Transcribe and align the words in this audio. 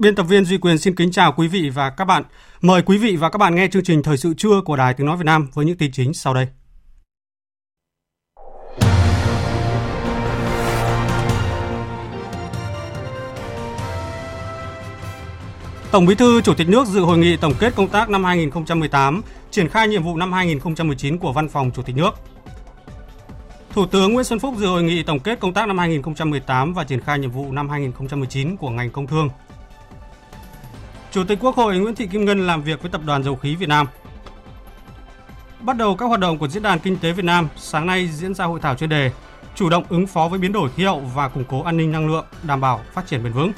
Biên 0.00 0.14
tập 0.14 0.22
viên 0.22 0.44
Duy 0.44 0.58
Quyền 0.58 0.78
xin 0.78 0.94
kính 0.94 1.10
chào 1.10 1.32
quý 1.32 1.48
vị 1.48 1.70
và 1.74 1.90
các 1.90 2.04
bạn. 2.04 2.22
Mời 2.60 2.82
quý 2.82 2.98
vị 2.98 3.16
và 3.16 3.30
các 3.30 3.38
bạn 3.38 3.54
nghe 3.54 3.68
chương 3.68 3.84
trình 3.84 4.02
Thời 4.02 4.16
sự 4.16 4.34
trưa 4.36 4.60
của 4.64 4.76
Đài 4.76 4.94
Tiếng 4.94 5.06
Nói 5.06 5.16
Việt 5.16 5.24
Nam 5.24 5.48
với 5.54 5.64
những 5.64 5.76
tin 5.76 5.92
chính 5.92 6.14
sau 6.14 6.34
đây. 6.34 6.46
Tổng 15.90 16.06
Bí 16.06 16.14
thư 16.14 16.40
Chủ 16.40 16.54
tịch 16.54 16.68
nước 16.68 16.86
dự 16.86 17.00
hội 17.00 17.18
nghị 17.18 17.36
tổng 17.36 17.54
kết 17.58 17.74
công 17.76 17.88
tác 17.88 18.10
năm 18.10 18.24
2018, 18.24 19.22
triển 19.50 19.68
khai 19.68 19.88
nhiệm 19.88 20.02
vụ 20.02 20.16
năm 20.16 20.32
2019 20.32 21.18
của 21.18 21.32
Văn 21.32 21.48
phòng 21.48 21.70
Chủ 21.74 21.82
tịch 21.82 21.96
nước. 21.96 22.10
Thủ 23.72 23.86
tướng 23.86 24.12
Nguyễn 24.12 24.24
Xuân 24.24 24.38
Phúc 24.38 24.54
dự 24.58 24.66
hội 24.66 24.82
nghị 24.82 25.02
tổng 25.02 25.20
kết 25.20 25.40
công 25.40 25.54
tác 25.54 25.68
năm 25.68 25.78
2018 25.78 26.74
và 26.74 26.84
triển 26.84 27.00
khai 27.00 27.18
nhiệm 27.18 27.30
vụ 27.30 27.52
năm 27.52 27.68
2019 27.68 28.56
của 28.56 28.70
ngành 28.70 28.90
công 28.90 29.06
thương. 29.06 29.28
Chủ 31.12 31.24
tịch 31.24 31.38
Quốc 31.40 31.56
hội 31.56 31.78
Nguyễn 31.78 31.94
Thị 31.94 32.06
Kim 32.06 32.24
Ngân 32.24 32.46
làm 32.46 32.62
việc 32.62 32.82
với 32.82 32.90
Tập 32.90 33.00
đoàn 33.04 33.22
Dầu 33.22 33.36
khí 33.36 33.56
Việt 33.56 33.68
Nam. 33.68 33.86
Bắt 35.60 35.76
đầu 35.76 35.96
các 35.96 36.06
hoạt 36.06 36.20
động 36.20 36.38
của 36.38 36.48
Diễn 36.48 36.62
đàn 36.62 36.78
Kinh 36.78 36.98
tế 36.98 37.12
Việt 37.12 37.24
Nam, 37.24 37.48
sáng 37.56 37.86
nay 37.86 38.08
diễn 38.08 38.34
ra 38.34 38.44
hội 38.44 38.60
thảo 38.60 38.74
chuyên 38.74 38.90
đề 38.90 39.10
chủ 39.54 39.68
động 39.68 39.84
ứng 39.88 40.06
phó 40.06 40.28
với 40.28 40.38
biến 40.38 40.52
đổi 40.52 40.70
khí 40.70 40.84
hậu 40.84 41.00
và 41.00 41.28
củng 41.28 41.44
cố 41.44 41.62
an 41.62 41.76
ninh 41.76 41.92
năng 41.92 42.08
lượng, 42.08 42.24
đảm 42.42 42.60
bảo 42.60 42.80
phát 42.92 43.06
triển 43.06 43.24
bền 43.24 43.32
vững. 43.32 43.52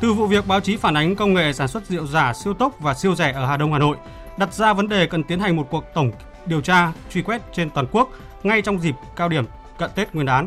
Từ 0.00 0.12
vụ 0.12 0.26
việc 0.26 0.46
báo 0.46 0.60
chí 0.60 0.76
phản 0.76 0.94
ánh 0.94 1.16
công 1.16 1.34
nghệ 1.34 1.52
sản 1.52 1.68
xuất 1.68 1.86
rượu 1.86 2.06
giả 2.06 2.32
siêu 2.32 2.54
tốc 2.54 2.80
và 2.80 2.94
siêu 2.94 3.14
rẻ 3.14 3.32
ở 3.32 3.46
Hà 3.46 3.56
Đông, 3.56 3.72
Hà 3.72 3.78
Nội, 3.78 3.96
đặt 4.38 4.54
ra 4.54 4.72
vấn 4.72 4.88
đề 4.88 5.06
cần 5.06 5.24
tiến 5.24 5.40
hành 5.40 5.56
một 5.56 5.66
cuộc 5.70 5.84
tổng 5.94 6.12
điều 6.46 6.60
tra 6.60 6.92
truy 7.10 7.22
quét 7.22 7.42
trên 7.52 7.70
toàn 7.70 7.86
quốc 7.92 8.10
ngay 8.42 8.62
trong 8.62 8.80
dịp 8.80 8.94
cao 9.16 9.28
điểm 9.28 9.44
cận 9.78 9.90
Tết 9.94 10.14
Nguyên 10.14 10.26
đán. 10.26 10.46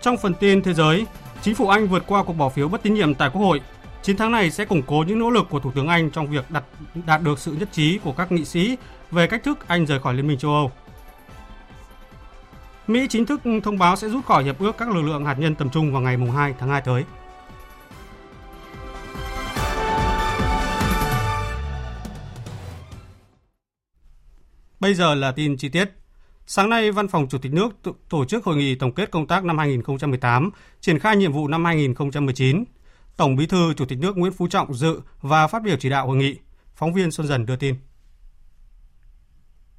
Trong 0.00 0.16
phần 0.16 0.34
tin 0.34 0.62
thế 0.62 0.74
giới, 0.74 1.06
Chính 1.42 1.54
phủ 1.54 1.68
Anh 1.68 1.88
vượt 1.88 2.04
qua 2.06 2.22
cuộc 2.22 2.32
bỏ 2.32 2.48
phiếu 2.48 2.68
bất 2.68 2.82
tín 2.82 2.94
nhiệm 2.94 3.14
tại 3.14 3.30
Quốc 3.32 3.40
hội. 3.40 3.60
Chiến 4.02 4.16
thắng 4.16 4.32
này 4.32 4.50
sẽ 4.50 4.64
củng 4.64 4.82
cố 4.82 5.04
những 5.06 5.18
nỗ 5.18 5.30
lực 5.30 5.46
của 5.50 5.60
Thủ 5.60 5.70
tướng 5.74 5.88
Anh 5.88 6.10
trong 6.10 6.26
việc 6.26 6.50
đặt, 6.50 6.64
đạt 7.06 7.22
được 7.22 7.38
sự 7.38 7.52
nhất 7.52 7.68
trí 7.72 7.98
của 7.98 8.12
các 8.12 8.32
nghị 8.32 8.44
sĩ 8.44 8.76
về 9.10 9.26
cách 9.26 9.42
thức 9.44 9.68
Anh 9.68 9.86
rời 9.86 10.00
khỏi 10.00 10.14
Liên 10.14 10.26
minh 10.26 10.38
châu 10.38 10.50
Âu. 10.50 10.72
Mỹ 12.86 13.06
chính 13.10 13.26
thức 13.26 13.40
thông 13.64 13.78
báo 13.78 13.96
sẽ 13.96 14.08
rút 14.08 14.24
khỏi 14.24 14.44
hiệp 14.44 14.58
ước 14.58 14.76
các 14.78 14.88
lực 14.88 15.02
lượng 15.02 15.24
hạt 15.24 15.38
nhân 15.38 15.54
tầm 15.54 15.70
trung 15.70 15.92
vào 15.92 16.02
ngày 16.02 16.16
2 16.34 16.54
tháng 16.58 16.68
2 16.68 16.80
tới. 16.80 17.04
Bây 24.80 24.94
giờ 24.94 25.14
là 25.14 25.32
tin 25.32 25.56
chi 25.56 25.68
tiết. 25.68 26.05
Sáng 26.48 26.70
nay, 26.70 26.90
Văn 26.90 27.08
phòng 27.08 27.28
Chủ 27.28 27.38
tịch 27.38 27.52
nước 27.52 27.68
tổ 28.08 28.24
chức 28.24 28.44
hội 28.44 28.56
nghị 28.56 28.74
tổng 28.74 28.92
kết 28.92 29.10
công 29.10 29.26
tác 29.26 29.44
năm 29.44 29.58
2018, 29.58 30.50
triển 30.80 30.98
khai 30.98 31.16
nhiệm 31.16 31.32
vụ 31.32 31.48
năm 31.48 31.64
2019. 31.64 32.64
Tổng 33.16 33.36
Bí 33.36 33.46
thư 33.46 33.74
Chủ 33.76 33.84
tịch 33.84 33.98
nước 33.98 34.16
Nguyễn 34.16 34.32
Phú 34.32 34.48
Trọng 34.48 34.74
dự 34.74 35.00
và 35.22 35.46
phát 35.46 35.62
biểu 35.62 35.76
chỉ 35.78 35.90
đạo 35.90 36.06
hội 36.06 36.16
nghị. 36.16 36.36
Phóng 36.74 36.92
viên 36.92 37.10
Xuân 37.10 37.26
Dần 37.26 37.46
đưa 37.46 37.56
tin. 37.56 37.74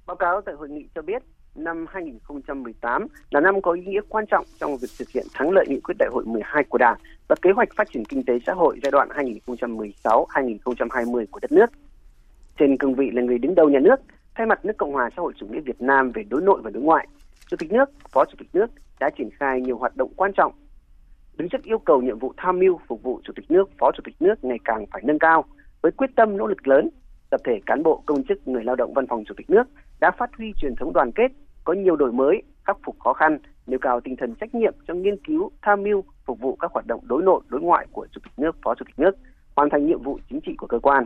Báo 0.05 0.15
cáo 0.15 0.41
tại 0.45 0.55
hội 0.55 0.69
nghị 0.69 0.87
cho 0.95 1.01
biết, 1.01 1.23
năm 1.55 1.85
2018 1.89 3.07
là 3.29 3.39
năm 3.39 3.61
có 3.61 3.71
ý 3.71 3.81
nghĩa 3.81 4.01
quan 4.09 4.25
trọng 4.25 4.45
trong 4.59 4.77
việc 4.77 4.87
thực 4.99 5.09
hiện 5.09 5.27
thắng 5.33 5.51
lợi 5.51 5.65
nghị 5.69 5.79
quyết 5.79 5.95
đại 5.99 6.09
hội 6.11 6.25
12 6.25 6.63
của 6.69 6.77
Đảng 6.77 6.97
và 7.27 7.35
kế 7.41 7.51
hoạch 7.51 7.69
phát 7.75 7.87
triển 7.93 8.05
kinh 8.05 8.23
tế 8.23 8.33
xã 8.45 8.53
hội 8.53 8.79
giai 8.83 8.91
đoạn 8.91 9.09
2016-2020 10.03 11.25
của 11.31 11.39
đất 11.39 11.51
nước. 11.51 11.69
Trên 12.59 12.77
cương 12.77 12.95
vị 12.95 13.09
là 13.13 13.21
người 13.21 13.37
đứng 13.37 13.55
đầu 13.55 13.69
nhà 13.69 13.79
nước, 13.79 13.95
Thay 14.37 14.45
mặt 14.45 14.65
nước 14.65 14.77
Cộng 14.77 14.93
hòa 14.93 15.09
xã 15.15 15.21
hội 15.21 15.33
chủ 15.37 15.47
nghĩa 15.47 15.59
Việt 15.59 15.81
Nam 15.81 16.11
về 16.11 16.23
đối 16.23 16.41
nội 16.41 16.61
và 16.63 16.69
đối 16.69 16.83
ngoại, 16.83 17.07
Chủ 17.47 17.57
tịch 17.57 17.71
nước, 17.71 17.89
Phó 18.11 18.25
Chủ 18.25 18.35
tịch 18.39 18.47
nước 18.53 18.65
đã 18.99 19.09
triển 19.17 19.29
khai 19.39 19.61
nhiều 19.61 19.77
hoạt 19.77 19.97
động 19.97 20.13
quan 20.15 20.33
trọng. 20.33 20.51
Đứng 21.37 21.49
trước 21.49 21.63
yêu 21.63 21.79
cầu 21.79 22.01
nhiệm 22.01 22.19
vụ 22.19 22.33
tham 22.37 22.59
mưu 22.59 22.79
phục 22.87 23.03
vụ 23.03 23.21
Chủ 23.23 23.33
tịch 23.35 23.51
nước, 23.51 23.69
Phó 23.79 23.91
Chủ 23.91 24.01
tịch 24.05 24.15
nước 24.19 24.43
ngày 24.43 24.57
càng 24.65 24.85
phải 24.91 25.01
nâng 25.05 25.19
cao, 25.19 25.45
với 25.81 25.91
quyết 25.91 26.09
tâm 26.15 26.37
nỗ 26.37 26.47
lực 26.47 26.67
lớn, 26.67 26.89
tập 27.29 27.41
thể 27.43 27.59
cán 27.65 27.83
bộ 27.83 28.03
công 28.05 28.23
chức 28.23 28.47
người 28.47 28.63
lao 28.63 28.75
động 28.75 28.93
văn 28.93 29.07
phòng 29.07 29.23
Chủ 29.27 29.33
tịch 29.37 29.49
nước 29.49 29.63
đã 29.99 30.11
phát 30.11 30.29
huy 30.37 30.53
truyền 30.61 30.75
thống 30.75 30.93
đoàn 30.93 31.11
kết, 31.11 31.31
có 31.63 31.73
nhiều 31.73 31.95
đổi 31.95 32.11
mới, 32.11 32.41
khắc 32.63 32.77
phục 32.85 32.99
khó 32.99 33.13
khăn, 33.13 33.37
nêu 33.67 33.79
cao 33.79 34.01
tinh 34.01 34.15
thần 34.15 34.35
trách 34.35 34.55
nhiệm 34.55 34.73
trong 34.87 35.01
nghiên 35.01 35.17
cứu, 35.23 35.51
tham 35.61 35.83
mưu, 35.83 36.03
phục 36.25 36.39
vụ 36.39 36.55
các 36.55 36.71
hoạt 36.71 36.87
động 36.87 37.01
đối 37.03 37.23
nội, 37.23 37.41
đối 37.47 37.61
ngoại 37.61 37.87
của 37.91 38.07
Chủ 38.11 38.21
tịch 38.23 38.33
nước, 38.37 38.55
Phó 38.63 38.75
Chủ 38.75 38.85
tịch 38.85 38.99
nước, 38.99 39.17
hoàn 39.55 39.69
thành 39.69 39.85
nhiệm 39.85 40.01
vụ 40.01 40.19
chính 40.29 40.39
trị 40.41 40.55
của 40.57 40.67
cơ 40.67 40.79
quan. 40.79 41.05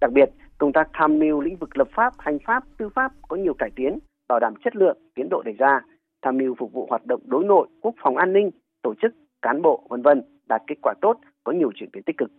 Đặc 0.00 0.12
biệt, 0.12 0.30
công 0.60 0.72
tác 0.72 0.88
tham 0.92 1.18
mưu 1.18 1.40
lĩnh 1.40 1.56
vực 1.56 1.78
lập 1.78 1.88
pháp, 1.96 2.12
hành 2.18 2.38
pháp, 2.46 2.64
tư 2.78 2.88
pháp 2.94 3.12
có 3.28 3.36
nhiều 3.36 3.54
cải 3.54 3.70
tiến, 3.76 3.98
bảo 4.28 4.40
đảm 4.40 4.54
chất 4.64 4.76
lượng, 4.76 4.98
tiến 5.14 5.28
độ 5.30 5.42
đề 5.42 5.52
ra, 5.58 5.80
tham 6.22 6.36
mưu 6.36 6.54
phục 6.58 6.72
vụ 6.72 6.86
hoạt 6.90 7.06
động 7.06 7.20
đối 7.24 7.44
nội, 7.44 7.68
quốc 7.80 7.94
phòng 8.02 8.16
an 8.16 8.32
ninh, 8.32 8.50
tổ 8.82 8.94
chức, 9.02 9.14
cán 9.42 9.62
bộ, 9.62 9.86
vân 9.88 10.02
vân 10.02 10.22
đạt 10.48 10.62
kết 10.66 10.74
quả 10.82 10.94
tốt, 11.00 11.18
có 11.44 11.52
nhiều 11.52 11.72
chuyển 11.74 11.90
biến 11.92 12.02
tích 12.02 12.16
cực. 12.18 12.30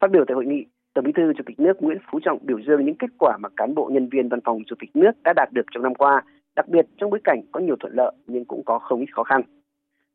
Phát 0.00 0.10
biểu 0.10 0.24
tại 0.28 0.34
hội 0.34 0.46
nghị, 0.46 0.66
Tổng 0.94 1.04
Bí 1.04 1.12
thư 1.12 1.32
Chủ 1.32 1.42
tịch 1.46 1.60
nước 1.60 1.82
Nguyễn 1.82 1.98
Phú 2.10 2.20
Trọng 2.22 2.38
biểu 2.42 2.60
dương 2.66 2.84
những 2.84 2.96
kết 2.98 3.10
quả 3.18 3.36
mà 3.40 3.48
cán 3.56 3.74
bộ 3.74 3.90
nhân 3.92 4.08
viên 4.08 4.28
văn 4.28 4.40
phòng 4.44 4.58
Chủ 4.66 4.76
tịch 4.80 4.90
nước 4.94 5.10
đã 5.24 5.32
đạt 5.36 5.48
được 5.52 5.66
trong 5.74 5.82
năm 5.82 5.94
qua, 5.94 6.22
đặc 6.56 6.68
biệt 6.68 6.86
trong 6.96 7.10
bối 7.10 7.20
cảnh 7.24 7.42
có 7.52 7.60
nhiều 7.60 7.76
thuận 7.80 7.92
lợi 7.96 8.12
nhưng 8.26 8.44
cũng 8.44 8.64
có 8.64 8.78
không 8.78 9.00
ít 9.00 9.06
khó 9.12 9.22
khăn. 9.24 9.42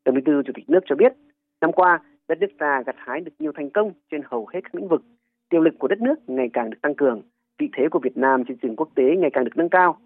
Tổng 0.04 0.16
Bí 0.16 0.22
thư 0.26 0.44
Chủ 0.44 0.54
tịch 0.56 0.70
nước 0.70 0.84
cho 0.86 0.96
biết, 0.96 1.14
năm 1.62 1.72
qua 1.72 2.00
đất 2.28 2.38
nước 2.40 2.52
ta 2.60 2.84
gặt 2.86 2.96
hái 2.98 3.22
được 3.22 3.32
nhiều 3.40 3.52
thành 3.56 3.70
công 3.70 3.92
trên 4.12 4.22
hầu 4.26 4.48
hết 4.54 4.60
các 4.64 4.76
lĩnh 4.76 4.88
vực, 4.88 5.02
tiềm 5.54 5.62
lực 5.62 5.74
của 5.80 5.88
đất 5.88 6.02
nước 6.02 6.16
ngày 6.28 6.50
càng 6.54 6.70
được 6.70 6.78
tăng 6.82 6.96
cường, 6.96 7.22
vị 7.60 7.70
thế 7.74 7.90
của 7.92 8.00
Việt 8.00 8.18
Nam 8.18 8.44
trên 8.48 8.58
trường 8.58 8.76
quốc 8.76 8.90
tế 8.96 9.04
ngày 9.18 9.30
càng 9.34 9.44
được 9.44 9.52
nâng 9.56 9.70
cao, 9.70 9.98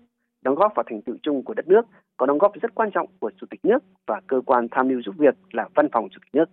đóng 0.42 0.56
góp 0.56 0.72
vào 0.76 0.84
thành 0.90 1.02
tựu 1.02 1.16
chung 1.24 1.44
của 1.44 1.54
đất 1.54 1.68
nước, 1.68 1.82
có 2.18 2.26
đóng 2.26 2.38
góp 2.38 2.62
rất 2.62 2.76
quan 2.76 2.92
trọng 2.92 3.08
của 3.20 3.32
Chủ 3.38 3.48
tịch 3.50 3.60
nước 3.64 3.84
và 4.08 4.22
cơ 4.28 4.42
quan 4.46 4.68
tham 4.72 4.88
mưu 4.88 5.02
giúp 5.02 5.16
việc 5.18 5.36
là 5.52 5.70
Văn 5.76 5.88
phòng 5.92 6.08
Chủ 6.12 6.20
tịch 6.24 6.36
nước. 6.36 6.50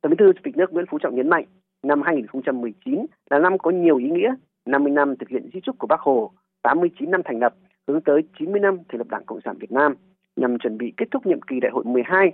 Tổng 0.00 0.10
Bí 0.10 0.16
thư 0.18 0.32
Chủ 0.32 0.40
tịch 0.44 0.56
nước 0.56 0.72
Nguyễn 0.72 0.86
Phú 0.90 0.98
Trọng 0.98 1.14
nhấn 1.14 1.28
mạnh, 1.28 1.44
năm 1.82 2.02
2019 2.02 3.06
là 3.30 3.38
năm 3.38 3.58
có 3.58 3.70
nhiều 3.70 3.96
ý 3.96 4.10
nghĩa, 4.10 4.34
50 4.66 4.92
năm 4.92 5.16
thực 5.16 5.28
hiện 5.28 5.50
di 5.54 5.60
trúc 5.60 5.78
của 5.78 5.86
Bác 5.86 6.00
Hồ, 6.00 6.32
89 6.62 7.10
năm 7.10 7.22
thành 7.24 7.38
lập, 7.38 7.54
hướng 7.88 8.00
tới 8.00 8.22
90 8.38 8.60
năm 8.60 8.78
thành 8.88 8.98
lập 8.98 9.08
Đảng 9.10 9.24
Cộng 9.24 9.40
sản 9.44 9.56
Việt 9.60 9.72
Nam, 9.72 9.94
nhằm 10.36 10.58
chuẩn 10.58 10.78
bị 10.78 10.92
kết 10.96 11.06
thúc 11.10 11.26
nhiệm 11.26 11.40
kỳ 11.42 11.60
đại 11.60 11.70
hội 11.70 11.84
12. 11.84 12.32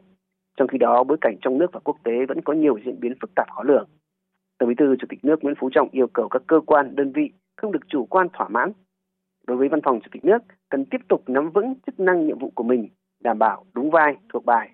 Trong 0.57 0.69
khi 0.69 0.79
đó, 0.79 1.05
bối 1.05 1.19
cảnh 1.21 1.37
trong 1.43 1.59
nước 1.59 1.73
và 1.73 1.81
quốc 1.85 1.97
tế 2.05 2.27
vẫn 2.29 2.41
có 2.41 2.53
nhiều 2.53 2.79
diễn 2.85 3.01
biến 3.01 3.13
phức 3.21 3.31
tạp 3.37 3.51
khó 3.51 3.63
lường. 3.63 3.89
Tổng 4.65 4.69
Bí 4.69 4.75
thư 4.75 4.97
Chủ 4.97 5.07
tịch 5.11 5.25
nước 5.25 5.45
Nguyễn 5.45 5.55
Phú 5.59 5.71
Trọng 5.73 5.89
yêu 5.93 6.07
cầu 6.07 6.29
các 6.29 6.43
cơ 6.47 6.61
quan, 6.67 6.97
đơn 6.97 7.13
vị 7.13 7.31
không 7.57 7.73
được 7.73 7.89
chủ 7.89 8.07
quan 8.07 8.29
thỏa 8.33 8.49
mãn. 8.49 8.73
Đối 9.47 9.57
với 9.57 9.69
Văn 9.69 9.81
phòng 9.85 10.01
Chủ 10.01 10.09
tịch 10.13 10.25
nước, 10.25 10.39
cần 10.71 10.85
tiếp 10.85 11.01
tục 11.09 11.23
nắm 11.27 11.51
vững 11.51 11.75
chức 11.87 12.01
năng 12.01 12.27
nhiệm 12.27 12.39
vụ 12.39 12.53
của 12.55 12.63
mình, 12.65 12.89
đảm 13.21 13.39
bảo 13.39 13.65
đúng 13.75 13.91
vai, 13.91 14.17
thuộc 14.33 14.45
bài. 14.45 14.71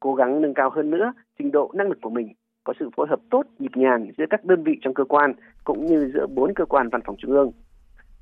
Cố 0.00 0.14
gắng 0.14 0.40
nâng 0.40 0.54
cao 0.54 0.70
hơn 0.70 0.90
nữa 0.90 1.12
trình 1.38 1.50
độ 1.50 1.70
năng 1.74 1.88
lực 1.88 1.98
của 2.02 2.10
mình, 2.10 2.32
có 2.64 2.72
sự 2.80 2.90
phối 2.96 3.06
hợp 3.10 3.20
tốt, 3.30 3.46
nhịp 3.58 3.70
nhàng 3.74 4.10
giữa 4.18 4.24
các 4.30 4.44
đơn 4.44 4.62
vị 4.62 4.78
trong 4.80 4.94
cơ 4.94 5.04
quan 5.04 5.32
cũng 5.64 5.86
như 5.86 6.10
giữa 6.14 6.26
bốn 6.26 6.54
cơ 6.54 6.64
quan 6.64 6.88
văn 6.88 7.00
phòng 7.04 7.16
trung 7.18 7.30
ương. 7.30 7.52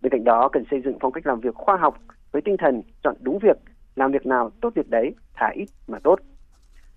Bên 0.02 0.10
cạnh 0.12 0.24
đó, 0.24 0.48
cần 0.52 0.64
xây 0.70 0.80
dựng 0.84 0.98
phong 1.00 1.12
cách 1.12 1.26
làm 1.26 1.40
việc 1.40 1.54
khoa 1.54 1.76
học 1.76 1.98
với 2.32 2.42
tinh 2.42 2.56
thần 2.58 2.82
chọn 3.02 3.16
đúng 3.20 3.38
việc, 3.38 3.56
làm 3.96 4.12
việc 4.12 4.26
nào 4.26 4.50
tốt 4.60 4.70
việc 4.74 4.90
đấy, 4.90 5.14
thả 5.34 5.50
ít 5.54 5.66
mà 5.88 5.98
tốt. 6.04 6.18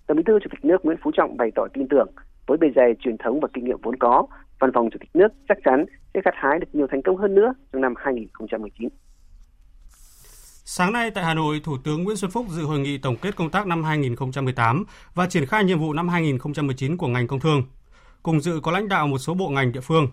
Tổng 0.06 0.16
Bí 0.16 0.22
thư 0.26 0.38
Chủ 0.40 0.48
tịch 0.50 0.64
nước 0.64 0.84
Nguyễn 0.84 0.98
Phú 1.02 1.10
Trọng 1.14 1.36
bày 1.36 1.50
tỏ 1.54 1.66
tin 1.74 1.88
tưởng 1.88 2.08
với 2.48 2.58
bề 2.58 2.68
dày 2.76 2.94
truyền 3.00 3.16
thống 3.18 3.40
và 3.40 3.48
kinh 3.54 3.64
nghiệm 3.64 3.80
vốn 3.82 3.96
có, 3.96 4.26
Văn 4.58 4.70
phòng 4.74 4.88
Chủ 4.92 4.98
tịch 5.00 5.10
nước 5.14 5.28
chắc 5.48 5.58
chắn 5.64 5.84
sẽ 6.14 6.20
gặt 6.24 6.34
hái 6.36 6.58
được 6.58 6.66
nhiều 6.72 6.86
thành 6.90 7.02
công 7.02 7.16
hơn 7.16 7.34
nữa 7.34 7.54
trong 7.72 7.82
năm 7.82 7.94
2019. 7.96 8.88
Sáng 10.70 10.92
nay 10.92 11.10
tại 11.10 11.24
Hà 11.24 11.34
Nội, 11.34 11.60
Thủ 11.64 11.76
tướng 11.84 12.04
Nguyễn 12.04 12.16
Xuân 12.16 12.30
Phúc 12.30 12.46
dự 12.48 12.62
hội 12.62 12.78
nghị 12.78 12.98
tổng 12.98 13.16
kết 13.16 13.36
công 13.36 13.50
tác 13.50 13.66
năm 13.66 13.84
2018 13.84 14.84
và 15.14 15.26
triển 15.26 15.46
khai 15.46 15.64
nhiệm 15.64 15.78
vụ 15.78 15.92
năm 15.92 16.08
2019 16.08 16.96
của 16.96 17.06
ngành 17.06 17.26
công 17.26 17.40
thương. 17.40 17.62
Cùng 18.22 18.40
dự 18.40 18.60
có 18.62 18.72
lãnh 18.72 18.88
đạo 18.88 19.06
một 19.06 19.18
số 19.18 19.34
bộ 19.34 19.48
ngành 19.48 19.72
địa 19.72 19.80
phương. 19.80 20.06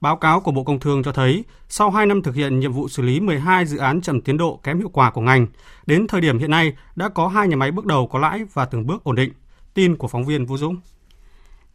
Báo 0.00 0.16
cáo 0.16 0.40
của 0.40 0.52
Bộ 0.52 0.64
Công 0.64 0.80
Thương 0.80 1.02
cho 1.02 1.12
thấy, 1.12 1.44
sau 1.68 1.90
2 1.90 2.06
năm 2.06 2.22
thực 2.22 2.34
hiện 2.34 2.60
nhiệm 2.60 2.72
vụ 2.72 2.88
xử 2.88 3.02
lý 3.02 3.20
12 3.20 3.66
dự 3.66 3.78
án 3.78 4.00
chậm 4.00 4.20
tiến 4.20 4.36
độ 4.36 4.60
kém 4.62 4.78
hiệu 4.78 4.90
quả 4.92 5.10
của 5.10 5.20
ngành, 5.20 5.46
đến 5.86 6.06
thời 6.06 6.20
điểm 6.20 6.38
hiện 6.38 6.50
nay 6.50 6.76
đã 6.96 7.08
có 7.08 7.28
hai 7.28 7.48
nhà 7.48 7.56
máy 7.56 7.70
bước 7.70 7.86
đầu 7.86 8.06
có 8.06 8.18
lãi 8.18 8.44
và 8.52 8.64
từng 8.64 8.86
bước 8.86 9.04
ổn 9.04 9.14
định. 9.14 9.32
Tin 9.74 9.96
của 9.96 10.08
phóng 10.08 10.24
viên 10.24 10.46
Vũ 10.46 10.56
Dũng. 10.56 10.76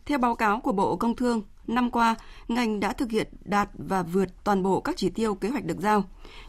Theo 0.05 0.17
báo 0.17 0.35
cáo 0.35 0.59
của 0.59 0.71
Bộ 0.71 0.95
Công 0.95 1.15
Thương, 1.15 1.41
năm 1.67 1.91
qua, 1.91 2.15
ngành 2.47 2.79
đã 2.79 2.93
thực 2.93 3.11
hiện 3.11 3.27
đạt 3.45 3.69
và 3.73 4.03
vượt 4.03 4.43
toàn 4.43 4.63
bộ 4.63 4.81
các 4.81 4.97
chỉ 4.97 5.09
tiêu 5.09 5.35
kế 5.35 5.49
hoạch 5.49 5.65
được 5.65 5.79
giao. 5.79 6.03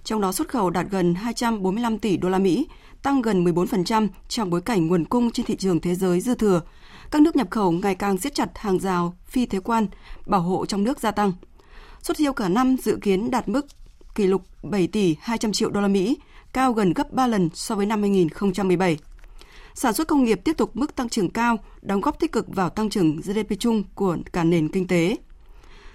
Trong 0.04 0.20
đó 0.20 0.32
xuất 0.32 0.49
khẩu 0.49 0.70
đạt 0.70 0.87
gần 0.90 1.14
245 1.14 1.99
tỷ 1.99 2.16
đô 2.16 2.28
la 2.28 2.38
Mỹ, 2.38 2.66
tăng 3.02 3.22
gần 3.22 3.44
14% 3.44 4.08
trong 4.28 4.50
bối 4.50 4.60
cảnh 4.60 4.87
nguồn 4.87 5.04
cung 5.04 5.31
trên 5.31 5.46
thị 5.46 5.56
trường 5.56 5.81
thế 5.81 5.94
giới 5.94 6.20
dư 6.20 6.34
thừa. 6.34 6.60
Các 7.10 7.22
nước 7.22 7.37
nhập 7.37 7.50
khẩu 7.50 7.72
ngày 7.72 7.94
càng 7.94 8.19
siết 8.19 8.34
chặt 8.34 8.58
hàng 8.58 8.78
rào, 8.78 9.14
phi 9.26 9.46
thuế 9.46 9.60
quan, 9.60 9.87
bảo 10.26 10.40
hộ 10.40 10.66
trong 10.66 10.84
nước 10.84 11.00
gia 11.00 11.10
tăng. 11.10 11.32
Xuất 12.02 12.16
siêu 12.16 12.32
cả 12.32 12.48
năm 12.48 12.76
dự 12.76 12.98
kiến 13.02 13.31
đạt 13.31 13.48
mức 13.48 13.66
kỷ 14.14 14.26
lục 14.26 14.43
7 14.62 14.87
tỷ 14.87 15.16
200 15.20 15.52
triệu 15.52 15.70
đô 15.70 15.81
la 15.81 15.88
Mỹ, 15.88 16.16
cao 16.52 16.72
gần 16.72 16.93
gấp 16.93 17.12
3 17.12 17.26
lần 17.26 17.48
so 17.55 17.75
với 17.75 17.87
năm 17.87 18.00
2017. 18.00 18.98
Sản 19.74 19.92
xuất 19.92 20.08
công 20.08 20.24
nghiệp 20.24 20.40
tiếp 20.44 20.56
tục 20.56 20.76
mức 20.76 20.96
tăng 20.96 21.08
trưởng 21.08 21.30
cao, 21.30 21.58
đóng 21.82 22.00
góp 22.00 22.20
tích 22.20 22.32
cực 22.32 22.54
vào 22.54 22.70
tăng 22.70 22.90
trưởng 22.90 23.16
GDP 23.16 23.58
chung 23.58 23.82
của 23.94 24.16
cả 24.32 24.44
nền 24.44 24.69
kinh 24.69 24.86
tế. 24.86 25.16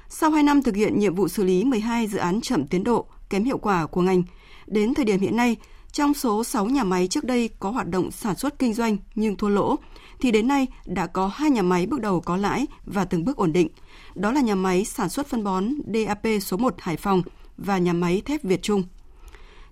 Sau 0.09 0.31
2 0.31 0.43
năm 0.43 0.63
thực 0.63 0.75
hiện 0.75 0.99
nhiệm 0.99 1.15
vụ 1.15 1.27
xử 1.27 1.43
lý 1.43 1.63
12 1.63 2.07
dự 2.07 2.17
án 2.17 2.41
chậm 2.41 2.67
tiến 2.67 2.83
độ, 2.83 3.05
kém 3.29 3.43
hiệu 3.43 3.57
quả 3.57 3.85
của 3.85 4.01
ngành, 4.01 4.23
đến 4.67 4.93
thời 4.93 5.05
điểm 5.05 5.19
hiện 5.19 5.35
nay, 5.35 5.55
trong 5.91 6.13
số 6.13 6.43
6 6.43 6.65
nhà 6.65 6.83
máy 6.83 7.07
trước 7.07 7.23
đây 7.23 7.49
có 7.59 7.71
hoạt 7.71 7.87
động 7.87 8.11
sản 8.11 8.35
xuất 8.35 8.59
kinh 8.59 8.73
doanh 8.73 8.97
nhưng 9.15 9.35
thua 9.35 9.49
lỗ, 9.49 9.75
thì 10.19 10.31
đến 10.31 10.47
nay 10.47 10.67
đã 10.85 11.07
có 11.07 11.27
hai 11.27 11.51
nhà 11.51 11.61
máy 11.61 11.85
bước 11.85 12.01
đầu 12.01 12.21
có 12.21 12.37
lãi 12.37 12.65
và 12.85 13.05
từng 13.05 13.25
bước 13.25 13.37
ổn 13.37 13.53
định. 13.53 13.67
Đó 14.15 14.31
là 14.31 14.41
nhà 14.41 14.55
máy 14.55 14.85
sản 14.85 15.09
xuất 15.09 15.27
phân 15.27 15.43
bón 15.43 15.65
DAP 15.93 16.27
số 16.41 16.57
1 16.57 16.75
Hải 16.79 16.97
Phòng 16.97 17.21
và 17.57 17.77
nhà 17.77 17.93
máy 17.93 18.21
thép 18.25 18.43
Việt 18.43 18.61
Trung. 18.61 18.83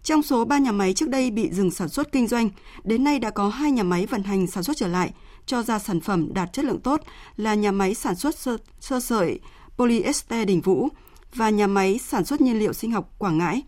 Trong 0.05 0.23
số 0.23 0.45
3 0.45 0.57
nhà 0.57 0.71
máy 0.71 0.93
trước 0.93 1.09
đây 1.09 1.31
bị 1.31 1.49
dừng 1.51 1.71
sản 1.71 1.89
xuất 1.89 2.11
kinh 2.11 2.27
doanh, 2.27 2.49
đến 2.83 3.03
nay 3.03 3.19
đã 3.19 3.29
có 3.29 3.49
2 3.49 3.71
nhà 3.71 3.83
máy 3.83 4.05
vận 4.05 4.23
hành 4.23 4.47
sản 4.47 4.63
xuất 4.63 4.77
trở 4.77 4.87
lại, 4.87 5.13
cho 5.45 5.63
ra 5.63 5.79
sản 5.79 6.01
phẩm 6.01 6.33
đạt 6.33 6.53
chất 6.53 6.65
lượng 6.65 6.79
tốt 6.79 7.01
là 7.37 7.53
nhà 7.53 7.71
máy 7.71 7.93
sản 7.93 8.15
xuất 8.15 8.37
sơ, 8.37 8.57
sơ 8.79 8.99
sợi 8.99 9.39
polyester 9.77 10.47
Đình 10.47 10.61
Vũ 10.61 10.87
và 11.35 11.49
nhà 11.49 11.67
máy 11.67 11.99
sản 12.03 12.25
xuất 12.25 12.41
nhiên 12.41 12.59
liệu 12.59 12.73
sinh 12.73 12.91
học 12.91 13.11
Quảng 13.17 13.37
Ngãi. 13.37 13.61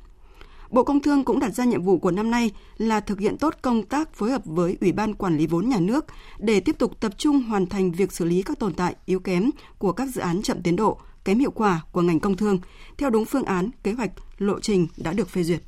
Bộ 0.69 0.83
Công 0.83 0.99
Thương 0.99 1.23
cũng 1.23 1.39
đặt 1.39 1.49
ra 1.49 1.63
nhiệm 1.63 1.83
vụ 1.83 1.97
của 1.97 2.11
năm 2.11 2.31
nay 2.31 2.51
là 2.77 2.99
thực 2.99 3.19
hiện 3.19 3.37
tốt 3.37 3.55
công 3.61 3.83
tác 3.83 4.13
phối 4.13 4.31
hợp 4.31 4.41
với 4.45 4.77
Ủy 4.81 4.91
ban 4.91 5.13
Quản 5.13 5.37
lý 5.37 5.47
vốn 5.47 5.69
nhà 5.69 5.79
nước 5.79 6.05
để 6.39 6.59
tiếp 6.59 6.75
tục 6.79 6.99
tập 6.99 7.11
trung 7.17 7.41
hoàn 7.41 7.65
thành 7.65 7.91
việc 7.91 8.11
xử 8.11 8.25
lý 8.25 8.41
các 8.41 8.59
tồn 8.59 8.73
tại 8.73 8.95
yếu 9.05 9.19
kém 9.19 9.49
của 9.77 9.91
các 9.91 10.05
dự 10.05 10.21
án 10.21 10.41
chậm 10.41 10.61
tiến 10.61 10.75
độ, 10.75 10.99
kém 11.25 11.39
hiệu 11.39 11.51
quả 11.51 11.81
của 11.91 12.01
ngành 12.01 12.19
công 12.19 12.37
thương 12.37 12.59
theo 12.97 13.09
đúng 13.09 13.25
phương 13.25 13.43
án, 13.43 13.69
kế 13.83 13.93
hoạch, 13.93 14.11
lộ 14.37 14.59
trình 14.59 14.87
đã 14.97 15.13
được 15.13 15.29
phê 15.29 15.43
duyệt. 15.43 15.61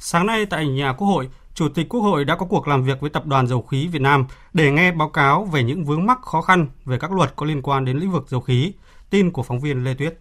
Sáng 0.00 0.26
nay 0.26 0.46
tại 0.46 0.66
nhà 0.66 0.92
Quốc 0.92 1.06
hội, 1.06 1.28
Chủ 1.54 1.68
tịch 1.68 1.88
Quốc 1.88 2.00
hội 2.00 2.24
đã 2.24 2.36
có 2.36 2.46
cuộc 2.46 2.68
làm 2.68 2.84
việc 2.84 3.00
với 3.00 3.10
Tập 3.10 3.26
đoàn 3.26 3.46
Dầu 3.46 3.62
khí 3.62 3.88
Việt 3.88 4.02
Nam 4.02 4.26
để 4.52 4.70
nghe 4.70 4.92
báo 4.92 5.08
cáo 5.08 5.44
về 5.44 5.62
những 5.62 5.84
vướng 5.84 6.06
mắc 6.06 6.22
khó 6.22 6.42
khăn 6.42 6.68
về 6.84 6.98
các 6.98 7.12
luật 7.12 7.36
có 7.36 7.46
liên 7.46 7.62
quan 7.62 7.84
đến 7.84 7.98
lĩnh 7.98 8.10
vực 8.10 8.24
dầu 8.28 8.40
khí. 8.40 8.72
Tin 9.10 9.30
của 9.30 9.42
phóng 9.42 9.60
viên 9.60 9.84
Lê 9.84 9.94
Tuyết. 9.94 10.18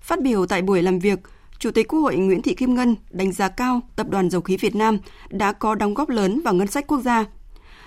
Phát 0.00 0.22
biểu 0.22 0.46
tại 0.46 0.62
buổi 0.62 0.82
làm 0.82 0.98
việc, 0.98 1.18
Chủ 1.58 1.70
tịch 1.70 1.88
Quốc 1.88 2.00
hội 2.00 2.16
Nguyễn 2.16 2.42
Thị 2.42 2.54
Kim 2.54 2.74
Ngân 2.74 2.96
đánh 3.10 3.32
giá 3.32 3.48
cao 3.48 3.80
Tập 3.96 4.08
đoàn 4.08 4.30
Dầu 4.30 4.40
khí 4.40 4.56
Việt 4.56 4.74
Nam 4.74 4.98
đã 5.30 5.52
có 5.52 5.74
đóng 5.74 5.94
góp 5.94 6.08
lớn 6.08 6.40
vào 6.44 6.54
ngân 6.54 6.66
sách 6.66 6.86
quốc 6.86 7.00
gia. 7.00 7.24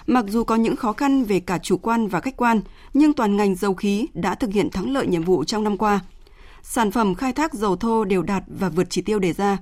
Mặc 0.07 0.25
dù 0.27 0.43
có 0.43 0.55
những 0.55 0.75
khó 0.75 0.93
khăn 0.93 1.23
về 1.23 1.39
cả 1.39 1.57
chủ 1.57 1.77
quan 1.77 2.07
và 2.07 2.21
khách 2.21 2.37
quan, 2.37 2.61
nhưng 2.93 3.13
toàn 3.13 3.37
ngành 3.37 3.55
dầu 3.55 3.73
khí 3.73 4.07
đã 4.13 4.35
thực 4.35 4.53
hiện 4.53 4.69
thắng 4.69 4.93
lợi 4.93 5.07
nhiệm 5.07 5.23
vụ 5.23 5.43
trong 5.43 5.63
năm 5.63 5.77
qua. 5.77 5.99
Sản 6.63 6.91
phẩm 6.91 7.15
khai 7.15 7.33
thác 7.33 7.53
dầu 7.53 7.75
thô 7.75 8.03
đều 8.05 8.23
đạt 8.23 8.43
và 8.47 8.69
vượt 8.69 8.87
chỉ 8.89 9.01
tiêu 9.01 9.19
đề 9.19 9.33
ra. 9.33 9.57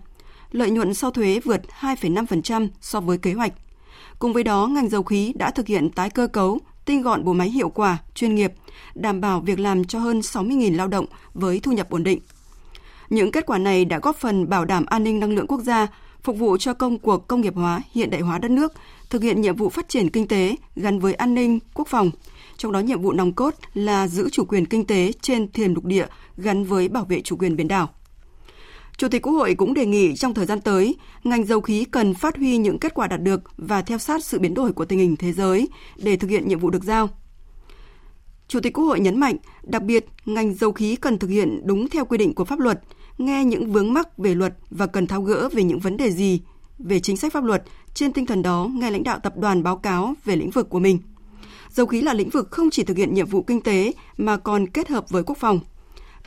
Lợi 0.51 0.69
nhuận 0.69 0.93
sau 0.93 1.11
thuế 1.11 1.39
vượt 1.39 1.61
2,5% 1.79 2.67
so 2.81 2.99
với 3.01 3.17
kế 3.17 3.33
hoạch. 3.33 3.53
Cùng 4.19 4.33
với 4.33 4.43
đó, 4.43 4.67
ngành 4.67 4.89
dầu 4.89 5.03
khí 5.03 5.33
đã 5.35 5.51
thực 5.51 5.67
hiện 5.67 5.89
tái 5.89 6.09
cơ 6.09 6.27
cấu, 6.27 6.59
tinh 6.85 7.01
gọn 7.01 7.23
bộ 7.23 7.33
máy 7.33 7.49
hiệu 7.49 7.69
quả, 7.69 7.97
chuyên 8.15 8.35
nghiệp, 8.35 8.53
đảm 8.95 9.21
bảo 9.21 9.39
việc 9.39 9.59
làm 9.59 9.83
cho 9.83 9.99
hơn 9.99 10.19
60.000 10.19 10.75
lao 10.75 10.87
động 10.87 11.05
với 11.33 11.59
thu 11.59 11.71
nhập 11.71 11.89
ổn 11.89 12.03
định. 12.03 12.19
Những 13.09 13.31
kết 13.31 13.45
quả 13.45 13.57
này 13.57 13.85
đã 13.85 13.99
góp 13.99 14.15
phần 14.15 14.49
bảo 14.49 14.65
đảm 14.65 14.85
an 14.85 15.03
ninh 15.03 15.19
năng 15.19 15.35
lượng 15.35 15.47
quốc 15.47 15.61
gia, 15.61 15.87
phục 16.23 16.37
vụ 16.37 16.57
cho 16.57 16.73
công 16.73 16.97
cuộc 16.97 17.27
công 17.27 17.41
nghiệp 17.41 17.55
hóa, 17.55 17.81
hiện 17.91 18.09
đại 18.09 18.21
hóa 18.21 18.37
đất 18.37 18.51
nước, 18.51 18.73
thực 19.09 19.23
hiện 19.23 19.41
nhiệm 19.41 19.55
vụ 19.55 19.69
phát 19.69 19.89
triển 19.89 20.09
kinh 20.09 20.27
tế 20.27 20.55
gắn 20.75 20.99
với 20.99 21.13
an 21.13 21.35
ninh, 21.35 21.59
quốc 21.73 21.87
phòng. 21.87 22.11
Trong 22.57 22.71
đó 22.71 22.79
nhiệm 22.79 23.01
vụ 23.01 23.11
nòng 23.11 23.33
cốt 23.33 23.53
là 23.73 24.07
giữ 24.07 24.29
chủ 24.29 24.45
quyền 24.45 24.65
kinh 24.65 24.85
tế 24.85 25.11
trên 25.21 25.51
thềm 25.51 25.75
lục 25.75 25.85
địa 25.85 26.05
gắn 26.37 26.63
với 26.63 26.89
bảo 26.89 27.05
vệ 27.05 27.21
chủ 27.21 27.37
quyền 27.37 27.55
biển 27.55 27.67
đảo. 27.67 27.89
Chủ 28.97 29.07
tịch 29.07 29.21
Quốc 29.21 29.33
hội 29.33 29.55
cũng 29.55 29.73
đề 29.73 29.85
nghị 29.85 30.15
trong 30.15 30.33
thời 30.33 30.45
gian 30.45 30.61
tới, 30.61 30.95
ngành 31.23 31.45
dầu 31.45 31.61
khí 31.61 31.85
cần 31.85 32.13
phát 32.13 32.37
huy 32.37 32.57
những 32.57 32.79
kết 32.79 32.93
quả 32.93 33.07
đạt 33.07 33.21
được 33.21 33.41
và 33.57 33.81
theo 33.81 33.97
sát 33.97 34.23
sự 34.23 34.39
biến 34.39 34.53
đổi 34.53 34.73
của 34.73 34.85
tình 34.85 34.99
hình 34.99 35.15
thế 35.15 35.33
giới 35.33 35.67
để 35.97 36.17
thực 36.17 36.29
hiện 36.29 36.47
nhiệm 36.47 36.59
vụ 36.59 36.69
được 36.69 36.83
giao. 36.83 37.09
Chủ 38.47 38.59
tịch 38.59 38.73
Quốc 38.73 38.85
hội 38.85 38.99
nhấn 38.99 39.19
mạnh, 39.19 39.37
đặc 39.63 39.83
biệt 39.83 40.05
ngành 40.25 40.53
dầu 40.53 40.71
khí 40.71 40.95
cần 40.95 41.17
thực 41.19 41.29
hiện 41.29 41.61
đúng 41.65 41.89
theo 41.89 42.05
quy 42.05 42.17
định 42.17 42.33
của 42.35 42.45
pháp 42.45 42.59
luật, 42.59 42.81
nghe 43.17 43.45
những 43.45 43.71
vướng 43.71 43.93
mắc 43.93 44.17
về 44.17 44.35
luật 44.35 44.53
và 44.69 44.87
cần 44.87 45.07
tháo 45.07 45.21
gỡ 45.21 45.49
về 45.49 45.63
những 45.63 45.79
vấn 45.79 45.97
đề 45.97 46.11
gì 46.11 46.41
về 46.79 46.99
chính 46.99 47.17
sách 47.17 47.33
pháp 47.33 47.43
luật, 47.43 47.63
trên 47.93 48.13
tinh 48.13 48.25
thần 48.25 48.41
đó 48.41 48.69
nghe 48.73 48.91
lãnh 48.91 49.03
đạo 49.03 49.19
tập 49.19 49.37
đoàn 49.37 49.63
báo 49.63 49.77
cáo 49.77 50.13
về 50.25 50.35
lĩnh 50.35 50.51
vực 50.51 50.69
của 50.69 50.79
mình. 50.79 50.99
Dầu 51.69 51.85
khí 51.85 52.01
là 52.01 52.13
lĩnh 52.13 52.29
vực 52.29 52.51
không 52.51 52.69
chỉ 52.69 52.83
thực 52.83 52.97
hiện 52.97 53.13
nhiệm 53.13 53.27
vụ 53.27 53.41
kinh 53.41 53.61
tế 53.61 53.93
mà 54.17 54.37
còn 54.37 54.67
kết 54.67 54.87
hợp 54.87 55.09
với 55.09 55.23
quốc 55.23 55.37
phòng. 55.37 55.59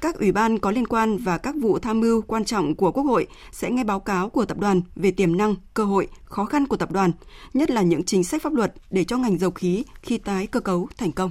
Các 0.00 0.18
ủy 0.18 0.32
ban 0.32 0.58
có 0.58 0.70
liên 0.70 0.86
quan 0.86 1.18
và 1.18 1.38
các 1.38 1.54
vụ 1.60 1.78
tham 1.78 2.00
mưu 2.00 2.22
quan 2.22 2.44
trọng 2.44 2.74
của 2.74 2.92
Quốc 2.92 3.02
hội 3.02 3.26
sẽ 3.52 3.70
nghe 3.70 3.84
báo 3.84 4.00
cáo 4.00 4.28
của 4.28 4.44
tập 4.44 4.58
đoàn 4.58 4.80
về 4.96 5.10
tiềm 5.10 5.36
năng, 5.36 5.54
cơ 5.74 5.84
hội, 5.84 6.08
khó 6.24 6.44
khăn 6.44 6.66
của 6.66 6.76
tập 6.76 6.92
đoàn, 6.92 7.12
nhất 7.54 7.70
là 7.70 7.82
những 7.82 8.04
chính 8.04 8.24
sách 8.24 8.42
pháp 8.42 8.52
luật 8.52 8.72
để 8.90 9.04
cho 9.04 9.16
ngành 9.16 9.38
dầu 9.38 9.50
khí 9.50 9.84
khi 10.02 10.18
tái 10.18 10.46
cơ 10.46 10.60
cấu 10.60 10.88
thành 10.98 11.12
công. 11.12 11.30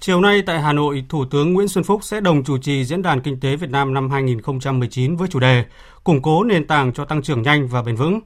Chiều 0.00 0.20
nay 0.20 0.42
tại 0.46 0.60
Hà 0.60 0.72
Nội, 0.72 1.04
Thủ 1.08 1.24
tướng 1.30 1.52
Nguyễn 1.52 1.68
Xuân 1.68 1.84
Phúc 1.84 2.04
sẽ 2.04 2.20
đồng 2.20 2.44
chủ 2.44 2.58
trì 2.58 2.84
Diễn 2.84 3.02
đàn 3.02 3.20
Kinh 3.20 3.40
tế 3.40 3.56
Việt 3.56 3.70
Nam 3.70 3.94
năm 3.94 4.10
2019 4.10 5.16
với 5.16 5.28
chủ 5.28 5.40
đề 5.40 5.64
Củng 6.04 6.22
cố 6.22 6.44
nền 6.44 6.66
tảng 6.66 6.92
cho 6.92 7.04
tăng 7.04 7.22
trưởng 7.22 7.42
nhanh 7.42 7.68
và 7.68 7.82
bền 7.82 7.96
vững. 7.96 8.20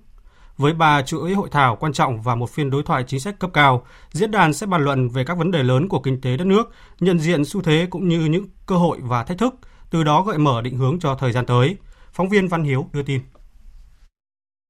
Với 0.59 0.73
ba 0.73 1.03
chuỗi 1.03 1.35
hội 1.35 1.49
thảo 1.53 1.77
quan 1.81 1.93
trọng 1.93 2.23
và 2.23 2.35
một 2.35 2.51
phiên 2.51 2.71
đối 2.71 2.83
thoại 2.83 3.05
chính 3.07 3.21
sách 3.21 3.39
cấp 3.39 3.51
cao, 3.53 3.87
diễn 4.13 4.31
đàn 4.31 4.55
sẽ 4.55 4.67
bàn 4.67 4.85
luận 4.85 5.09
về 5.09 5.25
các 5.25 5.39
vấn 5.39 5.51
đề 5.51 5.63
lớn 5.63 5.89
của 5.89 6.01
kinh 6.01 6.21
tế 6.21 6.37
đất 6.37 6.45
nước, 6.45 6.71
nhận 7.01 7.19
diện 7.19 7.45
xu 7.45 7.63
thế 7.63 7.87
cũng 7.91 8.09
như 8.09 8.25
những 8.25 8.47
cơ 8.67 8.77
hội 8.77 8.99
và 9.03 9.25
thách 9.25 9.39
thức, 9.39 9.55
từ 9.91 10.05
đó 10.05 10.23
gợi 10.23 10.39
mở 10.39 10.63
định 10.63 10.77
hướng 10.77 11.01
cho 11.01 11.15
thời 11.15 11.33
gian 11.33 11.47
tới. 11.47 11.77
Phóng 12.13 12.29
viên 12.29 12.49
Văn 12.49 12.65
Hiếu 12.65 12.89
đưa 12.93 13.03
tin. 13.03 13.21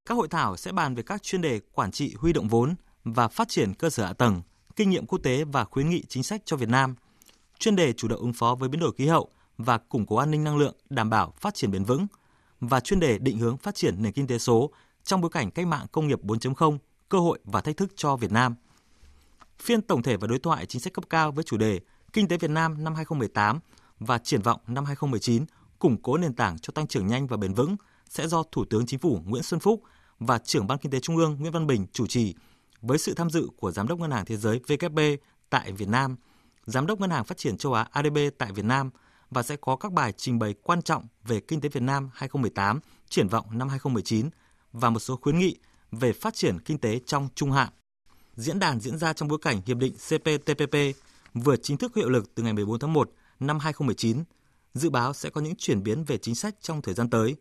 Các 0.08 0.14
hội 0.14 0.29
thảo 0.29 0.56
sẽ 0.56 0.73
bàn 0.73 0.94
về 0.94 1.02
các 1.02 1.23
chuyên 1.23 1.40
đề 1.40 1.61
quản 1.73 1.90
trị 1.90 2.14
huy 2.19 2.32
động 2.32 2.49
vốn 2.49 2.75
và 3.05 3.29
phát 3.29 3.49
triển 3.49 3.75
cơ 3.75 3.90
sở 3.90 4.07
hạ 4.07 4.12
tầng, 4.12 4.42
kinh 4.76 4.90
nghiệm 4.90 5.07
quốc 5.07 5.18
tế 5.23 5.45
và 5.45 5.64
khuyến 5.64 5.90
nghị 5.90 6.02
chính 6.09 6.23
sách 6.23 6.42
cho 6.45 6.57
Việt 6.57 6.68
Nam, 6.68 6.95
chuyên 7.59 7.76
đề 7.76 7.92
chủ 7.92 8.09
động 8.09 8.21
ứng 8.21 8.33
phó 8.33 8.54
với 8.54 8.68
biến 8.68 8.80
đổi 8.80 8.92
khí 8.97 9.07
hậu 9.07 9.28
và 9.59 9.78
củng 9.78 10.07
cố 10.07 10.16
an 10.16 10.30
ninh 10.30 10.45
năng 10.45 10.57
lượng, 10.57 10.75
đảm 10.90 11.11
bảo 11.11 11.33
phát 11.40 11.54
triển 11.54 11.71
bền 11.71 11.85
vững, 11.85 12.07
và 12.61 12.80
chuyên 12.80 13.00
đề 13.00 13.18
định 13.18 13.38
hướng 13.38 13.57
phát 13.57 13.75
triển 13.75 14.02
nền 14.02 14.12
kinh 14.12 14.26
tế 14.26 14.38
số 14.38 14.71
trong 15.05 15.21
bối 15.21 15.31
cảnh 15.31 15.50
cách 15.50 15.67
mạng 15.67 15.87
công 15.93 16.09
nghiệp 16.09 16.23
4.0, 16.23 16.78
cơ 17.09 17.19
hội 17.19 17.38
và 17.45 17.61
thách 17.61 17.76
thức 17.76 17.93
cho 17.97 18.17
Việt 18.17 18.33
Nam. 18.33 18.55
Phiên 19.59 19.83
tổng 19.83 20.02
thể 20.02 20.17
và 20.17 20.26
đối 20.26 20.38
thoại 20.38 20.67
chính 20.67 20.83
sách 20.83 20.93
cấp 20.93 21.05
cao 21.11 21.33
với 21.33 21.45
chủ 21.45 21.57
đề 21.57 21.81
Kinh 22.12 22.28
tế 22.28 22.37
Việt 22.37 22.50
Nam 22.50 22.85
năm 22.85 22.95
2018 22.95 23.61
và 23.99 24.19
triển 24.19 24.43
vọng 24.43 24.61
năm 24.67 24.85
2019 24.85 25.45
củng 25.78 26.02
cố 26.02 26.17
nền 26.17 26.35
tảng 26.35 26.59
cho 26.59 26.71
tăng 26.75 26.87
trưởng 26.87 27.07
nhanh 27.07 27.26
và 27.26 27.37
bền 27.37 27.55
vững 27.55 27.76
sẽ 28.09 28.28
do 28.28 28.43
Thủ 28.52 28.64
tướng 28.64 28.87
Chính 28.87 28.99
phủ 28.99 29.21
Nguyễn 29.25 29.43
Xuân 29.43 29.61
Phúc 29.61 29.83
và 30.19 30.38
trưởng 30.38 30.67
Ban 30.67 30.78
Kinh 30.78 30.93
tế 30.93 31.00
Trung 31.00 31.17
ương 31.17 31.37
Nguyễn 31.40 31.52
Văn 31.52 31.67
Bình 31.67 31.87
chủ 31.93 32.07
trì 32.07 32.35
với 32.83 32.99
sự 32.99 33.14
tham 33.14 33.31
dự 33.31 33.49
của 33.57 33.71
Giám 33.73 33.88
đốc 33.88 33.99
Ngân 33.99 34.11
hàng 34.11 34.25
Thế 34.25 34.37
giới 34.37 34.61
WB 34.67 35.17
tại 35.50 35.73
Việt 35.73 35.88
Nam, 35.88 36.17
Giám 36.67 36.87
đốc 36.87 37.00
Ngân 37.00 37.11
hàng 37.11 37.25
Phát 37.25 37.38
triển 37.38 37.57
châu 37.57 37.73
Á 37.73 37.87
ADB 37.90 38.19
tại 38.38 38.52
Việt 38.52 38.64
Nam 38.64 38.90
và 39.31 39.43
sẽ 39.43 39.57
có 39.57 39.76
các 39.76 39.93
bài 39.93 40.12
trình 40.17 40.38
bày 40.38 40.55
quan 40.62 40.83
trọng 40.83 41.07
về 41.25 41.40
kinh 41.40 41.61
tế 41.61 41.69
Việt 41.69 41.83
Nam 41.83 42.11
2018, 42.14 42.81
triển 43.09 43.28
vọng 43.28 43.59
năm 43.59 43.69
2019 43.69 44.31
và 44.72 44.90
một 44.90 44.98
số 44.98 45.16
khuyến 45.16 45.38
nghị 45.38 45.56
về 45.92 46.12
phát 46.12 46.34
triển 46.34 46.58
kinh 46.58 46.78
tế 46.78 47.00
trong 47.06 47.28
trung 47.34 47.52
hạn. 47.52 47.68
Diễn 48.37 48.58
đàn 48.58 48.80
diễn 48.80 48.98
ra 48.98 49.12
trong 49.12 49.28
bối 49.28 49.38
cảnh 49.42 49.60
Hiệp 49.66 49.76
định 49.76 49.92
CPTPP 49.92 50.76
vừa 51.34 51.56
chính 51.56 51.76
thức 51.76 51.96
hiệu 51.96 52.08
lực 52.08 52.34
từ 52.34 52.42
ngày 52.42 52.52
14 52.52 52.78
tháng 52.78 52.92
1 52.92 53.10
năm 53.40 53.58
2019, 53.58 54.25
dự 54.75 54.90
báo 54.90 55.12
sẽ 55.12 55.30
có 55.30 55.40
những 55.40 55.54
chuyển 55.58 55.82
biến 55.82 56.04
về 56.04 56.18
chính 56.18 56.34
sách 56.34 56.54
trong 56.60 56.82
thời 56.82 56.94
gian 56.94 57.10
tới. 57.10 57.37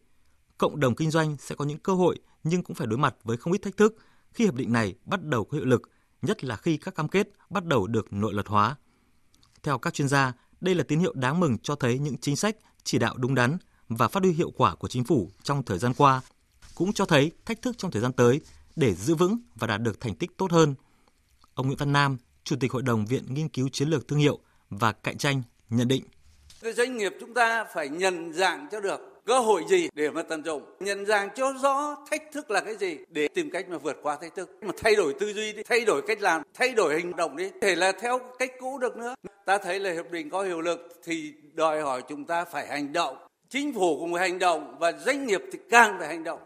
Cộng 0.57 0.79
đồng 0.79 0.96
kinh 0.96 1.12
doanh 1.12 1.38
sẽ 1.39 1.55
có 1.55 1.65
những 1.65 1.79
cơ 1.79 1.93
hội 1.93 2.19
nhưng 2.43 2.63
cũng 2.63 2.75
phải 2.75 2.88
đối 2.88 2.98
mặt 2.98 3.15
với 3.24 3.38
không 3.38 3.53
ít 3.53 3.60
thách 3.62 3.77
thức 3.77 3.98
khi 4.34 4.43
hiệp 4.43 4.55
định 4.55 4.74
này 4.74 4.96
bắt 5.05 5.24
đầu 5.24 5.46
có 5.46 5.57
hiệu 5.57 5.65
lực, 5.65 5.81
nhất 6.22 6.43
là 6.43 6.55
khi 6.55 6.77
các 6.77 6.96
cam 6.96 7.07
kết 7.07 7.29
bắt 7.50 7.65
đầu 7.65 7.88
được 7.88 8.13
nội 8.13 8.34
luật 8.34 8.48
hóa. 8.48 8.75
Theo 9.63 9.77
các 9.77 9.93
chuyên 9.93 10.07
gia, 10.07 10.34
đây 10.62 10.75
là 10.75 10.84
tín 10.88 11.00
hiệu 11.00 11.13
đáng 11.13 11.39
mừng 11.39 11.57
cho 11.57 11.75
thấy 11.75 12.00
những 12.00 12.17
chính 12.17 12.36
sách 12.36 12.55
chỉ 12.84 13.00
đạo 13.00 13.15
đúng 13.17 13.36
đắn 13.36 13.57
và 13.89 14.07
phát 14.07 14.24
huy 14.24 14.31
hiệu 14.31 14.51
quả 14.51 14.75
của 14.75 14.88
chính 14.88 15.03
phủ 15.03 15.31
trong 15.43 15.63
thời 15.63 15.77
gian 15.77 15.93
qua 15.93 16.22
cũng 16.77 16.93
cho 16.93 17.05
thấy 17.05 17.31
thách 17.46 17.62
thức 17.62 17.77
trong 17.77 17.91
thời 17.91 18.01
gian 18.01 18.13
tới 18.13 18.41
để 18.75 18.93
giữ 18.93 19.15
vững 19.15 19.38
và 19.55 19.67
đạt 19.67 19.81
được 19.81 20.00
thành 20.00 20.15
tích 20.15 20.38
tốt 20.38 20.51
hơn. 20.51 20.75
Ông 21.53 21.67
Nguyễn 21.67 21.77
Văn 21.77 21.93
Nam, 21.93 22.17
Chủ 22.43 22.55
tịch 22.60 22.72
Hội 22.72 22.81
đồng 22.81 23.05
Viện 23.05 23.24
Nghiên 23.29 23.50
cứu 23.50 23.69
Chiến 23.72 23.89
lược 23.89 24.07
Thương 24.07 24.19
hiệu 24.19 24.39
và 24.69 24.91
Cạnh 24.91 25.17
tranh 25.17 25.41
nhận 25.69 25.88
định. 25.88 26.03
Doanh 26.62 26.98
nghiệp 26.98 27.13
chúng 27.19 27.34
ta 27.34 27.65
phải 27.74 27.89
nhận 27.89 28.34
dạng 28.34 28.67
cho 28.72 28.79
được 28.79 29.00
cơ 29.25 29.39
hội 29.39 29.63
gì 29.69 29.89
để 29.93 30.10
mà 30.10 30.22
tận 30.22 30.43
dụng 30.46 30.63
nhận 30.79 31.05
dạng 31.05 31.29
cho 31.36 31.53
rõ 31.62 31.96
thách 32.12 32.24
thức 32.34 32.51
là 32.51 32.62
cái 32.62 32.77
gì 32.77 32.98
để 33.10 33.27
tìm 33.27 33.50
cách 33.50 33.69
mà 33.69 33.77
vượt 33.77 33.98
qua 34.03 34.17
thách 34.22 34.36
thức 34.36 34.50
mà 34.62 34.72
thay 34.84 34.96
đổi 34.96 35.13
tư 35.19 35.34
duy 35.34 35.53
đi 35.53 35.63
thay 35.63 35.86
đổi 35.86 36.01
cách 36.07 36.22
làm 36.22 36.41
thay 36.53 36.74
đổi 36.74 36.93
hành 36.93 37.15
động 37.15 37.38
đi 37.38 37.50
thể 37.62 37.75
là 37.75 37.91
theo 37.91 38.19
cách 38.39 38.51
cũ 38.60 38.77
được 38.77 38.98
nữa 38.98 39.15
ta 39.46 39.57
thấy 39.57 39.79
là 39.79 39.93
hiệp 39.93 40.12
định 40.12 40.29
có 40.29 40.43
hiệu 40.43 40.62
lực 40.62 41.00
thì 41.03 41.34
đòi 41.53 41.81
hỏi 41.81 42.03
chúng 42.10 42.25
ta 42.25 42.46
phải 42.46 42.67
hành 42.67 42.93
động 42.93 43.17
chính 43.50 43.74
phủ 43.74 44.00
cũng 44.00 44.13
phải 44.13 44.29
hành 44.29 44.39
động 44.39 44.75
và 44.79 44.91
doanh 44.91 45.27
nghiệp 45.27 45.41
thì 45.51 45.60
càng 45.69 45.96
phải 46.00 46.07
hành 46.07 46.24
động 46.24 46.39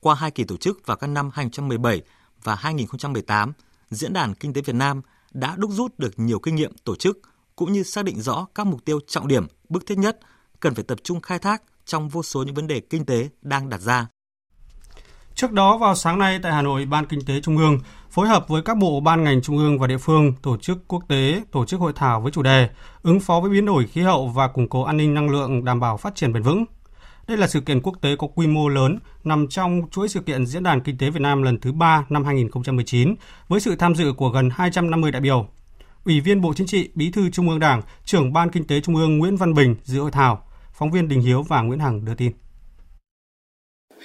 qua 0.00 0.14
hai 0.14 0.30
kỳ 0.30 0.44
tổ 0.44 0.56
chức 0.56 0.86
vào 0.86 0.96
các 0.96 1.06
năm 1.06 1.30
2017 1.34 2.02
và 2.42 2.54
2018 2.54 3.52
Diễn 3.90 4.12
đàn 4.12 4.34
Kinh 4.34 4.52
tế 4.52 4.60
Việt 4.60 4.74
Nam 4.74 5.00
đã 5.32 5.54
đúc 5.56 5.70
rút 5.70 5.98
được 5.98 6.12
nhiều 6.16 6.38
kinh 6.38 6.54
nghiệm 6.54 6.72
tổ 6.84 6.96
chức 6.96 7.18
cũng 7.56 7.72
như 7.72 7.82
xác 7.82 8.04
định 8.04 8.20
rõ 8.20 8.46
các 8.54 8.66
mục 8.66 8.84
tiêu 8.84 9.00
trọng 9.06 9.28
điểm, 9.28 9.46
bức 9.68 9.86
thiết 9.86 9.98
nhất 9.98 10.18
cần 10.60 10.74
phải 10.74 10.84
tập 10.84 10.98
trung 11.02 11.20
khai 11.20 11.38
thác 11.38 11.62
trong 11.84 12.08
vô 12.08 12.22
số 12.22 12.42
những 12.42 12.54
vấn 12.54 12.66
đề 12.66 12.80
kinh 12.80 13.04
tế 13.04 13.28
đang 13.42 13.68
đặt 13.68 13.80
ra. 13.80 14.06
Trước 15.34 15.52
đó 15.52 15.78
vào 15.78 15.94
sáng 15.94 16.18
nay 16.18 16.38
tại 16.42 16.52
Hà 16.52 16.62
Nội, 16.62 16.86
Ban 16.86 17.06
Kinh 17.06 17.24
tế 17.26 17.40
Trung 17.40 17.56
ương 17.56 17.78
phối 18.10 18.28
hợp 18.28 18.48
với 18.48 18.62
các 18.62 18.76
bộ 18.76 19.00
ban 19.00 19.24
ngành 19.24 19.42
trung 19.42 19.58
ương 19.58 19.78
và 19.78 19.86
địa 19.86 19.98
phương 19.98 20.32
tổ 20.42 20.56
chức 20.56 20.78
quốc 20.88 21.04
tế 21.08 21.42
tổ 21.52 21.64
chức 21.66 21.80
hội 21.80 21.92
thảo 21.96 22.20
với 22.20 22.32
chủ 22.32 22.42
đề 22.42 22.68
ứng 23.02 23.20
phó 23.20 23.40
với 23.40 23.50
biến 23.50 23.66
đổi 23.66 23.86
khí 23.86 24.00
hậu 24.00 24.28
và 24.28 24.48
củng 24.48 24.68
cố 24.68 24.82
an 24.82 24.96
ninh 24.96 25.14
năng 25.14 25.30
lượng 25.30 25.64
đảm 25.64 25.80
bảo 25.80 25.96
phát 25.96 26.14
triển 26.14 26.32
bền 26.32 26.42
vững. 26.42 26.64
Đây 27.30 27.38
là 27.38 27.46
sự 27.46 27.60
kiện 27.60 27.80
quốc 27.82 27.94
tế 28.02 28.16
có 28.18 28.26
quy 28.26 28.46
mô 28.46 28.68
lớn 28.68 28.98
nằm 29.24 29.46
trong 29.50 29.82
chuỗi 29.90 30.08
sự 30.08 30.20
kiện 30.20 30.46
Diễn 30.46 30.62
đàn 30.62 30.80
Kinh 30.80 30.98
tế 30.98 31.10
Việt 31.10 31.20
Nam 31.20 31.42
lần 31.42 31.60
thứ 31.60 31.72
3 31.72 32.04
năm 32.08 32.24
2019 32.24 33.14
với 33.48 33.60
sự 33.60 33.76
tham 33.76 33.94
dự 33.94 34.12
của 34.16 34.28
gần 34.28 34.50
250 34.52 35.10
đại 35.10 35.22
biểu. 35.22 35.48
Ủy 36.04 36.20
viên 36.20 36.40
Bộ 36.40 36.52
Chính 36.56 36.66
trị, 36.66 36.90
Bí 36.94 37.10
thư 37.10 37.30
Trung 37.30 37.48
ương 37.48 37.58
Đảng, 37.58 37.82
trưởng 38.04 38.32
Ban 38.32 38.50
Kinh 38.50 38.66
tế 38.66 38.80
Trung 38.80 38.96
ương 38.96 39.18
Nguyễn 39.18 39.36
Văn 39.36 39.54
Bình 39.54 39.76
dự 39.84 40.00
hội 40.00 40.10
thảo. 40.10 40.48
Phóng 40.72 40.90
viên 40.90 41.08
Đình 41.08 41.20
Hiếu 41.20 41.42
và 41.42 41.60
Nguyễn 41.60 41.78
Hằng 41.78 42.04
đưa 42.04 42.14
tin. 42.14 42.32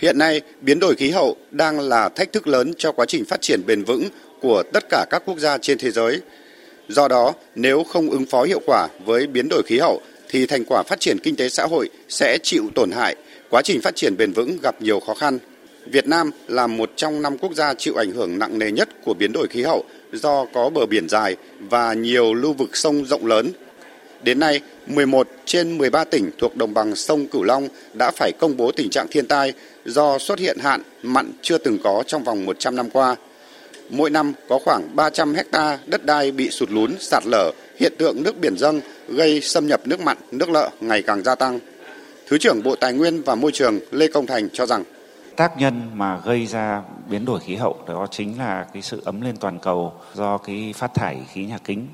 Hiện 0.02 0.18
nay, 0.18 0.42
biến 0.62 0.80
đổi 0.80 0.96
khí 0.96 1.12
hậu 1.12 1.36
đang 1.52 1.80
là 1.80 2.10
thách 2.10 2.34
thức 2.34 2.48
lớn 2.48 2.74
cho 2.78 2.92
quá 2.92 3.06
trình 3.06 3.26
phát 3.26 3.42
triển 3.42 3.62
bền 3.68 3.84
vững 3.84 4.04
của 4.42 4.64
tất 4.74 4.84
cả 4.90 5.06
các 5.10 5.24
quốc 5.26 5.38
gia 5.38 5.58
trên 5.58 5.78
thế 5.78 5.92
giới. 5.92 6.22
Do 6.88 7.08
đó, 7.08 7.34
nếu 7.56 7.84
không 7.84 8.10
ứng 8.10 8.26
phó 8.26 8.44
hiệu 8.44 8.60
quả 8.66 8.88
với 9.06 9.28
biến 9.28 9.48
đổi 9.50 9.64
khí 9.66 9.80
hậu 9.80 10.02
thì 10.30 10.46
thành 10.46 10.64
quả 10.68 10.84
phát 10.84 11.00
triển 11.00 11.20
kinh 11.20 11.36
tế 11.36 11.50
xã 11.50 11.64
hội 11.66 11.90
sẽ 12.10 12.38
chịu 12.44 12.70
tổn 12.76 12.92
hại, 12.92 13.16
quá 13.50 13.62
trình 13.62 13.82
phát 13.82 13.96
triển 13.96 14.18
bền 14.18 14.32
vững 14.32 14.58
gặp 14.64 14.82
nhiều 14.82 15.00
khó 15.00 15.14
khăn. 15.14 15.40
Việt 15.86 16.08
Nam 16.08 16.32
là 16.48 16.68
một 16.68 16.92
trong 16.96 17.22
năm 17.22 17.38
quốc 17.38 17.54
gia 17.54 17.74
chịu 17.74 17.96
ảnh 17.96 18.12
hưởng 18.12 18.40
nặng 18.40 18.60
nề 18.60 18.72
nhất 18.72 18.90
của 19.04 19.14
biến 19.14 19.32
đổi 19.34 19.48
khí 19.48 19.64
hậu 19.64 19.84
do 20.14 20.46
có 20.54 20.70
bờ 20.70 20.86
biển 20.86 21.10
dài 21.10 21.36
và 21.60 21.94
nhiều 21.94 22.34
lưu 22.34 22.54
vực 22.54 22.78
sông 22.78 23.06
rộng 23.06 23.26
lớn. 23.26 23.52
Đến 24.24 24.40
nay, 24.40 24.62
11 24.88 25.28
trên 25.46 25.78
13 25.78 26.04
tỉnh 26.04 26.32
thuộc 26.38 26.56
đồng 26.56 26.74
bằng 26.74 26.96
sông 26.96 27.28
Cửu 27.28 27.44
Long 27.44 27.68
đã 27.94 28.12
phải 28.12 28.32
công 28.40 28.58
bố 28.58 28.72
tình 28.72 28.90
trạng 28.90 29.08
thiên 29.08 29.28
tai 29.28 29.54
do 29.86 30.18
xuất 30.20 30.40
hiện 30.40 30.58
hạn 30.60 30.82
mặn 31.04 31.32
chưa 31.42 31.58
từng 31.58 31.78
có 31.84 32.04
trong 32.08 32.24
vòng 32.24 32.46
100 32.46 32.76
năm 32.76 32.90
qua. 32.90 33.16
Mỗi 33.90 34.10
năm 34.10 34.34
có 34.50 34.60
khoảng 34.60 34.96
300 34.96 35.34
hecta 35.34 35.80
đất 35.86 36.06
đai 36.06 36.32
bị 36.32 36.50
sụt 36.50 36.72
lún, 36.72 36.96
sạt 37.00 37.24
lở, 37.26 37.52
hiện 37.80 37.94
tượng 37.98 38.24
nước 38.24 38.40
biển 38.40 38.58
dâng 38.58 38.82
gây 39.08 39.42
xâm 39.42 39.68
nhập 39.68 39.82
nước 39.86 40.00
mặn, 40.00 40.18
nước 40.32 40.50
lợ 40.50 40.70
ngày 40.82 41.02
càng 41.02 41.24
gia 41.24 41.36
tăng. 41.36 41.60
Thứ 42.28 42.38
trưởng 42.38 42.64
Bộ 42.64 42.76
Tài 42.76 42.94
nguyên 42.94 43.22
và 43.24 43.36
Môi 43.36 43.52
trường 43.52 43.80
Lê 43.92 44.08
Công 44.08 44.26
Thành 44.26 44.50
cho 44.54 44.66
rằng 44.66 44.84
tác 45.36 45.58
nhân 45.58 45.82
mà 45.94 46.20
gây 46.26 46.46
ra 46.46 46.82
biến 47.10 47.26
đổi 47.26 47.40
khí 47.40 47.56
hậu 47.56 47.78
đó 47.88 48.08
chính 48.12 48.40
là 48.40 48.66
cái 48.74 48.82
sự 48.82 49.02
ấm 49.06 49.22
lên 49.22 49.38
toàn 49.38 49.60
cầu 49.60 49.94
do 50.14 50.38
cái 50.38 50.74
phát 50.76 50.94
thải 50.94 51.18
khí 51.34 51.46
nhà 51.46 51.58
kính. 51.64 51.88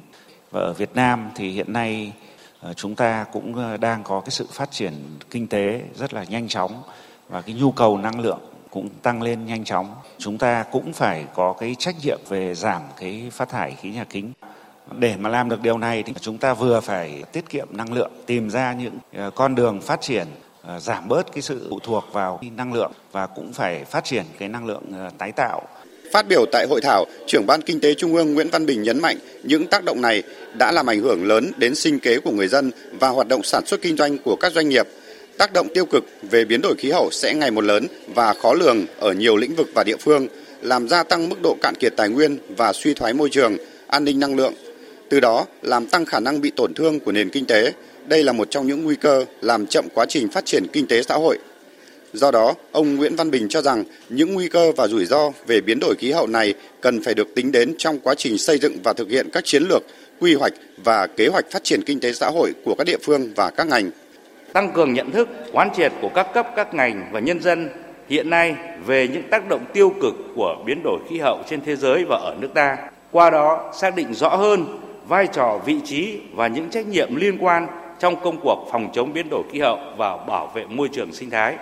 Và 0.51 0.59
ở 0.59 0.73
Việt 0.73 0.89
Nam 0.95 1.29
thì 1.35 1.49
hiện 1.49 1.73
nay 1.73 2.13
ờ, 2.59 2.73
chúng 2.73 2.95
ta 2.95 3.25
cũng 3.33 3.55
ờ, 3.55 3.77
đang 3.77 4.03
có 4.03 4.19
cái 4.19 4.31
sự 4.31 4.47
phát 4.51 4.71
triển 4.71 4.93
kinh 5.29 5.47
tế 5.47 5.81
rất 5.95 6.13
là 6.13 6.23
nhanh 6.23 6.47
chóng 6.47 6.83
và 7.29 7.41
cái 7.41 7.55
nhu 7.55 7.71
cầu 7.71 7.97
năng 7.97 8.19
lượng 8.19 8.39
cũng 8.69 8.89
tăng 9.01 9.21
lên 9.21 9.45
nhanh 9.45 9.65
chóng. 9.65 9.95
Chúng 10.17 10.37
ta 10.37 10.65
cũng 10.71 10.93
phải 10.93 11.25
có 11.35 11.53
cái 11.53 11.75
trách 11.79 11.95
nhiệm 12.03 12.19
về 12.29 12.55
giảm 12.55 12.81
cái 12.99 13.29
phát 13.31 13.49
thải 13.49 13.75
khí 13.81 13.91
nhà 13.91 14.03
kính 14.03 14.31
để 14.99 15.15
mà 15.19 15.29
làm 15.29 15.49
được 15.49 15.61
điều 15.61 15.77
này 15.77 16.03
thì 16.03 16.13
chúng 16.21 16.37
ta 16.37 16.53
vừa 16.53 16.79
phải 16.79 17.23
tiết 17.33 17.49
kiệm 17.49 17.67
năng 17.71 17.93
lượng 17.93 18.11
tìm 18.25 18.49
ra 18.49 18.73
những 18.73 18.93
ờ, 19.13 19.31
con 19.35 19.55
đường 19.55 19.81
phát 19.81 20.01
triển 20.01 20.27
ờ, 20.61 20.79
giảm 20.79 21.07
bớt 21.07 21.33
cái 21.33 21.41
sự 21.41 21.67
phụ 21.69 21.79
thuộc 21.83 22.03
vào 22.13 22.39
năng 22.57 22.73
lượng 22.73 22.91
và 23.11 23.27
cũng 23.27 23.53
phải 23.53 23.85
phát 23.85 24.03
triển 24.05 24.23
cái 24.39 24.49
năng 24.49 24.65
lượng 24.65 24.83
ờ, 24.93 25.09
tái 25.17 25.31
tạo. 25.31 25.67
Phát 26.11 26.27
biểu 26.27 26.45
tại 26.51 26.67
hội 26.69 26.81
thảo, 26.81 27.05
trưởng 27.27 27.45
ban 27.47 27.61
kinh 27.61 27.79
tế 27.79 27.93
Trung 27.93 28.15
ương 28.15 28.33
Nguyễn 28.33 28.49
Văn 28.51 28.65
Bình 28.65 28.83
nhấn 28.83 29.01
mạnh 29.01 29.17
những 29.43 29.67
tác 29.67 29.83
động 29.83 30.01
này 30.01 30.23
đã 30.59 30.71
làm 30.71 30.89
ảnh 30.89 30.99
hưởng 30.99 31.27
lớn 31.27 31.51
đến 31.57 31.75
sinh 31.75 31.99
kế 31.99 32.19
của 32.19 32.31
người 32.31 32.47
dân 32.47 32.71
và 32.99 33.09
hoạt 33.09 33.27
động 33.27 33.43
sản 33.43 33.65
xuất 33.65 33.81
kinh 33.81 33.97
doanh 33.97 34.17
của 34.17 34.35
các 34.35 34.53
doanh 34.53 34.69
nghiệp. 34.69 34.87
Tác 35.37 35.53
động 35.53 35.67
tiêu 35.73 35.85
cực 35.85 36.03
về 36.21 36.45
biến 36.45 36.61
đổi 36.61 36.75
khí 36.75 36.91
hậu 36.91 37.09
sẽ 37.11 37.33
ngày 37.33 37.51
một 37.51 37.63
lớn 37.63 37.87
và 38.15 38.33
khó 38.33 38.53
lường 38.53 38.85
ở 38.99 39.13
nhiều 39.13 39.37
lĩnh 39.37 39.55
vực 39.55 39.67
và 39.73 39.83
địa 39.83 39.97
phương, 39.97 40.27
làm 40.61 40.87
gia 40.87 41.03
tăng 41.03 41.29
mức 41.29 41.41
độ 41.43 41.57
cạn 41.61 41.75
kiệt 41.75 41.93
tài 41.97 42.09
nguyên 42.09 42.37
và 42.57 42.73
suy 42.73 42.93
thoái 42.93 43.13
môi 43.13 43.29
trường, 43.29 43.57
an 43.87 44.03
ninh 44.03 44.19
năng 44.19 44.35
lượng. 44.35 44.53
Từ 45.11 45.19
đó 45.19 45.45
làm 45.61 45.85
tăng 45.85 46.05
khả 46.05 46.19
năng 46.19 46.41
bị 46.41 46.51
tổn 46.55 46.73
thương 46.73 46.99
của 46.99 47.11
nền 47.11 47.29
kinh 47.29 47.45
tế, 47.45 47.73
đây 48.07 48.23
là 48.23 48.31
một 48.31 48.51
trong 48.51 48.67
những 48.67 48.83
nguy 48.83 48.95
cơ 48.95 49.25
làm 49.41 49.67
chậm 49.67 49.85
quá 49.93 50.05
trình 50.09 50.29
phát 50.29 50.45
triển 50.45 50.67
kinh 50.73 50.87
tế 50.87 51.03
xã 51.03 51.15
hội. 51.15 51.37
Do 52.13 52.31
đó, 52.31 52.53
ông 52.71 52.95
Nguyễn 52.95 53.15
Văn 53.15 53.31
Bình 53.31 53.49
cho 53.49 53.61
rằng 53.61 53.83
những 54.09 54.33
nguy 54.33 54.49
cơ 54.49 54.71
và 54.77 54.87
rủi 54.87 55.05
ro 55.05 55.31
về 55.47 55.61
biến 55.61 55.79
đổi 55.81 55.95
khí 55.99 56.11
hậu 56.11 56.27
này 56.27 56.53
cần 56.81 57.01
phải 57.03 57.13
được 57.13 57.35
tính 57.35 57.51
đến 57.51 57.75
trong 57.77 57.99
quá 57.99 58.15
trình 58.15 58.37
xây 58.37 58.57
dựng 58.57 58.77
và 58.83 58.93
thực 58.93 59.09
hiện 59.09 59.29
các 59.33 59.45
chiến 59.45 59.63
lược, 59.63 59.83
quy 60.19 60.35
hoạch 60.35 60.53
và 60.83 61.07
kế 61.07 61.27
hoạch 61.27 61.51
phát 61.51 61.63
triển 61.63 61.81
kinh 61.85 61.99
tế 61.99 62.13
xã 62.13 62.27
hội 62.27 62.51
của 62.65 62.75
các 62.77 62.83
địa 62.87 62.97
phương 63.03 63.33
và 63.35 63.49
các 63.49 63.67
ngành. 63.67 63.91
Tăng 64.53 64.71
cường 64.73 64.93
nhận 64.93 65.11
thức, 65.11 65.29
quán 65.51 65.69
triệt 65.77 65.91
của 66.01 66.09
các 66.15 66.27
cấp, 66.33 66.47
các 66.55 66.73
ngành 66.73 67.09
và 67.11 67.19
nhân 67.19 67.41
dân 67.41 67.69
hiện 68.09 68.29
nay 68.29 68.55
về 68.85 69.07
những 69.07 69.23
tác 69.31 69.49
động 69.49 69.65
tiêu 69.73 69.93
cực 70.01 70.13
của 70.35 70.55
biến 70.65 70.81
đổi 70.83 70.99
khí 71.09 71.19
hậu 71.19 71.43
trên 71.49 71.61
thế 71.65 71.75
giới 71.75 72.05
và 72.09 72.17
ở 72.17 72.35
nước 72.39 72.49
ta. 72.53 72.77
Qua 73.11 73.29
đó 73.29 73.73
xác 73.81 73.95
định 73.95 74.13
rõ 74.13 74.35
hơn 74.35 74.65
vai 75.11 75.27
trò, 75.27 75.59
vị 75.65 75.75
trí 75.85 76.17
và 76.33 76.47
những 76.47 76.69
trách 76.69 76.87
nhiệm 76.87 77.15
liên 77.15 77.37
quan 77.41 77.67
trong 77.99 78.23
công 78.23 78.39
cuộc 78.43 78.67
phòng 78.71 78.91
chống 78.93 79.13
biến 79.13 79.29
đổi 79.29 79.43
khí 79.51 79.59
hậu 79.59 79.77
và 79.97 80.17
bảo 80.17 80.51
vệ 80.55 80.65
môi 80.65 80.89
trường 80.93 81.13
sinh 81.13 81.29
thái. 81.29 81.55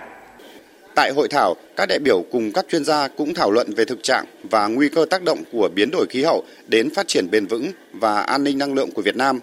Tại 0.94 1.12
hội 1.16 1.28
thảo, 1.28 1.54
các 1.76 1.86
đại 1.88 1.98
biểu 1.98 2.24
cùng 2.32 2.52
các 2.52 2.66
chuyên 2.70 2.84
gia 2.84 3.08
cũng 3.08 3.34
thảo 3.34 3.50
luận 3.50 3.74
về 3.76 3.84
thực 3.84 4.02
trạng 4.02 4.24
và 4.50 4.66
nguy 4.66 4.88
cơ 4.88 5.06
tác 5.10 5.22
động 5.22 5.38
của 5.52 5.68
biến 5.74 5.90
đổi 5.92 6.06
khí 6.10 6.22
hậu 6.22 6.44
đến 6.66 6.94
phát 6.94 7.08
triển 7.08 7.30
bền 7.30 7.46
vững 7.46 7.66
và 7.92 8.20
an 8.20 8.44
ninh 8.44 8.58
năng 8.58 8.74
lượng 8.74 8.90
của 8.90 9.02
Việt 9.02 9.16
Nam, 9.16 9.40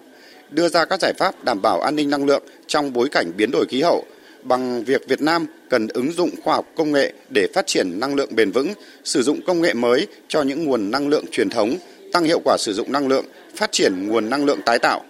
đưa 0.50 0.68
ra 0.68 0.84
các 0.84 1.00
giải 1.00 1.12
pháp 1.18 1.44
đảm 1.44 1.62
bảo 1.62 1.80
an 1.80 1.96
ninh 1.96 2.10
năng 2.10 2.24
lượng 2.24 2.42
trong 2.66 2.92
bối 2.92 3.08
cảnh 3.08 3.32
biến 3.36 3.50
đổi 3.50 3.66
khí 3.68 3.82
hậu 3.82 4.04
bằng 4.42 4.84
việc 4.84 5.08
Việt 5.08 5.20
Nam 5.20 5.46
cần 5.70 5.88
ứng 5.88 6.12
dụng 6.12 6.30
khoa 6.44 6.54
học 6.54 6.66
công 6.76 6.92
nghệ 6.92 7.12
để 7.30 7.48
phát 7.54 7.66
triển 7.66 8.00
năng 8.00 8.14
lượng 8.14 8.30
bền 8.36 8.50
vững, 8.50 8.72
sử 9.04 9.22
dụng 9.22 9.40
công 9.46 9.60
nghệ 9.60 9.74
mới 9.74 10.06
cho 10.28 10.42
những 10.42 10.64
nguồn 10.64 10.90
năng 10.90 11.08
lượng 11.08 11.24
truyền 11.30 11.50
thống, 11.50 11.76
tăng 12.12 12.24
hiệu 12.24 12.40
quả 12.44 12.56
sử 12.58 12.72
dụng 12.72 12.92
năng 12.92 13.08
lượng, 13.08 13.24
phát 13.58 13.72
triển 13.72 14.08
nguồn 14.08 14.30
năng 14.30 14.44
lượng 14.44 14.60
tái 14.66 14.78
tạo. 14.78 15.00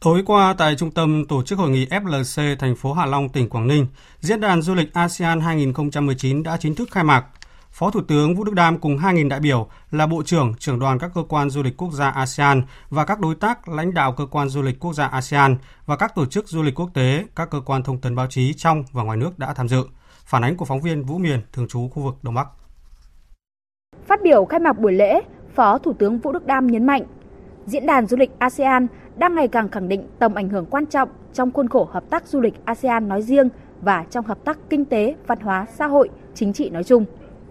Tối 0.00 0.22
qua 0.26 0.54
tại 0.58 0.76
trung 0.76 0.90
tâm 0.90 1.24
tổ 1.28 1.42
chức 1.42 1.58
hội 1.58 1.70
nghị 1.70 1.86
FLC 1.86 2.56
thành 2.56 2.76
phố 2.76 2.92
Hạ 2.92 3.06
Long, 3.06 3.28
tỉnh 3.28 3.48
Quảng 3.48 3.66
Ninh, 3.66 3.86
diễn 4.20 4.40
đàn 4.40 4.62
du 4.62 4.74
lịch 4.74 4.94
ASEAN 4.94 5.40
2019 5.40 6.42
đã 6.42 6.56
chính 6.60 6.74
thức 6.74 6.88
khai 6.90 7.04
mạc. 7.04 7.24
Phó 7.70 7.90
Thủ 7.90 8.00
tướng 8.08 8.34
Vũ 8.34 8.44
Đức 8.44 8.54
Đam 8.54 8.78
cùng 8.78 8.96
2.000 8.96 9.28
đại 9.28 9.40
biểu 9.40 9.68
là 9.90 10.06
Bộ 10.06 10.22
trưởng, 10.22 10.54
trưởng 10.58 10.78
đoàn 10.78 10.98
các 10.98 11.10
cơ 11.14 11.22
quan 11.28 11.50
du 11.50 11.62
lịch 11.62 11.76
quốc 11.76 11.92
gia 11.92 12.10
ASEAN 12.10 12.62
và 12.90 13.04
các 13.04 13.20
đối 13.20 13.34
tác 13.34 13.68
lãnh 13.68 13.94
đạo 13.94 14.12
cơ 14.12 14.26
quan 14.26 14.48
du 14.48 14.62
lịch 14.62 14.80
quốc 14.80 14.92
gia 14.92 15.06
ASEAN 15.06 15.56
và 15.86 15.96
các 15.96 16.14
tổ 16.14 16.26
chức 16.26 16.48
du 16.48 16.62
lịch 16.62 16.74
quốc 16.74 16.90
tế, 16.94 17.24
các 17.36 17.50
cơ 17.50 17.60
quan 17.60 17.82
thông 17.82 18.00
tấn 18.00 18.16
báo 18.16 18.26
chí 18.30 18.52
trong 18.52 18.84
và 18.92 19.02
ngoài 19.02 19.18
nước 19.18 19.38
đã 19.38 19.54
tham 19.54 19.68
dự. 19.68 19.84
Phản 20.24 20.44
ánh 20.44 20.56
của 20.56 20.64
phóng 20.64 20.80
viên 20.80 21.02
Vũ 21.02 21.18
Miền, 21.18 21.42
thường 21.52 21.68
trú 21.68 21.88
khu 21.88 22.02
vực 22.02 22.14
Đông 22.22 22.34
Bắc. 22.34 22.46
Phát 24.06 24.20
biểu 24.22 24.44
khai 24.44 24.60
mạc 24.60 24.78
buổi 24.78 24.92
lễ, 24.92 25.20
Phó 25.58 25.78
Thủ 25.78 25.92
tướng 25.98 26.18
Vũ 26.18 26.32
Đức 26.32 26.46
Đam 26.46 26.66
nhấn 26.66 26.86
mạnh, 26.86 27.02
diễn 27.66 27.86
đàn 27.86 28.06
du 28.06 28.16
lịch 28.16 28.30
ASEAN 28.38 28.86
đang 29.16 29.34
ngày 29.34 29.48
càng 29.48 29.68
khẳng 29.68 29.88
định 29.88 30.08
tầm 30.18 30.34
ảnh 30.34 30.48
hưởng 30.48 30.66
quan 30.66 30.86
trọng 30.86 31.08
trong 31.34 31.50
khuôn 31.50 31.68
khổ 31.68 31.88
hợp 31.92 32.04
tác 32.10 32.26
du 32.26 32.40
lịch 32.40 32.54
ASEAN 32.64 33.08
nói 33.08 33.22
riêng 33.22 33.48
và 33.80 34.04
trong 34.10 34.24
hợp 34.24 34.38
tác 34.44 34.58
kinh 34.70 34.84
tế, 34.84 35.14
văn 35.26 35.40
hóa, 35.40 35.66
xã 35.78 35.86
hội, 35.86 36.08
chính 36.34 36.52
trị 36.52 36.70
nói 36.70 36.84
chung. 36.84 37.04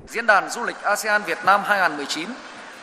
Diễn 0.07 0.25
đàn 0.25 0.49
du 0.49 0.63
lịch 0.63 0.75
ASEAN 0.83 1.21
Việt 1.25 1.37
Nam 1.45 1.61
2019 1.63 2.29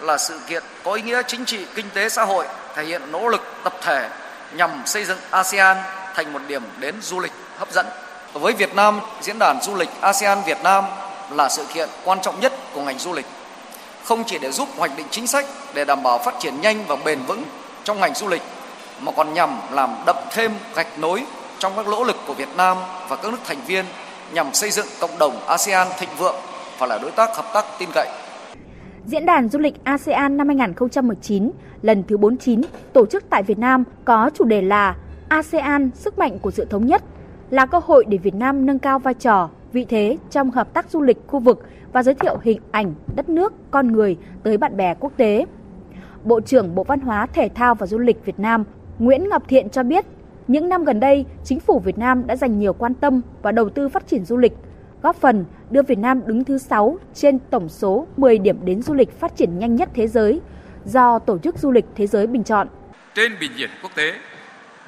là 0.01 0.19
sự 0.19 0.39
kiện 0.49 0.63
có 0.85 0.93
ý 0.93 1.03
nghĩa 1.03 1.23
chính 1.27 1.45
trị, 1.45 1.67
kinh 1.75 1.87
tế, 1.95 2.09
xã 2.09 2.25
hội, 2.25 2.47
thể 2.75 2.85
hiện 2.85 3.03
nỗ 3.13 3.29
lực 3.29 3.41
tập 3.65 3.73
thể 3.83 4.09
nhằm 4.57 4.71
xây 4.87 5.05
dựng 5.05 5.19
ASEAN 5.31 5.77
thành 6.15 6.33
một 6.33 6.41
điểm 6.49 6.63
đến 6.81 6.95
du 7.01 7.21
lịch 7.21 7.33
hấp 7.57 7.73
dẫn. 7.73 7.87
Với 8.33 8.53
Việt 8.53 8.75
Nam, 8.75 9.01
diễn 9.21 9.39
đàn 9.39 9.63
du 9.63 9.75
lịch 9.75 9.91
ASEAN 10.01 10.39
Việt 10.47 10.59
Nam 10.65 10.85
là 11.31 11.49
sự 11.49 11.65
kiện 11.75 11.89
quan 12.05 12.21
trọng 12.21 12.41
nhất 12.41 12.53
của 12.75 12.83
ngành 12.83 12.99
du 12.99 13.13
lịch. 13.13 13.27
Không 14.05 14.25
chỉ 14.27 14.39
để 14.39 14.51
giúp 14.51 14.69
hoạch 14.77 14.91
định 14.97 15.07
chính 15.11 15.27
sách 15.27 15.47
để 15.75 15.85
đảm 15.85 16.03
bảo 16.03 16.19
phát 16.19 16.35
triển 16.41 16.61
nhanh 16.61 16.85
và 16.89 16.97
bền 17.05 17.19
vững 17.27 17.43
trong 17.85 18.01
ngành 18.01 18.15
du 18.15 18.29
lịch 18.29 18.43
mà 19.03 19.13
còn 19.17 19.35
nhằm 19.35 19.51
làm 19.73 19.91
đậm 20.07 20.17
thêm 20.33 20.53
gạch 20.77 20.99
nối 20.99 21.23
trong 21.59 21.73
các 21.77 21.89
nỗ 21.89 22.05
lực 22.05 22.17
của 22.27 22.35
Việt 22.35 22.49
Nam 22.57 22.77
và 23.09 23.17
các 23.17 23.33
nước 23.33 23.39
thành 23.45 23.61
viên 23.67 23.85
nhằm 24.35 24.55
xây 24.55 24.71
dựng 24.71 24.87
cộng 25.01 25.19
đồng 25.19 25.33
ASEAN 25.47 25.89
thịnh 25.99 26.09
vượng 26.19 26.35
và 26.79 26.87
là 26.87 26.99
đối 26.99 27.11
tác 27.11 27.37
hợp 27.37 27.45
tác 27.55 27.65
tin 27.79 27.89
cậy. 27.95 28.09
Diễn 29.07 29.27
đàn 29.27 29.49
du 29.49 29.59
lịch 29.59 29.75
ASEAN 29.85 30.37
năm 30.37 30.49
2019 30.49 31.51
lần 31.83 32.03
thứ 32.09 32.17
49 32.17 32.61
tổ 32.93 33.07
chức 33.07 33.25
tại 33.31 33.43
Việt 33.43 33.59
Nam 33.59 33.85
có 34.05 34.31
chủ 34.35 34.45
đề 34.45 34.63
là 34.63 34.97
ASEAN, 35.29 35.91
sức 35.95 36.19
mạnh 36.19 36.39
của 36.39 36.51
sự 36.51 36.65
thống 36.65 36.87
nhất, 36.87 37.03
là 37.51 37.67
cơ 37.67 37.81
hội 37.85 38.05
để 38.09 38.19
Việt 38.19 38.35
Nam 38.35 38.67
nâng 38.67 38.79
cao 38.79 38.99
vai 38.99 39.15
trò, 39.15 39.49
vị 39.73 39.87
thế 39.89 40.17
trong 40.31 40.51
hợp 40.51 40.75
tác 40.75 40.91
du 40.91 41.03
lịch 41.03 41.19
khu 41.27 41.39
vực 41.39 41.63
và 41.95 42.03
giới 42.03 42.15
thiệu 42.15 42.39
hình 42.43 42.61
ảnh 42.71 42.95
đất 43.17 43.29
nước, 43.29 43.53
con 43.71 43.93
người 43.93 44.17
tới 44.43 44.57
bạn 44.57 44.77
bè 44.77 44.95
quốc 45.01 45.13
tế. 45.17 45.47
Bộ 46.25 46.41
trưởng 46.41 46.75
Bộ 46.75 46.85
Văn 46.85 47.01
hóa, 47.01 47.27
Thể 47.27 47.49
thao 47.55 47.75
và 47.75 47.87
Du 47.87 47.99
lịch 47.99 48.25
Việt 48.25 48.39
Nam 48.39 48.65
Nguyễn 48.99 49.29
Ngọc 49.29 49.43
Thiện 49.49 49.71
cho 49.71 49.83
biết, 49.83 50.05
những 50.49 50.69
năm 50.69 50.85
gần 50.85 51.01
đây, 51.01 51.25
chính 51.45 51.61
phủ 51.61 51.79
Việt 51.79 51.99
Nam 51.99 52.27
đã 52.27 52.37
dành 52.37 52.59
nhiều 52.59 52.73
quan 52.73 52.95
tâm 52.95 53.21
và 53.43 53.53
đầu 53.53 53.69
tư 53.69 53.89
phát 53.89 54.07
triển 54.07 54.25
du 54.25 54.37
lịch, 54.37 54.53
góp 55.03 55.17
phần 55.17 55.45
đưa 55.71 55.83
Việt 55.83 55.99
Nam 55.99 56.21
đứng 56.27 56.45
thứ 56.45 56.59
6 56.59 56.99
trên 57.15 57.39
tổng 57.51 57.69
số 57.69 58.07
10 58.17 58.39
điểm 58.39 58.59
đến 58.65 58.83
du 58.83 58.95
lịch 58.95 59.21
phát 59.21 59.37
triển 59.37 59.59
nhanh 59.59 59.77
nhất 59.77 59.89
thế 59.95 60.09
giới 60.09 60.41
do 60.85 61.19
Tổ 61.19 61.39
chức 61.39 61.59
Du 61.59 61.71
lịch 61.71 61.85
Thế 61.97 62.07
giới 62.07 62.27
bình 62.27 62.45
chọn. 62.45 62.69
Trên 63.15 63.33
bình 63.41 63.51
diện 63.57 63.71
quốc 63.83 63.93
tế, 63.95 64.13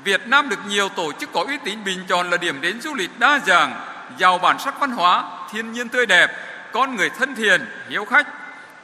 Việt 0.04 0.20
Nam 0.26 0.48
được 0.48 0.58
nhiều 0.68 0.88
tổ 0.96 1.12
chức 1.18 1.30
có 1.32 1.44
uy 1.46 1.58
tín 1.64 1.78
bình 1.84 1.98
chọn 2.08 2.30
là 2.30 2.36
điểm 2.36 2.54
đến 2.62 2.80
du 2.80 2.94
lịch 2.94 3.10
đa 3.18 3.40
dạng, 3.46 3.72
giàu 4.18 4.38
bản 4.38 4.56
sắc 4.58 4.80
văn 4.80 4.90
hóa, 4.90 5.46
thiên 5.52 5.72
nhiên 5.72 5.88
tươi 5.88 6.06
đẹp, 6.06 6.28
con 6.76 6.96
người 6.96 7.10
thân 7.10 7.34
thiện, 7.34 7.60
hiếu 7.88 8.04
khách, 8.04 8.26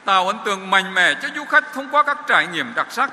tạo 0.05 0.27
ấn 0.27 0.37
tượng 0.45 0.69
mạnh 0.69 0.93
mẽ 0.93 1.13
cho 1.21 1.27
du 1.35 1.45
khách 1.45 1.73
thông 1.73 1.87
qua 1.91 2.03
các 2.03 2.17
trải 2.27 2.47
nghiệm 2.47 2.73
đặc 2.75 2.87
sắc. 2.89 3.11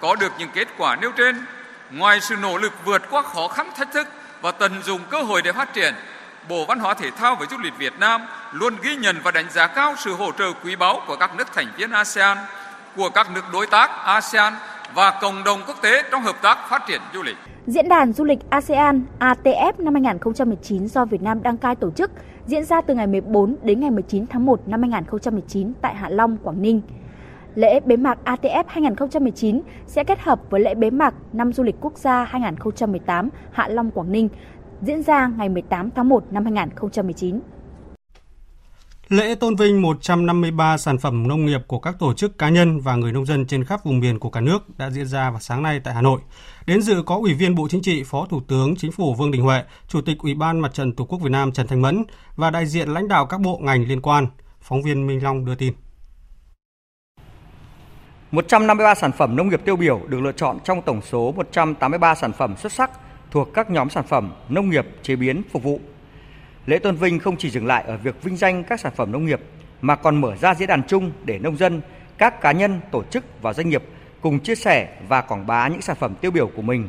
Có 0.00 0.16
được 0.16 0.32
những 0.38 0.48
kết 0.54 0.68
quả 0.78 0.96
nêu 0.96 1.12
trên, 1.16 1.44
ngoài 1.90 2.20
sự 2.20 2.36
nỗ 2.36 2.58
lực 2.58 2.72
vượt 2.84 3.02
qua 3.10 3.22
khó 3.22 3.48
khăn 3.48 3.70
thách 3.76 3.92
thức 3.92 4.08
và 4.42 4.52
tận 4.52 4.82
dụng 4.82 5.00
cơ 5.10 5.22
hội 5.22 5.42
để 5.42 5.52
phát 5.52 5.74
triển, 5.74 5.94
Bộ 6.48 6.64
Văn 6.64 6.78
hóa 6.78 6.94
Thể 6.94 7.10
thao 7.10 7.34
và 7.34 7.46
Du 7.50 7.56
lịch 7.58 7.78
Việt 7.78 7.92
Nam 7.98 8.20
luôn 8.52 8.74
ghi 8.82 8.96
nhận 8.96 9.16
và 9.22 9.30
đánh 9.30 9.50
giá 9.50 9.66
cao 9.66 9.94
sự 9.98 10.14
hỗ 10.14 10.32
trợ 10.32 10.52
quý 10.64 10.76
báu 10.76 11.02
của 11.06 11.16
các 11.16 11.36
nước 11.36 11.52
thành 11.54 11.68
viên 11.76 11.90
ASEAN, 11.90 12.38
của 12.96 13.10
các 13.10 13.30
nước 13.34 13.44
đối 13.52 13.66
tác 13.66 13.90
ASEAN 14.04 14.54
và 14.94 15.18
cộng 15.20 15.44
đồng 15.44 15.62
quốc 15.66 15.82
tế 15.82 16.02
trong 16.10 16.22
hợp 16.22 16.36
tác 16.42 16.58
phát 16.68 16.82
triển 16.86 17.00
du 17.14 17.22
lịch. 17.22 17.36
Diễn 17.66 17.88
đàn 17.88 18.12
du 18.12 18.24
lịch 18.24 18.38
ASEAN 18.50 19.04
ATF 19.18 19.72
năm 19.78 19.94
2019 19.94 20.86
do 20.86 21.04
Việt 21.04 21.22
Nam 21.22 21.42
đăng 21.42 21.56
cai 21.56 21.76
tổ 21.76 21.90
chức 21.90 22.10
diễn 22.52 22.64
ra 22.64 22.80
từ 22.80 22.94
ngày 22.94 23.06
14 23.06 23.56
đến 23.62 23.80
ngày 23.80 23.90
19 23.90 24.26
tháng 24.26 24.46
1 24.46 24.68
năm 24.68 24.80
2019 24.80 25.72
tại 25.80 25.94
Hạ 25.94 26.08
Long, 26.08 26.36
Quảng 26.42 26.62
Ninh. 26.62 26.80
Lễ 27.54 27.80
bế 27.80 27.96
mạc 27.96 28.18
ATF 28.24 28.64
2019 28.66 29.60
sẽ 29.86 30.04
kết 30.04 30.20
hợp 30.20 30.40
với 30.50 30.60
lễ 30.60 30.74
bế 30.74 30.90
mạc 30.90 31.14
năm 31.32 31.52
du 31.52 31.62
lịch 31.62 31.76
quốc 31.80 31.98
gia 31.98 32.24
2018 32.24 33.28
Hạ 33.52 33.68
Long 33.68 33.90
Quảng 33.90 34.12
Ninh 34.12 34.28
diễn 34.82 35.02
ra 35.02 35.30
ngày 35.38 35.48
18 35.48 35.90
tháng 35.90 36.08
1 36.08 36.24
năm 36.30 36.44
2019. 36.44 37.40
Lễ 39.12 39.34
tôn 39.34 39.56
vinh 39.56 39.82
153 39.82 40.78
sản 40.78 40.98
phẩm 40.98 41.28
nông 41.28 41.46
nghiệp 41.46 41.60
của 41.66 41.78
các 41.78 41.96
tổ 41.98 42.14
chức 42.14 42.38
cá 42.38 42.48
nhân 42.48 42.80
và 42.80 42.96
người 42.96 43.12
nông 43.12 43.26
dân 43.26 43.46
trên 43.46 43.64
khắp 43.64 43.84
vùng 43.84 44.00
miền 44.00 44.18
của 44.18 44.30
cả 44.30 44.40
nước 44.40 44.78
đã 44.78 44.90
diễn 44.90 45.06
ra 45.06 45.30
vào 45.30 45.40
sáng 45.40 45.62
nay 45.62 45.80
tại 45.84 45.94
Hà 45.94 46.02
Nội. 46.02 46.20
Đến 46.66 46.82
dự 46.82 47.02
có 47.06 47.16
Ủy 47.16 47.34
viên 47.34 47.54
Bộ 47.54 47.68
Chính 47.70 47.82
trị, 47.82 48.02
Phó 48.06 48.26
Thủ 48.30 48.40
tướng 48.48 48.76
Chính 48.76 48.92
phủ 48.92 49.14
Vương 49.14 49.30
Đình 49.30 49.42
Huệ, 49.42 49.62
Chủ 49.88 50.00
tịch 50.00 50.18
Ủy 50.18 50.34
ban 50.34 50.60
Mặt 50.60 50.74
trận 50.74 50.92
Tổ 50.92 51.04
quốc 51.04 51.18
Việt 51.18 51.30
Nam 51.30 51.52
Trần 51.52 51.66
Thanh 51.66 51.82
Mẫn 51.82 52.04
và 52.36 52.50
đại 52.50 52.66
diện 52.66 52.88
lãnh 52.88 53.08
đạo 53.08 53.26
các 53.26 53.40
bộ 53.40 53.58
ngành 53.62 53.88
liên 53.88 54.00
quan. 54.00 54.26
Phóng 54.60 54.82
viên 54.82 55.06
Minh 55.06 55.22
Long 55.22 55.44
đưa 55.44 55.54
tin. 55.54 55.72
153 58.30 58.94
sản 58.94 59.12
phẩm 59.12 59.36
nông 59.36 59.48
nghiệp 59.48 59.60
tiêu 59.64 59.76
biểu 59.76 60.00
được 60.08 60.20
lựa 60.20 60.32
chọn 60.32 60.58
trong 60.64 60.82
tổng 60.82 61.00
số 61.10 61.32
183 61.36 62.14
sản 62.14 62.32
phẩm 62.32 62.56
xuất 62.56 62.72
sắc 62.72 62.90
thuộc 63.30 63.48
các 63.54 63.70
nhóm 63.70 63.90
sản 63.90 64.04
phẩm 64.08 64.32
nông 64.48 64.70
nghiệp, 64.70 64.86
chế 65.02 65.16
biến, 65.16 65.42
phục 65.52 65.62
vụ. 65.62 65.80
Lễ 66.66 66.78
tôn 66.78 66.96
vinh 66.96 67.18
không 67.18 67.36
chỉ 67.36 67.50
dừng 67.50 67.66
lại 67.66 67.84
ở 67.86 67.96
việc 67.96 68.22
vinh 68.22 68.36
danh 68.36 68.64
các 68.64 68.80
sản 68.80 68.92
phẩm 68.96 69.12
nông 69.12 69.26
nghiệp 69.26 69.40
mà 69.80 69.96
còn 69.96 70.20
mở 70.20 70.36
ra 70.36 70.54
diễn 70.54 70.68
đàn 70.68 70.82
chung 70.82 71.12
để 71.24 71.38
nông 71.38 71.56
dân, 71.56 71.80
các 72.18 72.40
cá 72.40 72.52
nhân, 72.52 72.80
tổ 72.90 73.02
chức 73.02 73.24
và 73.42 73.52
doanh 73.52 73.68
nghiệp 73.68 73.82
cùng 74.20 74.40
chia 74.40 74.54
sẻ 74.54 74.88
và 75.08 75.20
quảng 75.20 75.46
bá 75.46 75.68
những 75.68 75.82
sản 75.82 75.96
phẩm 75.96 76.14
tiêu 76.20 76.30
biểu 76.30 76.46
của 76.46 76.62
mình. 76.62 76.88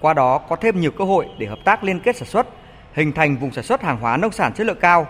Qua 0.00 0.14
đó 0.14 0.38
có 0.38 0.56
thêm 0.56 0.80
nhiều 0.80 0.90
cơ 0.90 1.04
hội 1.04 1.26
để 1.38 1.46
hợp 1.46 1.58
tác 1.64 1.84
liên 1.84 2.00
kết 2.00 2.16
sản 2.16 2.28
xuất, 2.28 2.46
hình 2.92 3.12
thành 3.12 3.36
vùng 3.36 3.52
sản 3.52 3.64
xuất 3.64 3.82
hàng 3.82 3.96
hóa 3.96 4.16
nông 4.16 4.32
sản 4.32 4.52
chất 4.54 4.66
lượng 4.66 4.78
cao, 4.80 5.06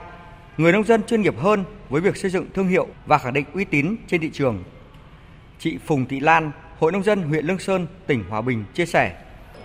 người 0.57 0.73
nông 0.73 0.85
dân 0.85 1.03
chuyên 1.03 1.23
nghiệp 1.23 1.35
hơn 1.39 1.65
với 1.89 2.01
việc 2.01 2.17
xây 2.17 2.31
dựng 2.31 2.47
thương 2.55 2.69
hiệu 2.69 2.87
và 3.07 3.19
khẳng 3.19 3.33
định 3.33 3.45
uy 3.55 3.65
tín 3.65 3.97
trên 4.07 4.21
thị 4.21 4.31
trường. 4.33 4.65
Chị 5.59 5.79
Phùng 5.87 6.07
Thị 6.07 6.21
Lan, 6.21 6.51
Hội 6.79 6.93
nông 6.93 7.03
dân 7.03 7.23
huyện 7.23 7.47
Lương 7.47 7.59
Sơn, 7.59 7.87
tỉnh 8.07 8.25
Hòa 8.29 8.41
Bình 8.41 8.65
chia 8.75 8.87
sẻ: 8.87 9.17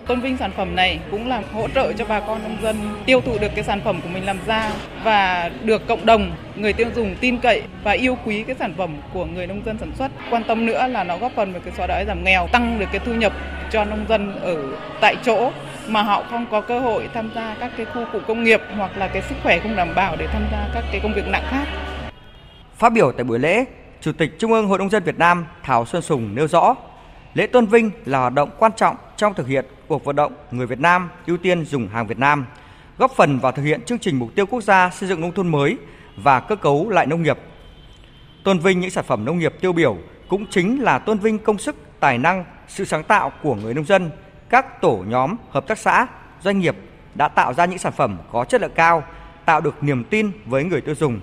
tôn 0.06 0.20
vinh 0.20 0.36
sản 0.36 0.50
phẩm 0.56 0.76
này 0.76 0.98
cũng 1.10 1.28
là 1.28 1.42
hỗ 1.52 1.68
trợ 1.68 1.92
cho 1.92 2.04
bà 2.04 2.20
con 2.20 2.42
nông 2.42 2.56
dân 2.62 2.76
tiêu 3.06 3.20
thụ 3.20 3.38
được 3.40 3.54
cái 3.54 3.64
sản 3.64 3.80
phẩm 3.84 4.00
của 4.02 4.08
mình 4.08 4.26
làm 4.26 4.38
ra 4.46 4.70
và 5.04 5.50
được 5.62 5.86
cộng 5.86 6.06
đồng 6.06 6.30
người 6.56 6.72
tiêu 6.72 6.86
dùng 6.94 7.16
tin 7.20 7.38
cậy 7.38 7.62
và 7.82 7.92
yêu 7.92 8.18
quý 8.24 8.42
cái 8.42 8.56
sản 8.58 8.74
phẩm 8.76 8.96
của 9.12 9.24
người 9.24 9.46
nông 9.46 9.62
dân 9.66 9.78
sản 9.78 9.92
xuất. 9.98 10.10
Quan 10.30 10.44
tâm 10.44 10.66
nữa 10.66 10.86
là 10.86 11.04
nó 11.04 11.18
góp 11.18 11.32
phần 11.36 11.52
vào 11.52 11.62
cái 11.64 11.74
xóa 11.76 11.86
đói 11.86 12.04
giảm 12.06 12.24
nghèo, 12.24 12.46
tăng 12.52 12.78
được 12.78 12.86
cái 12.92 13.00
thu 13.04 13.14
nhập 13.14 13.32
cho 13.70 13.84
nông 13.84 14.04
dân 14.08 14.40
ở 14.40 14.56
tại 15.00 15.16
chỗ 15.24 15.50
mà 15.88 16.02
họ 16.02 16.24
không 16.30 16.46
có 16.50 16.60
cơ 16.60 16.80
hội 16.80 17.08
tham 17.14 17.30
gia 17.34 17.56
các 17.60 17.70
cái 17.76 17.86
khu 17.86 18.04
cụ 18.12 18.18
công 18.26 18.44
nghiệp 18.44 18.60
hoặc 18.76 18.98
là 18.98 19.08
cái 19.08 19.22
sức 19.22 19.34
khỏe 19.42 19.58
không 19.58 19.76
đảm 19.76 19.94
bảo 19.94 20.16
để 20.16 20.26
tham 20.26 20.42
gia 20.52 20.68
các 20.74 20.84
cái 20.92 21.00
công 21.02 21.14
việc 21.14 21.28
nặng 21.28 21.44
khác. 21.50 21.68
Phát 22.76 22.92
biểu 22.92 23.12
tại 23.12 23.24
buổi 23.24 23.38
lễ, 23.38 23.64
Chủ 24.00 24.12
tịch 24.12 24.38
Trung 24.38 24.52
ương 24.52 24.66
Hội 24.66 24.78
nông 24.78 24.90
dân 24.90 25.02
Việt 25.02 25.18
Nam 25.18 25.46
Thảo 25.62 25.86
Xuân 25.86 26.02
Sùng 26.02 26.34
nêu 26.34 26.48
rõ, 26.48 26.74
lễ 27.34 27.46
tôn 27.46 27.66
vinh 27.66 27.90
là 28.04 28.18
hoạt 28.18 28.32
động 28.32 28.50
quan 28.58 28.72
trọng 28.76 28.96
trong 29.16 29.34
thực 29.34 29.46
hiện 29.46 29.64
cuộc 29.88 30.04
vận 30.04 30.16
động 30.16 30.32
người 30.50 30.66
Việt 30.66 30.80
Nam 30.80 31.10
ưu 31.26 31.36
tiên 31.36 31.64
dùng 31.64 31.88
hàng 31.88 32.06
Việt 32.06 32.18
Nam, 32.18 32.46
góp 32.98 33.12
phần 33.16 33.38
vào 33.38 33.52
thực 33.52 33.62
hiện 33.62 33.82
chương 33.82 33.98
trình 33.98 34.18
mục 34.18 34.34
tiêu 34.34 34.46
quốc 34.46 34.60
gia 34.60 34.90
xây 34.90 35.08
dựng 35.08 35.20
nông 35.20 35.32
thôn 35.32 35.48
mới 35.48 35.76
và 36.16 36.40
cơ 36.40 36.56
cấu 36.56 36.90
lại 36.90 37.06
nông 37.06 37.22
nghiệp. 37.22 37.38
Tôn 38.44 38.58
vinh 38.58 38.80
những 38.80 38.90
sản 38.90 39.04
phẩm 39.04 39.24
nông 39.24 39.38
nghiệp 39.38 39.54
tiêu 39.60 39.72
biểu 39.72 39.96
cũng 40.28 40.46
chính 40.50 40.82
là 40.82 40.98
tôn 40.98 41.18
vinh 41.18 41.38
công 41.38 41.58
sức, 41.58 41.76
tài 42.00 42.18
năng, 42.18 42.44
sự 42.68 42.84
sáng 42.84 43.04
tạo 43.04 43.32
của 43.42 43.54
người 43.54 43.74
nông 43.74 43.84
dân, 43.84 44.10
các 44.48 44.80
tổ 44.80 45.04
nhóm, 45.08 45.36
hợp 45.50 45.66
tác 45.66 45.78
xã, 45.78 46.06
doanh 46.42 46.58
nghiệp 46.58 46.76
đã 47.14 47.28
tạo 47.28 47.54
ra 47.54 47.64
những 47.64 47.78
sản 47.78 47.92
phẩm 47.92 48.18
có 48.32 48.44
chất 48.44 48.60
lượng 48.60 48.72
cao, 48.74 49.04
tạo 49.44 49.60
được 49.60 49.82
niềm 49.82 50.04
tin 50.04 50.30
với 50.46 50.64
người 50.64 50.80
tiêu 50.80 50.94
dùng. 50.94 51.20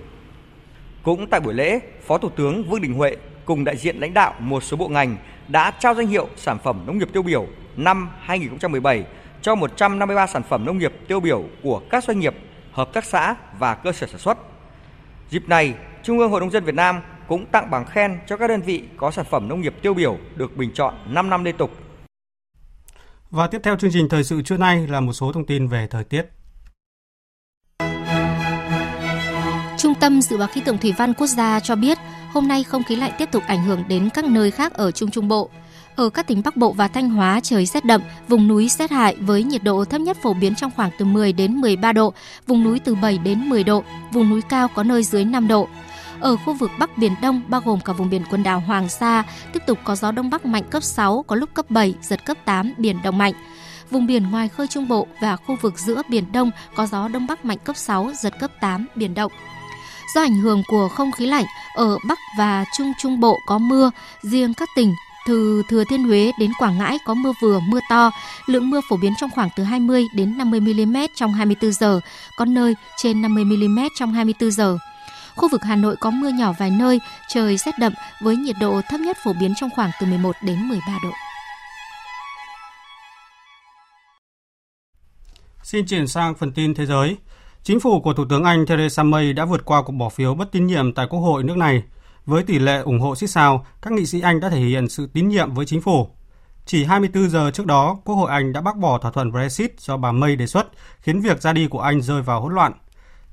Cũng 1.02 1.26
tại 1.26 1.40
buổi 1.40 1.54
lễ, 1.54 1.80
Phó 2.06 2.18
Thủ 2.18 2.28
tướng 2.28 2.64
Vương 2.64 2.82
Đình 2.82 2.94
Huệ 2.94 3.16
cùng 3.44 3.64
đại 3.64 3.76
diện 3.76 3.96
lãnh 3.96 4.14
đạo 4.14 4.34
một 4.38 4.62
số 4.62 4.76
bộ 4.76 4.88
ngành 4.88 5.16
đã 5.48 5.70
trao 5.70 5.94
danh 5.94 6.06
hiệu 6.06 6.28
sản 6.36 6.58
phẩm 6.64 6.82
nông 6.86 6.98
nghiệp 6.98 7.08
tiêu 7.12 7.22
biểu 7.22 7.46
năm 7.76 8.10
2017 8.20 9.04
cho 9.42 9.54
153 9.54 10.26
sản 10.26 10.42
phẩm 10.42 10.64
nông 10.64 10.78
nghiệp 10.78 10.92
tiêu 11.08 11.20
biểu 11.20 11.44
của 11.62 11.82
các 11.90 12.04
doanh 12.04 12.18
nghiệp, 12.20 12.34
hợp 12.72 12.92
tác 12.92 13.04
xã 13.04 13.34
và 13.58 13.74
cơ 13.74 13.92
sở 13.92 14.06
sản 14.06 14.18
xuất. 14.18 14.38
Dịp 15.30 15.48
này, 15.48 15.74
Trung 16.02 16.18
ương 16.18 16.30
Hội 16.30 16.40
nông 16.40 16.50
dân 16.50 16.64
Việt 16.64 16.74
Nam 16.74 17.00
cũng 17.28 17.46
tặng 17.46 17.70
bằng 17.70 17.84
khen 17.84 18.18
cho 18.26 18.36
các 18.36 18.46
đơn 18.46 18.62
vị 18.62 18.84
có 18.96 19.10
sản 19.10 19.24
phẩm 19.30 19.48
nông 19.48 19.60
nghiệp 19.60 19.74
tiêu 19.82 19.94
biểu 19.94 20.18
được 20.36 20.56
bình 20.56 20.70
chọn 20.74 20.94
5 21.06 21.30
năm 21.30 21.44
liên 21.44 21.56
tục. 21.56 21.70
Và 23.30 23.46
tiếp 23.46 23.60
theo 23.64 23.76
chương 23.76 23.90
trình 23.92 24.08
thời 24.08 24.24
sự 24.24 24.42
trưa 24.42 24.56
nay 24.56 24.86
là 24.86 25.00
một 25.00 25.12
số 25.12 25.32
thông 25.32 25.46
tin 25.46 25.68
về 25.68 25.86
thời 25.90 26.04
tiết. 26.04 26.22
Trung 29.82 29.94
tâm 29.94 30.22
Dự 30.22 30.36
báo 30.36 30.48
Khí 30.48 30.60
tượng 30.60 30.78
Thủy 30.78 30.94
văn 30.98 31.14
Quốc 31.14 31.26
gia 31.26 31.60
cho 31.60 31.76
biết 31.76 31.98
hôm 32.32 32.48
nay 32.48 32.64
không 32.64 32.84
khí 32.84 32.96
lạnh 32.96 33.12
tiếp 33.18 33.28
tục 33.32 33.42
ảnh 33.46 33.64
hưởng 33.64 33.84
đến 33.88 34.08
các 34.14 34.24
nơi 34.24 34.50
khác 34.50 34.74
ở 34.74 34.90
Trung 34.90 35.10
Trung 35.10 35.28
Bộ. 35.28 35.50
Ở 35.96 36.10
các 36.10 36.26
tỉnh 36.26 36.42
Bắc 36.44 36.56
Bộ 36.56 36.72
và 36.72 36.88
Thanh 36.88 37.10
Hóa 37.10 37.40
trời 37.42 37.66
rét 37.66 37.84
đậm, 37.84 38.02
vùng 38.28 38.48
núi 38.48 38.68
rét 38.68 38.90
hại 38.90 39.16
với 39.20 39.42
nhiệt 39.42 39.62
độ 39.62 39.84
thấp 39.84 40.00
nhất 40.00 40.16
phổ 40.22 40.34
biến 40.34 40.54
trong 40.54 40.70
khoảng 40.76 40.90
từ 40.98 41.04
10 41.04 41.32
đến 41.32 41.54
13 41.56 41.92
độ, 41.92 42.12
vùng 42.46 42.64
núi 42.64 42.78
từ 42.78 42.94
7 42.94 43.18
đến 43.18 43.48
10 43.48 43.64
độ, 43.64 43.84
vùng 44.12 44.30
núi 44.30 44.42
cao 44.42 44.68
có 44.68 44.82
nơi 44.82 45.02
dưới 45.02 45.24
5 45.24 45.48
độ. 45.48 45.68
Ở 46.20 46.36
khu 46.36 46.54
vực 46.54 46.70
Bắc 46.78 46.98
Biển 46.98 47.12
Đông 47.22 47.42
bao 47.48 47.60
gồm 47.64 47.80
cả 47.80 47.92
vùng 47.92 48.10
biển 48.10 48.22
quần 48.30 48.42
đảo 48.42 48.60
Hoàng 48.60 48.88
Sa, 48.88 49.24
tiếp 49.52 49.62
tục 49.66 49.78
có 49.84 49.96
gió 49.96 50.12
đông 50.12 50.30
bắc 50.30 50.46
mạnh 50.46 50.64
cấp 50.70 50.82
6, 50.82 51.24
có 51.26 51.36
lúc 51.36 51.54
cấp 51.54 51.70
7, 51.70 51.94
giật 52.02 52.24
cấp 52.24 52.36
8, 52.44 52.74
biển 52.78 52.98
động 53.04 53.18
mạnh. 53.18 53.34
Vùng 53.90 54.06
biển 54.06 54.30
ngoài 54.30 54.48
khơi 54.48 54.66
Trung 54.66 54.88
Bộ 54.88 55.06
và 55.20 55.36
khu 55.36 55.56
vực 55.60 55.78
giữa 55.78 56.02
Biển 56.08 56.32
Đông 56.32 56.50
có 56.74 56.86
gió 56.86 57.08
đông 57.08 57.26
bắc 57.26 57.44
mạnh 57.44 57.58
cấp 57.64 57.76
6, 57.76 58.10
giật 58.14 58.38
cấp 58.38 58.50
8, 58.60 58.86
biển 58.94 59.14
động. 59.14 59.32
Do 60.14 60.20
ảnh 60.20 60.36
hưởng 60.36 60.62
của 60.68 60.88
không 60.88 61.12
khí 61.12 61.26
lạnh, 61.26 61.44
ở 61.74 61.98
Bắc 62.08 62.18
và 62.38 62.64
Trung 62.76 62.92
Trung 62.98 63.20
Bộ 63.20 63.38
có 63.46 63.58
mưa, 63.58 63.90
riêng 64.22 64.54
các 64.54 64.68
tỉnh 64.76 64.94
từ 65.26 65.62
Thừa 65.68 65.84
Thiên 65.84 66.04
Huế 66.04 66.32
đến 66.38 66.52
Quảng 66.58 66.78
Ngãi 66.78 66.98
có 67.04 67.14
mưa 67.14 67.32
vừa, 67.42 67.60
mưa 67.60 67.80
to, 67.90 68.10
lượng 68.46 68.70
mưa 68.70 68.80
phổ 68.88 68.96
biến 68.96 69.12
trong 69.20 69.30
khoảng 69.30 69.48
từ 69.56 69.64
20 69.64 70.04
đến 70.14 70.38
50 70.38 70.60
mm 70.60 70.96
trong 71.14 71.32
24 71.32 71.72
giờ, 71.72 72.00
có 72.36 72.44
nơi 72.44 72.74
trên 72.96 73.22
50 73.22 73.44
mm 73.44 73.78
trong 73.98 74.12
24 74.12 74.50
giờ. 74.50 74.78
Khu 75.36 75.48
vực 75.48 75.62
Hà 75.64 75.76
Nội 75.76 75.96
có 76.00 76.10
mưa 76.10 76.28
nhỏ 76.28 76.52
vài 76.58 76.70
nơi, 76.70 77.00
trời 77.28 77.56
rét 77.56 77.78
đậm 77.78 77.92
với 78.20 78.36
nhiệt 78.36 78.56
độ 78.60 78.80
thấp 78.88 79.00
nhất 79.00 79.16
phổ 79.24 79.32
biến 79.40 79.54
trong 79.56 79.70
khoảng 79.70 79.90
từ 80.00 80.06
11 80.06 80.36
đến 80.42 80.68
13 80.68 80.98
độ. 81.02 81.10
Xin 85.62 85.86
chuyển 85.86 86.06
sang 86.06 86.34
phần 86.34 86.52
tin 86.52 86.74
thế 86.74 86.86
giới. 86.86 87.16
Chính 87.64 87.80
phủ 87.80 88.00
của 88.00 88.12
Thủ 88.12 88.24
tướng 88.24 88.44
Anh 88.44 88.66
Theresa 88.66 89.02
May 89.02 89.32
đã 89.32 89.44
vượt 89.44 89.64
qua 89.64 89.82
cuộc 89.82 89.92
bỏ 89.92 90.08
phiếu 90.08 90.34
bất 90.34 90.52
tín 90.52 90.66
nhiệm 90.66 90.92
tại 90.92 91.06
Quốc 91.10 91.20
hội 91.20 91.42
nước 91.42 91.56
này. 91.56 91.82
Với 92.26 92.42
tỷ 92.42 92.58
lệ 92.58 92.78
ủng 92.78 93.00
hộ 93.00 93.14
xích 93.14 93.30
sao, 93.30 93.66
các 93.82 93.92
nghị 93.92 94.06
sĩ 94.06 94.20
Anh 94.20 94.40
đã 94.40 94.50
thể 94.50 94.60
hiện 94.60 94.88
sự 94.88 95.08
tín 95.12 95.28
nhiệm 95.28 95.54
với 95.54 95.66
chính 95.66 95.80
phủ. 95.80 96.08
Chỉ 96.66 96.84
24 96.84 97.30
giờ 97.30 97.50
trước 97.50 97.66
đó, 97.66 97.98
Quốc 98.04 98.14
hội 98.14 98.30
Anh 98.30 98.52
đã 98.52 98.60
bác 98.60 98.76
bỏ 98.76 98.98
thỏa 98.98 99.10
thuận 99.10 99.32
Brexit 99.32 99.80
do 99.80 99.96
bà 99.96 100.12
May 100.12 100.36
đề 100.36 100.46
xuất, 100.46 100.66
khiến 101.00 101.20
việc 101.20 101.42
ra 101.42 101.52
đi 101.52 101.66
của 101.66 101.80
Anh 101.80 102.02
rơi 102.02 102.22
vào 102.22 102.40
hỗn 102.40 102.54
loạn. 102.54 102.72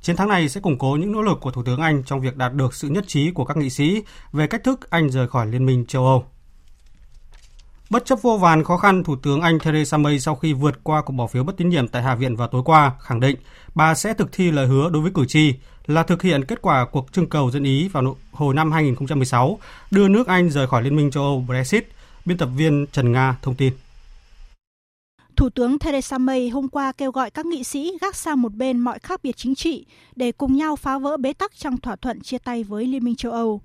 Chiến 0.01 0.15
thắng 0.15 0.29
này 0.29 0.49
sẽ 0.49 0.61
củng 0.61 0.77
cố 0.77 0.97
những 0.99 1.11
nỗ 1.11 1.21
lực 1.21 1.37
của 1.41 1.51
Thủ 1.51 1.63
tướng 1.63 1.81
Anh 1.81 2.03
trong 2.03 2.21
việc 2.21 2.37
đạt 2.37 2.53
được 2.53 2.73
sự 2.73 2.87
nhất 2.87 3.07
trí 3.07 3.31
của 3.31 3.45
các 3.45 3.57
nghị 3.57 3.69
sĩ 3.69 4.03
về 4.31 4.47
cách 4.47 4.63
thức 4.63 4.89
Anh 4.89 5.09
rời 5.09 5.27
khỏi 5.27 5.47
Liên 5.47 5.65
minh 5.65 5.85
châu 5.85 6.05
Âu. 6.05 6.23
Bất 7.89 8.05
chấp 8.05 8.21
vô 8.21 8.37
vàn 8.37 8.63
khó 8.63 8.77
khăn, 8.77 9.03
Thủ 9.03 9.15
tướng 9.15 9.41
Anh 9.41 9.59
Theresa 9.59 9.97
May 9.97 10.19
sau 10.19 10.35
khi 10.35 10.53
vượt 10.53 10.83
qua 10.83 11.01
cuộc 11.01 11.13
bỏ 11.13 11.27
phiếu 11.27 11.43
bất 11.43 11.57
tín 11.57 11.69
nhiệm 11.69 11.87
tại 11.87 12.01
Hạ 12.03 12.15
viện 12.15 12.35
vào 12.35 12.47
tối 12.47 12.61
qua 12.65 12.91
khẳng 13.01 13.19
định 13.19 13.35
bà 13.75 13.95
sẽ 13.95 14.13
thực 14.13 14.31
thi 14.31 14.51
lời 14.51 14.67
hứa 14.67 14.89
đối 14.89 15.01
với 15.01 15.11
cử 15.15 15.25
tri 15.25 15.53
là 15.87 16.03
thực 16.03 16.21
hiện 16.21 16.45
kết 16.45 16.61
quả 16.61 16.85
cuộc 16.91 17.13
trưng 17.13 17.29
cầu 17.29 17.51
dân 17.51 17.63
Ý 17.63 17.87
vào 17.87 18.17
hồi 18.31 18.53
năm 18.53 18.71
2016 18.71 19.59
đưa 19.91 20.07
nước 20.07 20.27
Anh 20.27 20.49
rời 20.49 20.67
khỏi 20.67 20.83
Liên 20.83 20.95
minh 20.95 21.11
châu 21.11 21.23
Âu 21.23 21.45
Brexit. 21.47 21.87
Biên 22.25 22.37
tập 22.37 22.49
viên 22.55 22.85
Trần 22.91 23.11
Nga 23.11 23.37
thông 23.41 23.55
tin. 23.55 23.73
Thủ 25.35 25.49
tướng 25.49 25.79
Theresa 25.79 26.17
May 26.17 26.49
hôm 26.49 26.67
qua 26.67 26.91
kêu 26.91 27.11
gọi 27.11 27.29
các 27.29 27.45
nghị 27.45 27.63
sĩ 27.63 27.97
gác 28.01 28.15
sang 28.15 28.41
một 28.41 28.53
bên 28.53 28.79
mọi 28.79 28.99
khác 28.99 29.19
biệt 29.23 29.37
chính 29.37 29.55
trị 29.55 29.85
để 30.15 30.31
cùng 30.31 30.57
nhau 30.57 30.75
phá 30.75 30.97
vỡ 30.97 31.17
bế 31.17 31.33
tắc 31.33 31.57
trong 31.57 31.77
thỏa 31.77 31.95
thuận 31.95 32.21
chia 32.21 32.37
tay 32.37 32.63
với 32.63 32.85
Liên 32.85 33.03
minh 33.03 33.15
châu 33.15 33.31
Âu. 33.31 33.61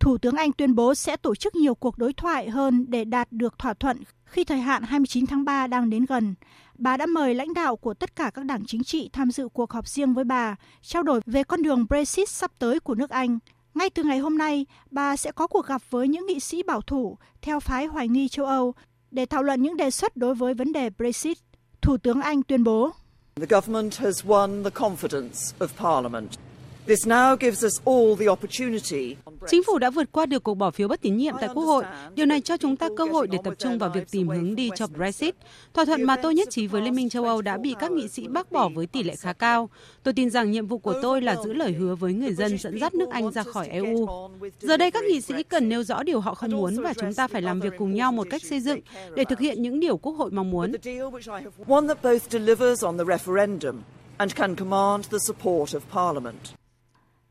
Thủ 0.00 0.18
tướng 0.18 0.36
Anh 0.36 0.52
tuyên 0.52 0.74
bố 0.74 0.94
sẽ 0.94 1.16
tổ 1.16 1.34
chức 1.34 1.54
nhiều 1.54 1.74
cuộc 1.74 1.98
đối 1.98 2.12
thoại 2.12 2.50
hơn 2.50 2.86
để 2.88 3.04
đạt 3.04 3.32
được 3.32 3.58
thỏa 3.58 3.74
thuận 3.74 3.96
khi 4.24 4.44
thời 4.44 4.58
hạn 4.58 4.82
29 4.82 5.26
tháng 5.26 5.44
3 5.44 5.66
đang 5.66 5.90
đến 5.90 6.04
gần. 6.04 6.34
Bà 6.78 6.96
đã 6.96 7.06
mời 7.06 7.34
lãnh 7.34 7.54
đạo 7.54 7.76
của 7.76 7.94
tất 7.94 8.16
cả 8.16 8.30
các 8.34 8.44
đảng 8.44 8.66
chính 8.66 8.84
trị 8.84 9.10
tham 9.12 9.30
dự 9.30 9.48
cuộc 9.48 9.72
họp 9.72 9.88
riêng 9.88 10.14
với 10.14 10.24
bà, 10.24 10.56
trao 10.82 11.02
đổi 11.02 11.20
về 11.26 11.44
con 11.44 11.62
đường 11.62 11.86
Brexit 11.88 12.28
sắp 12.28 12.50
tới 12.58 12.80
của 12.80 12.94
nước 12.94 13.10
Anh. 13.10 13.38
Ngay 13.74 13.90
từ 13.90 14.02
ngày 14.02 14.18
hôm 14.18 14.38
nay, 14.38 14.66
bà 14.90 15.16
sẽ 15.16 15.32
có 15.32 15.46
cuộc 15.46 15.66
gặp 15.66 15.82
với 15.90 16.08
những 16.08 16.26
nghị 16.26 16.40
sĩ 16.40 16.62
bảo 16.62 16.80
thủ 16.80 17.18
theo 17.42 17.60
phái 17.60 17.86
hoài 17.86 18.08
nghi 18.08 18.28
châu 18.28 18.46
Âu 18.46 18.74
để 19.10 19.26
thảo 19.26 19.42
luận 19.42 19.62
những 19.62 19.76
đề 19.76 19.90
xuất 19.90 20.16
đối 20.16 20.34
với 20.34 20.54
vấn 20.54 20.72
đề 20.72 20.90
Brexit. 20.90 21.38
Thủ 21.82 21.96
tướng 21.96 22.20
Anh 22.20 22.42
tuyên 22.42 22.64
bố. 22.64 22.90
The 23.36 23.46
government 23.46 23.94
has 23.96 24.24
won 24.24 24.64
the 24.64 24.70
confidence 24.70 25.52
of 25.58 25.66
Parliament. 25.76 26.30
Chính 29.46 29.62
phủ 29.66 29.78
đã 29.78 29.90
vượt 29.90 30.12
qua 30.12 30.26
được 30.26 30.42
cuộc 30.42 30.54
bỏ 30.54 30.70
phiếu 30.70 30.88
bất 30.88 31.00
tín 31.00 31.16
nhiệm 31.16 31.34
tại 31.40 31.48
Quốc 31.54 31.62
hội. 31.62 31.84
Điều 32.14 32.26
này 32.26 32.40
cho 32.40 32.56
chúng 32.56 32.76
ta 32.76 32.88
cơ 32.96 33.04
hội 33.04 33.26
để 33.26 33.38
tập 33.44 33.54
trung 33.58 33.78
vào 33.78 33.90
việc 33.94 34.10
tìm 34.10 34.28
hướng 34.28 34.54
đi 34.54 34.70
cho 34.76 34.86
Brexit. 34.86 35.34
Thỏa 35.74 35.84
thuận 35.84 36.02
mà 36.02 36.16
tôi 36.16 36.34
nhất 36.34 36.48
trí 36.50 36.66
với 36.66 36.82
Liên 36.82 36.94
minh 36.94 37.08
châu 37.08 37.24
Âu 37.24 37.42
đã 37.42 37.56
bị 37.56 37.74
các 37.80 37.92
nghị 37.92 38.08
sĩ 38.08 38.28
bác 38.28 38.52
bỏ 38.52 38.68
với 38.68 38.86
tỷ 38.86 39.02
lệ 39.02 39.14
khá 39.16 39.32
cao. 39.32 39.70
Tôi 40.02 40.14
tin 40.14 40.30
rằng 40.30 40.50
nhiệm 40.50 40.66
vụ 40.66 40.78
của 40.78 40.94
tôi 41.02 41.22
là 41.22 41.36
giữ 41.44 41.52
lời 41.52 41.72
hứa 41.72 41.94
với 41.94 42.12
người 42.12 42.34
dân 42.34 42.58
dẫn 42.58 42.78
dắt 42.80 42.94
nước 42.94 43.10
Anh 43.10 43.32
ra 43.32 43.42
khỏi 43.42 43.68
EU. 43.68 44.08
Giờ 44.60 44.76
đây 44.76 44.90
các 44.90 45.04
nghị 45.04 45.20
sĩ 45.20 45.42
cần 45.42 45.68
nêu 45.68 45.82
rõ 45.82 46.02
điều 46.02 46.20
họ 46.20 46.34
không 46.34 46.50
muốn 46.50 46.82
và 46.82 46.94
chúng 46.94 47.14
ta 47.14 47.28
phải 47.28 47.42
làm 47.42 47.60
việc 47.60 47.72
cùng 47.78 47.94
nhau 47.94 48.12
một 48.12 48.26
cách 48.30 48.42
xây 48.42 48.60
dựng 48.60 48.80
để 49.16 49.24
thực 49.24 49.38
hiện 49.38 49.62
những 49.62 49.80
điều 49.80 49.96
Quốc 49.96 50.12
hội 50.12 50.30
mong 50.30 50.50
muốn. 50.50 50.72
and 54.18 54.34
can 54.34 54.54
command 54.54 55.08
the 55.08 55.18
support 55.18 55.74
of 55.74 55.80
Parliament. 55.90 56.63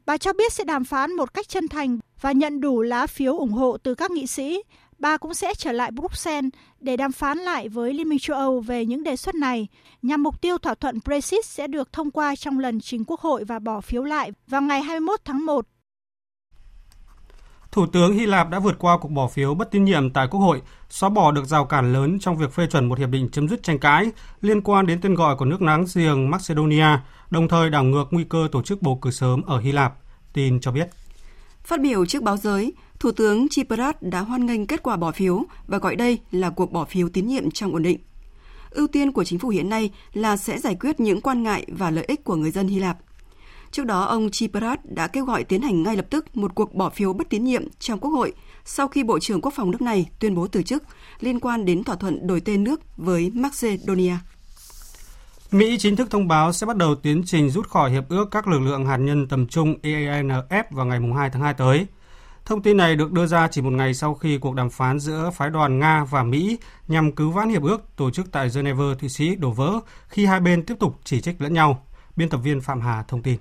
Bà 0.05 0.17
cho 0.17 0.33
biết 0.33 0.53
sẽ 0.53 0.63
đàm 0.63 0.83
phán 0.83 1.13
một 1.13 1.33
cách 1.33 1.49
chân 1.49 1.67
thành 1.67 1.99
và 2.21 2.31
nhận 2.31 2.61
đủ 2.61 2.81
lá 2.81 3.07
phiếu 3.07 3.37
ủng 3.37 3.51
hộ 3.51 3.77
từ 3.77 3.95
các 3.95 4.11
nghị 4.11 4.27
sĩ. 4.27 4.63
Bà 4.99 5.17
cũng 5.17 5.33
sẽ 5.33 5.53
trở 5.53 5.71
lại 5.71 5.91
Bruxelles 5.91 6.49
để 6.79 6.97
đàm 6.97 7.11
phán 7.11 7.37
lại 7.37 7.69
với 7.69 7.93
Liên 7.93 8.09
minh 8.09 8.19
châu 8.19 8.37
Âu 8.37 8.59
về 8.59 8.85
những 8.85 9.03
đề 9.03 9.15
xuất 9.15 9.35
này, 9.35 9.67
nhằm 10.01 10.23
mục 10.23 10.41
tiêu 10.41 10.57
thỏa 10.57 10.75
thuận 10.75 10.99
Brexit 11.05 11.45
sẽ 11.45 11.67
được 11.67 11.93
thông 11.93 12.11
qua 12.11 12.35
trong 12.35 12.59
lần 12.59 12.81
trình 12.81 13.03
Quốc 13.07 13.19
hội 13.19 13.43
và 13.43 13.59
bỏ 13.59 13.81
phiếu 13.81 14.03
lại 14.03 14.31
vào 14.47 14.61
ngày 14.61 14.81
21 14.81 15.19
tháng 15.25 15.45
1. 15.45 15.65
Thủ 17.73 17.85
tướng 17.85 18.13
Hy 18.13 18.25
Lạp 18.25 18.49
đã 18.49 18.59
vượt 18.59 18.75
qua 18.79 18.97
cuộc 18.97 19.11
bỏ 19.11 19.27
phiếu 19.27 19.53
bất 19.53 19.71
tín 19.71 19.85
nhiệm 19.85 20.09
tại 20.09 20.27
Quốc 20.31 20.39
hội, 20.39 20.61
xóa 20.89 21.09
bỏ 21.09 21.31
được 21.31 21.45
rào 21.45 21.65
cản 21.65 21.93
lớn 21.93 22.19
trong 22.19 22.37
việc 22.37 22.53
phê 22.53 22.67
chuẩn 22.71 22.85
một 22.85 22.99
hiệp 22.99 23.09
định 23.09 23.29
chấm 23.31 23.47
dứt 23.47 23.63
tranh 23.63 23.79
cãi 23.79 24.11
liên 24.41 24.61
quan 24.61 24.85
đến 24.85 25.01
tên 25.01 25.15
gọi 25.15 25.35
của 25.35 25.45
nước 25.45 25.61
láng 25.61 25.85
giềng 25.95 26.29
Macedonia, 26.29 26.87
đồng 27.29 27.47
thời 27.47 27.69
đảo 27.69 27.83
ngược 27.83 28.03
nguy 28.11 28.23
cơ 28.23 28.47
tổ 28.51 28.61
chức 28.61 28.81
bầu 28.81 28.99
cử 29.01 29.11
sớm 29.11 29.41
ở 29.41 29.59
Hy 29.59 29.71
Lạp, 29.71 29.93
tin 30.33 30.59
cho 30.59 30.71
biết. 30.71 30.89
Phát 31.63 31.81
biểu 31.81 32.05
trước 32.05 32.23
báo 32.23 32.37
giới, 32.37 32.73
Thủ 32.99 33.11
tướng 33.11 33.49
Tsipras 33.49 33.95
đã 34.01 34.19
hoan 34.19 34.45
nghênh 34.45 34.67
kết 34.67 34.83
quả 34.83 34.95
bỏ 34.95 35.11
phiếu 35.11 35.43
và 35.67 35.77
gọi 35.77 35.95
đây 35.95 36.19
là 36.31 36.49
cuộc 36.49 36.71
bỏ 36.71 36.85
phiếu 36.85 37.09
tín 37.09 37.27
nhiệm 37.27 37.51
trong 37.51 37.73
ổn 37.73 37.83
định. 37.83 37.99
Ưu 38.69 38.87
tiên 38.87 39.11
của 39.11 39.23
chính 39.23 39.39
phủ 39.39 39.49
hiện 39.49 39.69
nay 39.69 39.89
là 40.13 40.37
sẽ 40.37 40.59
giải 40.59 40.75
quyết 40.75 40.99
những 40.99 41.21
quan 41.21 41.43
ngại 41.43 41.65
và 41.67 41.91
lợi 41.91 42.05
ích 42.07 42.23
của 42.23 42.35
người 42.35 42.51
dân 42.51 42.67
Hy 42.67 42.79
Lạp. 42.79 42.97
Trước 43.73 43.85
đó, 43.85 44.01
ông 44.01 44.29
Tsipras 44.31 44.79
đã 44.83 45.07
kêu 45.07 45.25
gọi 45.25 45.43
tiến 45.43 45.61
hành 45.61 45.83
ngay 45.83 45.95
lập 45.95 46.05
tức 46.09 46.37
một 46.37 46.55
cuộc 46.55 46.73
bỏ 46.73 46.89
phiếu 46.89 47.13
bất 47.13 47.29
tín 47.29 47.43
nhiệm 47.43 47.63
trong 47.79 47.99
Quốc 47.99 48.11
hội 48.11 48.33
sau 48.65 48.87
khi 48.87 49.03
Bộ 49.03 49.19
trưởng 49.19 49.41
Quốc 49.41 49.53
phòng 49.55 49.71
nước 49.71 49.81
này 49.81 50.09
tuyên 50.19 50.35
bố 50.35 50.47
từ 50.47 50.63
chức 50.63 50.83
liên 51.19 51.39
quan 51.39 51.65
đến 51.65 51.83
thỏa 51.83 51.95
thuận 51.95 52.27
đổi 52.27 52.41
tên 52.41 52.63
nước 52.63 52.81
với 52.97 53.31
Macedonia. 53.33 54.15
Mỹ 55.51 55.77
chính 55.79 55.95
thức 55.95 56.11
thông 56.11 56.27
báo 56.27 56.53
sẽ 56.53 56.67
bắt 56.67 56.77
đầu 56.77 56.95
tiến 56.95 57.23
trình 57.25 57.49
rút 57.49 57.69
khỏi 57.69 57.91
Hiệp 57.91 58.09
ước 58.09 58.25
các 58.31 58.47
lực 58.47 58.59
lượng 58.59 58.85
hạt 58.85 58.97
nhân 58.97 59.27
tầm 59.27 59.47
trung 59.47 59.75
EANF 59.81 60.63
vào 60.71 60.85
ngày 60.85 60.99
2 61.15 61.29
tháng 61.29 61.41
2 61.41 61.53
tới. 61.53 61.87
Thông 62.45 62.61
tin 62.61 62.77
này 62.77 62.95
được 62.95 63.11
đưa 63.11 63.25
ra 63.25 63.47
chỉ 63.47 63.61
một 63.61 63.73
ngày 63.73 63.93
sau 63.93 64.13
khi 64.13 64.37
cuộc 64.37 64.55
đàm 64.55 64.69
phán 64.69 64.99
giữa 64.99 65.31
phái 65.33 65.49
đoàn 65.49 65.79
Nga 65.79 66.03
và 66.03 66.23
Mỹ 66.23 66.57
nhằm 66.87 67.11
cứu 67.11 67.31
vãn 67.31 67.49
hiệp 67.49 67.63
ước 67.63 67.95
tổ 67.95 68.11
chức 68.11 68.31
tại 68.31 68.49
Geneva, 68.55 68.85
Thụy 68.99 69.09
Sĩ 69.09 69.35
đổ 69.35 69.51
vỡ 69.51 69.79
khi 70.07 70.25
hai 70.25 70.39
bên 70.39 70.65
tiếp 70.65 70.75
tục 70.79 70.99
chỉ 71.03 71.21
trích 71.21 71.41
lẫn 71.41 71.53
nhau. 71.53 71.85
Biên 72.15 72.29
tập 72.29 72.37
viên 72.37 72.61
Phạm 72.61 72.81
Hà 72.81 73.03
thông 73.03 73.21
tin. 73.21 73.37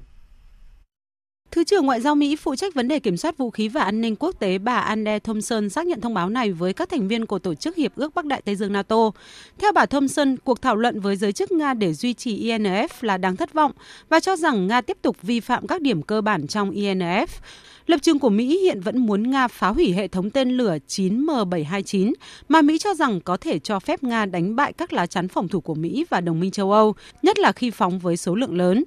Thứ 1.53 1.65
trưởng 1.65 1.87
Ngoại 1.87 2.01
giao 2.01 2.15
Mỹ 2.15 2.37
phụ 2.37 2.55
trách 2.55 2.75
vấn 2.75 2.89
đề 2.89 2.99
kiểm 2.99 3.17
soát 3.17 3.39
vũ 3.39 3.51
khí 3.51 3.69
và 3.69 3.83
an 3.83 4.01
ninh 4.01 4.17
quốc 4.17 4.39
tế 4.39 4.59
bà 4.59 4.75
Anne 4.75 5.19
Thompson 5.19 5.71
xác 5.71 5.87
nhận 5.87 6.01
thông 6.01 6.15
báo 6.15 6.29
này 6.29 6.53
với 6.53 6.73
các 6.73 6.89
thành 6.89 7.09
viên 7.09 7.27
của 7.27 7.39
Tổ 7.39 7.55
chức 7.55 7.77
Hiệp 7.77 7.97
ước 7.97 8.15
Bắc 8.15 8.25
Đại 8.25 8.43
Tây 8.45 8.57
Dương 8.57 8.73
NATO. 8.73 9.11
Theo 9.59 9.73
bà 9.73 9.87
Thompson, 9.87 10.37
cuộc 10.45 10.63
thảo 10.63 10.77
luận 10.77 11.01
với 11.01 11.17
giới 11.17 11.33
chức 11.33 11.53
Nga 11.53 11.75
để 11.75 11.95
duy 11.95 12.15
trì 12.15 12.45
INF 12.45 12.89
là 13.01 13.17
đáng 13.17 13.37
thất 13.37 13.53
vọng 13.53 13.73
và 14.09 14.21
cho 14.21 14.37
rằng 14.37 14.67
Nga 14.67 14.81
tiếp 14.81 14.97
tục 15.03 15.17
vi 15.23 15.41
phạm 15.41 15.67
các 15.67 15.83
điểm 15.83 16.03
cơ 16.03 16.21
bản 16.21 16.47
trong 16.47 16.71
INF. 16.71 17.27
Lập 17.87 17.99
trường 18.03 18.19
của 18.19 18.31
Mỹ 18.31 18.59
hiện 18.59 18.81
vẫn 18.81 18.99
muốn 18.99 19.31
Nga 19.31 19.49
phá 19.49 19.69
hủy 19.69 19.93
hệ 19.93 20.09
thống 20.09 20.31
tên 20.31 20.51
lửa 20.51 20.77
9M729 20.89 22.13
mà 22.49 22.63
Mỹ 22.63 22.79
cho 22.79 22.95
rằng 22.95 23.21
có 23.21 23.37
thể 23.37 23.59
cho 23.59 23.81
phép 23.81 24.03
Nga 24.03 24.27
đánh 24.27 24.57
bại 24.57 24.73
các 24.73 24.93
lá 24.93 25.07
chắn 25.07 25.29
phòng 25.29 25.49
thủ 25.49 25.61
của 25.61 25.75
Mỹ 25.75 26.05
và 26.11 26.21
đồng 26.21 26.41
minh 26.41 26.51
châu 26.51 26.73
Âu, 26.73 26.95
nhất 27.23 27.39
là 27.39 27.53
khi 27.53 27.71
phóng 27.71 27.99
với 27.99 28.17
số 28.17 28.35
lượng 28.35 28.57
lớn. 28.57 28.85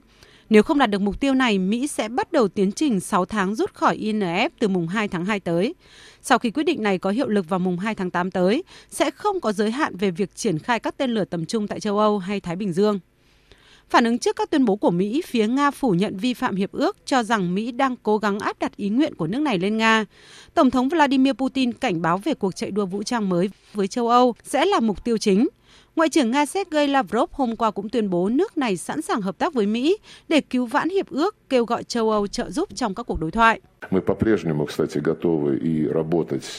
Nếu 0.50 0.64
không 0.64 0.80
đạt 0.80 0.90
được 0.90 1.02
mục 1.02 1.20
tiêu 1.20 1.34
này, 1.34 1.60
Mỹ 1.60 1.88
sẽ 1.88 2.10
bắt 2.10 2.32
đầu 2.32 2.48
tiến 2.48 2.72
trình 2.72 3.00
6 3.00 3.26
tháng 3.26 3.56
rút 3.56 3.74
khỏi 3.74 3.98
INF 3.98 4.50
từ 4.60 4.68
mùng 4.68 4.88
2 4.88 5.08
tháng 5.08 5.26
2 5.26 5.40
tới. 5.40 5.76
Sau 6.22 6.40
khi 6.40 6.52
quyết 6.52 6.64
định 6.64 6.84
này 6.84 6.98
có 6.98 7.10
hiệu 7.10 7.28
lực 7.28 7.50
vào 7.50 7.60
mùng 7.60 7.80
2 7.80 7.96
tháng 7.96 8.12
8 8.12 8.32
tới, 8.32 8.64
sẽ 8.90 9.12
không 9.12 9.40
có 9.40 9.52
giới 9.52 9.72
hạn 9.72 9.98
về 9.98 10.12
việc 10.12 10.36
triển 10.36 10.60
khai 10.60 10.80
các 10.80 10.98
tên 10.98 11.12
lửa 11.12 11.26
tầm 11.26 11.46
trung 11.46 11.68
tại 11.68 11.80
châu 11.80 12.00
Âu 12.00 12.20
hay 12.20 12.40
Thái 12.40 12.56
Bình 12.56 12.74
Dương. 12.74 13.00
Phản 13.90 14.04
ứng 14.04 14.20
trước 14.20 14.36
các 14.36 14.50
tuyên 14.50 14.66
bố 14.66 14.76
của 14.76 14.92
Mỹ, 14.92 15.22
phía 15.26 15.48
Nga 15.48 15.72
phủ 15.72 15.92
nhận 15.92 16.18
vi 16.18 16.34
phạm 16.34 16.56
hiệp 16.56 16.72
ước, 16.72 16.98
cho 17.06 17.24
rằng 17.24 17.56
Mỹ 17.56 17.72
đang 17.72 17.96
cố 18.04 18.18
gắng 18.18 18.40
áp 18.40 18.60
đặt 18.60 18.76
ý 18.76 18.90
nguyện 18.90 19.16
của 19.16 19.28
nước 19.28 19.40
này 19.40 19.60
lên 19.60 19.78
Nga. 19.78 20.06
Tổng 20.54 20.72
thống 20.72 20.90
Vladimir 20.90 21.34
Putin 21.34 21.74
cảnh 21.74 22.02
báo 22.02 22.18
về 22.18 22.34
cuộc 22.34 22.56
chạy 22.56 22.72
đua 22.72 22.86
vũ 22.86 23.04
trang 23.04 23.30
mới 23.30 23.50
với 23.74 23.88
châu 23.88 24.10
Âu 24.10 24.36
sẽ 24.44 24.66
là 24.66 24.80
mục 24.80 25.04
tiêu 25.04 25.18
chính. 25.18 25.48
Ngoại 25.96 26.10
trưởng 26.10 26.32
Nga 26.32 26.46
Sergei 26.46 26.88
Lavrov 26.88 27.30
hôm 27.32 27.56
qua 27.56 27.72
cũng 27.72 27.90
tuyên 27.90 28.10
bố 28.10 28.30
nước 28.30 28.58
này 28.58 28.78
sẵn 28.78 29.02
sàng 29.02 29.22
hợp 29.22 29.38
tác 29.38 29.54
với 29.54 29.66
Mỹ 29.66 29.98
để 30.28 30.42
cứu 30.42 30.66
vãn 30.66 30.90
hiệp 30.90 31.10
ước, 31.10 31.50
kêu 31.50 31.66
gọi 31.66 31.84
châu 31.84 32.12
Âu 32.12 32.28
trợ 32.28 32.50
giúp 32.50 32.70
trong 32.76 32.96
các 32.96 33.04
cuộc 33.04 33.20
đối 33.20 33.32
thoại. 33.32 33.62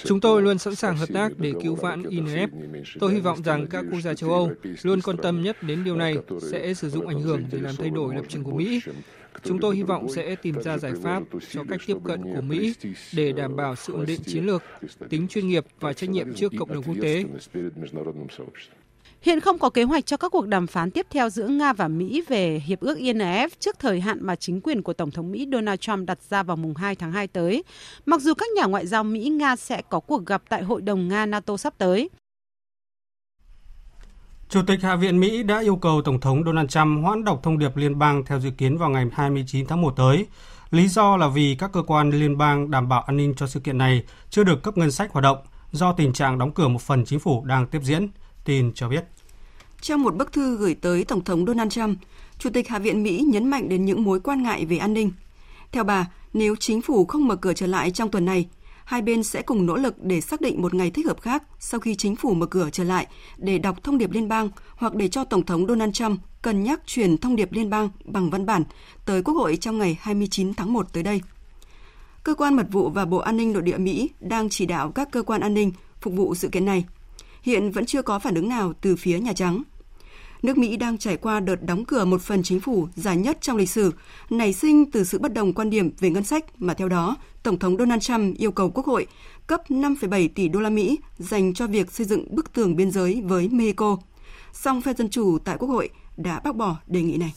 Chúng 0.04 0.20
tôi 0.20 0.42
luôn 0.42 0.58
sẵn 0.58 0.74
sàng 0.74 0.96
hợp 0.96 1.08
tác 1.14 1.32
để 1.38 1.52
cứu 1.62 1.74
vãn 1.74 2.02
INF. 2.02 2.48
Tôi 3.00 3.12
hy 3.12 3.20
vọng 3.20 3.42
rằng 3.44 3.66
các 3.70 3.84
quốc 3.90 4.00
gia 4.00 4.14
châu 4.14 4.30
Âu 4.30 4.50
luôn 4.82 5.00
quan 5.00 5.16
tâm 5.16 5.42
nhất 5.42 5.62
đến 5.62 5.84
điều 5.84 5.96
này 5.96 6.16
sẽ 6.50 6.74
sử 6.74 6.90
dụng 6.90 7.06
ảnh 7.06 7.20
hưởng 7.20 7.42
để 7.52 7.58
làm 7.58 7.76
thay 7.76 7.90
đổi 7.90 8.14
lập 8.14 8.24
trường 8.28 8.44
của 8.44 8.52
Mỹ. 8.52 8.80
Chúng 9.44 9.60
tôi 9.60 9.76
hy 9.76 9.82
vọng 9.82 10.08
sẽ 10.08 10.36
tìm 10.36 10.62
ra 10.62 10.78
giải 10.78 10.92
pháp 11.02 11.22
cho 11.50 11.64
cách 11.68 11.80
tiếp 11.86 11.96
cận 12.04 12.22
của 12.22 12.40
Mỹ 12.40 12.74
để 13.14 13.32
đảm 13.32 13.56
bảo 13.56 13.76
sự 13.76 13.92
ổn 13.92 14.06
định 14.06 14.20
chiến 14.26 14.46
lược, 14.46 14.62
tính 15.08 15.28
chuyên 15.28 15.48
nghiệp 15.48 15.64
và 15.80 15.92
trách 15.92 16.10
nhiệm 16.10 16.34
trước 16.34 16.52
cộng 16.58 16.74
đồng 16.74 16.82
quốc 16.82 16.96
tế. 17.02 17.24
Hiện 19.26 19.40
không 19.40 19.58
có 19.58 19.70
kế 19.70 19.82
hoạch 19.82 20.06
cho 20.06 20.16
các 20.16 20.32
cuộc 20.32 20.46
đàm 20.46 20.66
phán 20.66 20.90
tiếp 20.90 21.06
theo 21.10 21.28
giữa 21.28 21.48
Nga 21.48 21.72
và 21.72 21.88
Mỹ 21.88 22.22
về 22.28 22.62
hiệp 22.66 22.80
ước 22.80 22.98
INF 22.98 23.48
trước 23.58 23.78
thời 23.78 24.00
hạn 24.00 24.18
mà 24.20 24.36
chính 24.36 24.60
quyền 24.60 24.82
của 24.82 24.92
Tổng 24.92 25.10
thống 25.10 25.32
Mỹ 25.32 25.48
Donald 25.52 25.80
Trump 25.80 26.06
đặt 26.06 26.18
ra 26.30 26.42
vào 26.42 26.56
mùng 26.56 26.74
2 26.74 26.94
tháng 26.94 27.12
2 27.12 27.26
tới, 27.26 27.64
mặc 28.06 28.20
dù 28.20 28.34
các 28.34 28.48
nhà 28.56 28.64
ngoại 28.64 28.86
giao 28.86 29.04
Mỹ-Nga 29.04 29.56
sẽ 29.56 29.82
có 29.88 30.00
cuộc 30.00 30.26
gặp 30.26 30.42
tại 30.48 30.62
Hội 30.62 30.82
đồng 30.82 31.08
Nga-NATO 31.08 31.56
sắp 31.56 31.74
tới. 31.78 32.10
Chủ 34.48 34.60
tịch 34.66 34.82
Hạ 34.82 34.96
viện 34.96 35.20
Mỹ 35.20 35.42
đã 35.42 35.60
yêu 35.60 35.76
cầu 35.76 36.02
Tổng 36.02 36.20
thống 36.20 36.44
Donald 36.44 36.68
Trump 36.68 37.04
hoãn 37.04 37.24
đọc 37.24 37.40
thông 37.42 37.58
điệp 37.58 37.76
liên 37.76 37.98
bang 37.98 38.24
theo 38.24 38.40
dự 38.40 38.50
kiến 38.50 38.78
vào 38.78 38.90
ngày 38.90 39.06
29 39.12 39.66
tháng 39.66 39.82
1 39.82 39.90
tới. 39.96 40.26
Lý 40.70 40.88
do 40.88 41.16
là 41.16 41.28
vì 41.28 41.56
các 41.58 41.72
cơ 41.72 41.82
quan 41.82 42.10
liên 42.10 42.38
bang 42.38 42.70
đảm 42.70 42.88
bảo 42.88 43.02
an 43.02 43.16
ninh 43.16 43.34
cho 43.36 43.46
sự 43.46 43.60
kiện 43.60 43.78
này 43.78 44.04
chưa 44.30 44.44
được 44.44 44.62
cấp 44.62 44.78
ngân 44.78 44.90
sách 44.90 45.12
hoạt 45.12 45.22
động 45.22 45.38
do 45.72 45.92
tình 45.92 46.12
trạng 46.12 46.38
đóng 46.38 46.52
cửa 46.52 46.68
một 46.68 46.82
phần 46.82 47.04
chính 47.04 47.20
phủ 47.20 47.44
đang 47.44 47.66
tiếp 47.66 47.80
diễn, 47.82 48.08
tin 48.44 48.72
cho 48.74 48.88
biết. 48.88 49.04
Trong 49.80 50.02
một 50.02 50.16
bức 50.16 50.32
thư 50.32 50.56
gửi 50.56 50.74
tới 50.74 51.04
Tổng 51.04 51.24
thống 51.24 51.46
Donald 51.46 51.72
Trump, 51.72 51.98
Chủ 52.38 52.50
tịch 52.50 52.68
Hạ 52.68 52.78
viện 52.78 53.02
Mỹ 53.02 53.24
nhấn 53.28 53.50
mạnh 53.50 53.68
đến 53.68 53.84
những 53.84 54.04
mối 54.04 54.20
quan 54.20 54.42
ngại 54.42 54.66
về 54.66 54.78
an 54.78 54.94
ninh. 54.94 55.12
Theo 55.72 55.84
bà, 55.84 56.10
nếu 56.32 56.56
chính 56.56 56.82
phủ 56.82 57.04
không 57.04 57.28
mở 57.28 57.36
cửa 57.36 57.52
trở 57.52 57.66
lại 57.66 57.90
trong 57.90 58.10
tuần 58.10 58.24
này, 58.24 58.48
hai 58.84 59.02
bên 59.02 59.22
sẽ 59.22 59.42
cùng 59.42 59.66
nỗ 59.66 59.76
lực 59.76 60.04
để 60.04 60.20
xác 60.20 60.40
định 60.40 60.62
một 60.62 60.74
ngày 60.74 60.90
thích 60.90 61.06
hợp 61.06 61.20
khác 61.20 61.42
sau 61.58 61.80
khi 61.80 61.94
chính 61.94 62.16
phủ 62.16 62.34
mở 62.34 62.46
cửa 62.46 62.70
trở 62.72 62.84
lại 62.84 63.06
để 63.36 63.58
đọc 63.58 63.82
thông 63.82 63.98
điệp 63.98 64.10
liên 64.10 64.28
bang 64.28 64.50
hoặc 64.76 64.94
để 64.94 65.08
cho 65.08 65.24
Tổng 65.24 65.44
thống 65.44 65.66
Donald 65.66 65.92
Trump 65.92 66.20
cân 66.42 66.62
nhắc 66.62 66.80
chuyển 66.86 67.18
thông 67.18 67.36
điệp 67.36 67.52
liên 67.52 67.70
bang 67.70 67.88
bằng 68.04 68.30
văn 68.30 68.46
bản 68.46 68.64
tới 69.06 69.22
Quốc 69.22 69.34
hội 69.34 69.56
trong 69.56 69.78
ngày 69.78 69.98
29 70.00 70.54
tháng 70.54 70.72
1 70.72 70.92
tới 70.92 71.02
đây. 71.02 71.20
Cơ 72.22 72.34
quan 72.34 72.54
mật 72.54 72.66
vụ 72.70 72.88
và 72.88 73.04
Bộ 73.04 73.18
An 73.18 73.36
ninh 73.36 73.52
Nội 73.52 73.62
địa 73.62 73.78
Mỹ 73.78 74.10
đang 74.20 74.48
chỉ 74.48 74.66
đạo 74.66 74.90
các 74.90 75.08
cơ 75.10 75.22
quan 75.22 75.40
an 75.40 75.54
ninh 75.54 75.72
phục 76.00 76.14
vụ 76.14 76.34
sự 76.34 76.48
kiện 76.48 76.64
này– 76.64 76.84
hiện 77.46 77.70
vẫn 77.70 77.86
chưa 77.86 78.02
có 78.02 78.18
phản 78.18 78.34
ứng 78.34 78.48
nào 78.48 78.72
từ 78.80 78.96
phía 78.96 79.18
Nhà 79.18 79.32
Trắng. 79.32 79.62
Nước 80.42 80.58
Mỹ 80.58 80.76
đang 80.76 80.98
trải 80.98 81.16
qua 81.16 81.40
đợt 81.40 81.62
đóng 81.62 81.84
cửa 81.84 82.04
một 82.04 82.22
phần 82.22 82.42
chính 82.42 82.60
phủ 82.60 82.88
dài 82.94 83.16
nhất 83.16 83.38
trong 83.40 83.56
lịch 83.56 83.70
sử, 83.70 83.92
nảy 84.30 84.52
sinh 84.52 84.90
từ 84.90 85.04
sự 85.04 85.18
bất 85.18 85.32
đồng 85.32 85.52
quan 85.52 85.70
điểm 85.70 85.90
về 86.00 86.10
ngân 86.10 86.24
sách 86.24 86.44
mà 86.58 86.74
theo 86.74 86.88
đó, 86.88 87.16
Tổng 87.42 87.58
thống 87.58 87.76
Donald 87.76 88.02
Trump 88.02 88.36
yêu 88.38 88.52
cầu 88.52 88.70
Quốc 88.70 88.86
hội 88.86 89.06
cấp 89.46 89.62
5,7 89.68 90.28
tỷ 90.34 90.48
đô 90.48 90.60
la 90.60 90.70
Mỹ 90.70 90.98
dành 91.18 91.54
cho 91.54 91.66
việc 91.66 91.92
xây 91.92 92.06
dựng 92.06 92.34
bức 92.34 92.52
tường 92.52 92.76
biên 92.76 92.90
giới 92.90 93.22
với 93.24 93.48
Mexico. 93.48 93.96
Song 94.52 94.82
phe 94.82 94.94
Dân 94.94 95.10
Chủ 95.10 95.38
tại 95.44 95.56
Quốc 95.58 95.68
hội 95.68 95.88
đã 96.16 96.40
bác 96.40 96.56
bỏ 96.56 96.76
đề 96.86 97.02
nghị 97.02 97.16
này. 97.16 97.34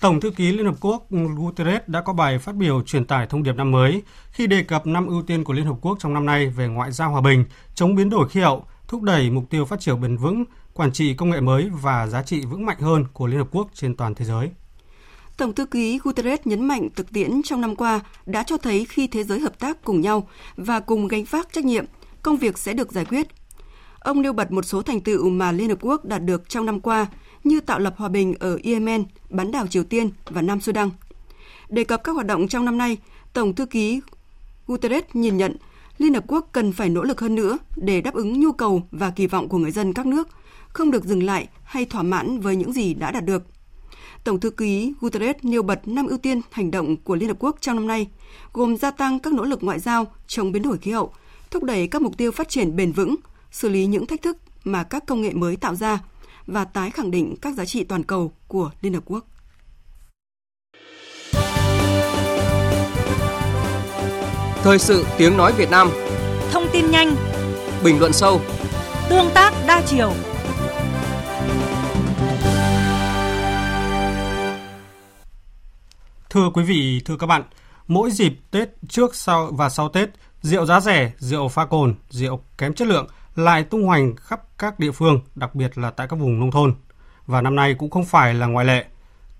Tổng 0.00 0.20
thư 0.20 0.30
ký 0.30 0.52
Liên 0.52 0.66
Hợp 0.66 0.74
Quốc 0.80 1.06
Guterres 1.10 1.82
đã 1.86 2.00
có 2.00 2.12
bài 2.12 2.38
phát 2.38 2.54
biểu 2.54 2.82
truyền 2.82 3.04
tải 3.04 3.26
thông 3.26 3.42
điệp 3.42 3.52
năm 3.52 3.70
mới 3.70 4.02
khi 4.30 4.46
đề 4.46 4.62
cập 4.62 4.86
năm 4.86 5.06
ưu 5.06 5.22
tiên 5.22 5.44
của 5.44 5.52
Liên 5.52 5.66
Hợp 5.66 5.76
Quốc 5.80 5.98
trong 6.00 6.14
năm 6.14 6.26
nay 6.26 6.46
về 6.46 6.68
ngoại 6.68 6.92
giao 6.92 7.10
hòa 7.10 7.20
bình, 7.20 7.44
chống 7.74 7.94
biến 7.94 8.10
đổi 8.10 8.28
khí 8.28 8.40
hậu, 8.40 8.64
thúc 8.88 9.02
đẩy 9.02 9.30
mục 9.30 9.44
tiêu 9.50 9.64
phát 9.64 9.80
triển 9.80 10.00
bền 10.00 10.16
vững, 10.16 10.44
quản 10.74 10.92
trị 10.92 11.14
công 11.14 11.30
nghệ 11.30 11.40
mới 11.40 11.70
và 11.82 12.06
giá 12.06 12.22
trị 12.22 12.44
vững 12.44 12.66
mạnh 12.66 12.80
hơn 12.80 13.04
của 13.12 13.26
Liên 13.26 13.38
Hợp 13.38 13.48
Quốc 13.50 13.68
trên 13.74 13.96
toàn 13.96 14.14
thế 14.14 14.24
giới. 14.24 14.50
Tổng 15.36 15.54
thư 15.54 15.66
ký 15.66 15.98
Guterres 16.02 16.40
nhấn 16.44 16.64
mạnh 16.64 16.88
thực 16.96 17.12
tiễn 17.12 17.42
trong 17.44 17.60
năm 17.60 17.76
qua 17.76 18.00
đã 18.26 18.42
cho 18.42 18.56
thấy 18.56 18.86
khi 18.88 19.06
thế 19.06 19.24
giới 19.24 19.40
hợp 19.40 19.58
tác 19.58 19.84
cùng 19.84 20.00
nhau 20.00 20.28
và 20.56 20.80
cùng 20.80 21.08
gánh 21.08 21.24
vác 21.24 21.52
trách 21.52 21.64
nhiệm, 21.64 21.84
công 22.22 22.36
việc 22.36 22.58
sẽ 22.58 22.72
được 22.72 22.92
giải 22.92 23.04
quyết. 23.04 23.26
Ông 24.00 24.22
nêu 24.22 24.32
bật 24.32 24.52
một 24.52 24.64
số 24.64 24.82
thành 24.82 25.00
tựu 25.00 25.30
mà 25.30 25.52
Liên 25.52 25.68
Hợp 25.68 25.78
Quốc 25.80 26.04
đạt 26.04 26.24
được 26.24 26.48
trong 26.48 26.66
năm 26.66 26.80
qua, 26.80 27.06
như 27.44 27.60
tạo 27.60 27.78
lập 27.78 27.94
hòa 27.96 28.08
bình 28.08 28.34
ở 28.40 28.58
Yemen, 28.62 29.04
bán 29.30 29.50
đảo 29.50 29.66
Triều 29.66 29.84
Tiên 29.84 30.10
và 30.24 30.42
Nam 30.42 30.60
Sudan. 30.60 30.90
Đề 31.68 31.84
cập 31.84 32.04
các 32.04 32.12
hoạt 32.12 32.26
động 32.26 32.48
trong 32.48 32.64
năm 32.64 32.78
nay, 32.78 32.96
Tổng 33.32 33.54
thư 33.54 33.66
ký 33.66 34.00
Guterres 34.66 35.04
nhìn 35.12 35.36
nhận 35.36 35.56
Liên 35.98 36.14
Hợp 36.14 36.24
Quốc 36.26 36.48
cần 36.52 36.72
phải 36.72 36.88
nỗ 36.88 37.02
lực 37.02 37.20
hơn 37.20 37.34
nữa 37.34 37.58
để 37.76 38.00
đáp 38.00 38.14
ứng 38.14 38.40
nhu 38.40 38.52
cầu 38.52 38.82
và 38.90 39.10
kỳ 39.10 39.26
vọng 39.26 39.48
của 39.48 39.58
người 39.58 39.70
dân 39.70 39.92
các 39.92 40.06
nước, 40.06 40.28
không 40.68 40.90
được 40.90 41.04
dừng 41.04 41.22
lại 41.22 41.48
hay 41.64 41.84
thỏa 41.84 42.02
mãn 42.02 42.40
với 42.40 42.56
những 42.56 42.72
gì 42.72 42.94
đã 42.94 43.10
đạt 43.10 43.24
được. 43.24 43.42
Tổng 44.24 44.40
thư 44.40 44.50
ký 44.50 44.92
Guterres 45.00 45.36
nêu 45.42 45.62
bật 45.62 45.88
năm 45.88 46.06
ưu 46.06 46.18
tiên 46.18 46.40
hành 46.50 46.70
động 46.70 46.96
của 46.96 47.14
Liên 47.14 47.28
Hợp 47.28 47.36
Quốc 47.40 47.56
trong 47.60 47.76
năm 47.76 47.86
nay, 47.86 48.06
gồm 48.52 48.76
gia 48.76 48.90
tăng 48.90 49.18
các 49.18 49.32
nỗ 49.32 49.44
lực 49.44 49.62
ngoại 49.62 49.78
giao 49.78 50.06
chống 50.26 50.52
biến 50.52 50.62
đổi 50.62 50.78
khí 50.78 50.90
hậu, 50.90 51.12
thúc 51.50 51.62
đẩy 51.62 51.86
các 51.86 52.02
mục 52.02 52.16
tiêu 52.16 52.32
phát 52.32 52.48
triển 52.48 52.76
bền 52.76 52.92
vững, 52.92 53.16
xử 53.50 53.68
lý 53.68 53.86
những 53.86 54.06
thách 54.06 54.22
thức 54.22 54.36
mà 54.64 54.82
các 54.82 55.06
công 55.06 55.22
nghệ 55.22 55.32
mới 55.32 55.56
tạo 55.56 55.74
ra 55.74 55.98
và 56.48 56.64
tái 56.64 56.90
khẳng 56.90 57.10
định 57.10 57.34
các 57.42 57.54
giá 57.54 57.64
trị 57.64 57.84
toàn 57.84 58.02
cầu 58.02 58.32
của 58.46 58.70
Liên 58.80 58.94
Hợp 58.94 59.02
Quốc. 59.04 59.24
Thời 64.62 64.78
sự 64.78 65.06
tiếng 65.18 65.36
nói 65.36 65.52
Việt 65.52 65.70
Nam. 65.70 65.90
Thông 66.52 66.64
tin 66.72 66.90
nhanh. 66.90 67.16
Bình 67.84 67.98
luận 68.00 68.12
sâu. 68.12 68.40
Tương 69.10 69.30
tác 69.34 69.52
đa 69.66 69.82
chiều. 69.86 70.12
Thưa 76.30 76.50
quý 76.54 76.62
vị, 76.62 77.02
thưa 77.04 77.16
các 77.16 77.26
bạn, 77.26 77.42
mỗi 77.86 78.10
dịp 78.10 78.32
Tết 78.50 78.68
trước 78.88 79.14
sau 79.14 79.50
và 79.52 79.68
sau 79.68 79.88
Tết, 79.88 80.08
rượu 80.42 80.66
giá 80.66 80.80
rẻ, 80.80 81.12
rượu 81.18 81.48
pha 81.48 81.64
cồn, 81.64 81.94
rượu 82.10 82.40
kém 82.58 82.74
chất 82.74 82.88
lượng 82.88 83.06
lại 83.36 83.64
tung 83.64 83.86
hoành 83.86 84.16
khắp 84.16 84.40
các 84.58 84.78
địa 84.78 84.90
phương, 84.90 85.20
đặc 85.34 85.54
biệt 85.54 85.78
là 85.78 85.90
tại 85.90 86.06
các 86.08 86.16
vùng 86.16 86.40
nông 86.40 86.50
thôn. 86.50 86.74
Và 87.26 87.40
năm 87.40 87.56
nay 87.56 87.74
cũng 87.74 87.90
không 87.90 88.04
phải 88.04 88.34
là 88.34 88.46
ngoại 88.46 88.66
lệ. 88.66 88.84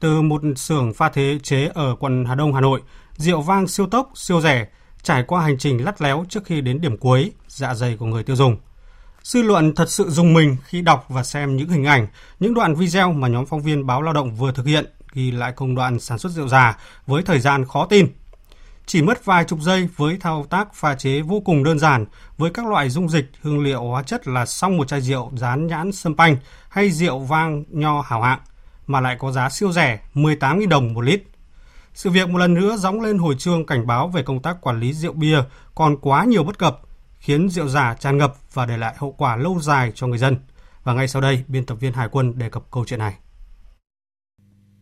Từ 0.00 0.22
một 0.22 0.42
xưởng 0.56 0.94
pha 0.94 1.08
thế 1.08 1.38
chế 1.42 1.70
ở 1.74 1.96
quận 2.00 2.24
Hà 2.24 2.34
Đông, 2.34 2.54
Hà 2.54 2.60
Nội, 2.60 2.82
rượu 3.16 3.40
vang 3.40 3.66
siêu 3.66 3.86
tốc, 3.86 4.10
siêu 4.14 4.40
rẻ, 4.40 4.66
trải 5.02 5.22
qua 5.22 5.42
hành 5.42 5.58
trình 5.58 5.84
lắt 5.84 6.02
léo 6.02 6.24
trước 6.28 6.44
khi 6.44 6.60
đến 6.60 6.80
điểm 6.80 6.96
cuối, 6.96 7.32
dạ 7.48 7.74
dày 7.74 7.96
của 7.96 8.06
người 8.06 8.22
tiêu 8.22 8.36
dùng. 8.36 8.56
Dư 9.22 9.42
luận 9.42 9.74
thật 9.74 9.90
sự 9.90 10.10
dùng 10.10 10.34
mình 10.34 10.56
khi 10.64 10.82
đọc 10.82 11.06
và 11.08 11.24
xem 11.24 11.56
những 11.56 11.68
hình 11.68 11.84
ảnh, 11.84 12.06
những 12.40 12.54
đoạn 12.54 12.74
video 12.74 13.12
mà 13.12 13.28
nhóm 13.28 13.46
phóng 13.46 13.62
viên 13.62 13.86
báo 13.86 14.02
lao 14.02 14.12
động 14.12 14.34
vừa 14.34 14.52
thực 14.52 14.66
hiện 14.66 14.86
ghi 15.12 15.30
lại 15.30 15.52
công 15.52 15.74
đoạn 15.74 16.00
sản 16.00 16.18
xuất 16.18 16.32
rượu 16.32 16.48
già 16.48 16.78
với 17.06 17.22
thời 17.22 17.40
gian 17.40 17.64
khó 17.64 17.86
tin. 17.86 18.06
Chỉ 18.88 19.02
mất 19.02 19.24
vài 19.24 19.44
chục 19.44 19.60
giây 19.60 19.88
với 19.96 20.16
thao 20.20 20.46
tác 20.50 20.74
pha 20.74 20.94
chế 20.94 21.20
vô 21.20 21.40
cùng 21.40 21.64
đơn 21.64 21.78
giản 21.78 22.06
với 22.38 22.50
các 22.50 22.66
loại 22.66 22.90
dung 22.90 23.08
dịch, 23.08 23.30
hương 23.42 23.62
liệu 23.62 23.82
hóa 23.82 24.02
chất 24.02 24.28
là 24.28 24.46
xong 24.46 24.76
một 24.76 24.88
chai 24.88 25.00
rượu 25.00 25.30
dán 25.36 25.66
nhãn 25.66 25.92
sâm 25.92 26.16
panh 26.16 26.36
hay 26.68 26.90
rượu 26.90 27.18
vang 27.18 27.64
nho 27.68 28.00
hảo 28.00 28.22
hạng 28.22 28.40
mà 28.86 29.00
lại 29.00 29.16
có 29.18 29.32
giá 29.32 29.50
siêu 29.50 29.72
rẻ 29.72 30.00
18.000 30.14 30.68
đồng 30.68 30.94
một 30.94 31.00
lít. 31.00 31.22
Sự 31.94 32.10
việc 32.10 32.28
một 32.28 32.38
lần 32.38 32.54
nữa 32.54 32.76
gióng 32.76 33.00
lên 33.00 33.18
hồi 33.18 33.34
chuông 33.38 33.66
cảnh 33.66 33.86
báo 33.86 34.08
về 34.08 34.22
công 34.22 34.42
tác 34.42 34.60
quản 34.60 34.80
lý 34.80 34.92
rượu 34.92 35.12
bia 35.12 35.38
còn 35.74 35.96
quá 36.00 36.24
nhiều 36.24 36.44
bất 36.44 36.58
cập, 36.58 36.80
khiến 37.18 37.48
rượu 37.48 37.68
giả 37.68 37.94
tràn 37.94 38.18
ngập 38.18 38.34
và 38.52 38.66
để 38.66 38.76
lại 38.76 38.94
hậu 38.98 39.12
quả 39.12 39.36
lâu 39.36 39.60
dài 39.60 39.92
cho 39.94 40.06
người 40.06 40.18
dân. 40.18 40.36
Và 40.84 40.92
ngay 40.92 41.08
sau 41.08 41.22
đây, 41.22 41.44
biên 41.48 41.66
tập 41.66 41.74
viên 41.74 41.92
Hải 41.92 42.08
quân 42.08 42.38
đề 42.38 42.50
cập 42.50 42.62
câu 42.70 42.84
chuyện 42.84 42.98
này. 42.98 43.14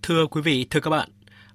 Thưa 0.02 0.26
quý 0.26 0.40
vị, 0.42 0.66
thưa 0.70 0.80
các 0.80 0.90
bạn, 0.90 1.08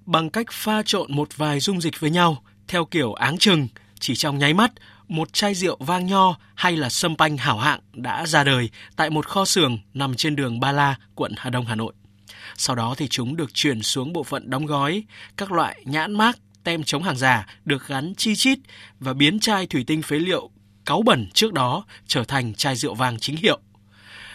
bằng 0.05 0.29
cách 0.29 0.47
pha 0.51 0.81
trộn 0.85 1.15
một 1.15 1.37
vài 1.37 1.59
dung 1.59 1.81
dịch 1.81 1.99
với 1.99 2.09
nhau 2.09 2.43
theo 2.67 2.85
kiểu 2.85 3.13
áng 3.13 3.37
chừng, 3.37 3.67
chỉ 3.99 4.15
trong 4.15 4.37
nháy 4.37 4.53
mắt, 4.53 4.71
một 5.07 5.33
chai 5.33 5.55
rượu 5.55 5.77
vang 5.79 6.05
nho 6.05 6.37
hay 6.55 6.77
là 6.77 6.89
sâm 6.89 7.15
panh 7.17 7.37
hảo 7.37 7.57
hạng 7.57 7.79
đã 7.93 8.25
ra 8.25 8.43
đời 8.43 8.69
tại 8.95 9.09
một 9.09 9.27
kho 9.27 9.45
xưởng 9.45 9.77
nằm 9.93 10.15
trên 10.15 10.35
đường 10.35 10.59
Ba 10.59 10.71
La, 10.71 10.95
quận 11.15 11.33
Hà 11.37 11.49
Đông, 11.49 11.65
Hà 11.65 11.75
Nội. 11.75 11.93
Sau 12.57 12.75
đó 12.75 12.95
thì 12.97 13.07
chúng 13.07 13.35
được 13.35 13.53
chuyển 13.53 13.81
xuống 13.81 14.13
bộ 14.13 14.23
phận 14.23 14.49
đóng 14.49 14.65
gói, 14.65 15.03
các 15.37 15.51
loại 15.51 15.81
nhãn 15.85 16.13
mác, 16.13 16.37
tem 16.63 16.83
chống 16.83 17.03
hàng 17.03 17.17
giả 17.17 17.47
được 17.65 17.87
gắn 17.87 18.13
chi 18.17 18.35
chít 18.35 18.59
và 18.99 19.13
biến 19.13 19.39
chai 19.39 19.67
thủy 19.67 19.83
tinh 19.87 20.01
phế 20.01 20.19
liệu 20.19 20.49
cáu 20.85 21.01
bẩn 21.01 21.27
trước 21.33 21.53
đó 21.53 21.85
trở 22.07 22.23
thành 22.23 22.53
chai 22.53 22.75
rượu 22.75 22.93
vàng 22.93 23.19
chính 23.19 23.35
hiệu. 23.35 23.59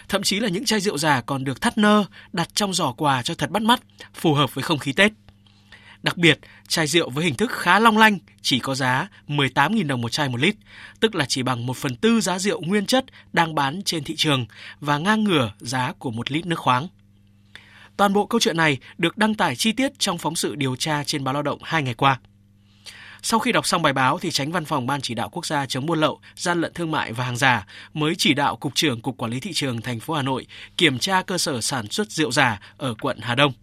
Thậm 0.09 0.23
chí 0.23 0.39
là 0.39 0.49
những 0.49 0.65
chai 0.65 0.79
rượu 0.79 0.97
giả 0.97 1.21
còn 1.21 1.43
được 1.43 1.61
thắt 1.61 1.77
nơ, 1.77 2.05
đặt 2.33 2.55
trong 2.55 2.73
giỏ 2.73 2.91
quà 2.91 3.21
cho 3.21 3.35
thật 3.35 3.49
bắt 3.51 3.61
mắt, 3.61 3.79
phù 4.13 4.33
hợp 4.33 4.55
với 4.55 4.63
không 4.63 4.79
khí 4.79 4.93
Tết. 4.93 5.11
Đặc 6.07 6.17
biệt, 6.17 6.39
chai 6.67 6.87
rượu 6.87 7.09
với 7.09 7.25
hình 7.25 7.35
thức 7.35 7.51
khá 7.51 7.79
long 7.79 7.97
lanh 7.97 8.17
chỉ 8.41 8.59
có 8.59 8.75
giá 8.75 9.07
18.000 9.27 9.87
đồng 9.87 10.01
một 10.01 10.09
chai 10.09 10.29
một 10.29 10.39
lít, 10.39 10.55
tức 10.99 11.15
là 11.15 11.25
chỉ 11.25 11.43
bằng 11.43 11.65
1 11.65 11.77
phần 11.77 11.95
tư 11.95 12.21
giá 12.21 12.39
rượu 12.39 12.61
nguyên 12.61 12.85
chất 12.85 13.05
đang 13.33 13.55
bán 13.55 13.81
trên 13.83 14.03
thị 14.03 14.15
trường 14.17 14.45
và 14.79 14.97
ngang 14.97 15.23
ngửa 15.23 15.51
giá 15.59 15.93
của 15.99 16.11
một 16.11 16.31
lít 16.31 16.45
nước 16.45 16.59
khoáng. 16.59 16.87
Toàn 17.97 18.13
bộ 18.13 18.25
câu 18.25 18.39
chuyện 18.39 18.57
này 18.57 18.77
được 18.97 19.17
đăng 19.17 19.35
tải 19.35 19.55
chi 19.55 19.71
tiết 19.71 19.99
trong 19.99 20.17
phóng 20.17 20.35
sự 20.35 20.55
điều 20.55 20.75
tra 20.75 21.03
trên 21.03 21.23
báo 21.23 21.33
Lao 21.33 21.43
động 21.43 21.59
hai 21.63 21.83
ngày 21.83 21.93
qua. 21.93 22.19
Sau 23.21 23.39
khi 23.39 23.51
đọc 23.51 23.67
xong 23.67 23.81
bài 23.81 23.93
báo 23.93 24.19
thì 24.19 24.31
tránh 24.31 24.51
văn 24.51 24.65
phòng 24.65 24.87
Ban 24.87 25.01
chỉ 25.01 25.13
đạo 25.13 25.29
quốc 25.29 25.45
gia 25.45 25.65
chống 25.65 25.85
buôn 25.85 25.99
lậu, 25.99 26.19
gian 26.35 26.61
lận 26.61 26.73
thương 26.73 26.91
mại 26.91 27.13
và 27.13 27.23
hàng 27.23 27.37
giả 27.37 27.65
mới 27.93 28.15
chỉ 28.17 28.33
đạo 28.33 28.55
cục 28.55 28.75
trưởng 28.75 29.01
cục 29.01 29.17
quản 29.17 29.31
lý 29.31 29.39
thị 29.39 29.51
trường 29.53 29.81
thành 29.81 29.99
phố 29.99 30.13
Hà 30.13 30.21
Nội 30.21 30.47
kiểm 30.77 30.99
tra 30.99 31.21
cơ 31.21 31.37
sở 31.37 31.61
sản 31.61 31.87
xuất 31.89 32.11
rượu 32.11 32.31
giả 32.31 32.59
ở 32.77 32.95
quận 33.01 33.19
Hà 33.21 33.35
Đông. 33.35 33.53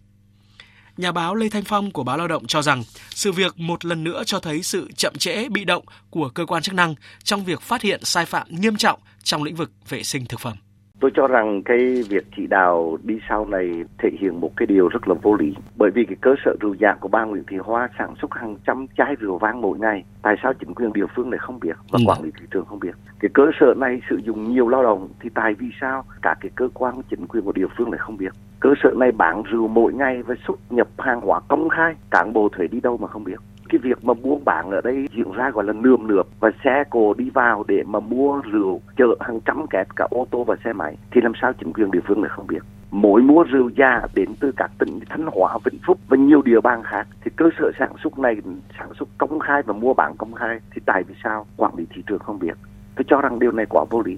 Nhà 0.97 1.11
báo 1.11 1.35
Lê 1.35 1.49
Thanh 1.49 1.63
Phong 1.63 1.91
của 1.91 2.03
báo 2.03 2.17
Lao 2.17 2.27
động 2.27 2.47
cho 2.47 2.61
rằng, 2.61 2.83
sự 3.09 3.31
việc 3.31 3.59
một 3.59 3.85
lần 3.85 4.03
nữa 4.03 4.23
cho 4.25 4.39
thấy 4.39 4.63
sự 4.63 4.91
chậm 4.97 5.13
trễ, 5.19 5.49
bị 5.49 5.65
động 5.65 5.83
của 6.09 6.29
cơ 6.29 6.45
quan 6.45 6.63
chức 6.63 6.75
năng 6.75 6.95
trong 7.23 7.45
việc 7.45 7.61
phát 7.61 7.81
hiện 7.81 7.99
sai 8.03 8.25
phạm 8.25 8.47
nghiêm 8.49 8.75
trọng 8.75 8.99
trong 9.23 9.43
lĩnh 9.43 9.55
vực 9.55 9.71
vệ 9.89 10.03
sinh 10.03 10.25
thực 10.25 10.39
phẩm. 10.39 10.57
Tôi 10.99 11.11
cho 11.13 11.27
rằng 11.27 11.61
cái 11.63 12.03
việc 12.09 12.25
chỉ 12.35 12.47
đạo 12.47 12.97
đi 13.03 13.19
sau 13.29 13.45
này 13.45 13.83
thể 13.97 14.09
hiện 14.19 14.41
một 14.41 14.51
cái 14.57 14.65
điều 14.65 14.87
rất 14.87 15.07
là 15.07 15.15
vô 15.21 15.35
lý. 15.35 15.55
Bởi 15.75 15.91
vì 15.91 16.05
cái 16.05 16.15
cơ 16.21 16.35
sở 16.45 16.55
rượu 16.61 16.73
giả 16.73 16.95
của 16.99 17.07
bà 17.07 17.23
Nguyễn 17.23 17.43
Thị 17.47 17.57
Hoa 17.57 17.89
sản 17.97 18.13
xuất 18.21 18.33
hàng 18.33 18.55
trăm 18.67 18.85
chai 18.97 19.15
rượu 19.19 19.37
vang 19.37 19.61
mỗi 19.61 19.79
ngày. 19.79 20.03
Tại 20.21 20.35
sao 20.43 20.53
chính 20.53 20.73
quyền 20.73 20.93
địa 20.93 21.05
phương 21.15 21.29
này 21.29 21.37
không 21.37 21.59
biết 21.59 21.75
và 21.91 21.99
quản 22.05 22.23
lý 22.23 22.31
thị 22.39 22.45
trường 22.51 22.65
không 22.65 22.79
biết? 22.79 22.95
Cái 23.19 23.29
cơ 23.33 23.43
sở 23.59 23.73
này 23.77 24.01
sử 24.09 24.17
dụng 24.25 24.53
nhiều 24.53 24.67
lao 24.67 24.83
động 24.83 25.09
thì 25.19 25.29
tại 25.33 25.53
vì 25.53 25.67
sao 25.81 26.03
cả 26.21 26.35
cái 26.41 26.51
cơ 26.55 26.69
quan 26.73 27.01
chính 27.09 27.27
quyền 27.27 27.43
của 27.43 27.51
địa 27.51 27.67
phương 27.77 27.91
này 27.91 27.97
không 27.97 28.17
biết? 28.17 28.33
Cơ 28.59 28.69
sở 28.83 28.89
này 28.97 29.11
bán 29.11 29.43
rượu 29.43 29.67
mỗi 29.67 29.93
ngày 29.93 30.23
và 30.23 30.35
xuất 30.47 30.59
nhập 30.69 30.87
hàng 30.97 31.21
hóa 31.21 31.39
công 31.47 31.69
khai. 31.69 31.95
Cán 32.11 32.33
bộ 32.33 32.49
thuế 32.49 32.67
đi 32.67 32.79
đâu 32.79 32.97
mà 32.97 33.07
không 33.07 33.23
biết? 33.23 33.39
Cái 33.69 33.79
việc 33.79 34.03
mà 34.03 34.13
buôn 34.13 34.45
bán 34.45 34.71
ở 34.71 34.81
đây 34.81 35.07
diễn 35.15 35.31
ra 35.31 35.49
gọi 35.49 35.63
là 35.65 35.73
nườm 35.73 36.07
nượp 36.07 36.27
và 36.39 36.51
xe 36.63 36.83
cộ 36.89 37.13
đi 37.13 37.29
vào 37.29 37.63
để 37.67 37.83
mà 37.85 37.99
mua 37.99 38.41
rượu 38.51 38.81
chở 38.97 39.07
hàng 39.19 39.39
trăm 39.45 39.67
kẹt 39.67 39.87
cả 39.95 40.07
ô 40.09 40.27
tô 40.31 40.43
và 40.43 40.55
xe 40.63 40.73
máy 40.73 40.97
thì 41.11 41.21
làm 41.21 41.31
sao 41.41 41.53
chính 41.53 41.73
quyền 41.73 41.91
địa 41.91 41.99
phương 42.07 42.21
lại 42.21 42.31
không 42.35 42.47
biết? 42.47 42.59
Mỗi 42.91 43.21
mua 43.21 43.43
rượu 43.43 43.69
già 43.77 44.01
đến 44.15 44.29
từ 44.39 44.51
các 44.57 44.71
tỉnh 44.79 44.99
Thanh 45.09 45.25
Hóa, 45.25 45.57
Vĩnh 45.63 45.79
Phúc 45.87 45.99
và 46.07 46.17
nhiều 46.17 46.41
địa 46.41 46.61
bàn 46.63 46.83
khác 46.83 47.07
thì 47.23 47.31
cơ 47.35 47.49
sở 47.59 47.71
sản 47.79 47.91
xuất 48.03 48.19
này 48.19 48.35
sản 48.79 48.89
xuất 48.99 49.09
công 49.17 49.39
khai 49.39 49.61
và 49.65 49.73
mua 49.73 49.93
bán 49.93 50.15
công 50.17 50.33
khai 50.33 50.59
thì 50.75 50.81
tại 50.85 51.03
vì 51.07 51.15
sao? 51.23 51.45
Quản 51.57 51.75
lý 51.77 51.85
thị 51.95 52.03
trường 52.07 52.19
không 52.19 52.39
biết. 52.39 52.57
Tôi 52.95 53.05
cho 53.07 53.21
rằng 53.21 53.39
điều 53.39 53.51
này 53.51 53.65
quá 53.69 53.85
vô 53.89 54.01
lý. 54.01 54.17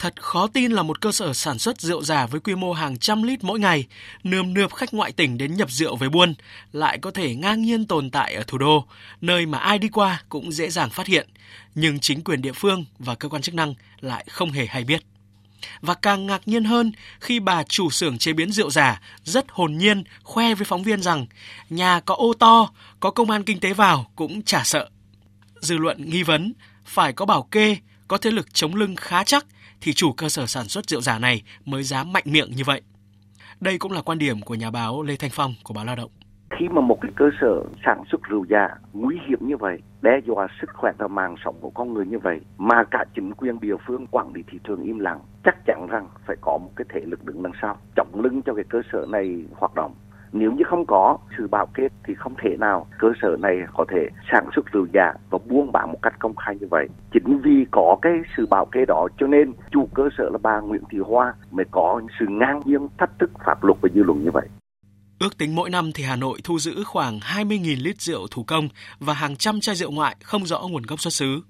Thật 0.00 0.22
khó 0.22 0.46
tin 0.46 0.72
là 0.72 0.82
một 0.82 1.00
cơ 1.00 1.12
sở 1.12 1.32
sản 1.32 1.58
xuất 1.58 1.80
rượu 1.80 2.02
giả 2.02 2.26
với 2.26 2.40
quy 2.40 2.54
mô 2.54 2.72
hàng 2.72 2.96
trăm 2.96 3.22
lít 3.22 3.44
mỗi 3.44 3.60
ngày, 3.60 3.86
nườm 4.24 4.54
nượp 4.54 4.74
khách 4.74 4.94
ngoại 4.94 5.12
tỉnh 5.12 5.38
đến 5.38 5.56
nhập 5.56 5.70
rượu 5.70 5.96
về 5.96 6.08
buôn, 6.08 6.34
lại 6.72 6.98
có 6.98 7.10
thể 7.10 7.34
ngang 7.34 7.62
nhiên 7.62 7.86
tồn 7.86 8.10
tại 8.10 8.34
ở 8.34 8.42
thủ 8.46 8.58
đô, 8.58 8.86
nơi 9.20 9.46
mà 9.46 9.58
ai 9.58 9.78
đi 9.78 9.88
qua 9.88 10.22
cũng 10.28 10.52
dễ 10.52 10.70
dàng 10.70 10.90
phát 10.90 11.06
hiện, 11.06 11.28
nhưng 11.74 12.00
chính 12.00 12.24
quyền 12.24 12.42
địa 12.42 12.52
phương 12.52 12.84
và 12.98 13.14
cơ 13.14 13.28
quan 13.28 13.42
chức 13.42 13.54
năng 13.54 13.74
lại 14.00 14.24
không 14.30 14.50
hề 14.50 14.66
hay 14.66 14.84
biết. 14.84 15.02
Và 15.80 15.94
càng 15.94 16.26
ngạc 16.26 16.48
nhiên 16.48 16.64
hơn 16.64 16.92
khi 17.20 17.40
bà 17.40 17.62
chủ 17.62 17.90
xưởng 17.90 18.18
chế 18.18 18.32
biến 18.32 18.52
rượu 18.52 18.70
giả 18.70 19.00
rất 19.24 19.44
hồn 19.48 19.78
nhiên 19.78 20.04
khoe 20.22 20.54
với 20.54 20.64
phóng 20.64 20.82
viên 20.82 21.02
rằng 21.02 21.26
nhà 21.70 22.00
có 22.00 22.14
ô 22.14 22.32
to, 22.38 22.70
có 23.00 23.10
công 23.10 23.30
an 23.30 23.44
kinh 23.44 23.60
tế 23.60 23.72
vào 23.72 24.10
cũng 24.16 24.42
chả 24.42 24.62
sợ. 24.64 24.88
Dư 25.60 25.78
luận 25.78 26.10
nghi 26.10 26.22
vấn 26.22 26.52
phải 26.84 27.12
có 27.12 27.26
bảo 27.26 27.42
kê, 27.42 27.76
có 28.08 28.18
thế 28.18 28.30
lực 28.30 28.54
chống 28.54 28.74
lưng 28.74 28.96
khá 28.96 29.24
chắc 29.24 29.46
thì 29.80 29.92
chủ 29.92 30.12
cơ 30.12 30.28
sở 30.28 30.46
sản 30.46 30.64
xuất 30.64 30.88
rượu 30.88 31.00
giả 31.00 31.18
này 31.18 31.42
mới 31.64 31.82
dám 31.82 32.12
mạnh 32.12 32.24
miệng 32.26 32.50
như 32.56 32.62
vậy. 32.66 32.82
Đây 33.60 33.78
cũng 33.78 33.92
là 33.92 34.02
quan 34.02 34.18
điểm 34.18 34.40
của 34.40 34.54
nhà 34.54 34.70
báo 34.70 35.02
Lê 35.02 35.16
Thanh 35.16 35.30
Phong 35.32 35.54
của 35.64 35.74
báo 35.74 35.84
Lao 35.84 35.96
động 35.96 36.10
khi 36.60 36.68
mà 36.68 36.80
một 36.80 36.98
cái 37.00 37.12
cơ 37.16 37.30
sở 37.40 37.62
sản 37.84 38.02
xuất 38.10 38.20
rượu 38.28 38.44
giả 38.50 38.68
nguy 38.92 39.18
hiểm 39.28 39.38
như 39.48 39.56
vậy, 39.56 39.78
đe 40.02 40.20
dọa 40.26 40.46
sức 40.60 40.70
khỏe 40.74 40.92
và 40.98 41.08
mạng 41.08 41.34
sống 41.44 41.56
của 41.60 41.70
con 41.70 41.94
người 41.94 42.06
như 42.06 42.18
vậy, 42.18 42.40
mà 42.58 42.84
cả 42.90 43.04
chính 43.14 43.34
quyền 43.34 43.60
địa 43.60 43.76
phương 43.86 44.06
quản 44.06 44.32
lý 44.34 44.42
thị 44.50 44.58
trường 44.64 44.82
im 44.82 44.98
lặng, 44.98 45.20
chắc 45.44 45.56
chắn 45.66 45.86
rằng 45.90 46.08
phải 46.26 46.36
có 46.40 46.58
một 46.58 46.70
cái 46.76 46.84
thể 46.94 47.00
lực 47.04 47.24
đứng 47.24 47.42
đằng 47.42 47.52
sau 47.62 47.76
trọng 47.96 48.20
lưng 48.22 48.42
cho 48.46 48.54
cái 48.54 48.64
cơ 48.68 48.80
sở 48.92 49.06
này 49.08 49.44
hoạt 49.56 49.74
động 49.74 49.94
nếu 50.32 50.52
như 50.52 50.64
không 50.66 50.86
có 50.86 51.18
sự 51.38 51.48
bảo 51.48 51.66
kết 51.74 51.88
thì 52.06 52.14
không 52.14 52.34
thể 52.42 52.56
nào 52.58 52.86
cơ 52.98 53.08
sở 53.22 53.36
này 53.40 53.56
có 53.76 53.84
thể 53.90 54.08
sản 54.32 54.46
xuất 54.54 54.72
rượu 54.72 54.86
giả 54.92 55.12
và 55.30 55.38
buôn 55.48 55.72
bán 55.72 55.92
một 55.92 55.98
cách 56.02 56.14
công 56.18 56.36
khai 56.36 56.56
như 56.60 56.66
vậy. 56.70 56.88
Chính 57.12 57.40
vì 57.44 57.66
có 57.70 57.98
cái 58.02 58.12
sự 58.36 58.46
bảo 58.46 58.66
kê 58.66 58.84
đó 58.84 59.08
cho 59.18 59.26
nên 59.26 59.52
chủ 59.70 59.88
cơ 59.94 60.08
sở 60.18 60.24
là 60.32 60.38
bà 60.42 60.60
Nguyễn 60.60 60.82
Thị 60.90 60.98
Hoa 60.98 61.34
mới 61.50 61.66
có 61.70 62.00
sự 62.20 62.26
ngang 62.28 62.60
nhiên, 62.64 62.88
thách 62.98 63.18
thức 63.18 63.30
pháp 63.46 63.64
luật 63.64 63.78
và 63.82 63.88
dư 63.94 64.02
luận 64.02 64.24
như 64.24 64.30
vậy. 64.30 64.48
Ước 65.18 65.38
tính 65.38 65.54
mỗi 65.54 65.70
năm 65.70 65.92
thì 65.94 66.04
Hà 66.04 66.16
Nội 66.16 66.38
thu 66.44 66.58
giữ 66.58 66.84
khoảng 66.84 67.18
20.000 67.18 67.76
lít 67.82 68.00
rượu 68.00 68.26
thủ 68.30 68.44
công 68.46 68.68
và 68.98 69.14
hàng 69.14 69.36
trăm 69.36 69.60
chai 69.60 69.74
rượu 69.74 69.90
ngoại 69.90 70.16
không 70.22 70.46
rõ 70.46 70.60
nguồn 70.60 70.82
gốc 70.82 71.00
xuất 71.00 71.12
xứ. 71.12 71.40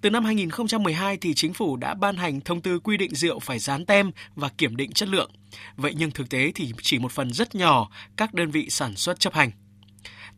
Từ 0.00 0.10
năm 0.10 0.24
2012 0.24 1.16
thì 1.16 1.34
chính 1.34 1.52
phủ 1.52 1.76
đã 1.76 1.94
ban 1.94 2.16
hành 2.16 2.40
thông 2.40 2.60
tư 2.60 2.78
quy 2.78 2.96
định 2.96 3.14
rượu 3.14 3.38
phải 3.38 3.58
dán 3.58 3.86
tem 3.86 4.10
và 4.34 4.48
kiểm 4.58 4.76
định 4.76 4.92
chất 4.92 5.08
lượng. 5.08 5.30
Vậy 5.76 5.94
nhưng 5.96 6.10
thực 6.10 6.28
tế 6.30 6.52
thì 6.54 6.72
chỉ 6.82 6.98
một 6.98 7.12
phần 7.12 7.32
rất 7.32 7.54
nhỏ 7.54 7.90
các 8.16 8.34
đơn 8.34 8.50
vị 8.50 8.70
sản 8.70 8.96
xuất 8.96 9.20
chấp 9.20 9.34
hành. 9.34 9.50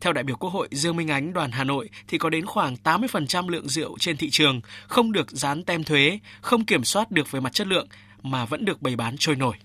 Theo 0.01 0.13
đại 0.13 0.23
biểu 0.23 0.35
Quốc 0.35 0.49
hội 0.49 0.67
Dương 0.71 0.95
Minh 0.95 1.11
Ánh 1.11 1.33
đoàn 1.33 1.51
Hà 1.51 1.63
Nội 1.63 1.89
thì 2.07 2.17
có 2.17 2.29
đến 2.29 2.45
khoảng 2.45 2.75
80% 2.83 3.49
lượng 3.49 3.69
rượu 3.69 3.97
trên 3.99 4.17
thị 4.17 4.29
trường 4.29 4.61
không 4.87 5.11
được 5.11 5.31
dán 5.31 5.63
tem 5.63 5.83
thuế, 5.83 6.19
không 6.41 6.65
kiểm 6.65 6.83
soát 6.83 7.11
được 7.11 7.31
về 7.31 7.39
mặt 7.39 7.53
chất 7.53 7.67
lượng 7.67 7.87
mà 8.21 8.45
vẫn 8.45 8.65
được 8.65 8.81
bày 8.81 8.95
bán 8.95 9.15
trôi 9.19 9.35
nổi. 9.35 9.55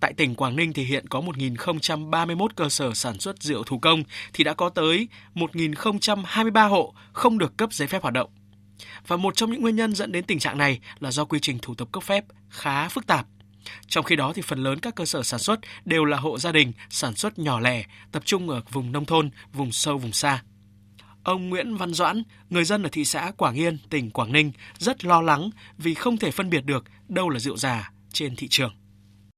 Tại 0.00 0.12
tỉnh 0.12 0.34
Quảng 0.34 0.56
Ninh 0.56 0.72
thì 0.72 0.84
hiện 0.84 1.08
có 1.08 1.20
1.031 1.20 2.48
cơ 2.56 2.68
sở 2.68 2.94
sản 2.94 3.18
xuất 3.18 3.42
rượu 3.42 3.64
thủ 3.64 3.78
công 3.78 4.02
thì 4.32 4.44
đã 4.44 4.54
có 4.54 4.68
tới 4.68 5.08
1.023 5.34 6.68
hộ 6.68 6.94
không 7.12 7.38
được 7.38 7.56
cấp 7.56 7.72
giấy 7.72 7.88
phép 7.88 8.02
hoạt 8.02 8.14
động. 8.14 8.30
Và 9.06 9.16
một 9.16 9.36
trong 9.36 9.50
những 9.50 9.60
nguyên 9.62 9.76
nhân 9.76 9.94
dẫn 9.94 10.12
đến 10.12 10.24
tình 10.24 10.38
trạng 10.38 10.58
này 10.58 10.80
là 11.00 11.10
do 11.10 11.24
quy 11.24 11.38
trình 11.42 11.58
thủ 11.62 11.74
tục 11.74 11.92
cấp 11.92 12.02
phép 12.02 12.24
khá 12.48 12.88
phức 12.88 13.06
tạp. 13.06 13.26
Trong 13.86 14.04
khi 14.04 14.16
đó 14.16 14.32
thì 14.34 14.42
phần 14.42 14.62
lớn 14.62 14.78
các 14.78 14.94
cơ 14.94 15.04
sở 15.04 15.22
sản 15.22 15.40
xuất 15.40 15.60
đều 15.84 16.04
là 16.04 16.16
hộ 16.16 16.38
gia 16.38 16.52
đình 16.52 16.72
sản 16.90 17.14
xuất 17.14 17.38
nhỏ 17.38 17.60
lẻ, 17.60 17.84
tập 18.12 18.22
trung 18.24 18.48
ở 18.48 18.62
vùng 18.70 18.92
nông 18.92 19.04
thôn, 19.04 19.30
vùng 19.52 19.72
sâu 19.72 19.98
vùng 19.98 20.12
xa. 20.12 20.42
Ông 21.24 21.48
Nguyễn 21.48 21.76
Văn 21.76 21.94
Doãn, 21.94 22.22
người 22.50 22.64
dân 22.64 22.82
ở 22.82 22.88
thị 22.92 23.04
xã 23.04 23.32
Quảng 23.36 23.54
Yên, 23.54 23.78
tỉnh 23.90 24.10
Quảng 24.10 24.32
Ninh 24.32 24.52
rất 24.78 25.04
lo 25.04 25.20
lắng 25.20 25.50
vì 25.78 25.94
không 25.94 26.16
thể 26.16 26.30
phân 26.30 26.50
biệt 26.50 26.64
được 26.64 26.84
đâu 27.08 27.28
là 27.28 27.38
rượu 27.38 27.56
giả 27.56 27.92
trên 28.12 28.36
thị 28.36 28.48
trường. 28.50 28.72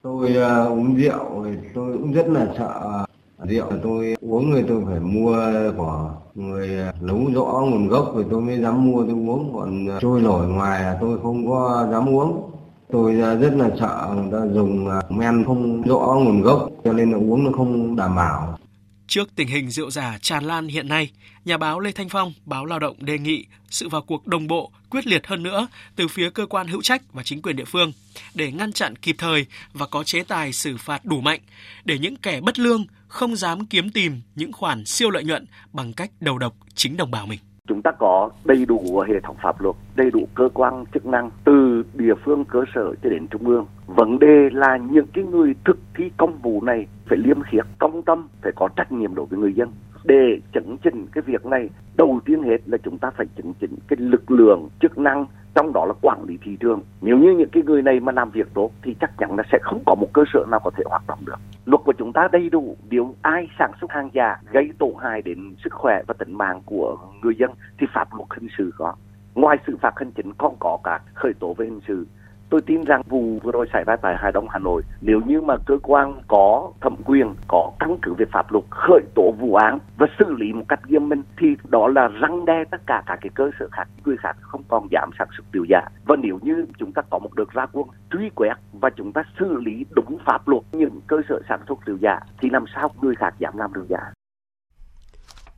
Tôi 0.03 0.31
uh, 0.31 0.71
uống 0.71 0.97
rượu 0.97 1.45
thì 1.45 1.69
tôi 1.75 1.99
cũng 1.99 2.13
rất 2.13 2.27
là 2.29 2.47
sợ 2.59 3.05
rượu 3.39 3.73
tôi 3.83 4.15
uống 4.21 4.51
người 4.51 4.65
tôi 4.69 4.83
phải 4.87 5.01
mua 5.01 5.37
của 5.77 6.15
người 6.35 6.81
à, 6.81 6.93
nấu 7.01 7.31
rõ 7.35 7.65
nguồn 7.71 7.89
gốc 7.89 8.13
rồi 8.15 8.25
tôi 8.31 8.41
mới 8.41 8.61
dám 8.61 8.85
mua 8.85 9.05
tôi 9.05 9.15
uống. 9.15 9.53
Còn 9.55 9.89
à, 9.91 9.99
trôi 10.01 10.21
nổi 10.21 10.49
ngoài 10.49 10.83
là 10.83 10.99
tôi 11.01 11.19
không 11.23 11.49
có 11.49 11.89
dám 11.93 12.09
uống. 12.09 12.51
Tôi 12.93 13.21
à, 13.21 13.35
rất 13.35 13.55
là 13.55 13.71
sợ 13.81 14.15
người 14.17 14.33
ta 14.33 14.55
dùng 14.55 14.89
men 15.09 15.45
không 15.47 15.83
rõ 15.83 16.21
nguồn 16.25 16.43
gốc 16.43 16.71
cho 16.85 16.93
nên 16.93 17.11
là 17.11 17.19
uống 17.19 17.45
nó 17.45 17.51
không 17.57 17.97
đảm 17.97 18.17
bảo. 18.17 18.59
Trước 19.07 19.29
tình 19.37 19.49
hình 19.49 19.71
rượu 19.71 19.91
giả 19.91 20.19
tràn 20.21 20.45
lan 20.45 20.69
hiện 20.69 20.89
nay, 20.89 21.11
nhà 21.45 21.57
báo 21.57 21.81
Lê 21.81 21.93
Thanh 21.93 22.09
Phong, 22.09 22.33
báo 22.45 22.67
Lao 22.67 22.79
động 22.79 22.97
đề 23.01 23.19
nghị 23.19 23.47
sự 23.71 23.89
vào 23.89 24.03
cuộc 24.03 24.27
đồng 24.27 24.47
bộ, 24.47 24.71
quyết 24.91 25.07
liệt 25.07 25.27
hơn 25.27 25.43
nữa 25.43 25.69
từ 25.97 26.09
phía 26.09 26.31
cơ 26.31 26.47
quan 26.47 26.69
hữu 26.69 26.83
trách 26.83 27.03
và 27.13 27.23
chính 27.23 27.43
quyền 27.43 27.57
địa 27.57 27.65
phương 27.65 27.93
để 28.35 28.53
ngăn 28.53 28.73
chặn 28.73 28.97
kịp 28.97 29.17
thời 29.19 29.47
và 29.73 29.87
có 29.87 30.05
chế 30.05 30.25
tài 30.29 30.53
xử 30.53 30.77
phạt 30.77 31.05
đủ 31.05 31.21
mạnh 31.21 31.41
để 31.85 31.99
những 31.99 32.17
kẻ 32.17 32.41
bất 32.41 32.59
lương 32.59 32.87
không 33.15 33.37
dám 33.37 33.67
kiếm 33.67 33.91
tìm 33.95 34.13
những 34.35 34.53
khoản 34.53 34.85
siêu 34.85 35.11
lợi 35.11 35.25
nhuận 35.25 35.45
bằng 35.73 35.93
cách 35.93 36.11
đầu 36.21 36.39
độc 36.39 36.55
chính 36.75 36.97
đồng 36.97 37.11
bào 37.11 37.27
mình 37.27 37.39
chúng 37.69 37.83
ta 37.83 37.91
có 37.99 38.31
đầy 38.45 38.67
đủ 38.67 39.05
hệ 39.09 39.15
thống 39.23 39.37
pháp 39.43 39.61
luật, 39.61 39.77
đầy 39.97 40.11
đủ 40.11 40.29
cơ 40.35 40.49
quan 40.55 40.85
chức 40.95 41.07
năng 41.07 41.31
từ 41.45 41.85
địa 41.95 42.15
phương 42.25 42.45
cơ 42.45 42.65
sở 42.75 42.95
cho 43.03 43.11
đến 43.11 43.27
trung 43.29 43.47
ương. 43.47 43.67
Vấn 43.87 44.19
đề 44.19 44.49
là 44.53 44.77
những 44.91 45.07
cái 45.15 45.25
người 45.25 45.55
thực 45.65 45.79
thi 45.97 46.05
công 46.17 46.39
vụ 46.43 46.63
này 46.63 46.87
phải 47.07 47.19
liêm 47.19 47.43
khiết, 47.43 47.65
công 47.79 48.03
tâm, 48.03 48.29
phải 48.43 48.53
có 48.57 48.69
trách 48.77 48.93
nhiệm 48.93 49.15
đối 49.15 49.27
với 49.27 49.39
người 49.39 49.53
dân. 49.55 49.69
Để 50.05 50.41
chấn 50.53 50.77
chỉnh 50.85 51.07
cái 51.13 51.23
việc 51.23 51.47
này, 51.47 51.71
đầu 51.97 52.21
tiên 52.25 52.43
hết 52.43 52.59
là 52.67 52.79
chúng 52.79 52.99
ta 52.99 53.11
phải 53.17 53.27
chấn 53.37 53.53
chỉnh 53.61 53.77
cái 53.89 53.97
lực 54.01 54.31
lượng 54.31 54.69
chức 54.81 54.99
năng 54.99 55.27
trong 55.55 55.73
đó 55.73 55.85
là 55.87 55.95
quản 56.03 56.25
lý 56.25 56.39
thị 56.43 56.57
trường. 56.61 56.81
Nếu 57.01 57.19
như 57.19 57.35
những 57.39 57.49
cái 57.53 57.63
người 57.63 57.83
này 57.83 58.01
mà 58.01 58.13
làm 58.13 58.31
việc 58.31 58.55
tốt 58.55 58.71
thì 58.83 58.95
chắc 59.01 59.11
chắn 59.19 59.37
là 59.37 59.43
sẽ 59.53 59.59
không 59.63 59.83
có 59.87 59.95
một 59.95 60.09
cơ 60.13 60.23
sở 60.33 60.45
nào 60.51 60.61
có 60.65 60.71
thể 60.77 60.85
hoạt 60.87 61.03
động 61.09 61.19
được. 61.27 61.37
Luật 61.65 61.81
của 61.85 61.93
chúng 61.99 62.13
ta 62.13 62.29
đầy 62.33 62.51
đủ, 62.51 62.77
nếu 62.91 63.15
ai 63.23 63.49
sản 63.59 63.71
xuất 63.81 63.91
hàng 63.91 64.11
giả 64.13 64.37
gây 64.53 64.71
tổn 64.79 64.93
hại 65.03 65.23
đến 65.23 65.55
sức 65.65 65.73
khỏe 65.73 66.03
và 66.07 66.15
tính 66.19 66.39
mạng 66.39 66.61
của 66.67 66.99
người 67.23 67.35
dân 67.39 67.51
thì 67.79 67.87
pháp 67.95 68.09
luật 68.15 68.29
hình 68.31 68.49
sự 68.59 68.71
có. 68.79 68.95
Ngoài 69.35 69.57
xử 69.67 69.77
phạt 69.77 69.93
hành 69.97 70.11
chính 70.13 70.33
còn 70.39 70.57
có 70.61 70.79
cả 70.85 71.01
khởi 71.15 71.33
tố 71.41 71.55
về 71.55 71.67
hình 71.67 71.81
sự 71.89 72.07
Tôi 72.55 72.63
tin 72.63 72.85
rằng 72.85 73.03
vụ 73.09 73.39
vừa 73.43 73.53
rồi 73.53 73.67
xảy 73.73 73.85
ra 73.85 73.97
tại 74.03 74.17
Hà 74.19 74.31
Đông 74.31 74.49
Hà 74.51 74.59
Nội, 74.59 74.83
nếu 75.01 75.21
như 75.27 75.41
mà 75.41 75.55
cơ 75.67 75.79
quan 75.83 76.23
có 76.29 76.73
thẩm 76.81 76.97
quyền, 77.05 77.35
có 77.49 77.71
căn 77.81 77.97
cứ 78.03 78.15
về 78.19 78.27
pháp 78.33 78.53
luật 78.53 78.65
khởi 78.71 79.01
tố 79.15 79.35
vụ 79.41 79.55
án 79.55 79.79
và 79.97 80.07
xử 80.19 80.33
lý 80.33 80.53
một 80.53 80.65
cách 80.69 80.81
nghiêm 80.89 81.09
minh 81.09 81.23
thì 81.39 81.47
đó 81.69 81.89
là 81.89 82.09
răng 82.09 82.45
đe 82.45 82.65
tất 82.71 82.87
cả 82.87 83.03
các 83.07 83.19
cái 83.21 83.31
cơ 83.35 83.51
sở 83.59 83.69
khác, 83.73 83.89
người 84.05 84.17
khác 84.17 84.37
không 84.41 84.63
còn 84.69 84.87
dám 84.91 85.11
sản 85.19 85.29
xuất 85.37 85.45
rượu 85.53 85.65
giả. 85.69 85.81
Và 86.05 86.17
nếu 86.17 86.39
như 86.43 86.67
chúng 86.79 86.93
ta 86.93 87.03
có 87.11 87.19
một 87.19 87.35
đợt 87.35 87.53
ra 87.53 87.67
quân 87.73 87.87
truy 88.11 88.31
quét 88.35 88.55
và 88.73 88.91
chúng 88.97 89.13
ta 89.13 89.23
xử 89.39 89.61
lý 89.61 89.85
đúng 89.91 90.19
pháp 90.27 90.49
luật 90.49 90.63
những 90.73 91.01
cơ 91.07 91.17
sở 91.29 91.41
sản 91.49 91.61
xuất 91.69 91.79
rượu 91.87 91.97
giả 92.01 92.21
thì 92.41 92.51
làm 92.51 92.65
sao 92.75 92.91
người 93.03 93.15
khác 93.15 93.35
dám 93.39 93.57
làm 93.57 93.73
rượu 93.73 93.85
giả. 93.89 94.13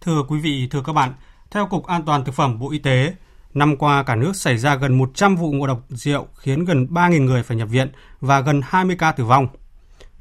Thưa 0.00 0.22
quý 0.28 0.40
vị, 0.42 0.68
thưa 0.70 0.82
các 0.86 0.92
bạn, 0.92 1.10
theo 1.50 1.66
Cục 1.66 1.86
An 1.86 2.02
toàn 2.06 2.24
Thực 2.24 2.34
phẩm 2.34 2.58
Bộ 2.58 2.70
Y 2.70 2.78
tế, 2.78 3.14
Năm 3.56 3.76
qua, 3.76 4.02
cả 4.02 4.16
nước 4.16 4.36
xảy 4.36 4.58
ra 4.58 4.76
gần 4.76 4.98
100 4.98 5.36
vụ 5.36 5.52
ngộ 5.52 5.66
độc 5.66 5.84
rượu 5.88 6.26
khiến 6.34 6.64
gần 6.64 6.86
3.000 6.90 7.24
người 7.24 7.42
phải 7.42 7.56
nhập 7.56 7.68
viện 7.68 7.92
và 8.20 8.40
gần 8.40 8.60
20 8.64 8.96
ca 8.98 9.12
tử 9.12 9.24
vong. 9.24 9.48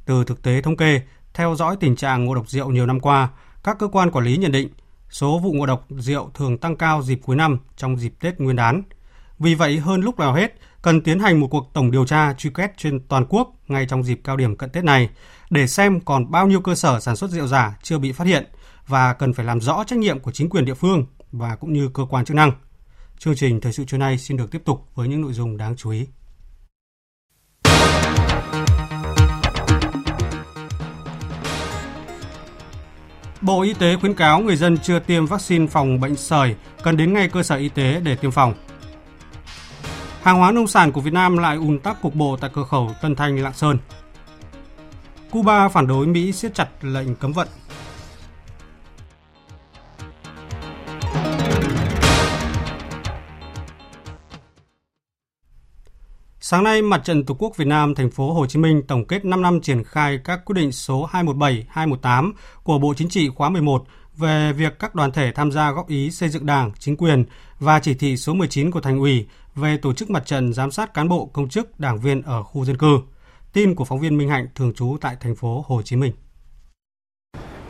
Từ 0.04 0.24
thực 0.24 0.42
tế 0.42 0.62
thống 0.62 0.76
kê, 0.76 1.00
theo 1.34 1.54
dõi 1.54 1.76
tình 1.80 1.96
trạng 1.96 2.24
ngộ 2.24 2.34
độc 2.34 2.48
rượu 2.48 2.70
nhiều 2.70 2.86
năm 2.86 3.00
qua, 3.00 3.28
các 3.64 3.78
cơ 3.78 3.88
quan 3.88 4.10
quản 4.10 4.24
lý 4.24 4.36
nhận 4.36 4.52
định 4.52 4.68
số 5.10 5.38
vụ 5.38 5.52
ngộ 5.52 5.66
độc 5.66 5.86
rượu 5.90 6.30
thường 6.34 6.58
tăng 6.58 6.76
cao 6.76 7.02
dịp 7.02 7.20
cuối 7.24 7.36
năm 7.36 7.58
trong 7.76 7.96
dịp 7.96 8.12
Tết 8.20 8.40
Nguyên 8.40 8.56
đán. 8.56 8.82
Vì 9.38 9.54
vậy, 9.54 9.78
hơn 9.78 10.00
lúc 10.00 10.18
nào 10.18 10.34
hết, 10.34 10.54
cần 10.82 11.00
tiến 11.00 11.18
hành 11.18 11.40
một 11.40 11.48
cuộc 11.50 11.70
tổng 11.72 11.90
điều 11.90 12.06
tra 12.06 12.32
truy 12.32 12.50
quét 12.50 12.72
trên 12.76 13.00
toàn 13.08 13.26
quốc 13.28 13.52
ngay 13.68 13.86
trong 13.86 14.04
dịp 14.04 14.20
cao 14.24 14.36
điểm 14.36 14.56
cận 14.56 14.70
Tết 14.70 14.84
này 14.84 15.10
để 15.50 15.66
xem 15.66 16.00
còn 16.00 16.30
bao 16.30 16.46
nhiêu 16.46 16.60
cơ 16.60 16.74
sở 16.74 17.00
sản 17.00 17.16
xuất 17.16 17.30
rượu 17.30 17.46
giả 17.46 17.78
chưa 17.82 17.98
bị 17.98 18.12
phát 18.12 18.26
hiện 18.26 18.46
và 18.86 19.12
cần 19.12 19.32
phải 19.32 19.46
làm 19.46 19.60
rõ 19.60 19.84
trách 19.86 19.98
nhiệm 19.98 20.20
của 20.20 20.32
chính 20.32 20.48
quyền 20.50 20.64
địa 20.64 20.74
phương 20.74 21.06
và 21.32 21.56
cũng 21.56 21.72
như 21.72 21.90
cơ 21.94 22.04
quan 22.10 22.24
chức 22.24 22.34
năng. 22.34 22.52
Chương 23.18 23.36
trình 23.36 23.60
Thời 23.60 23.72
sự 23.72 23.84
trưa 23.84 23.96
nay 23.96 24.18
xin 24.18 24.36
được 24.36 24.50
tiếp 24.50 24.62
tục 24.64 24.88
với 24.94 25.08
những 25.08 25.20
nội 25.20 25.32
dung 25.32 25.56
đáng 25.56 25.76
chú 25.76 25.90
ý. 25.90 26.06
Bộ 33.40 33.62
Y 33.62 33.74
tế 33.74 33.96
khuyến 33.96 34.14
cáo 34.14 34.40
người 34.40 34.56
dân 34.56 34.78
chưa 34.78 34.98
tiêm 34.98 35.26
vaccine 35.26 35.66
phòng 35.66 36.00
bệnh 36.00 36.16
sởi 36.16 36.56
cần 36.82 36.96
đến 36.96 37.12
ngay 37.12 37.28
cơ 37.28 37.42
sở 37.42 37.56
y 37.56 37.68
tế 37.68 38.00
để 38.00 38.16
tiêm 38.16 38.30
phòng. 38.30 38.54
Hàng 40.22 40.38
hóa 40.38 40.52
nông 40.52 40.66
sản 40.66 40.92
của 40.92 41.00
Việt 41.00 41.12
Nam 41.12 41.38
lại 41.38 41.56
ùn 41.56 41.78
tắc 41.78 42.02
cục 42.02 42.14
bộ 42.14 42.36
tại 42.40 42.50
cửa 42.54 42.64
khẩu 42.64 42.90
Tân 43.02 43.14
Thanh 43.14 43.38
Lạng 43.38 43.54
Sơn. 43.54 43.78
Cuba 45.30 45.68
phản 45.68 45.86
đối 45.86 46.06
Mỹ 46.06 46.32
siết 46.32 46.54
chặt 46.54 46.68
lệnh 46.82 47.14
cấm 47.14 47.32
vận 47.32 47.48
Sáng 56.48 56.64
nay, 56.64 56.82
Mặt 56.82 57.00
trận 57.04 57.24
Tổ 57.24 57.34
quốc 57.38 57.56
Việt 57.56 57.66
Nam 57.66 57.94
thành 57.94 58.10
phố 58.10 58.32
Hồ 58.32 58.46
Chí 58.46 58.58
Minh 58.58 58.82
tổng 58.88 59.04
kết 59.04 59.24
5 59.24 59.42
năm 59.42 59.60
triển 59.60 59.84
khai 59.84 60.18
các 60.24 60.44
quyết 60.44 60.54
định 60.54 60.72
số 60.72 61.04
217, 61.04 61.66
218 61.68 62.32
của 62.62 62.78
Bộ 62.78 62.94
Chính 62.96 63.08
trị 63.08 63.28
khóa 63.28 63.48
11 63.48 63.84
về 64.16 64.52
việc 64.52 64.78
các 64.78 64.94
đoàn 64.94 65.12
thể 65.12 65.32
tham 65.32 65.52
gia 65.52 65.70
góp 65.70 65.88
ý 65.88 66.10
xây 66.10 66.28
dựng 66.28 66.46
Đảng, 66.46 66.72
chính 66.78 66.96
quyền 66.96 67.24
và 67.58 67.80
chỉ 67.80 67.94
thị 67.94 68.16
số 68.16 68.34
19 68.34 68.70
của 68.70 68.80
Thành 68.80 68.98
ủy 68.98 69.26
về 69.54 69.76
tổ 69.76 69.92
chức 69.92 70.10
mặt 70.10 70.26
trận 70.26 70.52
giám 70.52 70.70
sát 70.70 70.94
cán 70.94 71.08
bộ, 71.08 71.30
công 71.32 71.48
chức, 71.48 71.80
đảng 71.80 71.98
viên 71.98 72.22
ở 72.22 72.42
khu 72.42 72.64
dân 72.64 72.76
cư. 72.76 72.98
Tin 73.52 73.74
của 73.74 73.84
phóng 73.84 74.00
viên 74.00 74.18
Minh 74.18 74.28
Hạnh 74.28 74.46
thường 74.54 74.74
trú 74.74 74.96
tại 75.00 75.16
thành 75.20 75.36
phố 75.36 75.64
Hồ 75.66 75.82
Chí 75.82 75.96
Minh. 75.96 76.12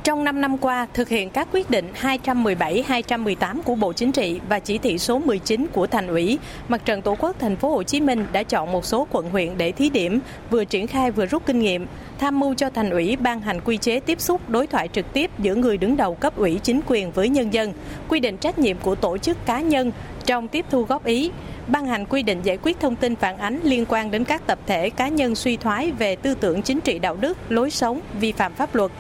Trong 0.07 0.24
5 0.24 0.40
năm 0.40 0.59
qua, 0.59 0.86
thực 0.94 1.09
hiện 1.09 1.30
các 1.30 1.48
quyết 1.52 1.70
định 1.70 1.88
217-218 2.02 3.62
của 3.64 3.74
Bộ 3.74 3.92
Chính 3.92 4.12
trị 4.12 4.40
và 4.48 4.59
chỉ 4.59 4.78
thị 4.78 4.98
số 4.98 5.18
19 5.18 5.66
của 5.72 5.86
Thành 5.86 6.07
ủy, 6.07 6.38
Mặt 6.68 6.84
trận 6.84 7.02
Tổ 7.02 7.16
quốc 7.18 7.36
Thành 7.38 7.57
phố 7.57 7.70
Hồ 7.70 7.82
Chí 7.82 8.00
Minh 8.00 8.26
đã 8.32 8.42
chọn 8.42 8.72
một 8.72 8.84
số 8.84 9.07
quận 9.11 9.30
huyện 9.30 9.59
để 9.59 9.72
thí 9.72 9.90
điểm, 9.90 10.20
vừa 10.50 10.64
triển 10.64 10.86
khai 10.86 11.11
vừa 11.11 11.26
rút 11.26 11.46
kinh 11.46 11.59
nghiệm, 11.59 11.86
tham 12.18 12.40
mưu 12.40 12.54
cho 12.54 12.70
Thành 12.70 12.90
ủy 12.90 13.16
ban 13.16 13.40
hành 13.40 13.61
quy 13.61 13.76
chế 13.76 14.00
tiếp 14.00 14.20
xúc 14.20 14.40
đối 14.48 14.66
thoại 14.66 14.88
trực 14.92 15.12
tiếp 15.12 15.30
giữa 15.38 15.54
người 15.54 15.76
đứng 15.76 15.96
đầu 15.96 16.14
cấp 16.14 16.36
ủy 16.36 16.61
chính 16.62 16.80
quyền 16.86 17.12
với 17.12 17.28
nhân 17.28 17.52
dân, 17.52 17.72
quy 18.09 18.20
định 18.20 18.36
trách 18.36 18.59
nhiệm 18.59 18.76
của 18.78 18.94
tổ 18.94 19.18
chức 19.18 19.46
cá 19.46 19.61
nhân 19.61 19.92
trong 20.26 20.48
tiếp 20.48 20.64
thu 20.70 20.82
góp 20.82 21.04
ý, 21.04 21.30
ban 21.66 21.86
hành 21.86 22.07
quy 22.07 22.22
định 22.22 22.40
giải 22.42 22.59
quyết 22.62 22.80
thông 22.80 22.96
tin 22.96 23.16
phản 23.16 23.38
ánh 23.38 23.61
liên 23.62 23.84
quan 23.88 24.11
đến 24.11 24.24
các 24.24 24.46
tập 24.46 24.59
thể 24.66 24.90
cá 24.90 25.09
nhân 25.09 25.34
suy 25.34 25.57
thoái 25.57 25.90
về 25.90 26.16
tư 26.16 26.34
tưởng 26.34 26.62
chính 26.62 26.80
trị 26.80 26.98
đạo 26.98 27.16
đức, 27.20 27.38
lối 27.48 27.70
sống, 27.70 28.00
vi 28.20 28.32
phạm 28.32 28.54
pháp 28.54 28.74
luật. 28.74 28.90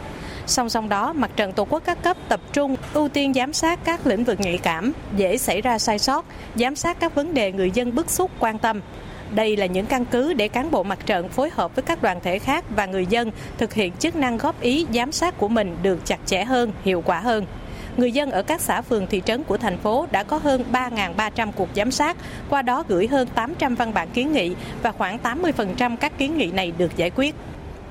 Song 0.46 0.68
song 0.68 0.88
đó, 0.88 1.12
Mặt 1.12 1.30
trận 1.36 1.52
Tổ 1.52 1.64
quốc 1.64 1.82
các 1.86 2.02
cấp 2.02 2.16
tập 2.28 2.40
trung 2.52 2.76
ưu 2.94 3.08
tiên 3.08 3.34
giám 3.34 3.52
sát 3.52 3.78
các 3.84 4.06
lĩnh 4.06 4.24
vực 4.24 4.40
nhạy 4.40 4.58
cảm, 4.58 4.92
dễ 5.16 5.38
xảy 5.38 5.60
ra 5.60 5.78
sai 5.78 5.98
sót, 5.98 6.24
giám 6.54 6.76
sát 6.76 7.00
các 7.00 7.14
vấn 7.14 7.34
đề 7.34 7.52
người 7.52 7.70
dân 7.70 7.94
bức 7.94 8.10
xúc 8.10 8.30
quan 8.38 8.58
tâm. 8.58 8.80
Đây 9.34 9.56
là 9.56 9.66
những 9.66 9.86
căn 9.86 10.04
cứ 10.04 10.32
để 10.32 10.48
cán 10.48 10.70
bộ 10.70 10.82
mặt 10.82 10.98
trận 11.06 11.28
phối 11.28 11.50
hợp 11.50 11.76
với 11.76 11.82
các 11.82 12.02
đoàn 12.02 12.20
thể 12.22 12.38
khác 12.38 12.64
và 12.76 12.86
người 12.86 13.06
dân 13.06 13.30
thực 13.58 13.74
hiện 13.74 13.92
chức 13.92 14.16
năng 14.16 14.38
góp 14.38 14.60
ý 14.60 14.86
giám 14.94 15.12
sát 15.12 15.38
của 15.38 15.48
mình 15.48 15.76
được 15.82 15.98
chặt 16.04 16.18
chẽ 16.26 16.44
hơn, 16.44 16.72
hiệu 16.84 17.02
quả 17.06 17.20
hơn 17.20 17.46
người 17.96 18.12
dân 18.12 18.30
ở 18.30 18.42
các 18.42 18.60
xã 18.60 18.80
phường 18.80 19.06
thị 19.06 19.22
trấn 19.24 19.44
của 19.44 19.56
thành 19.56 19.78
phố 19.78 20.06
đã 20.10 20.22
có 20.22 20.38
hơn 20.38 20.64
3.300 20.72 21.52
cuộc 21.52 21.68
giám 21.76 21.90
sát, 21.90 22.16
qua 22.50 22.62
đó 22.62 22.84
gửi 22.88 23.06
hơn 23.06 23.28
800 23.34 23.74
văn 23.74 23.94
bản 23.94 24.08
kiến 24.08 24.32
nghị 24.32 24.54
và 24.82 24.92
khoảng 24.92 25.18
80% 25.22 25.96
các 25.96 26.18
kiến 26.18 26.38
nghị 26.38 26.46
này 26.46 26.72
được 26.78 26.96
giải 26.96 27.10
quyết. 27.10 27.34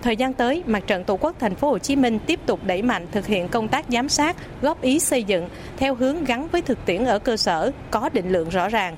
Thời 0.06 0.16
gian 0.16 0.34
tới, 0.34 0.64
Mặt 0.66 0.84
trận 0.88 1.03
Tổ 1.03 1.18
quốc 1.22 1.36
Thành 1.39 1.56
phố 1.56 1.70
Hồ 1.70 1.78
Chí 1.78 1.95
Minh 1.95 2.20
tiếp 2.20 2.39
tục 2.45 2.60
đẩy 2.66 2.82
mạnh 2.82 3.08
thực 3.12 3.26
hiện 3.26 3.47
công 3.47 3.68
tác 3.68 3.86
giám 3.89 4.10
sát, 4.10 4.36
góp 4.62 4.82
ý 4.82 4.99
xây 4.99 5.24
dựng 5.24 5.49
theo 5.78 5.95
hướng 5.95 6.24
gắn 6.24 6.47
với 6.47 6.62
thực 6.62 6.86
tiễn 6.86 7.06
ở 7.06 7.20
cơ 7.20 7.38
sở, 7.38 7.72
có 7.91 8.10
định 8.14 8.32
lượng 8.32 8.49
rõ 8.49 8.70
ràng. 8.70 8.97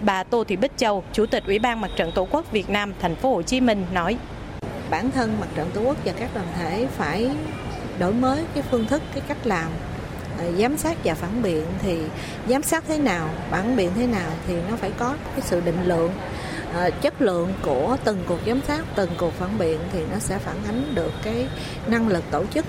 Bà 0.00 0.24
Tô 0.24 0.44
Thị 0.44 0.56
Bích 0.56 0.76
Châu, 0.76 1.04
Chủ 1.12 1.26
tịch 1.26 1.44
Ủy 1.46 1.58
ban 1.58 1.80
Mặt 1.80 1.90
trận 1.96 2.12
Tổ 2.14 2.26
quốc 2.30 2.52
Việt 2.52 2.70
Nam 2.70 2.92
Thành 3.00 3.14
phố 3.14 3.34
Hồ 3.34 3.42
Chí 3.42 3.60
Minh 3.60 3.84
nói: 3.94 4.16
Bản 4.90 5.10
thân 5.10 5.36
Mặt 5.40 5.46
trận 5.54 5.70
Tổ 5.74 5.80
quốc 5.80 5.96
và 6.04 6.12
các 6.12 6.30
đoàn 6.34 6.46
thể 6.58 6.86
phải 6.96 7.30
đổi 7.98 8.12
mới 8.12 8.44
cái 8.54 8.62
phương 8.70 8.86
thức, 8.86 9.02
cái 9.14 9.22
cách 9.28 9.46
làm 9.46 9.68
ờ, 10.38 10.52
giám 10.52 10.76
sát 10.76 10.96
và 11.04 11.14
phản 11.14 11.42
biện. 11.42 11.64
Thì 11.82 11.98
giám 12.48 12.62
sát 12.62 12.84
thế 12.88 12.98
nào 12.98 13.28
phản 13.50 13.76
biện 13.76 13.90
thế 13.96 14.06
nào 14.06 14.30
thì 14.46 14.54
nó 14.70 14.76
phải 14.76 14.90
có 14.98 15.14
cái 15.32 15.40
sự 15.40 15.60
định 15.60 15.84
lượng 15.84 16.12
chất 17.02 17.22
lượng 17.22 17.52
của 17.62 17.96
từng 18.04 18.18
cuộc 18.26 18.38
giám 18.46 18.60
sát 18.60 18.84
từng 18.94 19.10
cuộc 19.18 19.32
phản 19.32 19.58
biện 19.58 19.78
thì 19.92 20.04
nó 20.12 20.18
sẽ 20.18 20.38
phản 20.38 20.56
ánh 20.64 20.94
được 20.94 21.12
cái 21.22 21.48
năng 21.86 22.08
lực 22.08 22.24
tổ 22.30 22.44
chức 22.46 22.64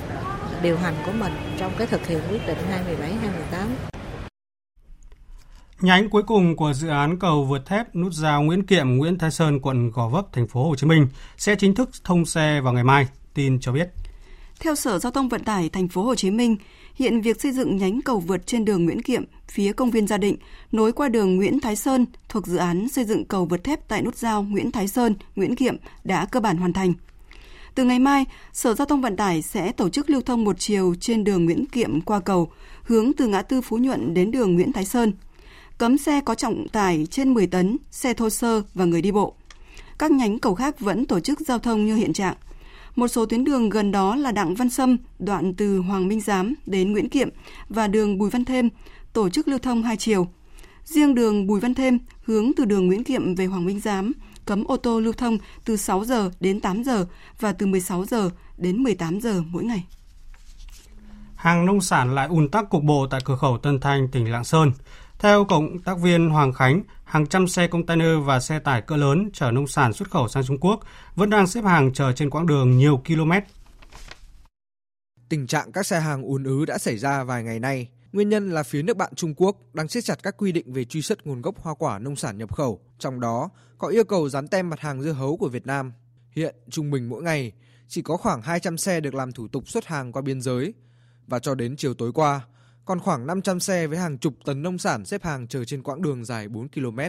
điều 0.61 0.77
hành 0.77 0.95
của 1.05 1.11
mình 1.11 1.33
trong 1.57 1.71
cái 1.77 1.87
thực 1.87 2.07
hiện 2.07 2.19
quyết 2.29 2.47
định 2.47 2.57
217 2.69 3.11
218 3.11 3.69
Nhánh 5.81 6.09
cuối 6.09 6.23
cùng 6.23 6.55
của 6.55 6.73
dự 6.73 6.87
án 6.87 7.19
cầu 7.19 7.43
vượt 7.43 7.65
thép 7.65 7.95
nút 7.95 8.13
giao 8.13 8.41
Nguyễn 8.41 8.65
Kiệm, 8.65 8.97
Nguyễn 8.97 9.17
Thái 9.17 9.31
Sơn, 9.31 9.59
quận 9.61 9.91
Gò 9.91 10.07
Vấp, 10.07 10.33
thành 10.33 10.47
phố 10.47 10.63
Hồ 10.63 10.75
Chí 10.75 10.87
Minh 10.87 11.07
sẽ 11.37 11.55
chính 11.55 11.75
thức 11.75 11.89
thông 12.03 12.25
xe 12.25 12.61
vào 12.61 12.73
ngày 12.73 12.83
mai, 12.83 13.07
tin 13.33 13.59
cho 13.59 13.71
biết. 13.71 13.89
Theo 14.59 14.75
Sở 14.75 14.99
Giao 14.99 15.11
thông 15.11 15.29
Vận 15.29 15.43
tải 15.43 15.69
thành 15.69 15.87
phố 15.87 16.03
Hồ 16.03 16.15
Chí 16.15 16.31
Minh, 16.31 16.57
Hiện 16.99 17.21
việc 17.21 17.41
xây 17.41 17.51
dựng 17.51 17.77
nhánh 17.77 18.01
cầu 18.01 18.19
vượt 18.19 18.47
trên 18.47 18.65
đường 18.65 18.85
Nguyễn 18.85 19.01
Kiệm 19.01 19.23
phía 19.47 19.73
công 19.73 19.91
viên 19.91 20.07
Gia 20.07 20.17
Định 20.17 20.37
nối 20.71 20.91
qua 20.91 21.09
đường 21.09 21.35
Nguyễn 21.35 21.59
Thái 21.59 21.75
Sơn 21.75 22.05
thuộc 22.29 22.47
dự 22.47 22.57
án 22.57 22.89
xây 22.89 23.05
dựng 23.05 23.25
cầu 23.25 23.45
vượt 23.45 23.63
thép 23.63 23.87
tại 23.87 24.01
nút 24.01 24.15
giao 24.15 24.43
Nguyễn 24.43 24.71
Thái 24.71 24.87
Sơn, 24.87 25.15
Nguyễn 25.35 25.55
Kiệm 25.55 25.77
đã 26.03 26.25
cơ 26.25 26.39
bản 26.39 26.57
hoàn 26.57 26.73
thành. 26.73 26.93
Từ 27.75 27.83
ngày 27.83 27.99
mai, 27.99 28.25
Sở 28.53 28.73
Giao 28.73 28.85
thông 28.85 29.01
Vận 29.01 29.15
tải 29.15 29.41
sẽ 29.41 29.71
tổ 29.71 29.89
chức 29.89 30.09
lưu 30.09 30.21
thông 30.21 30.43
một 30.43 30.59
chiều 30.59 30.95
trên 30.99 31.23
đường 31.23 31.45
Nguyễn 31.45 31.65
Kiệm 31.65 32.01
qua 32.01 32.19
cầu, 32.19 32.51
hướng 32.83 33.13
từ 33.13 33.27
ngã 33.27 33.41
tư 33.41 33.61
Phú 33.61 33.77
Nhuận 33.77 34.13
đến 34.13 34.31
đường 34.31 34.55
Nguyễn 34.55 34.73
Thái 34.73 34.85
Sơn. 34.85 35.13
Cấm 35.77 35.97
xe 35.97 36.21
có 36.21 36.35
trọng 36.35 36.67
tải 36.67 37.07
trên 37.11 37.33
10 37.33 37.47
tấn, 37.47 37.77
xe 37.91 38.13
thô 38.13 38.29
sơ 38.29 38.61
và 38.73 38.85
người 38.85 39.01
đi 39.01 39.11
bộ. 39.11 39.33
Các 39.99 40.11
nhánh 40.11 40.39
cầu 40.39 40.55
khác 40.55 40.79
vẫn 40.79 41.05
tổ 41.05 41.19
chức 41.19 41.39
giao 41.39 41.59
thông 41.59 41.85
như 41.85 41.95
hiện 41.95 42.13
trạng. 42.13 42.35
Một 42.95 43.07
số 43.07 43.25
tuyến 43.25 43.43
đường 43.43 43.69
gần 43.69 43.91
đó 43.91 44.15
là 44.15 44.31
Đặng 44.31 44.55
Văn 44.55 44.69
Sâm, 44.69 44.97
đoạn 45.19 45.53
từ 45.53 45.79
Hoàng 45.79 46.07
Minh 46.07 46.21
Giám 46.21 46.53
đến 46.65 46.91
Nguyễn 46.91 47.09
Kiệm 47.09 47.29
và 47.69 47.87
đường 47.87 48.17
Bùi 48.17 48.29
Văn 48.29 48.45
Thêm, 48.45 48.69
tổ 49.13 49.29
chức 49.29 49.47
lưu 49.47 49.59
thông 49.59 49.83
hai 49.83 49.97
chiều. 49.97 50.27
Riêng 50.85 51.15
đường 51.15 51.47
Bùi 51.47 51.59
Văn 51.59 51.73
Thêm 51.73 51.99
hướng 52.23 52.51
từ 52.57 52.65
đường 52.65 52.87
Nguyễn 52.87 53.03
Kiệm 53.03 53.35
về 53.35 53.45
Hoàng 53.45 53.65
Minh 53.65 53.79
Giám 53.79 54.11
cấm 54.49 54.63
ô 54.67 54.77
tô 54.77 54.99
lưu 54.99 55.13
thông 55.13 55.37
từ 55.65 55.77
6 55.77 56.05
giờ 56.05 56.31
đến 56.39 56.59
8 56.59 56.83
giờ 56.83 57.05
và 57.39 57.53
từ 57.53 57.65
16 57.65 58.05
giờ 58.05 58.29
đến 58.57 58.83
18 58.83 59.19
giờ 59.19 59.43
mỗi 59.49 59.63
ngày. 59.63 59.83
Hàng 61.35 61.65
nông 61.65 61.81
sản 61.81 62.15
lại 62.15 62.27
ùn 62.27 62.49
tắc 62.49 62.69
cục 62.69 62.83
bộ 62.83 63.07
tại 63.07 63.21
cửa 63.25 63.35
khẩu 63.35 63.57
Tân 63.57 63.79
Thanh, 63.79 64.07
tỉnh 64.07 64.31
Lạng 64.31 64.43
Sơn. 64.43 64.71
Theo 65.19 65.45
cộng 65.45 65.79
tác 65.79 65.99
viên 65.99 66.29
Hoàng 66.29 66.53
Khánh, 66.53 66.81
hàng 67.09 67.27
trăm 67.27 67.47
xe 67.47 67.67
container 67.67 68.09
và 68.23 68.39
xe 68.39 68.59
tải 68.59 68.81
cỡ 68.81 68.97
lớn 68.97 69.29
chở 69.33 69.51
nông 69.51 69.67
sản 69.67 69.93
xuất 69.93 70.11
khẩu 70.11 70.27
sang 70.27 70.43
Trung 70.43 70.57
Quốc 70.59 70.79
vẫn 71.15 71.29
đang 71.29 71.47
xếp 71.47 71.63
hàng 71.63 71.93
chờ 71.93 72.11
trên 72.11 72.29
quãng 72.29 72.45
đường 72.45 72.77
nhiều 72.77 73.01
km. 73.07 73.31
Tình 75.29 75.47
trạng 75.47 75.71
các 75.71 75.85
xe 75.85 75.99
hàng 75.99 76.21
ùn 76.23 76.43
ứ 76.43 76.65
đã 76.65 76.77
xảy 76.77 76.97
ra 76.97 77.23
vài 77.23 77.43
ngày 77.43 77.59
nay. 77.59 77.89
Nguyên 78.11 78.29
nhân 78.29 78.51
là 78.51 78.63
phía 78.63 78.81
nước 78.81 78.97
bạn 78.97 79.15
Trung 79.15 79.33
Quốc 79.37 79.57
đang 79.73 79.87
siết 79.87 80.03
chặt 80.05 80.23
các 80.23 80.37
quy 80.37 80.51
định 80.51 80.73
về 80.73 80.85
truy 80.85 81.01
xuất 81.01 81.27
nguồn 81.27 81.41
gốc 81.41 81.55
hoa 81.61 81.73
quả 81.73 81.99
nông 81.99 82.15
sản 82.15 82.37
nhập 82.37 82.55
khẩu, 82.55 82.81
trong 82.99 83.19
đó 83.19 83.49
có 83.77 83.87
yêu 83.87 84.03
cầu 84.03 84.29
dán 84.29 84.47
tem 84.47 84.69
mặt 84.69 84.79
hàng 84.79 85.01
dưa 85.01 85.11
hấu 85.11 85.37
của 85.37 85.49
Việt 85.49 85.67
Nam. 85.67 85.93
Hiện 86.31 86.55
trung 86.69 86.91
bình 86.91 87.09
mỗi 87.09 87.23
ngày 87.23 87.51
chỉ 87.87 88.01
có 88.01 88.17
khoảng 88.17 88.41
200 88.41 88.77
xe 88.77 88.99
được 88.99 89.13
làm 89.13 89.31
thủ 89.31 89.47
tục 89.47 89.67
xuất 89.67 89.85
hàng 89.85 90.11
qua 90.11 90.21
biên 90.21 90.41
giới 90.41 90.73
và 91.27 91.39
cho 91.39 91.55
đến 91.55 91.75
chiều 91.77 91.93
tối 91.93 92.11
qua, 92.13 92.41
còn 92.89 92.99
khoảng 92.99 93.27
500 93.27 93.59
xe 93.59 93.87
với 93.87 93.97
hàng 93.97 94.17
chục 94.17 94.33
tấn 94.45 94.63
nông 94.63 94.77
sản 94.77 95.05
xếp 95.05 95.23
hàng 95.23 95.47
chờ 95.47 95.65
trên 95.65 95.83
quãng 95.83 96.01
đường 96.01 96.25
dài 96.25 96.47
4 96.47 96.67
km. 96.67 96.99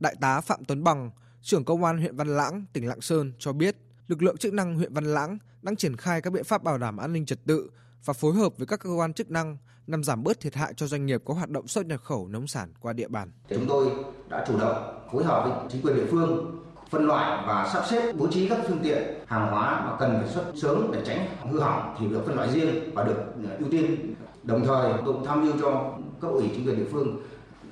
Đại 0.00 0.14
tá 0.20 0.40
Phạm 0.40 0.64
Tuấn 0.64 0.84
Bằng, 0.84 1.10
trưởng 1.42 1.64
công 1.64 1.84
an 1.84 1.98
huyện 1.98 2.16
Văn 2.16 2.36
Lãng, 2.36 2.64
tỉnh 2.72 2.88
Lạng 2.88 3.00
Sơn 3.00 3.32
cho 3.38 3.52
biết, 3.52 3.76
lực 4.08 4.22
lượng 4.22 4.36
chức 4.36 4.52
năng 4.52 4.74
huyện 4.74 4.94
Văn 4.94 5.04
Lãng 5.04 5.38
đang 5.62 5.76
triển 5.76 5.96
khai 5.96 6.20
các 6.20 6.32
biện 6.32 6.44
pháp 6.44 6.62
bảo 6.62 6.78
đảm 6.78 6.96
an 6.96 7.12
ninh 7.12 7.26
trật 7.26 7.38
tự 7.46 7.70
và 8.04 8.12
phối 8.12 8.34
hợp 8.34 8.52
với 8.56 8.66
các 8.66 8.80
cơ 8.80 8.90
quan 8.90 9.12
chức 9.12 9.30
năng 9.30 9.56
nhằm 9.86 10.04
giảm 10.04 10.22
bớt 10.22 10.40
thiệt 10.40 10.54
hại 10.54 10.74
cho 10.74 10.86
doanh 10.86 11.06
nghiệp 11.06 11.22
có 11.24 11.34
hoạt 11.34 11.50
động 11.50 11.68
xuất 11.68 11.86
nhập 11.86 12.00
khẩu 12.02 12.28
nông 12.28 12.46
sản 12.46 12.72
qua 12.80 12.92
địa 12.92 13.08
bàn. 13.08 13.30
Chúng 13.48 13.66
tôi 13.68 13.90
đã 14.28 14.44
chủ 14.48 14.58
động 14.58 15.06
phối 15.12 15.24
hợp 15.24 15.44
với 15.44 15.70
chính 15.70 15.82
quyền 15.82 15.96
địa 15.96 16.06
phương 16.10 16.62
phân 16.90 17.06
loại 17.06 17.44
và 17.46 17.70
sắp 17.72 17.82
xếp 17.90 18.12
bố 18.12 18.26
trí 18.26 18.48
các 18.48 18.58
phương 18.68 18.80
tiện 18.82 19.02
hàng 19.26 19.50
hóa 19.50 19.80
mà 19.86 19.96
cần 20.00 20.18
phải 20.20 20.28
xuất 20.28 20.52
sớm 20.62 20.90
để 20.92 21.02
tránh 21.06 21.26
hư 21.50 21.60
hỏng 21.60 21.96
thì 22.00 22.08
được 22.08 22.22
phân 22.26 22.36
loại 22.36 22.50
riêng 22.52 22.94
và 22.94 23.04
được 23.04 23.16
ưu 23.58 23.70
tiên 23.70 24.11
Đồng 24.42 24.64
thời 24.66 24.92
cũng 25.04 25.26
tham 25.26 25.44
mưu 25.44 25.52
cho 25.60 25.94
cấp 26.20 26.30
ủy 26.30 26.50
chính 26.54 26.66
quyền 26.66 26.76
địa 26.76 26.90
phương 26.92 27.22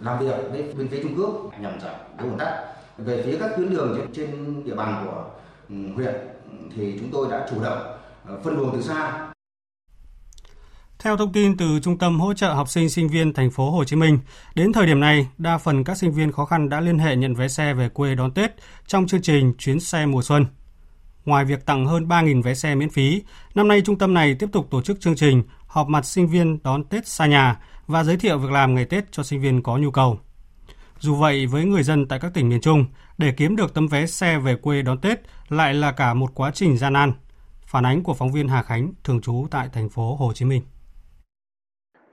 làm 0.01 0.19
việc 0.19 0.35
với 0.51 0.75
bên 0.79 0.89
phía 0.89 1.03
Trung 1.03 1.15
Quốc 1.19 1.51
nhằm 1.61 1.81
giảm 1.81 1.95
cái 2.19 2.29
ủn 2.29 2.39
tắc. 2.39 2.55
Về 2.99 3.23
phía 3.27 3.37
các 3.41 3.51
tuyến 3.57 3.71
đường 3.71 4.11
trên, 4.13 4.63
địa 4.65 4.75
bàn 4.75 5.07
của 5.07 5.25
ừ, 5.69 5.75
huyện 5.95 6.15
ừ, 6.51 6.57
thì 6.77 6.97
chúng 7.01 7.11
tôi 7.13 7.31
đã 7.31 7.47
chủ 7.51 7.63
động 7.63 7.99
ờ, 8.27 8.41
phân 8.45 8.57
luồng 8.57 8.71
từ 8.73 8.83
xa 8.83 9.31
theo 11.03 11.17
thông 11.17 11.33
tin 11.33 11.57
từ 11.57 11.81
Trung 11.83 11.99
tâm 11.99 12.21
hỗ 12.21 12.35
trợ 12.35 12.53
học 12.53 12.69
sinh 12.69 12.91
sinh 12.91 13.09
viên 13.09 13.33
thành 13.33 13.51
phố 13.51 13.71
Hồ 13.71 13.85
Chí 13.85 13.97
Minh, 13.97 14.19
đến 14.55 14.73
thời 14.73 14.87
điểm 14.87 15.01
này, 15.01 15.29
đa 15.39 15.59
phần 15.59 15.85
các 15.85 15.97
sinh 15.97 16.13
viên 16.13 16.33
khó 16.33 16.45
khăn 16.45 16.69
đã 16.69 16.81
liên 16.81 16.99
hệ 16.99 17.17
nhận 17.17 17.35
vé 17.35 17.49
xe 17.49 17.75
về 17.75 17.89
quê 17.89 18.15
đón 18.15 18.31
Tết 18.31 18.51
trong 18.87 19.07
chương 19.07 19.23
trình 19.23 19.53
chuyến 19.59 19.81
xe 19.81 20.07
mùa 20.07 20.23
xuân. 20.23 20.47
Ngoài 21.25 21.45
việc 21.45 21.67
tặng 21.67 21.87
hơn 21.87 22.09
3.000 22.09 22.43
vé 22.43 22.55
xe 22.55 22.75
miễn 22.75 22.91
phí, 22.91 23.23
năm 23.55 23.69
nay 23.69 23.83
trung 23.85 23.99
tâm 23.99 24.15
này 24.15 24.35
tiếp 24.35 24.47
tục 24.53 24.67
tổ 24.71 24.83
chức 24.83 25.01
chương 25.01 25.17
trình 25.17 25.43
họp 25.71 25.89
mặt 25.89 26.05
sinh 26.05 26.27
viên 26.27 26.59
đón 26.65 26.85
Tết 26.85 27.07
xa 27.07 27.27
nhà 27.27 27.57
và 27.87 28.03
giới 28.05 28.17
thiệu 28.17 28.39
việc 28.39 28.51
làm 28.51 28.75
ngày 28.75 28.85
Tết 28.91 29.05
cho 29.11 29.23
sinh 29.23 29.41
viên 29.41 29.63
có 29.63 29.77
nhu 29.77 29.91
cầu. 29.91 30.19
Dù 30.99 31.15
vậy, 31.15 31.47
với 31.47 31.65
người 31.65 31.83
dân 31.83 32.09
tại 32.09 32.19
các 32.23 32.31
tỉnh 32.35 32.49
miền 32.49 32.61
Trung, 32.61 32.85
để 33.19 33.33
kiếm 33.37 33.57
được 33.57 33.75
tấm 33.75 33.87
vé 33.87 34.07
xe 34.07 34.39
về 34.39 34.57
quê 34.63 34.83
đón 34.83 35.01
Tết 35.01 35.19
lại 35.49 35.75
là 35.75 35.93
cả 35.93 36.15
một 36.15 36.31
quá 36.35 36.51
trình 36.55 36.77
gian 36.77 36.93
nan. 36.93 37.13
Phản 37.67 37.87
ánh 37.87 38.03
của 38.03 38.15
phóng 38.15 38.33
viên 38.33 38.49
Hà 38.49 38.63
Khánh, 38.63 38.93
thường 39.05 39.21
trú 39.21 39.47
tại 39.51 39.69
thành 39.73 39.89
phố 39.89 40.15
Hồ 40.15 40.33
Chí 40.35 40.45
Minh. 40.45 40.63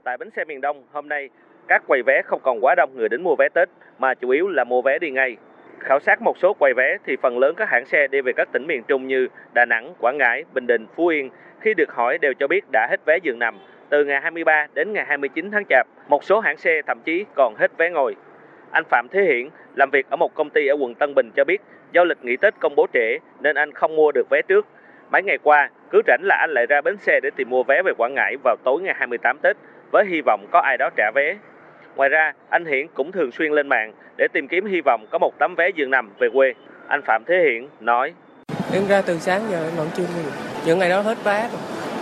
Tại 0.04 0.16
bến 0.18 0.28
xe 0.36 0.44
miền 0.44 0.60
Đông, 0.60 0.84
hôm 0.92 1.08
nay, 1.08 1.28
các 1.68 1.82
quầy 1.86 2.02
vé 2.06 2.22
không 2.26 2.40
còn 2.44 2.64
quá 2.64 2.74
đông 2.74 2.96
người 2.96 3.08
đến 3.08 3.22
mua 3.22 3.36
vé 3.38 3.48
Tết, 3.54 3.68
mà 3.98 4.14
chủ 4.14 4.30
yếu 4.30 4.48
là 4.48 4.64
mua 4.64 4.82
vé 4.82 4.98
đi 5.00 5.10
ngay. 5.10 5.36
Khảo 5.80 5.98
sát 6.06 6.22
một 6.22 6.36
số 6.42 6.54
quầy 6.58 6.74
vé 6.74 6.96
thì 7.06 7.12
phần 7.22 7.38
lớn 7.38 7.54
các 7.56 7.68
hãng 7.68 7.86
xe 7.86 8.06
đi 8.10 8.20
về 8.20 8.32
các 8.36 8.48
tỉnh 8.52 8.66
miền 8.66 8.82
Trung 8.88 9.08
như 9.08 9.26
Đà 9.54 9.64
Nẵng, 9.64 9.94
Quảng 10.00 10.18
Ngãi, 10.18 10.44
Bình 10.54 10.66
Định, 10.66 10.86
Phú 10.96 11.06
Yên 11.06 11.30
khi 11.60 11.74
được 11.74 11.92
hỏi 11.92 12.18
đều 12.18 12.32
cho 12.34 12.46
biết 12.46 12.64
đã 12.72 12.86
hết 12.90 13.00
vé 13.06 13.18
giường 13.22 13.38
nằm 13.38 13.58
từ 13.88 14.04
ngày 14.04 14.20
23 14.20 14.66
đến 14.74 14.92
ngày 14.92 15.04
29 15.08 15.50
tháng 15.50 15.64
Chạp. 15.68 15.86
Một 16.08 16.24
số 16.24 16.40
hãng 16.40 16.56
xe 16.56 16.82
thậm 16.86 17.00
chí 17.04 17.24
còn 17.34 17.54
hết 17.58 17.76
vé 17.76 17.90
ngồi. 17.90 18.16
Anh 18.70 18.84
Phạm 18.84 19.08
Thế 19.10 19.22
Hiển 19.22 19.48
làm 19.74 19.90
việc 19.90 20.10
ở 20.10 20.16
một 20.16 20.34
công 20.34 20.50
ty 20.50 20.66
ở 20.66 20.76
quận 20.80 20.94
Tân 20.94 21.14
Bình 21.14 21.30
cho 21.36 21.44
biết 21.44 21.60
do 21.92 22.04
lịch 22.04 22.24
nghỉ 22.24 22.36
Tết 22.36 22.54
công 22.60 22.74
bố 22.74 22.86
trễ 22.92 23.18
nên 23.40 23.56
anh 23.56 23.72
không 23.72 23.96
mua 23.96 24.12
được 24.12 24.26
vé 24.30 24.42
trước. 24.42 24.66
Mấy 25.10 25.22
ngày 25.22 25.38
qua, 25.42 25.70
cứ 25.90 26.02
rảnh 26.06 26.20
là 26.22 26.36
anh 26.40 26.50
lại 26.50 26.66
ra 26.66 26.80
bến 26.80 26.96
xe 26.96 27.20
để 27.22 27.30
tìm 27.36 27.50
mua 27.50 27.62
vé 27.62 27.82
về 27.82 27.92
Quảng 27.98 28.14
Ngãi 28.14 28.36
vào 28.44 28.56
tối 28.64 28.80
ngày 28.82 28.94
28 28.98 29.38
Tết 29.38 29.56
với 29.90 30.04
hy 30.06 30.20
vọng 30.20 30.46
có 30.50 30.60
ai 30.60 30.76
đó 30.78 30.90
trả 30.96 31.10
vé. 31.14 31.36
Ngoài 31.96 32.08
ra, 32.08 32.32
anh 32.48 32.64
Hiển 32.64 32.86
cũng 32.94 33.12
thường 33.12 33.32
xuyên 33.32 33.52
lên 33.52 33.68
mạng 33.68 33.92
để 34.16 34.28
tìm 34.32 34.48
kiếm 34.48 34.66
hy 34.66 34.80
vọng 34.80 35.06
có 35.10 35.18
một 35.18 35.38
tấm 35.38 35.54
vé 35.54 35.68
giường 35.68 35.90
nằm 35.90 36.10
về 36.18 36.28
quê. 36.34 36.54
Anh 36.88 37.02
Phạm 37.02 37.22
Thế 37.26 37.38
Hiển 37.38 37.66
nói: 37.80 38.14
Em 38.72 38.88
ra 38.88 39.02
từ 39.02 39.18
sáng 39.18 39.42
giờ 39.50 39.64
em 39.68 39.76
vẫn 39.76 39.88
chưa 39.96 40.02
mua 40.02 40.22
được. 40.24 40.32
Những 40.66 40.78
ngày 40.78 40.88
đó 40.88 41.00
hết 41.00 41.24
vé 41.24 41.48
rồi. 41.52 41.60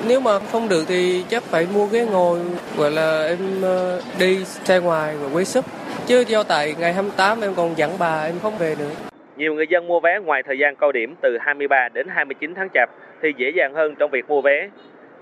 Nếu 0.08 0.20
mà 0.20 0.38
không 0.38 0.68
được 0.68 0.84
thì 0.88 1.24
chắc 1.28 1.42
phải 1.42 1.66
mua 1.74 1.86
ghế 1.86 2.06
ngồi, 2.06 2.38
gọi 2.76 2.90
là 2.90 3.26
em 3.26 3.38
ờ, 3.62 4.02
đi 4.18 4.44
xe 4.44 4.80
ngoài 4.80 5.16
và 5.20 5.28
quấy 5.32 5.44
súp. 5.44 5.64
Chứ 6.06 6.24
do 6.28 6.42
tại 6.42 6.74
ngày 6.78 6.92
28 6.92 7.40
em 7.40 7.54
còn 7.56 7.78
dẫn 7.78 7.90
bà 7.98 8.22
em 8.22 8.34
không 8.42 8.58
về 8.58 8.74
nữa. 8.78 8.90
Nhiều 9.36 9.54
người 9.54 9.66
dân 9.70 9.86
mua 9.86 10.00
vé 10.00 10.18
ngoài 10.24 10.42
thời 10.46 10.58
gian 10.58 10.76
cao 10.76 10.92
điểm 10.92 11.14
từ 11.20 11.38
23 11.40 11.88
đến 11.94 12.06
29 12.10 12.54
tháng 12.54 12.68
Chạp 12.74 12.90
thì 13.22 13.28
dễ 13.36 13.50
dàng 13.56 13.74
hơn 13.74 13.94
trong 13.98 14.10
việc 14.10 14.28
mua 14.28 14.40
vé. 14.40 14.68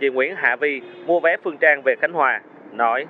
Chị 0.01 0.09
Nguyễn 0.09 0.35
Hạ 0.37 0.57
Vi 0.61 0.81
mua 1.07 1.21
vé 1.21 1.37
Phương 1.45 1.57
Trang 1.61 1.83
về 1.83 1.95
Khánh 2.01 2.13
Hòa, 2.13 2.41
nói 2.73 3.07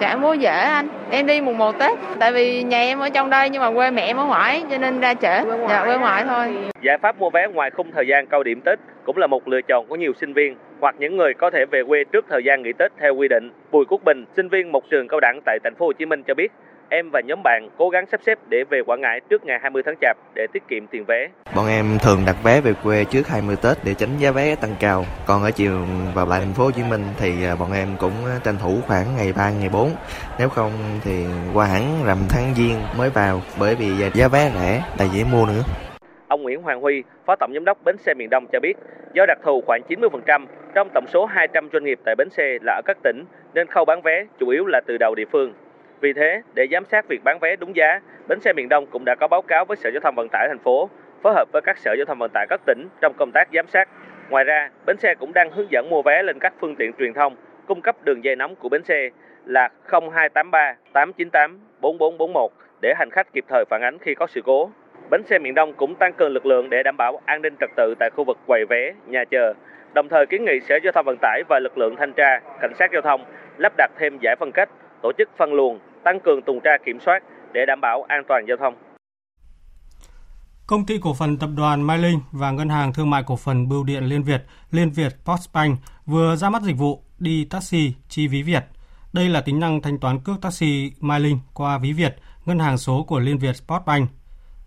Dạ 0.00 0.16
mua 0.16 0.34
dễ 0.34 0.50
anh, 0.50 0.88
em 1.10 1.26
đi 1.26 1.40
mùng 1.40 1.58
1 1.58 1.78
Tết, 1.78 1.98
tại 2.18 2.32
vì 2.32 2.62
nhà 2.62 2.78
em 2.78 2.98
ở 2.98 3.08
trong 3.08 3.30
đây 3.30 3.50
nhưng 3.50 3.62
mà 3.62 3.70
quê 3.70 3.90
mẹ 3.90 4.02
em 4.02 4.16
ở 4.16 4.24
ngoại 4.24 4.64
cho 4.70 4.78
nên 4.78 5.00
ra 5.00 5.14
trễ, 5.14 5.40
dạ 5.68 5.84
quê 5.84 5.98
ngoại 5.98 6.24
thôi. 6.24 6.54
Giải 6.82 6.98
pháp 6.98 7.18
mua 7.18 7.30
vé 7.30 7.46
ngoài 7.46 7.70
khung 7.70 7.92
thời 7.92 8.06
gian 8.06 8.26
cao 8.26 8.42
điểm 8.42 8.60
Tết 8.60 8.78
cũng 9.04 9.16
là 9.16 9.26
một 9.26 9.48
lựa 9.48 9.60
chọn 9.62 9.86
của 9.86 9.96
nhiều 9.96 10.12
sinh 10.20 10.32
viên 10.32 10.56
hoặc 10.80 10.94
những 10.98 11.16
người 11.16 11.34
có 11.34 11.50
thể 11.50 11.64
về 11.70 11.82
quê 11.88 12.04
trước 12.12 12.24
thời 12.28 12.44
gian 12.44 12.62
nghỉ 12.62 12.72
Tết 12.78 12.92
theo 13.00 13.14
quy 13.14 13.28
định. 13.28 13.50
Bùi 13.70 13.84
Quốc 13.84 14.00
Bình, 14.04 14.24
sinh 14.36 14.48
viên 14.48 14.72
một 14.72 14.90
trường 14.90 15.08
cao 15.08 15.20
đẳng 15.20 15.40
tại 15.44 15.58
thành 15.64 15.74
phố 15.74 15.86
Hồ 15.86 15.92
Chí 15.92 16.06
Minh 16.06 16.22
cho 16.22 16.34
biết, 16.34 16.52
em 16.88 17.10
và 17.10 17.20
nhóm 17.20 17.42
bạn 17.44 17.68
cố 17.78 17.88
gắng 17.88 18.06
sắp 18.06 18.20
xếp 18.26 18.38
để 18.48 18.64
về 18.70 18.82
Quảng 18.86 19.00
Ngãi 19.00 19.20
trước 19.20 19.44
ngày 19.44 19.58
20 19.62 19.82
tháng 19.86 19.94
Chạp 20.00 20.16
để 20.34 20.46
tiết 20.52 20.62
kiệm 20.68 20.86
tiền 20.86 21.04
vé. 21.04 21.28
Bọn 21.56 21.68
em 21.68 21.98
thường 22.02 22.18
đặt 22.26 22.36
vé 22.44 22.60
về 22.60 22.72
quê 22.84 23.04
trước 23.04 23.28
20 23.28 23.56
Tết 23.62 23.76
để 23.84 23.94
tránh 23.94 24.10
giá 24.18 24.30
vé 24.30 24.54
tăng 24.54 24.74
cao. 24.80 25.04
Còn 25.26 25.42
ở 25.42 25.50
chiều 25.50 25.72
vào 26.14 26.26
lại 26.26 26.40
thành 26.40 26.54
phố 26.54 26.64
Hồ 26.64 26.70
Chí 26.70 26.82
Minh 26.90 27.04
thì 27.20 27.44
à, 27.44 27.56
bọn 27.60 27.72
em 27.72 27.88
cũng 28.00 28.12
tranh 28.44 28.56
thủ 28.62 28.78
khoảng 28.86 29.06
ngày 29.16 29.32
3 29.36 29.50
ngày 29.50 29.68
4. 29.72 29.90
Nếu 30.38 30.48
không 30.48 30.72
thì 31.04 31.24
qua 31.54 31.66
hẳn 31.66 31.82
rằm 32.06 32.18
tháng 32.30 32.54
Giêng 32.54 32.78
mới 32.98 33.10
vào 33.10 33.40
bởi 33.60 33.74
vì 33.74 33.88
giá 34.14 34.28
vé 34.28 34.50
rẻ 34.54 34.82
là 34.98 35.04
dễ 35.14 35.24
mua 35.32 35.46
nữa. 35.46 35.62
Ông 36.28 36.42
Nguyễn 36.42 36.62
Hoàng 36.62 36.80
Huy, 36.80 37.02
Phó 37.26 37.36
Tổng 37.36 37.50
Giám 37.54 37.64
đốc 37.64 37.78
Bến 37.84 37.96
xe 37.98 38.14
miền 38.14 38.30
Đông 38.30 38.46
cho 38.52 38.60
biết, 38.60 38.76
do 39.14 39.26
đặc 39.26 39.38
thù 39.44 39.62
khoảng 39.66 39.80
90% 39.88 40.46
trong 40.74 40.88
tổng 40.94 41.04
số 41.08 41.26
200 41.26 41.68
doanh 41.72 41.84
nghiệp 41.84 41.98
tại 42.04 42.14
bến 42.18 42.30
xe 42.30 42.58
là 42.62 42.72
ở 42.72 42.82
các 42.84 42.96
tỉnh, 43.02 43.24
nên 43.54 43.66
khâu 43.66 43.84
bán 43.84 44.02
vé 44.02 44.26
chủ 44.38 44.48
yếu 44.48 44.66
là 44.66 44.80
từ 44.86 44.98
đầu 44.98 45.14
địa 45.14 45.24
phương. 45.32 45.52
Vì 46.04 46.12
thế, 46.12 46.42
để 46.54 46.66
giám 46.70 46.84
sát 46.84 47.08
việc 47.08 47.24
bán 47.24 47.38
vé 47.38 47.56
đúng 47.56 47.76
giá, 47.76 48.00
Bến 48.28 48.40
xe 48.40 48.52
miền 48.52 48.68
Đông 48.68 48.86
cũng 48.86 49.04
đã 49.04 49.14
có 49.14 49.28
báo 49.28 49.42
cáo 49.42 49.64
với 49.64 49.76
Sở 49.76 49.90
Giao 49.90 50.00
thông 50.00 50.14
Vận 50.14 50.28
tải 50.28 50.48
thành 50.48 50.58
phố, 50.58 50.90
phối 51.22 51.32
hợp 51.34 51.48
với 51.52 51.62
các 51.64 51.78
sở 51.78 51.94
giao 51.98 52.04
thông 52.04 52.18
vận 52.18 52.30
tải 52.34 52.46
các 52.50 52.60
tỉnh 52.66 52.88
trong 53.00 53.14
công 53.18 53.30
tác 53.34 53.48
giám 53.52 53.66
sát. 53.66 53.88
Ngoài 54.30 54.44
ra, 54.44 54.70
Bến 54.86 54.96
xe 54.96 55.14
cũng 55.14 55.32
đang 55.32 55.50
hướng 55.50 55.70
dẫn 55.70 55.90
mua 55.90 56.02
vé 56.02 56.22
lên 56.22 56.38
các 56.38 56.52
phương 56.60 56.76
tiện 56.76 56.92
truyền 56.98 57.12
thông, 57.12 57.36
cung 57.66 57.80
cấp 57.80 57.96
đường 58.04 58.24
dây 58.24 58.36
nóng 58.36 58.56
của 58.56 58.68
Bến 58.68 58.84
xe 58.84 59.10
là 59.44 59.68
0283 59.90 60.74
898 60.92 61.58
4441 61.80 62.50
để 62.82 62.94
hành 62.98 63.10
khách 63.10 63.32
kịp 63.32 63.44
thời 63.48 63.64
phản 63.70 63.82
ánh 63.82 63.98
khi 63.98 64.14
có 64.14 64.26
sự 64.26 64.40
cố. 64.44 64.70
Bến 65.10 65.22
xe 65.24 65.38
miền 65.38 65.54
Đông 65.54 65.72
cũng 65.72 65.94
tăng 65.94 66.12
cường 66.12 66.32
lực 66.32 66.46
lượng 66.46 66.70
để 66.70 66.82
đảm 66.82 66.96
bảo 66.96 67.20
an 67.24 67.42
ninh 67.42 67.54
trật 67.60 67.70
tự 67.76 67.94
tại 67.98 68.10
khu 68.10 68.24
vực 68.24 68.38
quầy 68.46 68.64
vé, 68.64 68.92
nhà 69.06 69.24
chờ, 69.24 69.54
đồng 69.94 70.08
thời 70.08 70.26
kiến 70.26 70.44
nghị 70.44 70.60
Sở 70.60 70.78
Giao 70.82 70.92
thông 70.92 71.06
Vận 71.06 71.16
tải 71.20 71.42
và 71.48 71.58
lực 71.58 71.78
lượng 71.78 71.96
thanh 71.96 72.12
tra, 72.12 72.40
cảnh 72.60 72.74
sát 72.74 72.90
giao 72.92 73.02
thông 73.02 73.24
lắp 73.58 73.72
đặt 73.76 73.90
thêm 73.98 74.18
giải 74.20 74.36
phân 74.36 74.52
cách, 74.52 74.68
tổ 75.02 75.12
chức 75.18 75.28
phân 75.36 75.54
luồng, 75.54 75.78
tăng 76.04 76.20
cường 76.24 76.42
tuần 76.46 76.60
tra 76.64 76.70
kiểm 76.86 76.98
soát 77.04 77.18
để 77.52 77.60
đảm 77.66 77.80
bảo 77.80 78.02
an 78.08 78.22
toàn 78.28 78.44
giao 78.48 78.56
thông. 78.56 78.74
Công 80.66 80.86
ty 80.86 80.98
cổ 80.98 81.14
phần 81.14 81.38
tập 81.38 81.50
đoàn 81.56 81.82
Mai 81.82 81.98
Linh 81.98 82.20
và 82.32 82.50
Ngân 82.50 82.68
hàng 82.68 82.92
Thương 82.92 83.10
mại 83.10 83.22
cổ 83.26 83.36
phần 83.36 83.68
Bưu 83.68 83.84
điện 83.84 84.04
Liên 84.04 84.22
Việt, 84.22 84.42
Liên 84.70 84.90
Việt 84.90 85.12
Postbank 85.24 85.78
vừa 86.06 86.36
ra 86.36 86.50
mắt 86.50 86.62
dịch 86.62 86.76
vụ 86.76 87.02
đi 87.18 87.44
taxi 87.44 87.94
chi 88.08 88.28
ví 88.28 88.42
Việt. 88.42 88.64
Đây 89.12 89.28
là 89.28 89.40
tính 89.40 89.60
năng 89.60 89.82
thanh 89.82 89.98
toán 89.98 90.18
cước 90.20 90.36
taxi 90.42 90.92
Mai 91.00 91.20
Linh 91.20 91.38
qua 91.54 91.78
ví 91.78 91.92
Việt, 91.92 92.16
ngân 92.44 92.58
hàng 92.58 92.78
số 92.78 93.04
của 93.08 93.18
Liên 93.18 93.38
Việt 93.38 93.54
Postbank. 93.68 94.10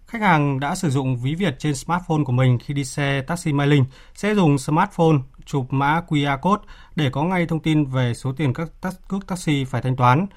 Khách 0.07 0.21
hàng 0.21 0.59
đã 0.59 0.75
sử 0.75 0.89
dụng 0.89 1.17
ví 1.17 1.35
Việt 1.35 1.55
trên 1.59 1.75
smartphone 1.75 2.23
của 2.25 2.31
mình 2.31 2.57
khi 2.59 2.73
đi 2.73 2.83
xe 2.83 3.21
taxi 3.27 3.53
Mai 3.53 3.67
Linh 3.67 3.85
sẽ 4.13 4.35
dùng 4.35 4.57
smartphone 4.57 5.17
chụp 5.45 5.65
mã 5.69 6.01
QR 6.07 6.37
code 6.41 6.63
để 6.95 7.09
có 7.11 7.23
ngay 7.23 7.45
thông 7.45 7.59
tin 7.59 7.85
về 7.85 8.13
số 8.13 8.33
tiền 8.37 8.53
các 8.53 8.69
cước 9.09 9.27
taxi 9.27 9.65
phải 9.65 9.81
thanh 9.81 9.95
toán 9.95 10.27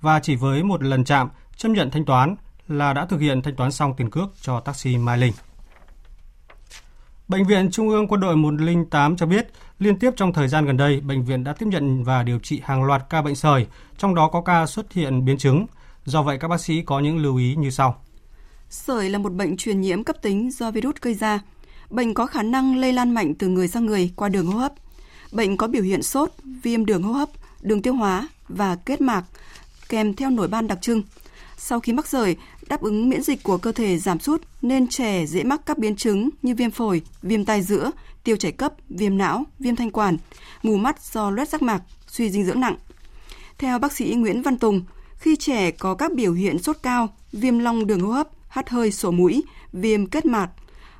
và 0.00 0.20
chỉ 0.20 0.36
với 0.36 0.62
một 0.62 0.82
lần 0.82 1.04
chạm 1.04 1.28
chấp 1.56 1.68
nhận 1.68 1.90
thanh 1.90 2.04
toán 2.04 2.36
là 2.68 2.92
đã 2.92 3.06
thực 3.06 3.20
hiện 3.20 3.42
thanh 3.42 3.56
toán 3.56 3.72
xong 3.72 3.94
tiền 3.96 4.10
cước 4.10 4.28
cho 4.42 4.60
taxi 4.60 4.96
Mai 4.96 5.18
Linh. 5.18 5.32
Bệnh 7.28 7.44
viện 7.44 7.70
Trung 7.70 7.88
ương 7.88 8.08
Quân 8.08 8.20
đội 8.20 8.36
108 8.36 9.16
cho 9.16 9.26
biết, 9.26 9.48
liên 9.78 9.98
tiếp 9.98 10.10
trong 10.16 10.32
thời 10.32 10.48
gian 10.48 10.66
gần 10.66 10.76
đây, 10.76 11.00
bệnh 11.00 11.24
viện 11.24 11.44
đã 11.44 11.52
tiếp 11.52 11.66
nhận 11.66 12.04
và 12.04 12.22
điều 12.22 12.38
trị 12.38 12.60
hàng 12.64 12.84
loạt 12.84 13.02
ca 13.10 13.22
bệnh 13.22 13.34
sởi, 13.34 13.66
trong 13.98 14.14
đó 14.14 14.28
có 14.28 14.40
ca 14.40 14.66
xuất 14.66 14.92
hiện 14.92 15.24
biến 15.24 15.38
chứng. 15.38 15.66
Do 16.04 16.22
vậy, 16.22 16.38
các 16.38 16.48
bác 16.48 16.60
sĩ 16.60 16.82
có 16.82 17.00
những 17.00 17.18
lưu 17.18 17.36
ý 17.36 17.54
như 17.56 17.70
sau. 17.70 18.02
Sởi 18.70 19.10
là 19.10 19.18
một 19.18 19.32
bệnh 19.32 19.56
truyền 19.56 19.80
nhiễm 19.80 20.04
cấp 20.04 20.16
tính 20.22 20.50
do 20.50 20.70
virus 20.70 20.94
gây 21.00 21.14
ra. 21.14 21.40
Bệnh 21.90 22.14
có 22.14 22.26
khả 22.26 22.42
năng 22.42 22.76
lây 22.76 22.92
lan 22.92 23.10
mạnh 23.10 23.34
từ 23.34 23.48
người 23.48 23.68
sang 23.68 23.86
người 23.86 24.12
qua 24.16 24.28
đường 24.28 24.46
hô 24.46 24.58
hấp. 24.58 24.72
Bệnh 25.32 25.56
có 25.56 25.68
biểu 25.68 25.82
hiện 25.82 26.02
sốt, 26.02 26.30
viêm 26.62 26.86
đường 26.86 27.02
hô 27.02 27.12
hấp, 27.12 27.28
đường 27.62 27.82
tiêu 27.82 27.94
hóa 27.94 28.28
và 28.48 28.76
kết 28.76 29.00
mạc, 29.00 29.24
kèm 29.88 30.14
theo 30.14 30.30
nổi 30.30 30.48
ban 30.48 30.66
đặc 30.66 30.78
trưng. 30.82 31.02
Sau 31.56 31.80
khi 31.80 31.92
mắc 31.92 32.06
sởi, 32.06 32.36
đáp 32.68 32.80
ứng 32.80 33.08
miễn 33.08 33.22
dịch 33.22 33.42
của 33.42 33.58
cơ 33.58 33.72
thể 33.72 33.98
giảm 33.98 34.20
sút 34.20 34.42
nên 34.62 34.88
trẻ 34.88 35.26
dễ 35.26 35.44
mắc 35.44 35.60
các 35.66 35.78
biến 35.78 35.96
chứng 35.96 36.30
như 36.42 36.54
viêm 36.54 36.70
phổi, 36.70 37.02
viêm 37.22 37.44
tai 37.44 37.62
giữa, 37.62 37.90
tiêu 38.24 38.36
chảy 38.36 38.52
cấp, 38.52 38.72
viêm 38.88 39.18
não, 39.18 39.44
viêm 39.58 39.76
thanh 39.76 39.90
quản, 39.90 40.16
mù 40.62 40.76
mắt 40.76 41.02
do 41.12 41.30
loét 41.30 41.48
giác 41.48 41.62
mạc, 41.62 41.82
suy 42.06 42.30
dinh 42.30 42.44
dưỡng 42.44 42.60
nặng. 42.60 42.76
Theo 43.58 43.78
bác 43.78 43.92
sĩ 43.92 44.14
Nguyễn 44.14 44.42
Văn 44.42 44.58
Tùng, 44.58 44.84
khi 45.18 45.36
trẻ 45.36 45.70
có 45.70 45.94
các 45.94 46.12
biểu 46.14 46.32
hiện 46.32 46.62
sốt 46.62 46.76
cao, 46.82 47.08
viêm 47.32 47.58
long 47.58 47.86
đường 47.86 48.00
hô 48.00 48.10
hấp, 48.10 48.28
hắt 48.48 48.70
hơi 48.70 48.92
sổ 48.92 49.10
mũi, 49.10 49.42
viêm 49.72 50.06
kết 50.06 50.26
mạc, 50.26 50.50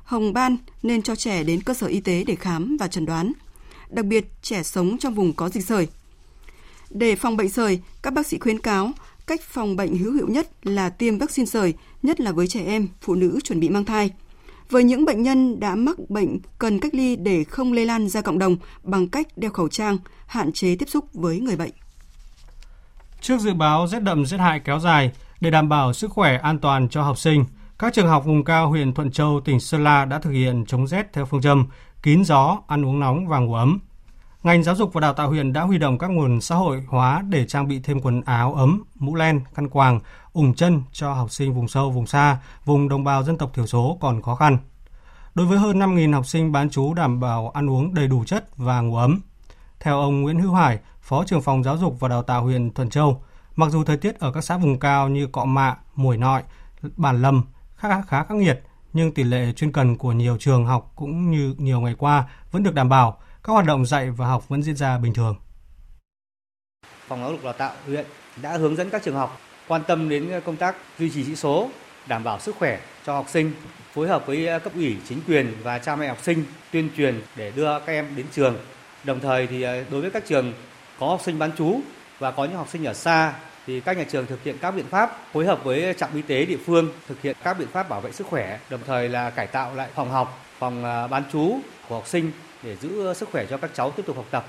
hồng 0.03 0.33
ban 0.33 0.57
nên 0.83 1.01
cho 1.01 1.15
trẻ 1.15 1.43
đến 1.43 1.61
cơ 1.61 1.73
sở 1.73 1.87
y 1.87 1.99
tế 1.99 2.23
để 2.23 2.35
khám 2.35 2.77
và 2.77 2.87
chẩn 2.87 3.05
đoán. 3.05 3.31
Đặc 3.89 4.05
biệt 4.05 4.25
trẻ 4.41 4.63
sống 4.63 4.97
trong 4.97 5.13
vùng 5.13 5.33
có 5.33 5.49
dịch 5.49 5.65
sởi. 5.65 5.87
Để 6.89 7.15
phòng 7.15 7.37
bệnh 7.37 7.49
sởi, 7.49 7.79
các 8.01 8.13
bác 8.13 8.27
sĩ 8.27 8.39
khuyến 8.39 8.59
cáo 8.59 8.91
cách 9.27 9.41
phòng 9.41 9.75
bệnh 9.75 9.97
hữu 9.97 10.13
hiệu 10.13 10.27
nhất 10.27 10.47
là 10.63 10.89
tiêm 10.89 11.17
vaccine 11.17 11.45
sởi, 11.45 11.73
nhất 12.03 12.19
là 12.19 12.31
với 12.31 12.47
trẻ 12.47 12.65
em, 12.65 12.87
phụ 13.01 13.15
nữ 13.15 13.39
chuẩn 13.43 13.59
bị 13.59 13.69
mang 13.69 13.85
thai. 13.85 14.11
Với 14.69 14.83
những 14.83 15.05
bệnh 15.05 15.23
nhân 15.23 15.59
đã 15.59 15.75
mắc 15.75 16.09
bệnh 16.09 16.39
cần 16.59 16.79
cách 16.79 16.93
ly 16.93 17.15
để 17.15 17.43
không 17.43 17.73
lây 17.73 17.85
lan 17.85 18.09
ra 18.09 18.21
cộng 18.21 18.39
đồng 18.39 18.57
bằng 18.83 19.07
cách 19.07 19.27
đeo 19.37 19.51
khẩu 19.51 19.67
trang, 19.67 19.97
hạn 20.25 20.51
chế 20.51 20.75
tiếp 20.75 20.89
xúc 20.89 21.05
với 21.13 21.39
người 21.39 21.55
bệnh. 21.55 21.71
Trước 23.21 23.39
dự 23.39 23.53
báo 23.53 23.87
rét 23.87 23.99
đậm 23.99 24.25
rét 24.25 24.37
hại 24.37 24.59
kéo 24.59 24.79
dài, 24.79 25.11
để 25.41 25.51
đảm 25.51 25.69
bảo 25.69 25.93
sức 25.93 26.11
khỏe 26.11 26.37
an 26.37 26.59
toàn 26.59 26.89
cho 26.89 27.03
học 27.03 27.17
sinh, 27.17 27.45
các 27.79 27.93
trường 27.93 28.07
học 28.07 28.25
vùng 28.25 28.43
cao 28.43 28.69
huyện 28.69 28.93
Thuận 28.93 29.11
Châu, 29.11 29.41
tỉnh 29.45 29.59
Sơn 29.59 29.83
La 29.83 30.05
đã 30.05 30.19
thực 30.19 30.31
hiện 30.31 30.65
chống 30.65 30.87
rét 30.87 31.13
theo 31.13 31.25
phương 31.25 31.41
châm 31.41 31.67
kín 32.03 32.23
gió, 32.23 32.57
ăn 32.67 32.85
uống 32.85 32.99
nóng 32.99 33.27
và 33.27 33.39
ngủ 33.39 33.53
ấm. 33.53 33.79
Ngành 34.43 34.63
giáo 34.63 34.75
dục 34.75 34.93
và 34.93 35.01
đào 35.01 35.13
tạo 35.13 35.29
huyện 35.29 35.53
đã 35.53 35.61
huy 35.61 35.77
động 35.77 35.97
các 35.97 36.07
nguồn 36.07 36.41
xã 36.41 36.55
hội 36.55 36.83
hóa 36.87 37.23
để 37.29 37.45
trang 37.47 37.67
bị 37.67 37.79
thêm 37.79 38.01
quần 38.01 38.21
áo 38.21 38.53
ấm, 38.53 38.83
mũ 38.95 39.15
len, 39.15 39.41
khăn 39.53 39.69
quàng, 39.69 39.99
ủng 40.33 40.53
chân 40.53 40.83
cho 40.91 41.13
học 41.13 41.31
sinh 41.31 41.53
vùng 41.53 41.67
sâu, 41.67 41.91
vùng 41.91 42.07
xa, 42.07 42.37
vùng 42.65 42.89
đồng 42.89 43.03
bào 43.03 43.23
dân 43.23 43.37
tộc 43.37 43.51
thiểu 43.53 43.67
số 43.67 43.97
còn 44.01 44.21
khó 44.21 44.35
khăn. 44.35 44.57
Đối 45.35 45.45
với 45.47 45.57
hơn 45.57 45.79
5.000 45.79 46.13
học 46.13 46.25
sinh 46.25 46.51
bán 46.51 46.69
trú 46.69 46.93
đảm 46.93 47.19
bảo 47.19 47.49
ăn 47.49 47.69
uống 47.69 47.93
đầy 47.93 48.07
đủ 48.07 48.23
chất 48.25 48.57
và 48.57 48.81
ngủ 48.81 48.95
ấm. 48.95 49.21
Theo 49.79 49.99
ông 49.99 50.21
Nguyễn 50.21 50.39
Hữu 50.39 50.53
Hải, 50.53 50.79
Phó 51.01 51.23
trưởng 51.25 51.41
phòng 51.41 51.63
giáo 51.63 51.77
dục 51.77 51.99
và 51.99 52.07
đào 52.07 52.23
tạo 52.23 52.43
huyện 52.43 52.73
Thuận 52.73 52.89
Châu, 52.89 53.23
mặc 53.55 53.69
dù 53.69 53.83
thời 53.83 53.97
tiết 53.97 54.19
ở 54.19 54.31
các 54.31 54.41
xã 54.41 54.57
vùng 54.57 54.79
cao 54.79 55.09
như 55.09 55.27
Cọ 55.27 55.45
Mạ, 55.45 55.75
Mùi 55.95 56.17
Nội, 56.17 56.41
Bản 56.97 57.21
Lâm 57.21 57.43
khá 57.75 58.01
khá 58.01 58.23
khắc 58.23 58.37
nghiệt, 58.37 58.63
nhưng 58.93 59.13
tỷ 59.13 59.23
lệ 59.23 59.53
chuyên 59.55 59.71
cần 59.71 59.97
của 59.97 60.11
nhiều 60.11 60.37
trường 60.37 60.65
học 60.65 60.91
cũng 60.95 61.31
như 61.31 61.55
nhiều 61.57 61.81
ngày 61.81 61.95
qua 61.97 62.29
vẫn 62.51 62.63
được 62.63 62.73
đảm 62.73 62.89
bảo, 62.89 63.17
các 63.43 63.53
hoạt 63.53 63.65
động 63.65 63.85
dạy 63.85 64.09
và 64.09 64.27
học 64.27 64.49
vẫn 64.49 64.63
diễn 64.63 64.75
ra 64.75 64.97
bình 64.97 65.13
thường. 65.13 65.35
Phòng 67.07 67.19
giáo 67.19 67.31
dục 67.31 67.43
đào 67.43 67.53
tạo 67.53 67.73
huyện 67.85 68.05
đã 68.41 68.57
hướng 68.57 68.75
dẫn 68.75 68.89
các 68.89 69.03
trường 69.03 69.15
học 69.15 69.41
quan 69.67 69.81
tâm 69.87 70.09
đến 70.09 70.41
công 70.45 70.55
tác 70.55 70.75
duy 70.99 71.09
trì 71.09 71.23
chỉ 71.25 71.35
số, 71.35 71.69
đảm 72.07 72.23
bảo 72.23 72.39
sức 72.39 72.55
khỏe 72.55 72.79
cho 73.05 73.13
học 73.13 73.25
sinh, 73.29 73.51
phối 73.93 74.07
hợp 74.07 74.25
với 74.25 74.59
cấp 74.59 74.73
ủy, 74.75 74.97
chính 75.09 75.21
quyền 75.27 75.53
và 75.63 75.79
cha 75.79 75.95
mẹ 75.95 76.07
học 76.07 76.17
sinh 76.21 76.43
tuyên 76.71 76.89
truyền 76.97 77.21
để 77.35 77.51
đưa 77.55 77.79
các 77.79 77.93
em 77.93 78.15
đến 78.15 78.25
trường. 78.31 78.57
Đồng 79.03 79.19
thời 79.19 79.47
thì 79.47 79.61
à, 79.61 79.83
đối 79.91 80.01
với 80.01 80.11
các 80.11 80.23
trường 80.27 80.53
có 80.99 81.07
học 81.07 81.21
sinh 81.23 81.39
bán 81.39 81.51
trú 81.57 81.79
và 82.19 82.31
có 82.31 82.45
những 82.45 82.57
học 82.57 82.67
sinh 82.69 82.85
ở 82.85 82.93
xa 82.93 83.33
thì 83.67 83.79
các 83.79 83.97
nhà 83.97 84.03
trường 84.09 84.25
thực 84.25 84.43
hiện 84.43 84.57
các 84.61 84.71
biện 84.71 84.85
pháp 84.89 85.17
phối 85.33 85.45
hợp 85.45 85.63
với 85.63 85.93
trạm 85.97 86.09
y 86.15 86.21
tế 86.21 86.45
địa 86.45 86.57
phương 86.65 86.89
thực 87.07 87.21
hiện 87.21 87.35
các 87.43 87.59
biện 87.59 87.67
pháp 87.67 87.89
bảo 87.89 88.01
vệ 88.01 88.11
sức 88.11 88.27
khỏe, 88.27 88.59
đồng 88.69 88.81
thời 88.87 89.09
là 89.09 89.29
cải 89.29 89.47
tạo 89.47 89.75
lại 89.75 89.89
phòng 89.95 90.11
học, 90.11 90.45
phòng 90.59 90.85
à, 90.85 91.07
bán 91.07 91.23
trú 91.31 91.59
của 91.89 91.95
học 91.95 92.07
sinh 92.07 92.31
để 92.63 92.75
giữ 92.81 93.13
sức 93.13 93.29
khỏe 93.31 93.45
cho 93.49 93.57
các 93.57 93.71
cháu 93.75 93.91
tiếp 93.91 94.03
tục 94.05 94.15
học 94.15 94.25
tập. 94.31 94.45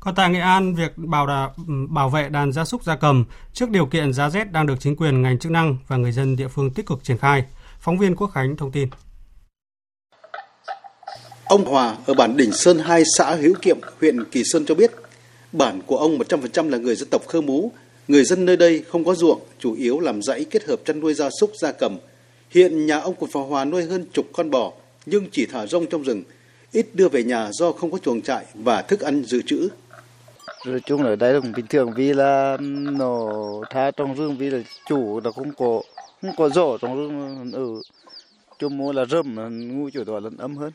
Còn 0.00 0.14
tại 0.14 0.30
Nghệ 0.30 0.40
An, 0.40 0.74
việc 0.74 0.92
bảo 0.96 1.26
đảm 1.26 1.50
bảo 1.90 2.10
vệ 2.10 2.28
đàn 2.28 2.52
gia 2.52 2.64
súc 2.64 2.84
gia 2.84 2.96
cầm 2.96 3.24
trước 3.52 3.70
điều 3.70 3.86
kiện 3.86 4.12
giá 4.12 4.30
rét 4.30 4.52
đang 4.52 4.66
được 4.66 4.74
chính 4.80 4.96
quyền 4.96 5.22
ngành 5.22 5.38
chức 5.38 5.52
năng 5.52 5.76
và 5.88 5.96
người 5.96 6.12
dân 6.12 6.36
địa 6.36 6.48
phương 6.48 6.70
tích 6.70 6.86
cực 6.86 7.04
triển 7.04 7.18
khai. 7.18 7.44
Phóng 7.80 7.98
viên 7.98 8.16
Quốc 8.16 8.26
Khánh 8.26 8.56
thông 8.56 8.72
tin. 8.72 8.88
Ông 11.44 11.64
Hòa 11.64 11.96
ở 12.06 12.14
bản 12.14 12.36
Đỉnh 12.36 12.52
Sơn 12.52 12.78
2 12.78 13.02
xã 13.16 13.34
Hữu 13.34 13.54
Kiệm, 13.62 13.78
huyện 14.00 14.24
Kỳ 14.24 14.42
Sơn 14.44 14.64
cho 14.66 14.74
biết, 14.74 14.90
bản 15.52 15.80
của 15.86 15.96
ông 15.96 16.18
100% 16.18 16.70
là 16.70 16.78
người 16.78 16.94
dân 16.94 17.08
tộc 17.08 17.22
Khơ 17.28 17.40
Mú. 17.40 17.72
Người 18.08 18.24
dân 18.24 18.44
nơi 18.44 18.56
đây 18.56 18.84
không 18.88 19.04
có 19.04 19.14
ruộng, 19.14 19.40
chủ 19.58 19.74
yếu 19.74 20.00
làm 20.00 20.22
rẫy 20.22 20.44
kết 20.44 20.64
hợp 20.64 20.80
chăn 20.84 21.00
nuôi 21.00 21.14
gia 21.14 21.28
súc 21.40 21.52
gia 21.60 21.72
cầm. 21.72 21.98
Hiện 22.50 22.86
nhà 22.86 22.98
ông 22.98 23.14
Cụt 23.14 23.30
Phò 23.32 23.42
Hòa 23.42 23.64
nuôi 23.64 23.84
hơn 23.84 24.06
chục 24.12 24.26
con 24.32 24.50
bò, 24.50 24.72
nhưng 25.06 25.30
chỉ 25.32 25.46
thả 25.46 25.66
rông 25.66 25.86
trong 25.86 26.02
rừng, 26.02 26.22
ít 26.74 26.86
đưa 26.94 27.08
về 27.08 27.24
nhà 27.24 27.50
do 27.52 27.72
không 27.72 27.90
có 27.90 27.98
chuồng 27.98 28.22
trại 28.22 28.44
và 28.54 28.82
thức 28.82 29.00
ăn 29.00 29.24
dự 29.24 29.42
trữ. 29.42 29.68
Nói 30.66 30.80
chung 30.86 31.04
ở 31.04 31.16
đây 31.16 31.34
là 31.34 31.40
cũng 31.40 31.52
bình 31.52 31.66
thường 31.66 31.92
vì 31.96 32.12
là 32.12 32.56
nó 32.98 33.32
thả 33.70 33.90
trong 33.90 34.14
rừng 34.14 34.36
vì 34.36 34.50
là 34.50 34.58
chủ 34.88 35.20
là 35.24 35.30
không 35.30 35.52
có 35.54 35.82
không 36.22 36.36
có 36.36 36.48
rổ 36.48 36.78
trong 36.78 36.96
rừng 36.96 37.52
ở 37.52 37.64
chung 38.58 38.78
mua 38.78 38.92
là 38.92 39.04
rơm 39.04 39.34
ngu 39.68 39.90
chủ 39.90 40.04
đó 40.04 40.20
là 40.20 40.30
ấm 40.38 40.56
hơn 40.56 40.72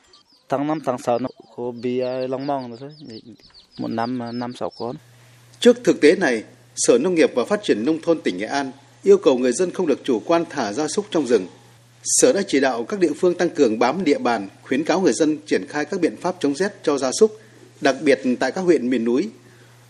tháng 0.49 0.67
5 0.67 0.79
tháng 0.85 0.97
6 0.97 1.19
nó 1.19 1.29
có 1.55 1.71
bị 1.71 2.01
long 2.29 2.47
mong 2.47 2.69
rồi 2.69 2.77
thôi 2.79 3.21
một 3.79 3.87
năm 3.87 4.39
năm 4.39 4.53
sáu 4.53 4.71
con 4.77 4.95
trước 5.59 5.83
thực 5.83 6.01
tế 6.01 6.15
này 6.15 6.43
Sở 6.75 6.97
Nông 7.01 7.15
nghiệp 7.15 7.31
và 7.35 7.45
Phát 7.45 7.63
triển 7.63 7.85
Nông 7.85 8.01
thôn 8.01 8.21
tỉnh 8.21 8.37
Nghệ 8.37 8.45
An 8.45 8.71
yêu 9.03 9.17
cầu 9.17 9.37
người 9.37 9.51
dân 9.51 9.71
không 9.71 9.87
được 9.87 9.99
chủ 10.03 10.21
quan 10.25 10.45
thả 10.49 10.73
gia 10.73 10.87
súc 10.87 11.05
trong 11.11 11.27
rừng. 11.27 11.47
Sở 12.03 12.33
đã 12.33 12.41
chỉ 12.47 12.59
đạo 12.59 12.83
các 12.83 12.99
địa 12.99 13.13
phương 13.19 13.35
tăng 13.35 13.49
cường 13.49 13.79
bám 13.79 14.03
địa 14.03 14.17
bàn, 14.17 14.47
khuyến 14.63 14.83
cáo 14.83 15.01
người 15.01 15.13
dân 15.13 15.37
triển 15.45 15.65
khai 15.67 15.85
các 15.85 15.99
biện 15.99 16.15
pháp 16.17 16.35
chống 16.39 16.55
rét 16.55 16.73
cho 16.83 16.97
gia 16.97 17.11
súc, 17.11 17.31
đặc 17.81 17.95
biệt 18.01 18.19
tại 18.39 18.51
các 18.51 18.61
huyện 18.61 18.89
miền 18.89 19.03
núi. 19.03 19.29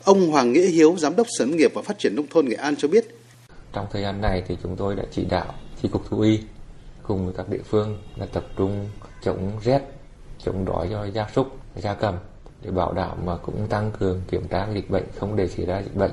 Ông 0.03 0.31
Hoàng 0.31 0.53
Nghĩa 0.53 0.65
Hiếu, 0.65 0.95
Giám 0.99 1.15
đốc 1.15 1.27
Sở 1.37 1.45
Nông 1.45 1.57
nghiệp 1.57 1.71
và 1.73 1.81
Phát 1.81 1.99
triển 1.99 2.15
Nông 2.15 2.27
thôn 2.27 2.45
Nghệ 2.45 2.55
An 2.55 2.75
cho 2.75 2.87
biết. 2.87 3.05
Trong 3.73 3.87
thời 3.91 4.01
gian 4.01 4.21
này 4.21 4.43
thì 4.47 4.57
chúng 4.63 4.75
tôi 4.75 4.95
đã 4.95 5.03
chỉ 5.11 5.25
đạo 5.29 5.53
chi 5.81 5.89
cục 5.91 6.09
thú 6.09 6.21
y 6.21 6.39
cùng 7.03 7.25
với 7.25 7.33
các 7.37 7.49
địa 7.49 7.61
phương 7.69 8.01
là 8.15 8.25
tập 8.25 8.45
trung 8.57 8.89
chống 9.23 9.51
rét, 9.63 9.81
chống 10.45 10.65
đói 10.65 10.87
cho 10.91 11.05
gia 11.05 11.27
súc, 11.35 11.47
gia 11.75 11.93
cầm 11.93 12.15
để 12.61 12.71
bảo 12.71 12.93
đảm 12.93 13.25
mà 13.25 13.37
cũng 13.37 13.67
tăng 13.67 13.91
cường 13.99 14.21
kiểm 14.31 14.47
tra 14.47 14.67
dịch 14.73 14.89
bệnh 14.89 15.03
không 15.19 15.35
để 15.35 15.47
xảy 15.47 15.65
ra 15.65 15.81
dịch 15.81 15.95
bệnh 15.95 16.11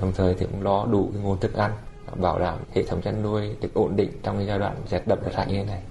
đồng 0.00 0.12
thời 0.16 0.34
thì 0.34 0.46
cũng 0.50 0.62
lo 0.62 0.86
đủ 0.86 1.10
cái 1.12 1.22
nguồn 1.22 1.40
thức 1.40 1.54
ăn 1.54 1.72
bảo 2.16 2.38
đảm 2.38 2.58
hệ 2.74 2.82
thống 2.84 3.02
chăn 3.02 3.22
nuôi 3.22 3.56
được 3.60 3.74
ổn 3.74 3.96
định 3.96 4.10
trong 4.22 4.36
cái 4.36 4.46
giai 4.46 4.58
đoạn 4.58 4.76
rét 4.90 5.06
đậm 5.06 5.18
rét 5.24 5.32
hại 5.34 5.46
như 5.46 5.54
thế 5.54 5.64
này. 5.64 5.82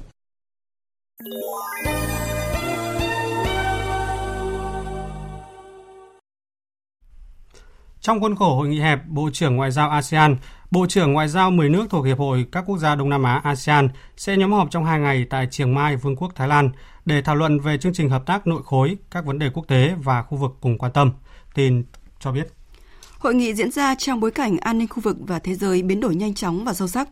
Trong 8.01 8.20
khuôn 8.20 8.36
khổ 8.36 8.55
hội 8.55 8.68
nghị 8.68 8.80
hẹp 8.80 8.99
Bộ 9.07 9.30
trưởng 9.34 9.55
Ngoại 9.55 9.72
giao 9.72 9.89
ASEAN, 9.89 10.38
Bộ 10.72 10.86
trưởng 10.89 11.13
Ngoại 11.13 11.28
giao 11.28 11.51
10 11.51 11.70
nước 11.70 11.88
thuộc 11.89 12.05
Hiệp 12.05 12.20
hội 12.20 12.45
các 12.51 12.63
quốc 12.68 12.78
gia 12.78 12.95
Đông 12.95 13.09
Nam 13.09 13.24
Á 13.24 13.41
ASEAN 13.43 13.89
sẽ 14.18 14.38
nhóm 14.38 14.51
họp 14.51 14.72
trong 14.72 14.86
2 14.86 14.99
ngày 14.99 15.26
tại 15.30 15.47
Chiang 15.51 15.76
Mai, 15.76 15.95
Vương 15.95 16.15
quốc 16.15 16.32
Thái 16.36 16.47
Lan 16.47 16.70
để 17.05 17.22
thảo 17.22 17.36
luận 17.36 17.59
về 17.59 17.78
chương 17.78 17.93
trình 17.93 18.09
hợp 18.09 18.26
tác 18.26 18.47
nội 18.47 18.61
khối, 18.65 18.97
các 19.11 19.26
vấn 19.26 19.39
đề 19.39 19.49
quốc 19.53 19.68
tế 19.68 19.93
và 20.03 20.22
khu 20.24 20.38
vực 20.38 20.51
cùng 20.61 20.78
quan 20.78 20.91
tâm. 20.91 21.11
Tin 21.53 21.84
cho 22.20 22.32
biết. 22.32 22.57
Hội 23.20 23.36
nghị 23.36 23.53
diễn 23.53 23.72
ra 23.72 23.95
trong 23.95 24.20
bối 24.20 24.32
cảnh 24.32 24.57
an 24.57 24.78
ninh 24.78 24.88
khu 24.88 25.01
vực 25.01 25.18
và 25.20 25.39
thế 25.39 25.55
giới 25.55 25.82
biến 25.82 25.99
đổi 25.99 26.15
nhanh 26.15 26.34
chóng 26.34 26.65
và 26.65 26.74
sâu 26.74 26.88
sắc. 26.88 27.09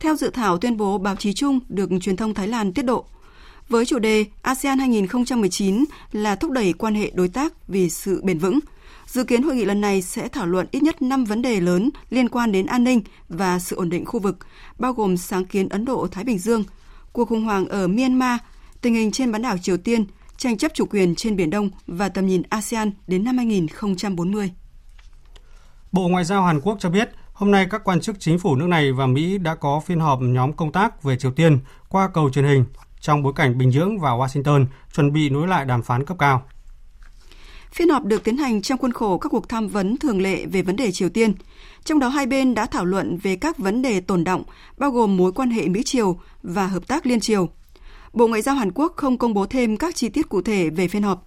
Theo 0.00 0.16
dự 0.16 0.30
thảo 0.30 0.58
tuyên 0.58 0.76
bố 0.76 0.98
báo 0.98 1.16
chí 1.16 1.32
chung 1.32 1.60
được 1.68 1.90
truyền 2.00 2.16
thông 2.16 2.34
Thái 2.34 2.48
Lan 2.48 2.72
tiết 2.72 2.82
độ, 2.82 3.04
với 3.68 3.86
chủ 3.86 3.98
đề 3.98 4.24
ASEAN 4.42 4.78
2019 4.78 5.84
là 6.12 6.36
thúc 6.36 6.50
đẩy 6.50 6.72
quan 6.72 6.94
hệ 6.94 7.10
đối 7.14 7.28
tác 7.28 7.68
vì 7.68 7.90
sự 7.90 8.20
bền 8.24 8.38
vững. 8.38 8.58
Dự 9.06 9.24
kiến 9.24 9.42
hội 9.42 9.56
nghị 9.56 9.64
lần 9.64 9.80
này 9.80 10.02
sẽ 10.02 10.28
thảo 10.28 10.46
luận 10.46 10.66
ít 10.70 10.82
nhất 10.82 11.02
5 11.02 11.24
vấn 11.24 11.42
đề 11.42 11.60
lớn 11.60 11.90
liên 12.10 12.28
quan 12.28 12.52
đến 12.52 12.66
an 12.66 12.84
ninh 12.84 13.02
và 13.28 13.58
sự 13.58 13.76
ổn 13.76 13.88
định 13.88 14.04
khu 14.04 14.20
vực, 14.20 14.38
bao 14.78 14.92
gồm 14.92 15.16
sáng 15.16 15.44
kiến 15.44 15.68
Ấn 15.68 15.84
Độ-Thái 15.84 16.24
Bình 16.24 16.38
Dương, 16.38 16.64
cuộc 17.12 17.28
khủng 17.28 17.44
hoảng 17.44 17.68
ở 17.68 17.88
Myanmar, 17.88 18.40
tình 18.80 18.94
hình 18.94 19.10
trên 19.10 19.32
bán 19.32 19.42
đảo 19.42 19.58
Triều 19.58 19.76
Tiên, 19.76 20.04
tranh 20.36 20.58
chấp 20.58 20.74
chủ 20.74 20.86
quyền 20.86 21.14
trên 21.14 21.36
Biển 21.36 21.50
Đông 21.50 21.70
và 21.86 22.08
tầm 22.08 22.26
nhìn 22.26 22.42
ASEAN 22.48 22.90
đến 23.06 23.24
năm 23.24 23.36
2040. 23.36 24.50
Bộ 25.94 26.08
Ngoại 26.08 26.24
giao 26.24 26.42
Hàn 26.42 26.60
Quốc 26.60 26.76
cho 26.80 26.90
biết, 26.90 27.10
hôm 27.32 27.50
nay 27.50 27.66
các 27.70 27.84
quan 27.84 28.00
chức 28.00 28.16
chính 28.20 28.38
phủ 28.38 28.56
nước 28.56 28.66
này 28.66 28.92
và 28.92 29.06
Mỹ 29.06 29.38
đã 29.38 29.54
có 29.54 29.80
phiên 29.80 30.00
họp 30.00 30.18
nhóm 30.22 30.52
công 30.52 30.72
tác 30.72 31.02
về 31.02 31.16
Triều 31.16 31.30
Tiên 31.32 31.58
qua 31.88 32.08
cầu 32.14 32.30
truyền 32.30 32.44
hình 32.44 32.64
trong 33.00 33.22
bối 33.22 33.32
cảnh 33.36 33.58
Bình 33.58 33.70
Nhưỡng 33.70 33.98
và 33.98 34.10
Washington 34.10 34.66
chuẩn 34.94 35.12
bị 35.12 35.28
nối 35.28 35.48
lại 35.48 35.64
đàm 35.64 35.82
phán 35.82 36.04
cấp 36.04 36.16
cao. 36.18 36.42
Phiên 37.72 37.88
họp 37.88 38.04
được 38.04 38.24
tiến 38.24 38.36
hành 38.36 38.62
trong 38.62 38.78
khuôn 38.78 38.92
khổ 38.92 39.18
các 39.18 39.28
cuộc 39.28 39.48
tham 39.48 39.68
vấn 39.68 39.96
thường 39.96 40.22
lệ 40.22 40.46
về 40.46 40.62
vấn 40.62 40.76
đề 40.76 40.92
Triều 40.92 41.08
Tiên. 41.08 41.34
Trong 41.84 41.98
đó 41.98 42.08
hai 42.08 42.26
bên 42.26 42.54
đã 42.54 42.66
thảo 42.66 42.84
luận 42.84 43.18
về 43.22 43.36
các 43.36 43.58
vấn 43.58 43.82
đề 43.82 44.00
tồn 44.00 44.24
động, 44.24 44.42
bao 44.78 44.90
gồm 44.90 45.16
mối 45.16 45.32
quan 45.32 45.50
hệ 45.50 45.68
Mỹ-Triều 45.68 46.18
và 46.42 46.66
hợp 46.66 46.88
tác 46.88 47.06
liên 47.06 47.20
triều. 47.20 47.48
Bộ 48.12 48.26
Ngoại 48.26 48.42
giao 48.42 48.54
Hàn 48.54 48.72
Quốc 48.74 48.92
không 48.96 49.18
công 49.18 49.34
bố 49.34 49.46
thêm 49.46 49.76
các 49.76 49.94
chi 49.94 50.08
tiết 50.08 50.28
cụ 50.28 50.42
thể 50.42 50.70
về 50.70 50.88
phiên 50.88 51.02
họp. 51.02 51.26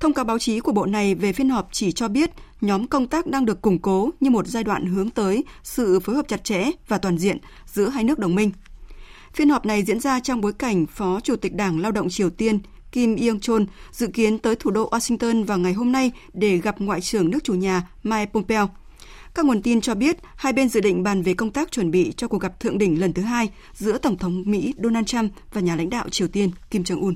Thông 0.00 0.14
cáo 0.14 0.24
báo 0.24 0.38
chí 0.38 0.60
của 0.60 0.72
bộ 0.72 0.86
này 0.86 1.14
về 1.14 1.32
phiên 1.32 1.48
họp 1.48 1.68
chỉ 1.72 1.92
cho 1.92 2.08
biết 2.08 2.30
nhóm 2.60 2.86
công 2.86 3.06
tác 3.06 3.26
đang 3.26 3.46
được 3.46 3.62
củng 3.62 3.78
cố 3.78 4.10
như 4.20 4.30
một 4.30 4.46
giai 4.46 4.64
đoạn 4.64 4.86
hướng 4.86 5.10
tới 5.10 5.44
sự 5.62 6.00
phối 6.00 6.16
hợp 6.16 6.28
chặt 6.28 6.44
chẽ 6.44 6.70
và 6.88 6.98
toàn 6.98 7.18
diện 7.18 7.38
giữa 7.66 7.88
hai 7.88 8.04
nước 8.04 8.18
đồng 8.18 8.34
minh. 8.34 8.50
Phiên 9.34 9.48
họp 9.48 9.66
này 9.66 9.82
diễn 9.82 10.00
ra 10.00 10.20
trong 10.20 10.40
bối 10.40 10.52
cảnh 10.52 10.86
Phó 10.86 11.20
Chủ 11.20 11.36
tịch 11.36 11.54
Đảng 11.54 11.80
Lao 11.80 11.92
động 11.92 12.08
Triều 12.10 12.30
Tiên 12.30 12.58
Kim 12.92 13.16
Yong 13.16 13.40
Chol 13.40 13.62
dự 13.92 14.06
kiến 14.06 14.38
tới 14.38 14.56
thủ 14.56 14.70
đô 14.70 14.90
Washington 14.90 15.44
vào 15.44 15.58
ngày 15.58 15.72
hôm 15.72 15.92
nay 15.92 16.12
để 16.32 16.56
gặp 16.56 16.80
Ngoại 16.80 17.00
trưởng 17.00 17.30
nước 17.30 17.44
chủ 17.44 17.54
nhà 17.54 17.88
Mike 18.02 18.26
Pompeo. 18.26 18.68
Các 19.34 19.44
nguồn 19.44 19.62
tin 19.62 19.80
cho 19.80 19.94
biết 19.94 20.16
hai 20.36 20.52
bên 20.52 20.68
dự 20.68 20.80
định 20.80 21.02
bàn 21.02 21.22
về 21.22 21.34
công 21.34 21.50
tác 21.50 21.72
chuẩn 21.72 21.90
bị 21.90 22.12
cho 22.16 22.28
cuộc 22.28 22.38
gặp 22.38 22.60
thượng 22.60 22.78
đỉnh 22.78 23.00
lần 23.00 23.12
thứ 23.12 23.22
hai 23.22 23.50
giữa 23.74 23.98
Tổng 23.98 24.18
thống 24.18 24.42
Mỹ 24.46 24.74
Donald 24.82 25.06
Trump 25.06 25.32
và 25.52 25.60
nhà 25.60 25.76
lãnh 25.76 25.90
đạo 25.90 26.08
Triều 26.08 26.28
Tiên 26.28 26.50
Kim 26.70 26.82
Jong-un. 26.82 27.14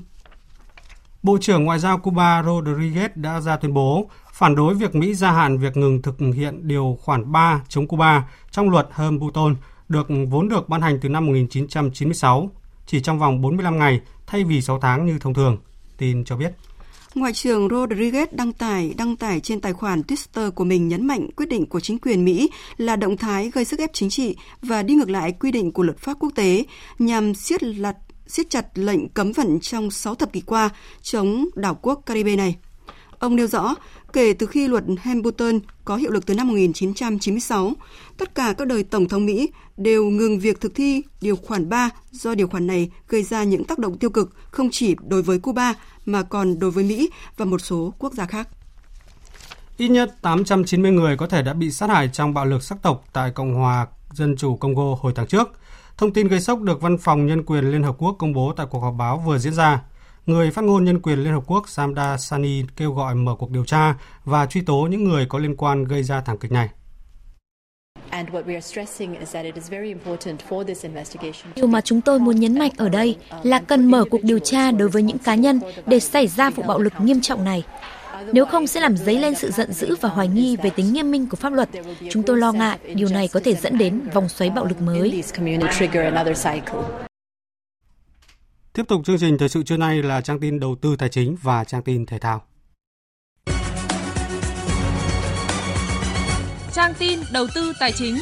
Bộ 1.23 1.37
trưởng 1.41 1.63
Ngoại 1.63 1.79
giao 1.79 1.97
Cuba 1.97 2.41
Rodriguez 2.41 3.09
đã 3.15 3.41
ra 3.41 3.57
tuyên 3.57 3.73
bố 3.73 4.09
phản 4.35 4.55
đối 4.55 4.73
việc 4.73 4.95
Mỹ 4.95 5.13
gia 5.13 5.31
hạn 5.31 5.57
việc 5.57 5.77
ngừng 5.77 6.01
thực 6.01 6.15
hiện 6.35 6.67
điều 6.67 6.97
khoản 7.01 7.31
3 7.31 7.61
chống 7.69 7.87
Cuba 7.87 8.29
trong 8.51 8.69
luật 8.69 8.87
Herm 8.93 9.19
Buton 9.19 9.55
được 9.89 10.07
vốn 10.29 10.49
được 10.49 10.69
ban 10.69 10.81
hành 10.81 10.99
từ 11.01 11.09
năm 11.09 11.25
1996 11.25 12.49
chỉ 12.85 13.01
trong 13.01 13.19
vòng 13.19 13.41
45 13.41 13.79
ngày 13.79 14.01
thay 14.27 14.43
vì 14.43 14.61
6 14.61 14.79
tháng 14.79 15.05
như 15.05 15.19
thông 15.19 15.33
thường, 15.33 15.57
tin 15.97 16.25
cho 16.25 16.37
biết. 16.37 16.51
Ngoại 17.15 17.33
trưởng 17.33 17.67
Rodriguez 17.67 18.27
đăng 18.31 18.53
tải 18.53 18.93
đăng 18.97 19.15
tải 19.15 19.39
trên 19.39 19.61
tài 19.61 19.73
khoản 19.73 20.01
Twitter 20.01 20.51
của 20.51 20.63
mình 20.63 20.87
nhấn 20.87 21.07
mạnh 21.07 21.27
quyết 21.35 21.49
định 21.49 21.65
của 21.65 21.79
chính 21.79 21.99
quyền 21.99 22.25
Mỹ 22.25 22.49
là 22.77 22.95
động 22.95 23.17
thái 23.17 23.51
gây 23.53 23.65
sức 23.65 23.79
ép 23.79 23.93
chính 23.93 24.09
trị 24.09 24.35
và 24.61 24.83
đi 24.83 24.93
ngược 24.93 25.09
lại 25.09 25.31
quy 25.31 25.51
định 25.51 25.71
của 25.71 25.83
luật 25.83 25.97
pháp 25.97 26.17
quốc 26.19 26.31
tế 26.35 26.65
nhằm 26.99 27.33
siết 27.33 27.63
lặt 27.63 27.95
siết 28.27 28.49
chặt 28.49 28.65
lệnh 28.73 29.09
cấm 29.09 29.31
vận 29.31 29.59
trong 29.59 29.91
6 29.91 30.15
thập 30.15 30.33
kỷ 30.33 30.41
qua 30.41 30.69
chống 31.01 31.45
đảo 31.55 31.79
quốc 31.81 32.01
Caribe 32.05 32.35
này. 32.35 32.55
Ông 33.19 33.35
nêu 33.35 33.47
rõ, 33.47 33.75
kể 34.15 34.33
từ 34.33 34.45
khi 34.47 34.67
luật 34.67 34.83
Hamilton 35.01 35.59
có 35.85 35.95
hiệu 35.95 36.11
lực 36.11 36.25
từ 36.25 36.33
năm 36.33 36.47
1996, 36.47 37.73
tất 38.17 38.35
cả 38.35 38.53
các 38.57 38.67
đời 38.67 38.83
Tổng 38.83 39.07
thống 39.07 39.25
Mỹ 39.25 39.49
đều 39.77 40.05
ngừng 40.05 40.39
việc 40.39 40.61
thực 40.61 40.75
thi 40.75 41.01
điều 41.21 41.35
khoản 41.35 41.69
3 41.69 41.89
do 42.11 42.35
điều 42.35 42.47
khoản 42.47 42.67
này 42.67 42.91
gây 43.07 43.23
ra 43.23 43.43
những 43.43 43.63
tác 43.63 43.79
động 43.79 43.97
tiêu 43.97 44.09
cực 44.09 44.35
không 44.51 44.69
chỉ 44.71 44.95
đối 45.07 45.21
với 45.21 45.39
Cuba 45.39 45.73
mà 46.05 46.23
còn 46.23 46.59
đối 46.59 46.71
với 46.71 46.83
Mỹ 46.83 47.09
và 47.37 47.45
một 47.45 47.61
số 47.61 47.93
quốc 47.99 48.13
gia 48.13 48.25
khác. 48.25 48.47
Ít 49.77 49.87
nhất 49.87 50.15
890 50.21 50.91
người 50.91 51.17
có 51.17 51.27
thể 51.27 51.41
đã 51.41 51.53
bị 51.53 51.71
sát 51.71 51.89
hại 51.89 52.09
trong 52.13 52.33
bạo 52.33 52.45
lực 52.45 52.63
sắc 52.63 52.77
tộc 52.81 53.05
tại 53.13 53.31
Cộng 53.31 53.53
hòa 53.53 53.87
Dân 54.13 54.35
chủ 54.37 54.57
Congo 54.57 54.95
hồi 54.99 55.13
tháng 55.15 55.27
trước. 55.27 55.51
Thông 55.97 56.13
tin 56.13 56.27
gây 56.27 56.41
sốc 56.41 56.61
được 56.61 56.81
Văn 56.81 56.97
phòng 56.97 57.25
Nhân 57.25 57.43
quyền 57.45 57.71
Liên 57.71 57.83
Hợp 57.83 57.95
Quốc 57.97 58.15
công 58.19 58.33
bố 58.33 58.53
tại 58.57 58.67
cuộc 58.69 58.79
họp 58.79 58.93
báo 58.97 59.23
vừa 59.25 59.37
diễn 59.37 59.53
ra. 59.53 59.81
Người 60.25 60.51
phát 60.51 60.63
ngôn 60.63 60.85
nhân 60.85 61.01
quyền 61.01 61.19
Liên 61.19 61.33
Hợp 61.33 61.43
Quốc 61.47 61.69
Samda 61.69 62.17
Sani 62.17 62.63
kêu 62.75 62.91
gọi 62.91 63.15
mở 63.15 63.35
cuộc 63.39 63.51
điều 63.51 63.65
tra 63.65 63.95
và 64.23 64.45
truy 64.45 64.61
tố 64.61 64.87
những 64.91 65.03
người 65.03 65.25
có 65.29 65.39
liên 65.39 65.55
quan 65.55 65.83
gây 65.83 66.03
ra 66.03 66.21
thảm 66.21 66.37
kịch 66.37 66.51
này. 66.51 66.69
Điều 71.55 71.67
mà 71.67 71.81
chúng 71.81 72.01
tôi 72.01 72.19
muốn 72.19 72.39
nhấn 72.39 72.59
mạnh 72.59 72.71
ở 72.77 72.89
đây 72.89 73.17
là 73.43 73.59
cần 73.59 73.91
mở 73.91 74.05
cuộc 74.11 74.23
điều 74.23 74.39
tra 74.39 74.71
đối 74.71 74.89
với 74.89 75.03
những 75.03 75.17
cá 75.17 75.35
nhân 75.35 75.59
để 75.85 75.99
xảy 75.99 76.27
ra 76.27 76.49
vụ 76.49 76.63
bạo 76.63 76.79
lực 76.79 76.93
nghiêm 76.99 77.21
trọng 77.21 77.43
này. 77.45 77.63
Nếu 78.33 78.45
không 78.45 78.67
sẽ 78.67 78.79
làm 78.79 78.97
dấy 78.97 79.19
lên 79.19 79.35
sự 79.35 79.51
giận 79.51 79.73
dữ 79.73 79.95
và 80.01 80.09
hoài 80.09 80.27
nghi 80.27 80.57
về 80.63 80.69
tính 80.69 80.93
nghiêm 80.93 81.11
minh 81.11 81.27
của 81.29 81.37
pháp 81.37 81.53
luật. 81.53 81.69
Chúng 82.11 82.23
tôi 82.23 82.37
lo 82.37 82.51
ngại 82.51 82.77
điều 82.95 83.09
này 83.09 83.27
có 83.27 83.39
thể 83.43 83.55
dẫn 83.55 83.77
đến 83.77 84.01
vòng 84.13 84.29
xoáy 84.29 84.49
bạo 84.49 84.65
lực 84.65 84.81
mới. 84.81 85.23
Tiếp 88.75 88.87
tục 88.87 89.01
chương 89.05 89.17
trình 89.17 89.37
thời 89.37 89.49
sự 89.49 89.63
trưa 89.63 89.77
nay 89.77 90.03
là 90.03 90.21
trang 90.21 90.39
tin 90.39 90.59
đầu 90.59 90.75
tư 90.81 90.95
tài 90.95 91.09
chính 91.09 91.35
và 91.41 91.63
trang 91.63 91.81
tin 91.83 92.05
thể 92.05 92.19
thao. 92.19 92.41
Trang 96.73 96.93
tin 96.99 97.19
đầu 97.33 97.47
tư 97.55 97.73
tài 97.79 97.91
chính. 97.91 98.17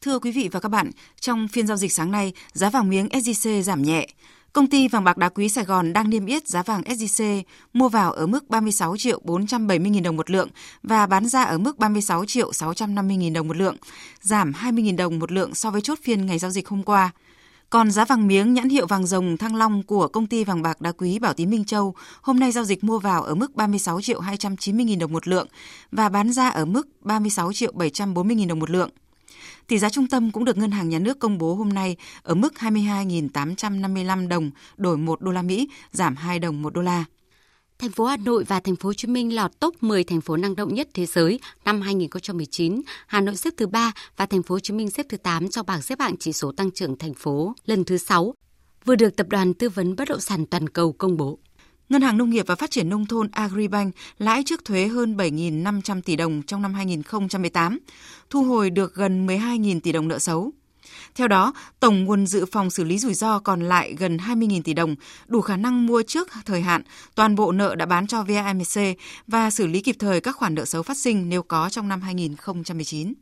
Thưa 0.00 0.18
quý 0.18 0.32
vị 0.32 0.48
và 0.52 0.60
các 0.60 0.68
bạn, 0.68 0.90
trong 1.20 1.48
phiên 1.48 1.66
giao 1.66 1.76
dịch 1.76 1.92
sáng 1.92 2.12
nay, 2.12 2.32
giá 2.52 2.70
vàng 2.70 2.88
miếng 2.88 3.08
SJC 3.08 3.62
giảm 3.62 3.82
nhẹ. 3.82 4.06
Công 4.54 4.66
ty 4.66 4.88
vàng 4.88 5.04
bạc 5.04 5.16
đá 5.16 5.28
quý 5.28 5.48
Sài 5.48 5.64
Gòn 5.64 5.92
đang 5.92 6.10
niêm 6.10 6.26
yết 6.26 6.48
giá 6.48 6.62
vàng 6.62 6.82
SJC 6.82 7.42
mua 7.72 7.88
vào 7.88 8.12
ở 8.12 8.26
mức 8.26 8.50
36 8.50 8.96
triệu 8.96 9.20
470 9.24 9.92
000 9.94 10.02
đồng 10.02 10.16
một 10.16 10.30
lượng 10.30 10.48
và 10.82 11.06
bán 11.06 11.26
ra 11.26 11.42
ở 11.42 11.58
mức 11.58 11.78
36 11.78 12.24
triệu 12.24 12.52
650 12.52 13.16
000 13.20 13.32
đồng 13.32 13.48
một 13.48 13.56
lượng, 13.56 13.76
giảm 14.20 14.52
20 14.52 14.84
000 14.84 14.96
đồng 14.96 15.18
một 15.18 15.32
lượng 15.32 15.54
so 15.54 15.70
với 15.70 15.80
chốt 15.80 15.98
phiên 16.02 16.26
ngày 16.26 16.38
giao 16.38 16.50
dịch 16.50 16.68
hôm 16.68 16.82
qua. 16.82 17.10
Còn 17.70 17.90
giá 17.90 18.04
vàng 18.04 18.26
miếng 18.26 18.54
nhãn 18.54 18.68
hiệu 18.68 18.86
vàng 18.86 19.06
rồng 19.06 19.36
Thăng 19.36 19.56
Long 19.56 19.82
của 19.82 20.08
công 20.08 20.26
ty 20.26 20.44
vàng 20.44 20.62
bạc 20.62 20.80
đá 20.80 20.92
quý 20.92 21.18
Bảo 21.18 21.34
Tín 21.34 21.50
Minh 21.50 21.64
Châu 21.64 21.94
hôm 22.22 22.40
nay 22.40 22.52
giao 22.52 22.64
dịch 22.64 22.84
mua 22.84 22.98
vào 22.98 23.22
ở 23.22 23.34
mức 23.34 23.54
36 23.54 24.00
triệu 24.00 24.20
290 24.20 24.86
000 24.88 24.98
đồng 24.98 25.12
một 25.12 25.28
lượng 25.28 25.48
và 25.92 26.08
bán 26.08 26.32
ra 26.32 26.48
ở 26.48 26.64
mức 26.64 26.88
36 27.00 27.52
triệu 27.52 27.72
740 27.72 28.36
000 28.36 28.48
đồng 28.48 28.58
một 28.58 28.70
lượng. 28.70 28.90
Tỷ 29.66 29.78
giá 29.78 29.90
trung 29.90 30.06
tâm 30.06 30.30
cũng 30.30 30.44
được 30.44 30.56
Ngân 30.58 30.70
hàng 30.70 30.88
Nhà 30.88 30.98
nước 30.98 31.18
công 31.18 31.38
bố 31.38 31.54
hôm 31.54 31.68
nay 31.68 31.96
ở 32.22 32.34
mức 32.34 32.54
22.855 32.58 34.28
đồng 34.28 34.50
đổi 34.76 34.96
1 34.96 35.20
đô 35.20 35.32
la 35.32 35.42
Mỹ, 35.42 35.68
giảm 35.92 36.16
2 36.16 36.38
đồng 36.38 36.62
1 36.62 36.74
đô 36.74 36.82
la. 36.82 37.04
Thành 37.78 37.90
phố 37.90 38.04
Hà 38.04 38.16
Nội 38.16 38.44
và 38.44 38.60
Thành 38.60 38.76
phố 38.76 38.88
Hồ 38.88 38.92
Chí 38.92 39.08
Minh 39.08 39.34
lọt 39.34 39.60
top 39.60 39.82
10 39.82 40.04
thành 40.04 40.20
phố 40.20 40.36
năng 40.36 40.56
động 40.56 40.74
nhất 40.74 40.88
thế 40.94 41.06
giới 41.06 41.40
năm 41.64 41.80
2019. 41.80 42.82
Hà 43.06 43.20
Nội 43.20 43.36
xếp 43.36 43.54
thứ 43.56 43.66
3 43.66 43.92
và 44.16 44.26
Thành 44.26 44.42
phố 44.42 44.54
Hồ 44.54 44.58
Chí 44.58 44.74
Minh 44.74 44.90
xếp 44.90 45.06
thứ 45.08 45.16
8 45.16 45.48
trong 45.48 45.66
bảng 45.66 45.82
xếp 45.82 46.00
hạng 46.00 46.16
chỉ 46.16 46.32
số 46.32 46.52
tăng 46.52 46.70
trưởng 46.70 46.98
thành 46.98 47.14
phố 47.14 47.54
lần 47.66 47.84
thứ 47.84 47.96
6, 47.96 48.34
vừa 48.84 48.94
được 48.94 49.16
tập 49.16 49.26
đoàn 49.28 49.54
tư 49.54 49.68
vấn 49.68 49.96
bất 49.96 50.08
động 50.08 50.20
sản 50.20 50.46
toàn 50.46 50.68
cầu 50.68 50.92
công 50.92 51.16
bố. 51.16 51.38
Ngân 51.88 52.02
hàng 52.02 52.18
Nông 52.18 52.30
nghiệp 52.30 52.46
và 52.46 52.54
Phát 52.54 52.70
triển 52.70 52.88
Nông 52.88 53.06
thôn 53.06 53.28
Agribank 53.32 53.94
lãi 54.18 54.42
trước 54.46 54.64
thuế 54.64 54.86
hơn 54.86 55.16
7.500 55.16 56.02
tỷ 56.02 56.16
đồng 56.16 56.42
trong 56.42 56.62
năm 56.62 56.74
2018, 56.74 57.78
thu 58.30 58.42
hồi 58.42 58.70
được 58.70 58.94
gần 58.94 59.26
12.000 59.26 59.80
tỷ 59.80 59.92
đồng 59.92 60.08
nợ 60.08 60.18
xấu. 60.18 60.52
Theo 61.14 61.28
đó, 61.28 61.54
tổng 61.80 62.04
nguồn 62.04 62.26
dự 62.26 62.46
phòng 62.46 62.70
xử 62.70 62.84
lý 62.84 62.98
rủi 62.98 63.14
ro 63.14 63.38
còn 63.38 63.60
lại 63.60 63.94
gần 63.98 64.16
20.000 64.16 64.62
tỷ 64.62 64.74
đồng, 64.74 64.94
đủ 65.26 65.40
khả 65.40 65.56
năng 65.56 65.86
mua 65.86 66.02
trước 66.02 66.28
thời 66.44 66.60
hạn 66.60 66.82
toàn 67.14 67.34
bộ 67.34 67.52
nợ 67.52 67.74
đã 67.74 67.86
bán 67.86 68.06
cho 68.06 68.22
VAMC 68.22 68.98
và 69.26 69.50
xử 69.50 69.66
lý 69.66 69.80
kịp 69.80 69.96
thời 69.98 70.20
các 70.20 70.36
khoản 70.36 70.54
nợ 70.54 70.64
xấu 70.64 70.82
phát 70.82 70.96
sinh 70.96 71.28
nếu 71.28 71.42
có 71.42 71.70
trong 71.70 71.88
năm 71.88 72.00
2019. 72.00 73.14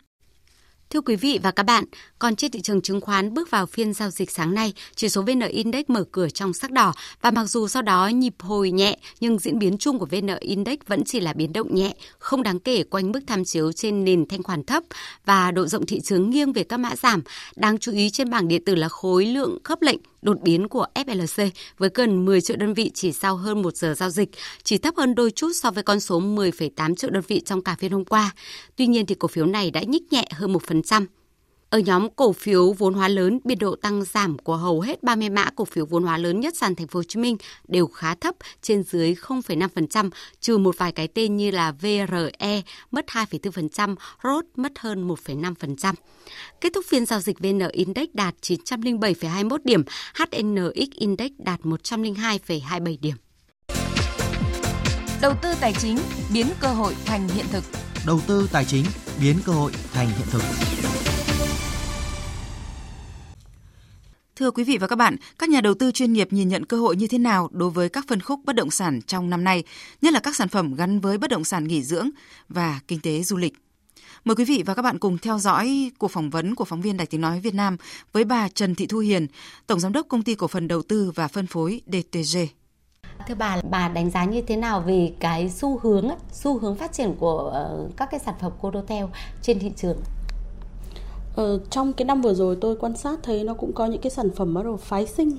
Thưa 0.93 1.01
quý 1.01 1.16
vị 1.16 1.38
và 1.43 1.51
các 1.51 1.62
bạn, 1.62 1.84
còn 2.18 2.36
trên 2.36 2.51
thị 2.51 2.61
trường 2.61 2.82
chứng 2.82 3.01
khoán 3.01 3.34
bước 3.34 3.51
vào 3.51 3.66
phiên 3.66 3.93
giao 3.93 4.11
dịch 4.11 4.30
sáng 4.30 4.55
nay, 4.55 4.72
chỉ 4.95 5.09
số 5.09 5.22
VN 5.22 5.40
Index 5.40 5.84
mở 5.88 6.05
cửa 6.12 6.28
trong 6.28 6.53
sắc 6.53 6.70
đỏ 6.70 6.93
và 7.20 7.30
mặc 7.30 7.45
dù 7.45 7.68
sau 7.68 7.82
đó 7.82 8.09
nhịp 8.09 8.34
hồi 8.38 8.70
nhẹ 8.70 8.99
nhưng 9.20 9.38
diễn 9.38 9.59
biến 9.59 9.78
chung 9.78 9.99
của 9.99 10.07
VN 10.07 10.26
Index 10.40 10.78
vẫn 10.86 11.05
chỉ 11.05 11.20
là 11.20 11.32
biến 11.32 11.53
động 11.53 11.74
nhẹ, 11.74 11.95
không 12.18 12.43
đáng 12.43 12.59
kể 12.59 12.82
quanh 12.82 13.12
mức 13.12 13.20
tham 13.26 13.45
chiếu 13.45 13.72
trên 13.72 14.05
nền 14.05 14.26
thanh 14.26 14.43
khoản 14.43 14.64
thấp 14.64 14.82
và 15.24 15.51
độ 15.51 15.66
rộng 15.66 15.86
thị 15.86 16.01
trường 16.01 16.30
nghiêng 16.30 16.53
về 16.53 16.64
các 16.64 16.76
mã 16.76 16.97
giảm. 16.97 17.22
Đáng 17.57 17.78
chú 17.78 17.93
ý 17.93 18.11
trên 18.11 18.30
bảng 18.30 18.49
điện 18.49 18.64
tử 18.64 18.74
là 18.74 18.88
khối 18.88 19.26
lượng 19.26 19.59
khớp 19.64 19.82
lệnh 19.82 19.99
đột 20.22 20.40
biến 20.42 20.68
của 20.68 20.86
FLC 20.94 21.50
với 21.78 21.90
gần 21.94 22.24
10 22.24 22.40
triệu 22.40 22.56
đơn 22.56 22.74
vị 22.74 22.90
chỉ 22.94 23.12
sau 23.12 23.36
hơn 23.36 23.62
một 23.62 23.76
giờ 23.76 23.94
giao 23.94 24.10
dịch, 24.10 24.28
chỉ 24.62 24.78
thấp 24.78 24.94
hơn 24.96 25.14
đôi 25.14 25.30
chút 25.30 25.52
so 25.54 25.70
với 25.70 25.82
con 25.82 26.00
số 26.00 26.20
10,8 26.20 26.94
triệu 26.94 27.10
đơn 27.10 27.22
vị 27.28 27.40
trong 27.40 27.62
cả 27.62 27.76
phiên 27.78 27.92
hôm 27.92 28.04
qua. 28.04 28.34
Tuy 28.76 28.86
nhiên 28.86 29.06
thì 29.06 29.14
cổ 29.14 29.28
phiếu 29.28 29.46
này 29.46 29.70
đã 29.70 29.82
nhích 29.82 30.12
nhẹ 30.12 30.28
hơn 30.32 30.52
1%. 30.52 31.06
Ở 31.72 31.78
nhóm 31.78 32.10
cổ 32.10 32.32
phiếu 32.32 32.72
vốn 32.72 32.94
hóa 32.94 33.08
lớn, 33.08 33.38
biên 33.44 33.58
độ 33.58 33.76
tăng 33.76 34.04
giảm 34.04 34.38
của 34.38 34.56
hầu 34.56 34.80
hết 34.80 35.02
30 35.02 35.30
mã 35.30 35.50
cổ 35.56 35.64
phiếu 35.64 35.86
vốn 35.86 36.02
hóa 36.02 36.18
lớn 36.18 36.40
nhất 36.40 36.54
sàn 36.56 36.74
thành 36.74 36.86
phố 36.86 36.98
Hồ 36.98 37.02
Chí 37.02 37.20
Minh 37.20 37.36
đều 37.68 37.86
khá 37.86 38.14
thấp, 38.14 38.34
trên 38.62 38.82
dưới 38.82 39.14
0,5%, 39.14 40.10
trừ 40.40 40.58
một 40.58 40.78
vài 40.78 40.92
cái 40.92 41.08
tên 41.08 41.36
như 41.36 41.50
là 41.50 41.72
VRE 41.72 42.62
mất 42.90 43.06
2,4%, 43.06 43.94
ROT 44.24 44.44
mất 44.56 44.72
hơn 44.78 45.08
1,5%. 45.08 45.94
Kết 46.60 46.72
thúc 46.74 46.84
phiên 46.88 47.06
giao 47.06 47.20
dịch 47.20 47.38
VN 47.38 47.58
Index 47.72 48.08
đạt 48.12 48.34
907,21 48.42 49.58
điểm, 49.64 49.82
HNX 50.14 50.90
Index 50.94 51.30
đạt 51.38 51.60
102,27 51.60 52.96
điểm. 53.00 53.16
Đầu 55.22 55.32
tư 55.42 55.48
tài 55.60 55.72
chính 55.78 55.98
biến 56.32 56.46
cơ 56.60 56.68
hội 56.68 56.94
thành 57.04 57.28
hiện 57.28 57.46
thực. 57.52 57.64
Đầu 58.06 58.20
tư 58.26 58.48
tài 58.52 58.64
chính 58.64 58.84
biến 59.20 59.36
cơ 59.44 59.52
hội 59.52 59.72
thành 59.92 60.06
hiện 60.06 60.26
thực. 60.30 60.42
Thưa 64.43 64.51
quý 64.51 64.64
vị 64.64 64.78
và 64.78 64.86
các 64.86 64.97
bạn, 64.97 65.16
các 65.38 65.49
nhà 65.49 65.61
đầu 65.61 65.74
tư 65.74 65.90
chuyên 65.90 66.12
nghiệp 66.12 66.28
nhìn 66.32 66.49
nhận 66.49 66.64
cơ 66.64 66.76
hội 66.76 66.97
như 66.97 67.07
thế 67.07 67.18
nào 67.18 67.49
đối 67.53 67.70
với 67.70 67.88
các 67.88 68.05
phân 68.09 68.20
khúc 68.20 68.40
bất 68.45 68.57
động 68.57 68.70
sản 68.70 69.01
trong 69.07 69.30
năm 69.30 69.45
nay, 69.45 69.64
nhất 70.01 70.12
là 70.12 70.20
các 70.20 70.36
sản 70.36 70.49
phẩm 70.49 70.74
gắn 70.74 71.01
với 71.01 71.18
bất 71.18 71.30
động 71.30 71.45
sản 71.45 71.68
nghỉ 71.68 71.82
dưỡng 71.82 72.11
và 72.49 72.80
kinh 72.88 73.01
tế 73.01 73.22
du 73.22 73.36
lịch. 73.36 73.55
Mời 74.24 74.36
quý 74.36 74.45
vị 74.45 74.62
và 74.66 74.74
các 74.74 74.82
bạn 74.82 74.99
cùng 74.99 75.18
theo 75.18 75.38
dõi 75.38 75.90
cuộc 75.99 76.09
phỏng 76.09 76.30
vấn 76.30 76.55
của 76.55 76.64
phóng 76.64 76.80
viên 76.80 76.97
Đài 76.97 77.07
Tiếng 77.07 77.20
Nói 77.20 77.40
Việt 77.40 77.55
Nam 77.55 77.76
với 78.12 78.24
bà 78.24 78.49
Trần 78.49 78.74
Thị 78.74 78.86
Thu 78.86 78.99
Hiền, 78.99 79.26
Tổng 79.66 79.80
Giám 79.80 79.93
đốc 79.93 80.09
Công 80.09 80.22
ty 80.22 80.34
Cổ 80.34 80.49
phần 80.49 80.68
Đầu 80.68 80.82
tư 80.82 81.12
và 81.14 81.28
Phân 81.28 81.47
phối 81.47 81.80
DTG. 81.86 82.38
Thưa 83.28 83.34
bà, 83.34 83.57
bà 83.70 83.88
đánh 83.88 84.11
giá 84.11 84.24
như 84.24 84.43
thế 84.43 84.57
nào 84.57 84.80
về 84.80 85.12
cái 85.20 85.51
xu 85.51 85.78
hướng, 85.78 86.09
xu 86.32 86.59
hướng 86.59 86.76
phát 86.76 86.93
triển 86.93 87.14
của 87.18 87.51
ờ, 87.55 87.88
các 87.97 88.09
cái 88.11 88.20
sản 88.20 88.34
phẩm 88.40 88.53
Codotel 88.61 89.05
trên 89.43 89.59
thị 89.59 89.72
trường? 89.76 89.97
Ờ, 91.36 91.58
trong 91.70 91.92
cái 91.92 92.04
năm 92.04 92.22
vừa 92.22 92.34
rồi 92.34 92.56
tôi 92.56 92.76
quan 92.76 92.96
sát 92.96 93.18
thấy 93.22 93.44
nó 93.44 93.54
cũng 93.54 93.72
có 93.72 93.86
những 93.86 94.00
cái 94.00 94.10
sản 94.10 94.30
phẩm 94.30 94.54
bắt 94.54 94.62
đầu 94.64 94.76
phái 94.76 95.06
sinh 95.06 95.30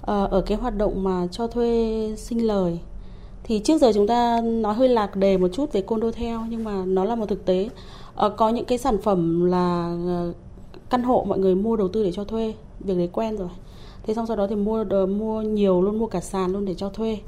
ờ, 0.00 0.28
ở 0.30 0.40
cái 0.40 0.58
hoạt 0.58 0.76
động 0.76 1.04
mà 1.04 1.26
cho 1.32 1.46
thuê 1.46 2.14
sinh 2.16 2.46
lời. 2.46 2.78
Thì 3.42 3.58
trước 3.58 3.80
giờ 3.80 3.92
chúng 3.94 4.06
ta 4.06 4.40
nói 4.40 4.74
hơi 4.74 4.88
lạc 4.88 5.16
đề 5.16 5.38
một 5.38 5.48
chút 5.52 5.72
về 5.72 5.80
condotel 5.80 6.38
nhưng 6.50 6.64
mà 6.64 6.84
nó 6.86 7.04
là 7.04 7.14
một 7.14 7.26
thực 7.28 7.44
tế. 7.44 7.68
Ờ, 8.14 8.28
có 8.28 8.48
những 8.48 8.64
cái 8.64 8.78
sản 8.78 8.98
phẩm 9.02 9.44
là 9.44 9.96
ờ, 10.06 10.32
căn 10.90 11.02
hộ 11.02 11.24
mọi 11.28 11.38
người 11.38 11.54
mua 11.54 11.76
đầu 11.76 11.88
tư 11.88 12.04
để 12.04 12.12
cho 12.12 12.24
thuê 12.24 12.54
việc 12.80 12.96
đấy 12.96 13.08
quen 13.12 13.36
rồi. 13.36 13.48
Thế 14.02 14.14
xong 14.14 14.26
sau 14.26 14.36
đó 14.36 14.46
thì 14.46 14.56
mua 14.56 14.84
ờ, 14.90 15.06
mua 15.06 15.42
nhiều 15.42 15.82
luôn 15.82 15.98
mua 15.98 16.06
cả 16.06 16.20
sàn 16.20 16.52
luôn 16.52 16.64
để 16.64 16.74
cho 16.74 16.88
thuê. 16.88 17.18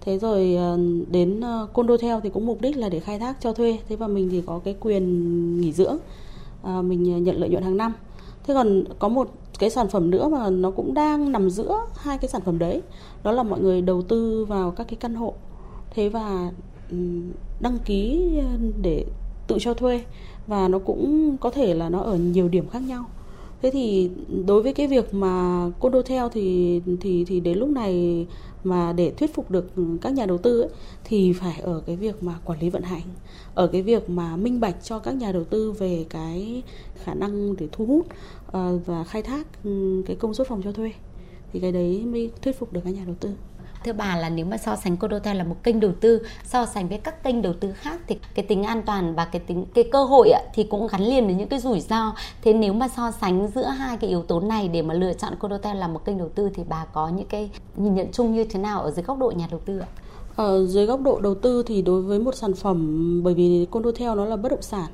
Thế 0.00 0.18
rồi 0.18 0.54
ờ, 0.54 0.78
đến 1.10 1.40
condo 1.40 1.66
condotel 1.72 2.18
thì 2.22 2.30
cũng 2.30 2.46
mục 2.46 2.60
đích 2.60 2.76
là 2.76 2.88
để 2.88 3.00
khai 3.00 3.18
thác 3.18 3.36
cho 3.40 3.52
thuê. 3.52 3.78
Thế 3.88 3.96
và 3.96 4.06
mình 4.06 4.28
thì 4.30 4.42
có 4.46 4.60
cái 4.64 4.76
quyền 4.80 5.60
nghỉ 5.60 5.72
dưỡng. 5.72 5.96
À, 6.66 6.82
mình 6.82 7.12
à, 7.12 7.18
nhận 7.18 7.36
lợi 7.36 7.48
nhuận 7.48 7.62
hàng 7.62 7.76
năm. 7.76 7.92
Thế 8.44 8.54
còn 8.54 8.84
có 8.98 9.08
một 9.08 9.30
cái 9.58 9.70
sản 9.70 9.88
phẩm 9.88 10.10
nữa 10.10 10.28
mà 10.28 10.50
nó 10.50 10.70
cũng 10.70 10.94
đang 10.94 11.32
nằm 11.32 11.50
giữa 11.50 11.80
hai 11.96 12.18
cái 12.18 12.28
sản 12.28 12.42
phẩm 12.44 12.58
đấy, 12.58 12.82
đó 13.22 13.32
là 13.32 13.42
mọi 13.42 13.60
người 13.60 13.82
đầu 13.82 14.02
tư 14.02 14.44
vào 14.44 14.70
các 14.70 14.88
cái 14.88 14.96
căn 15.00 15.14
hộ. 15.14 15.34
Thế 15.90 16.08
và 16.08 16.50
ừ, 16.90 16.96
đăng 17.60 17.78
ký 17.84 18.30
à, 18.38 18.56
để 18.82 19.04
tự 19.46 19.56
cho 19.60 19.74
thuê, 19.74 20.04
và 20.46 20.68
nó 20.68 20.78
cũng 20.78 21.36
có 21.40 21.50
thể 21.50 21.74
là 21.74 21.88
nó 21.88 22.00
ở 22.00 22.16
nhiều 22.16 22.48
điểm 22.48 22.68
khác 22.68 22.82
nhau. 22.82 23.04
Thế 23.62 23.70
thì 23.70 24.10
đối 24.46 24.62
với 24.62 24.72
cái 24.72 24.86
việc 24.86 25.14
mà 25.14 25.66
condotel 25.80 26.26
thì 26.32 26.80
thì 27.00 27.24
thì 27.24 27.40
đến 27.40 27.58
lúc 27.58 27.68
này 27.68 28.26
mà 28.66 28.92
để 28.92 29.10
thuyết 29.10 29.34
phục 29.34 29.50
được 29.50 29.70
các 30.00 30.12
nhà 30.12 30.26
đầu 30.26 30.38
tư 30.38 30.60
ấy, 30.60 30.70
thì 31.04 31.32
phải 31.32 31.60
ở 31.60 31.82
cái 31.86 31.96
việc 31.96 32.22
mà 32.22 32.34
quản 32.44 32.60
lý 32.60 32.70
vận 32.70 32.82
hành 32.82 33.02
ở 33.54 33.66
cái 33.66 33.82
việc 33.82 34.10
mà 34.10 34.36
minh 34.36 34.60
bạch 34.60 34.76
cho 34.82 34.98
các 34.98 35.14
nhà 35.16 35.32
đầu 35.32 35.44
tư 35.44 35.72
về 35.72 36.04
cái 36.10 36.62
khả 36.94 37.14
năng 37.14 37.56
để 37.56 37.68
thu 37.72 37.86
hút 37.86 38.06
ờ, 38.46 38.78
và 38.86 39.04
khai 39.04 39.22
thác 39.22 39.46
ừ, 39.64 40.02
cái 40.06 40.16
công 40.16 40.34
suất 40.34 40.48
phòng 40.48 40.62
cho 40.62 40.72
thuê. 40.72 40.92
Thì 41.52 41.60
cái 41.60 41.72
đấy 41.72 42.04
mới 42.06 42.30
thuyết 42.42 42.58
phục 42.58 42.72
được 42.72 42.80
các 42.84 42.90
nhà 42.90 43.02
đầu 43.06 43.14
tư 43.20 43.30
thưa 43.84 43.92
bà 43.92 44.16
là 44.16 44.28
nếu 44.28 44.46
mà 44.46 44.56
so 44.56 44.76
sánh 44.76 44.96
Codotel 44.96 45.36
là 45.36 45.44
một 45.44 45.56
kênh 45.62 45.80
đầu 45.80 45.92
tư 46.00 46.22
so 46.44 46.66
sánh 46.66 46.88
với 46.88 46.98
các 46.98 47.22
kênh 47.22 47.42
đầu 47.42 47.52
tư 47.60 47.72
khác 47.72 48.00
thì 48.06 48.18
cái 48.34 48.44
tính 48.44 48.62
an 48.62 48.82
toàn 48.86 49.14
và 49.14 49.24
cái 49.24 49.40
tính 49.46 49.66
cái 49.74 49.84
cơ 49.92 50.04
hội 50.04 50.30
ạ, 50.30 50.40
thì 50.54 50.64
cũng 50.64 50.86
gắn 50.86 51.02
liền 51.02 51.26
với 51.26 51.34
những 51.34 51.48
cái 51.48 51.58
rủi 51.58 51.80
ro. 51.80 52.14
Thế 52.42 52.52
nếu 52.52 52.72
mà 52.72 52.88
so 52.88 53.10
sánh 53.10 53.48
giữa 53.54 53.66
hai 53.66 53.96
cái 53.96 54.10
yếu 54.10 54.22
tố 54.22 54.40
này 54.40 54.68
để 54.68 54.82
mà 54.82 54.94
lựa 54.94 55.12
chọn 55.12 55.34
Codotel 55.40 55.76
là 55.76 55.88
một 55.88 56.04
kênh 56.04 56.18
đầu 56.18 56.28
tư 56.28 56.50
thì 56.54 56.62
bà 56.68 56.84
có 56.84 57.08
những 57.08 57.26
cái 57.26 57.50
nhìn 57.76 57.94
nhận 57.94 58.12
chung 58.12 58.34
như 58.34 58.44
thế 58.44 58.60
nào 58.60 58.82
ở 58.82 58.90
dưới 58.90 59.02
góc 59.02 59.18
độ 59.18 59.32
nhà 59.36 59.48
đầu 59.50 59.60
tư 59.64 59.78
ạ? 59.78 59.86
Ở 60.36 60.66
dưới 60.66 60.86
góc 60.86 61.00
độ 61.00 61.20
đầu 61.20 61.34
tư 61.34 61.62
thì 61.66 61.82
đối 61.82 62.02
với 62.02 62.18
một 62.18 62.34
sản 62.34 62.54
phẩm 62.54 63.20
bởi 63.24 63.34
vì 63.34 63.66
Condotel 63.70 64.08
nó 64.08 64.24
là 64.24 64.36
bất 64.36 64.48
động 64.48 64.62
sản 64.62 64.90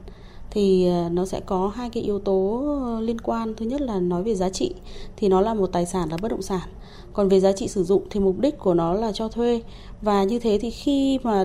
thì 0.51 0.89
ờ, 0.89 1.09
nó 1.13 1.27
sẽ 1.27 1.41
có 1.41 1.73
hai 1.75 1.91
cái 1.91 2.03
yếu 2.03 2.19
tố 2.19 2.63
liên 3.01 3.21
quan. 3.21 3.55
Thứ 3.55 3.67
nhất 3.67 3.81
là 3.81 4.01
nói 4.01 4.23
về 4.23 4.35
giá 4.35 4.49
trị 4.49 4.75
thì 5.17 5.29
nó 5.29 5.41
là 5.41 5.55
một 5.55 5.67
tài 5.67 5.87
sản 5.87 6.09
là 6.11 6.17
bất 6.23 6.31
động 6.31 6.43
sản 6.43 6.69
còn 7.13 7.29
về 7.29 7.41
giá 7.41 7.53
trị 7.53 7.69
sử 7.69 7.85
dụng 7.85 8.03
thì 8.11 8.21
mục 8.21 8.39
đích 8.39 8.59
của 8.59 8.75
nó 8.75 8.95
là 8.95 9.13
cho 9.13 9.29
thuê. 9.29 9.63
Và 10.03 10.25
như 10.25 10.39
thế 10.39 10.59
thì 10.63 10.71
khi 10.71 11.19
mà 11.23 11.45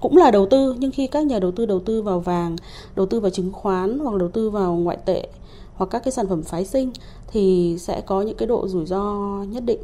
cũng 0.00 0.16
là 0.16 0.30
đầu 0.30 0.46
tư, 0.50 0.76
nhưng 0.78 0.90
khi 0.90 1.06
các 1.06 1.26
nhà 1.26 1.38
đầu 1.38 1.52
tư 1.52 1.66
đầu 1.66 1.80
tư 1.80 2.02
vào 2.02 2.20
vàng, 2.20 2.56
đầu 2.96 3.06
tư 3.06 3.20
vào 3.20 3.30
chứng 3.30 3.52
khoán 3.52 3.98
hoặc 3.98 4.16
đầu 4.16 4.28
tư 4.28 4.50
vào 4.50 4.74
ngoại 4.74 4.98
tệ 5.04 5.28
hoặc 5.74 5.86
các 5.90 6.04
cái 6.04 6.12
sản 6.12 6.28
phẩm 6.28 6.42
phái 6.42 6.64
sinh 6.64 6.90
thì 7.32 7.76
sẽ 7.78 8.00
có 8.00 8.22
những 8.22 8.36
cái 8.36 8.46
độ 8.46 8.68
rủi 8.68 8.86
ro 8.86 9.14
nhất 9.48 9.64
định. 9.64 9.80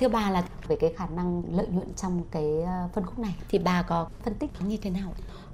Thưa 0.00 0.08
bà 0.08 0.30
là 0.30 0.44
về 0.68 0.76
cái 0.76 0.92
khả 0.96 1.06
năng 1.06 1.42
lợi 1.52 1.66
nhuận 1.66 1.94
trong 1.96 2.22
cái 2.30 2.62
ờ, 2.62 2.88
phân 2.94 3.06
khúc 3.06 3.18
này 3.18 3.34
thì 3.48 3.58
bà 3.58 3.82
có 3.82 4.06
phân 4.24 4.34
tích 4.34 4.50
như 4.68 4.76
thế 4.76 4.90
nào 4.90 5.12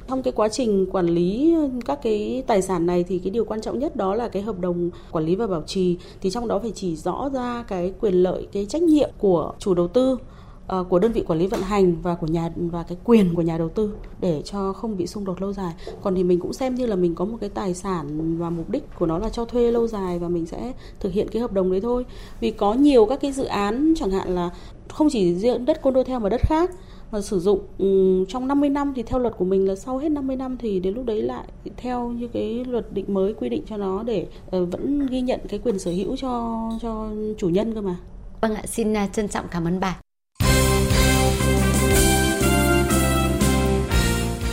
trong 0.09 0.23
cái 0.23 0.33
quá 0.33 0.49
trình 0.49 0.87
quản 0.93 1.07
lý 1.07 1.57
các 1.85 1.99
cái 2.03 2.45
tài 2.47 2.63
sản 2.63 2.87
này 2.87 3.05
thì 3.05 3.19
cái 3.19 3.31
điều 3.31 3.45
quan 3.45 3.61
trọng 3.61 3.79
nhất 3.79 3.97
đó 3.97 4.15
là 4.15 4.29
cái 4.29 4.43
hợp 4.43 4.61
đồng 4.61 4.91
quản 5.11 5.25
lý 5.25 5.37
và 5.37 5.47
bảo 5.47 5.63
trì 5.67 5.97
thì 6.21 6.31
trong 6.31 6.49
đó 6.49 6.59
phải 6.59 6.73
chỉ 6.75 6.97
rõ 6.97 7.31
ra 7.33 7.65
cái 7.69 7.93
quyền 8.01 8.15
lợi, 8.15 8.47
cái 8.53 8.67
trách 8.67 8.83
nhiệm 8.83 9.11
của 9.19 9.53
chủ 9.59 9.75
đầu 9.75 9.89
tư 9.89 10.19
ờ, 10.67 10.85
của 10.85 10.99
đơn 10.99 11.13
vị 11.13 11.25
quản 11.27 11.39
lý 11.39 11.47
vận 11.47 11.63
hành 11.63 11.97
và 12.03 12.15
của 12.15 12.27
nhà, 12.27 12.51
và 12.57 12.83
cái 12.83 12.99
quyền 13.05 13.35
của 13.35 13.43
nhà 13.43 13.59
đầu 13.59 13.69
tư 13.69 13.95
để 14.21 14.43
cho 14.45 14.73
không 14.73 14.97
bị 14.97 15.07
xung 15.07 15.25
đột 15.25 15.41
lâu 15.41 15.53
dài. 15.53 15.73
Còn 16.03 16.15
thì 16.15 16.25
mình 16.25 16.41
cũng 16.41 16.53
xem 16.53 16.75
như 16.75 16.87
là 16.87 16.97
mình 16.97 17.15
có 17.15 17.25
một 17.25 17.37
cái 17.41 17.51
tài 17.51 17.75
sản 17.75 18.37
và 18.39 18.51
mục 18.51 18.71
đích 18.71 18.85
của 18.99 19.07
nó 19.07 19.19
là 19.19 19.29
cho 19.29 19.45
thuê 19.45 19.71
lâu 19.71 19.87
dài 19.87 20.19
và 20.19 20.29
mình 20.29 20.47
sẽ 20.47 20.73
thực 21.01 21.13
hiện 21.13 21.29
cái 21.29 21.43
hợp 21.43 21.53
đồng 21.53 21.71
đấy 21.71 21.81
thôi. 21.81 22.07
Vì 22.41 22.51
có 22.51 22.75
nhiều 22.75 23.07
các 23.07 23.21
cái 23.21 23.33
dự 23.33 23.45
án, 23.45 23.95
chẳng 23.97 24.11
hạn 24.11 24.35
là 24.35 24.51
không 24.89 25.09
chỉ 25.11 25.35
riêng 25.35 25.65
đất 25.65 25.83
condo 25.83 26.03
theo 26.03 26.21
mà 26.21 26.29
đất 26.29 26.41
khác 26.41 26.71
mà 27.13 27.21
sử 27.21 27.41
dụng 27.41 27.61
um, 27.79 28.25
trong 28.29 28.49
50 28.49 28.71
năm 28.71 28.93
thì 28.97 29.03
theo 29.03 29.19
luật 29.19 29.35
của 29.39 29.45
mình 29.45 29.69
là 29.69 29.75
sau 29.77 29.99
hết 29.99 30.09
50 30.09 30.37
năm 30.37 30.57
thì 30.57 30.81
đến 30.81 30.95
lúc 30.95 31.05
đấy 31.05 31.23
lại 31.23 31.45
theo 31.77 32.09
như 32.09 32.29
cái 32.33 32.65
luật 32.69 32.93
định 32.93 33.15
mới 33.15 33.35
quy 33.35 33.49
định 33.49 33.63
cho 33.69 33.77
nó 33.77 34.03
để 34.03 34.27
uh, 34.47 34.51
vẫn 34.51 35.07
ghi 35.07 35.21
nhận 35.21 35.41
cái 35.49 35.61
quyền 35.65 35.79
sở 35.79 35.91
hữu 35.91 36.17
cho 36.17 36.63
cho 36.83 37.09
chủ 37.39 37.49
nhân 37.49 37.75
cơ 37.75 37.81
mà. 37.81 37.97
Vâng 38.41 38.55
ạ, 38.55 38.63
xin 38.67 38.93
uh, 38.93 39.13
trân 39.13 39.29
trọng 39.29 39.47
cảm 39.51 39.65
ơn 39.65 39.81
bà. 39.81 39.99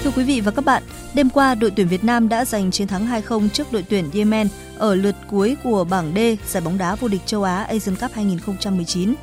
Thưa 0.03 0.11
quý 0.15 0.23
vị 0.23 0.41
và 0.41 0.51
các 0.51 0.65
bạn, 0.65 0.83
đêm 1.15 1.29
qua 1.29 1.55
đội 1.55 1.71
tuyển 1.75 1.87
Việt 1.87 2.03
Nam 2.03 2.29
đã 2.29 2.45
giành 2.45 2.71
chiến 2.71 2.87
thắng 2.87 3.05
2-0 3.05 3.49
trước 3.49 3.71
đội 3.71 3.85
tuyển 3.89 4.05
Yemen 4.13 4.47
ở 4.77 4.95
lượt 4.95 5.15
cuối 5.29 5.57
của 5.63 5.83
bảng 5.89 6.11
D 6.15 6.19
giải 6.51 6.63
bóng 6.65 6.77
đá 6.77 6.95
vô 6.95 7.07
địch 7.07 7.21
châu 7.25 7.43
Á 7.43 7.63
Asian 7.63 7.95
Cup 7.95 8.11
2019. 8.11 9.13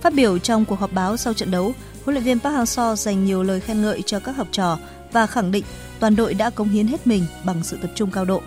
Phát 0.00 0.14
biểu 0.14 0.38
trong 0.38 0.64
cuộc 0.64 0.78
họp 0.78 0.92
báo 0.92 1.16
sau 1.16 1.34
trận 1.34 1.50
đấu, 1.50 1.72
huấn 2.10 2.14
luyện 2.14 2.24
viên 2.24 2.40
Park 2.40 2.56
Hang-seo 2.56 2.94
dành 2.94 3.24
nhiều 3.24 3.42
lời 3.42 3.60
khen 3.60 3.82
ngợi 3.82 4.02
cho 4.02 4.20
các 4.24 4.36
học 4.36 4.46
trò 4.50 4.78
và 5.12 5.26
khẳng 5.26 5.52
định 5.52 5.64
toàn 6.00 6.16
đội 6.16 6.34
đã 6.34 6.50
cống 6.50 6.68
hiến 6.68 6.86
hết 6.86 7.06
mình 7.06 7.22
bằng 7.46 7.62
sự 7.62 7.78
tập 7.82 7.90
trung 7.94 8.10
cao 8.10 8.24
độ. 8.24 8.42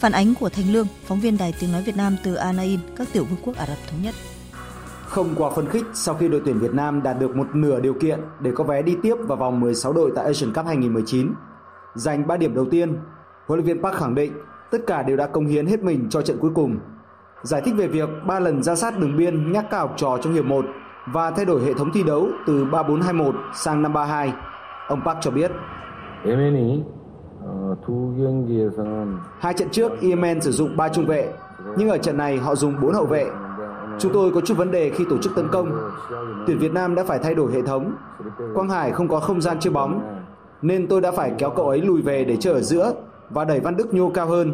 Phản 0.00 0.12
ánh 0.12 0.34
của 0.40 0.48
Thành 0.48 0.72
Lương, 0.72 0.86
phóng 1.04 1.20
viên 1.20 1.38
Đài 1.38 1.54
Tiếng 1.60 1.72
Nói 1.72 1.82
Việt 1.82 1.96
Nam 1.96 2.16
từ 2.24 2.34
Anain, 2.34 2.80
các 2.96 3.08
tiểu 3.12 3.24
vương 3.24 3.38
quốc 3.44 3.56
Ả 3.56 3.66
Rập 3.66 3.76
Thống 3.90 4.02
Nhất. 4.02 4.14
không 5.06 5.34
quá 5.36 5.50
phấn 5.50 5.68
khích 5.68 5.84
sau 5.94 6.14
khi 6.14 6.28
đội 6.28 6.42
tuyển 6.44 6.58
Việt 6.58 6.74
Nam 6.74 7.02
đạt 7.02 7.18
được 7.20 7.36
một 7.36 7.46
nửa 7.54 7.80
điều 7.80 7.94
kiện 7.94 8.20
để 8.40 8.50
có 8.54 8.64
vé 8.64 8.82
đi 8.82 8.96
tiếp 9.02 9.14
vào 9.28 9.36
vòng 9.36 9.60
16 9.60 9.92
đội 9.92 10.12
tại 10.16 10.24
Asian 10.24 10.54
Cup 10.54 10.66
2019. 10.66 11.34
Giành 11.94 12.26
3 12.26 12.36
điểm 12.36 12.54
đầu 12.54 12.66
tiên, 12.70 12.96
huấn 13.46 13.60
luyện 13.60 13.66
viên 13.66 13.82
Park 13.82 13.96
khẳng 13.96 14.14
định 14.14 14.32
tất 14.70 14.78
cả 14.86 15.02
đều 15.02 15.16
đã 15.16 15.26
công 15.26 15.46
hiến 15.46 15.66
hết 15.66 15.82
mình 15.82 16.06
cho 16.10 16.22
trận 16.22 16.38
cuối 16.40 16.50
cùng. 16.54 16.78
Giải 17.42 17.62
thích 17.64 17.74
về 17.76 17.86
việc 17.86 18.08
3 18.26 18.40
lần 18.40 18.62
ra 18.62 18.74
sát 18.74 18.98
đường 18.98 19.16
biên 19.16 19.52
nhắc 19.52 19.64
các 19.70 19.78
học 19.78 19.94
trò 19.96 20.18
trong 20.22 20.32
hiệp 20.32 20.44
1 20.44 20.64
và 21.06 21.30
thay 21.30 21.44
đổi 21.44 21.64
hệ 21.64 21.74
thống 21.74 21.90
thi 21.92 22.02
đấu 22.02 22.28
từ 22.46 22.64
3-4-2-1 22.64 23.32
sang 23.54 23.82
5-3-2, 23.82 24.30
ông 24.88 25.00
Park 25.04 25.18
cho 25.20 25.30
biết. 25.30 25.50
Hai 29.38 29.54
trận 29.54 29.68
trước, 29.70 29.92
Yemen 30.00 30.40
sử 30.40 30.52
dụng 30.52 30.76
3 30.76 30.88
trung 30.88 31.06
vệ, 31.06 31.32
nhưng 31.76 31.88
ở 31.88 31.98
trận 31.98 32.16
này 32.16 32.36
họ 32.36 32.54
dùng 32.54 32.80
4 32.80 32.92
hậu 32.92 33.06
vệ. 33.06 33.26
Chúng 33.98 34.12
tôi 34.12 34.30
có 34.30 34.40
chút 34.40 34.56
vấn 34.56 34.70
đề 34.70 34.90
khi 34.90 35.04
tổ 35.10 35.18
chức 35.18 35.34
tấn 35.36 35.48
công. 35.48 35.90
Tuyển 36.46 36.58
Việt 36.58 36.72
Nam 36.72 36.94
đã 36.94 37.04
phải 37.04 37.18
thay 37.18 37.34
đổi 37.34 37.52
hệ 37.52 37.62
thống. 37.62 37.92
Quang 38.54 38.68
Hải 38.68 38.92
không 38.92 39.08
có 39.08 39.20
không 39.20 39.40
gian 39.40 39.60
chơi 39.60 39.72
bóng, 39.72 40.22
nên 40.62 40.86
tôi 40.86 41.00
đã 41.00 41.12
phải 41.12 41.32
kéo 41.38 41.50
cậu 41.50 41.68
ấy 41.68 41.80
lùi 41.80 42.02
về 42.02 42.24
để 42.24 42.36
chơi 42.36 42.54
ở 42.54 42.60
giữa 42.60 42.92
và 43.30 43.44
đẩy 43.44 43.60
Văn 43.60 43.76
Đức 43.76 43.94
nhô 43.94 44.10
cao 44.14 44.26
hơn. 44.26 44.52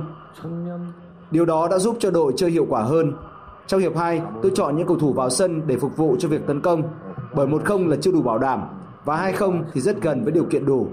Điều 1.30 1.44
đó 1.44 1.68
đã 1.68 1.78
giúp 1.78 1.96
cho 2.00 2.10
đội 2.10 2.32
chơi 2.36 2.50
hiệu 2.50 2.66
quả 2.68 2.82
hơn. 2.82 3.12
Trong 3.66 3.80
hiệp 3.80 3.96
2, 3.96 4.22
tôi 4.42 4.52
chọn 4.54 4.76
những 4.76 4.86
cầu 4.86 4.96
thủ 4.96 5.12
vào 5.12 5.30
sân 5.30 5.62
để 5.66 5.76
phục 5.76 5.96
vụ 5.96 6.16
cho 6.18 6.28
việc 6.28 6.46
tấn 6.46 6.60
công, 6.60 6.82
bởi 7.34 7.46
1-0 7.46 7.88
là 7.88 7.96
chưa 8.00 8.12
đủ 8.12 8.22
bảo 8.22 8.38
đảm 8.38 8.62
và 9.04 9.32
2-0 9.32 9.62
thì 9.72 9.80
rất 9.80 10.02
gần 10.02 10.24
với 10.24 10.32
điều 10.32 10.44
kiện 10.44 10.66
đủ. 10.66 10.86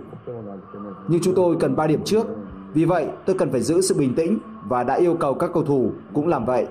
Nhưng 1.07 1.21
chúng 1.21 1.36
tôi 1.36 1.55
cần 1.59 1.76
3 1.76 1.88
điểm 1.88 2.03
trước, 2.05 2.28
vì 2.74 2.86
vậy 2.86 3.07
tôi 3.26 3.36
cần 3.39 3.51
phải 3.51 3.61
giữ 3.61 3.82
sự 3.82 3.95
bình 3.95 4.15
tĩnh 4.15 4.39
và 4.67 4.84
đã 4.84 4.95
yêu 4.95 5.15
cầu 5.19 5.34
các 5.34 5.49
cầu 5.53 5.63
thủ 5.63 5.91
cũng 6.13 6.28
làm 6.28 6.45
vậy. 6.45 6.67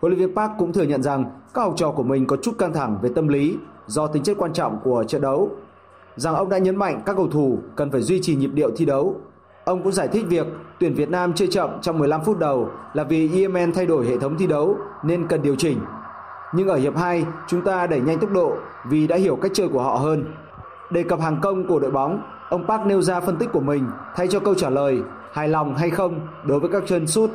Huấn 0.00 0.12
luyện 0.12 0.26
viên 0.26 0.36
Park 0.36 0.52
cũng 0.58 0.72
thừa 0.72 0.82
nhận 0.82 1.02
rằng 1.02 1.24
các 1.54 1.62
học 1.62 1.74
trò 1.76 1.90
của 1.90 2.02
mình 2.02 2.26
có 2.26 2.36
chút 2.36 2.58
căng 2.58 2.72
thẳng 2.72 2.98
về 3.02 3.10
tâm 3.14 3.28
lý 3.28 3.56
do 3.86 4.06
tính 4.06 4.22
chất 4.22 4.36
quan 4.38 4.52
trọng 4.52 4.78
của 4.84 5.04
trận 5.04 5.20
đấu. 5.20 5.50
Rằng 6.16 6.34
ông 6.34 6.48
đã 6.48 6.58
nhấn 6.58 6.76
mạnh 6.76 7.02
các 7.06 7.16
cầu 7.16 7.28
thủ 7.28 7.58
cần 7.76 7.90
phải 7.90 8.00
duy 8.00 8.20
trì 8.22 8.36
nhịp 8.36 8.50
điệu 8.54 8.70
thi 8.76 8.84
đấu. 8.84 9.14
Ông 9.70 9.82
cũng 9.82 9.92
giải 9.92 10.08
thích 10.08 10.26
việc 10.28 10.46
tuyển 10.80 10.94
Việt 10.94 11.10
Nam 11.10 11.32
chơi 11.32 11.48
chậm 11.48 11.70
trong 11.82 11.98
15 11.98 12.20
phút 12.24 12.38
đầu 12.38 12.68
là 12.92 13.04
vì 13.04 13.40
Yemen 13.40 13.72
thay 13.72 13.86
đổi 13.86 14.06
hệ 14.06 14.18
thống 14.18 14.36
thi 14.38 14.46
đấu 14.46 14.76
nên 15.02 15.26
cần 15.28 15.42
điều 15.42 15.54
chỉnh. 15.54 15.78
Nhưng 16.54 16.68
ở 16.68 16.76
hiệp 16.76 16.96
2, 16.96 17.26
chúng 17.46 17.62
ta 17.62 17.86
đẩy 17.86 18.00
nhanh 18.00 18.18
tốc 18.18 18.30
độ 18.30 18.52
vì 18.88 19.06
đã 19.06 19.16
hiểu 19.16 19.36
cách 19.36 19.50
chơi 19.54 19.68
của 19.68 19.82
họ 19.82 19.96
hơn. 19.96 20.24
Đề 20.90 21.02
cập 21.02 21.20
hàng 21.20 21.38
công 21.42 21.66
của 21.66 21.80
đội 21.80 21.90
bóng, 21.90 22.22
ông 22.48 22.66
Park 22.66 22.86
nêu 22.86 23.02
ra 23.02 23.20
phân 23.20 23.36
tích 23.36 23.52
của 23.52 23.60
mình 23.60 23.86
thay 24.14 24.28
cho 24.28 24.40
câu 24.40 24.54
trả 24.54 24.70
lời 24.70 25.02
hài 25.32 25.48
lòng 25.48 25.74
hay 25.74 25.90
không 25.90 26.20
đối 26.44 26.60
với 26.60 26.70
các 26.70 26.82
chân 26.86 27.06
sút. 27.06 27.30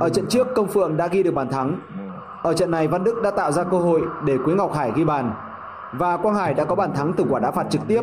Ở 0.00 0.08
trận 0.08 0.26
trước, 0.28 0.46
Công 0.54 0.68
Phượng 0.68 0.96
đã 0.96 1.06
ghi 1.06 1.22
được 1.22 1.34
bàn 1.34 1.48
thắng. 1.48 1.80
Ở 2.42 2.54
trận 2.54 2.70
này, 2.70 2.88
Văn 2.88 3.04
Đức 3.04 3.22
đã 3.22 3.30
tạo 3.30 3.52
ra 3.52 3.64
cơ 3.64 3.78
hội 3.78 4.02
để 4.24 4.38
Quế 4.44 4.54
Ngọc 4.54 4.74
Hải 4.74 4.92
ghi 4.94 5.04
bàn 5.04 5.32
và 5.98 6.16
Quang 6.16 6.34
Hải 6.34 6.54
đã 6.54 6.64
có 6.64 6.74
bàn 6.74 6.94
thắng 6.94 7.12
từ 7.12 7.24
quả 7.30 7.40
đá 7.40 7.50
phạt 7.50 7.66
trực 7.70 7.82
tiếp. 7.88 8.02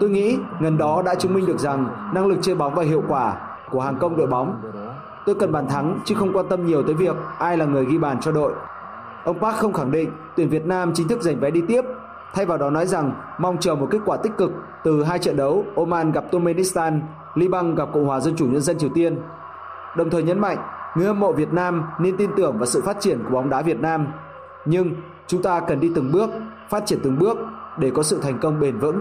Tôi 0.00 0.10
nghĩ 0.10 0.38
gần 0.60 0.78
đó 0.78 1.02
đã 1.02 1.14
chứng 1.14 1.34
minh 1.34 1.46
được 1.46 1.58
rằng 1.58 1.86
năng 2.14 2.26
lực 2.26 2.38
chơi 2.42 2.54
bóng 2.54 2.74
và 2.74 2.82
hiệu 2.82 3.02
quả 3.08 3.36
của 3.70 3.80
hàng 3.80 3.96
công 4.00 4.16
đội 4.16 4.26
bóng. 4.26 4.62
Tôi 5.26 5.34
cần 5.34 5.52
bàn 5.52 5.68
thắng 5.68 5.98
chứ 6.04 6.14
không 6.14 6.32
quan 6.32 6.48
tâm 6.48 6.66
nhiều 6.66 6.82
tới 6.82 6.94
việc 6.94 7.16
ai 7.38 7.56
là 7.56 7.64
người 7.64 7.84
ghi 7.84 7.98
bàn 7.98 8.20
cho 8.20 8.32
đội. 8.32 8.52
Ông 9.24 9.38
Park 9.38 9.56
không 9.56 9.72
khẳng 9.72 9.90
định 9.90 10.10
tuyển 10.36 10.48
Việt 10.48 10.66
Nam 10.66 10.92
chính 10.94 11.08
thức 11.08 11.22
giành 11.22 11.40
vé 11.40 11.50
đi 11.50 11.62
tiếp 11.68 11.84
thay 12.34 12.46
vào 12.46 12.58
đó 12.58 12.70
nói 12.70 12.86
rằng 12.86 13.12
mong 13.38 13.56
chờ 13.60 13.74
một 13.74 13.88
kết 13.90 13.98
quả 14.06 14.16
tích 14.16 14.32
cực 14.38 14.52
từ 14.84 15.04
hai 15.04 15.18
trận 15.18 15.36
đấu 15.36 15.64
Oman 15.76 16.12
gặp 16.12 16.24
Turkmenistan, 16.30 17.00
Liban 17.34 17.74
gặp 17.74 17.88
Cộng 17.92 18.06
hòa 18.06 18.20
Dân 18.20 18.36
chủ 18.36 18.46
Nhân 18.46 18.60
dân 18.60 18.78
Triều 18.78 18.90
Tiên. 18.94 19.18
Đồng 19.96 20.10
thời 20.10 20.22
nhấn 20.22 20.38
mạnh 20.38 20.58
người 20.96 21.06
hâm 21.06 21.20
mộ 21.20 21.32
Việt 21.32 21.52
Nam 21.52 21.82
nên 21.98 22.16
tin 22.16 22.30
tưởng 22.36 22.58
vào 22.58 22.66
sự 22.66 22.82
phát 22.82 23.00
triển 23.00 23.18
của 23.24 23.30
bóng 23.30 23.50
đá 23.50 23.62
Việt 23.62 23.80
Nam. 23.80 24.06
Nhưng 24.64 24.94
chúng 25.26 25.42
ta 25.42 25.60
cần 25.60 25.80
đi 25.80 25.92
từng 25.94 26.12
bước, 26.12 26.30
phát 26.72 26.86
triển 26.86 26.98
từng 27.04 27.18
bước 27.18 27.36
để 27.78 27.90
có 27.94 28.02
sự 28.02 28.20
thành 28.22 28.38
công 28.42 28.60
bền 28.60 28.78
vững. 28.78 28.98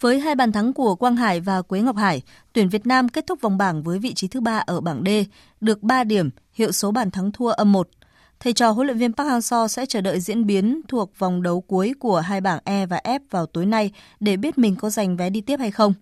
Với 0.00 0.20
hai 0.20 0.34
bàn 0.34 0.52
thắng 0.52 0.72
của 0.72 0.94
Quang 0.94 1.16
Hải 1.16 1.40
và 1.40 1.62
Quế 1.62 1.80
Ngọc 1.80 1.96
Hải, 1.96 2.22
tuyển 2.52 2.68
Việt 2.68 2.86
Nam 2.86 3.08
kết 3.08 3.26
thúc 3.26 3.40
vòng 3.40 3.58
bảng 3.58 3.82
với 3.82 3.98
vị 3.98 4.14
trí 4.14 4.28
thứ 4.28 4.40
ba 4.40 4.58
ở 4.58 4.80
bảng 4.80 5.02
D, 5.06 5.08
được 5.60 5.82
3 5.82 6.04
điểm, 6.04 6.30
hiệu 6.52 6.72
số 6.72 6.90
bàn 6.90 7.10
thắng 7.10 7.32
thua 7.32 7.48
âm 7.48 7.72
1. 7.72 7.88
Thầy 8.40 8.52
trò 8.52 8.70
huấn 8.70 8.86
luyện 8.86 8.98
viên 8.98 9.12
Park 9.12 9.28
Hang-seo 9.28 9.68
sẽ 9.68 9.86
chờ 9.86 10.00
đợi 10.00 10.20
diễn 10.20 10.46
biến 10.46 10.80
thuộc 10.88 11.18
vòng 11.18 11.42
đấu 11.42 11.60
cuối 11.60 11.94
của 11.98 12.20
hai 12.20 12.40
bảng 12.40 12.60
E 12.64 12.86
và 12.86 13.00
F 13.04 13.20
vào 13.30 13.46
tối 13.46 13.66
nay 13.66 13.92
để 14.20 14.36
biết 14.36 14.58
mình 14.58 14.76
có 14.76 14.90
giành 14.90 15.16
vé 15.16 15.30
đi 15.30 15.40
tiếp 15.40 15.60
hay 15.60 15.70
không. 15.70 15.94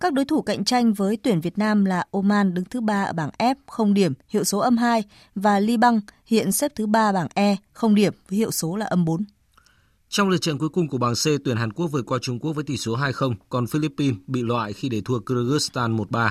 Các 0.00 0.12
đối 0.12 0.24
thủ 0.24 0.42
cạnh 0.42 0.64
tranh 0.64 0.92
với 0.92 1.16
tuyển 1.22 1.40
Việt 1.40 1.58
Nam 1.58 1.84
là 1.84 2.04
Oman 2.10 2.54
đứng 2.54 2.64
thứ 2.64 2.80
ba 2.80 3.02
ở 3.02 3.12
bảng 3.12 3.30
F, 3.38 3.54
không 3.66 3.94
điểm, 3.94 4.12
hiệu 4.28 4.44
số 4.44 4.58
âm 4.58 4.76
2 4.76 5.04
và 5.34 5.60
Liban 5.60 6.00
hiện 6.26 6.52
xếp 6.52 6.72
thứ 6.74 6.86
ba 6.86 7.12
bảng 7.12 7.28
E, 7.34 7.56
không 7.72 7.94
điểm 7.94 8.12
với 8.28 8.36
hiệu 8.38 8.50
số 8.50 8.76
là 8.76 8.86
âm 8.86 9.04
4. 9.04 9.24
Trong 10.10 10.28
lượt 10.28 10.38
trận 10.38 10.58
cuối 10.58 10.68
cùng 10.68 10.88
của 10.88 10.98
bảng 10.98 11.14
C, 11.14 11.24
tuyển 11.44 11.56
Hàn 11.56 11.72
Quốc 11.72 11.86
vượt 11.86 12.06
qua 12.06 12.18
Trung 12.22 12.38
Quốc 12.38 12.52
với 12.52 12.64
tỷ 12.64 12.76
số 12.76 12.96
2-0, 12.96 13.34
còn 13.48 13.66
Philippines 13.66 14.18
bị 14.26 14.42
loại 14.42 14.72
khi 14.72 14.88
để 14.88 15.00
thua 15.04 15.18
Kyrgyzstan 15.18 15.96
1-3. 15.96 16.30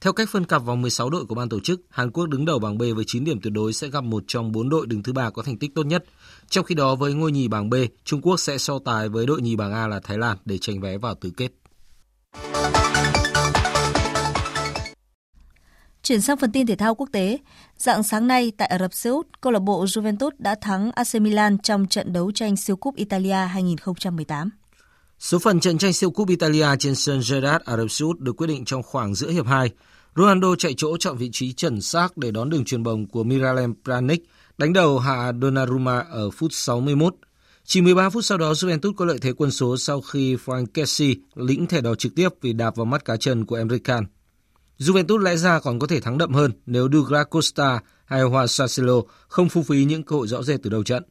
Theo 0.00 0.12
cách 0.12 0.28
phân 0.32 0.44
cặp 0.44 0.64
vòng 0.64 0.82
16 0.82 1.10
đội 1.10 1.24
của 1.24 1.34
ban 1.34 1.48
tổ 1.48 1.60
chức, 1.60 1.80
Hàn 1.90 2.10
Quốc 2.10 2.26
đứng 2.26 2.44
đầu 2.44 2.58
bảng 2.58 2.78
B 2.78 2.82
với 2.96 3.04
9 3.06 3.24
điểm 3.24 3.40
tuyệt 3.40 3.52
đối 3.52 3.72
sẽ 3.72 3.88
gặp 3.88 4.04
một 4.04 4.24
trong 4.26 4.52
4 4.52 4.68
đội 4.68 4.86
đứng 4.86 5.02
thứ 5.02 5.12
ba 5.12 5.30
có 5.30 5.42
thành 5.42 5.58
tích 5.58 5.74
tốt 5.74 5.86
nhất. 5.86 6.04
Trong 6.48 6.64
khi 6.64 6.74
đó 6.74 6.94
với 6.94 7.14
ngôi 7.14 7.32
nhì 7.32 7.48
bảng 7.48 7.70
B, 7.70 7.74
Trung 8.04 8.20
Quốc 8.20 8.36
sẽ 8.40 8.58
so 8.58 8.78
tài 8.78 9.08
với 9.08 9.26
đội 9.26 9.42
nhì 9.42 9.56
bảng 9.56 9.72
A 9.72 9.86
là 9.86 10.00
Thái 10.00 10.18
Lan 10.18 10.36
để 10.44 10.58
tranh 10.58 10.80
vé 10.80 10.98
vào 10.98 11.14
tứ 11.14 11.30
kết. 11.36 11.52
Chuyển 16.06 16.20
sang 16.20 16.36
phần 16.36 16.52
tin 16.52 16.66
thể 16.66 16.76
thao 16.76 16.94
quốc 16.94 17.08
tế, 17.12 17.38
dạng 17.78 18.02
sáng 18.02 18.26
nay 18.26 18.52
tại 18.56 18.68
Ả 18.68 18.78
Rập 18.78 18.94
Xê 18.94 19.10
Út, 19.10 19.26
câu 19.40 19.52
lạc 19.52 19.58
bộ 19.58 19.84
Juventus 19.84 20.30
đã 20.38 20.54
thắng 20.60 20.92
AC 20.92 21.14
Milan 21.14 21.58
trong 21.58 21.86
trận 21.86 22.12
đấu 22.12 22.32
tranh 22.32 22.56
siêu 22.56 22.76
cúp 22.76 22.96
Italia 22.96 23.34
2018. 23.34 24.50
Số 25.18 25.38
phận 25.38 25.60
trận 25.60 25.78
tranh 25.78 25.92
siêu 25.92 26.10
cúp 26.10 26.28
Italia 26.28 26.66
trên 26.78 26.94
sân 26.94 27.20
Jeddah 27.20 27.58
Ả 27.64 27.76
Rập 27.76 27.90
Xê 27.90 28.04
Út 28.04 28.20
được 28.20 28.36
quyết 28.36 28.46
định 28.46 28.64
trong 28.64 28.82
khoảng 28.82 29.14
giữa 29.14 29.30
hiệp 29.30 29.46
2. 29.46 29.70
Ronaldo 30.16 30.54
chạy 30.58 30.74
chỗ 30.76 30.96
chọn 30.96 31.16
vị 31.16 31.30
trí 31.32 31.52
chuẩn 31.52 31.80
xác 31.80 32.16
để 32.16 32.30
đón 32.30 32.50
đường 32.50 32.64
truyền 32.64 32.82
bóng 32.82 33.06
của 33.06 33.24
Miralem 33.24 33.74
Pjanic, 33.84 34.18
đánh 34.58 34.72
đầu 34.72 34.98
hạ 34.98 35.32
Donnarumma 35.42 35.98
ở 35.98 36.30
phút 36.30 36.52
61. 36.52 37.14
Chỉ 37.64 37.80
13 37.80 38.10
phút 38.10 38.24
sau 38.24 38.38
đó, 38.38 38.52
Juventus 38.52 38.94
có 38.94 39.04
lợi 39.04 39.18
thế 39.18 39.32
quân 39.32 39.50
số 39.50 39.76
sau 39.76 40.00
khi 40.00 40.36
Frank 40.44 40.66
Kessie 40.74 41.14
lĩnh 41.34 41.66
thẻ 41.66 41.80
đỏ 41.80 41.94
trực 41.94 42.14
tiếp 42.14 42.28
vì 42.40 42.52
đạp 42.52 42.76
vào 42.76 42.86
mắt 42.86 43.04
cá 43.04 43.16
chân 43.16 43.44
của 43.44 43.56
Emre 43.56 43.78
Can. 43.78 44.04
Juventus 44.78 45.18
lẽ 45.18 45.36
ra 45.36 45.60
còn 45.60 45.78
có 45.78 45.86
thể 45.86 46.00
thắng 46.00 46.18
đậm 46.18 46.34
hơn 46.34 46.52
nếu 46.66 46.88
Douglas 46.92 47.26
Costa 47.30 47.80
hay 48.04 48.22
Juan 48.22 48.46
Sassuolo 48.46 49.00
không 49.28 49.48
phung 49.48 49.64
phí 49.64 49.84
những 49.84 50.02
cơ 50.02 50.16
hội 50.16 50.28
rõ 50.28 50.42
rệt 50.42 50.60
từ 50.62 50.70
đầu 50.70 50.82
trận. 50.82 51.02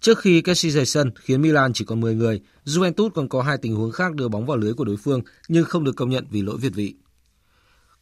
Trước 0.00 0.18
khi 0.18 0.40
Kessi 0.40 0.70
rời 0.70 0.86
sân 0.86 1.10
khiến 1.20 1.42
Milan 1.42 1.72
chỉ 1.72 1.84
còn 1.84 2.00
10 2.00 2.14
người, 2.14 2.40
Juventus 2.64 3.10
còn 3.10 3.28
có 3.28 3.42
hai 3.42 3.58
tình 3.58 3.76
huống 3.76 3.92
khác 3.92 4.14
đưa 4.14 4.28
bóng 4.28 4.46
vào 4.46 4.56
lưới 4.56 4.74
của 4.74 4.84
đối 4.84 4.96
phương 4.96 5.20
nhưng 5.48 5.64
không 5.64 5.84
được 5.84 5.96
công 5.96 6.10
nhận 6.10 6.26
vì 6.30 6.42
lỗi 6.42 6.56
việt 6.56 6.74
vị. 6.74 6.94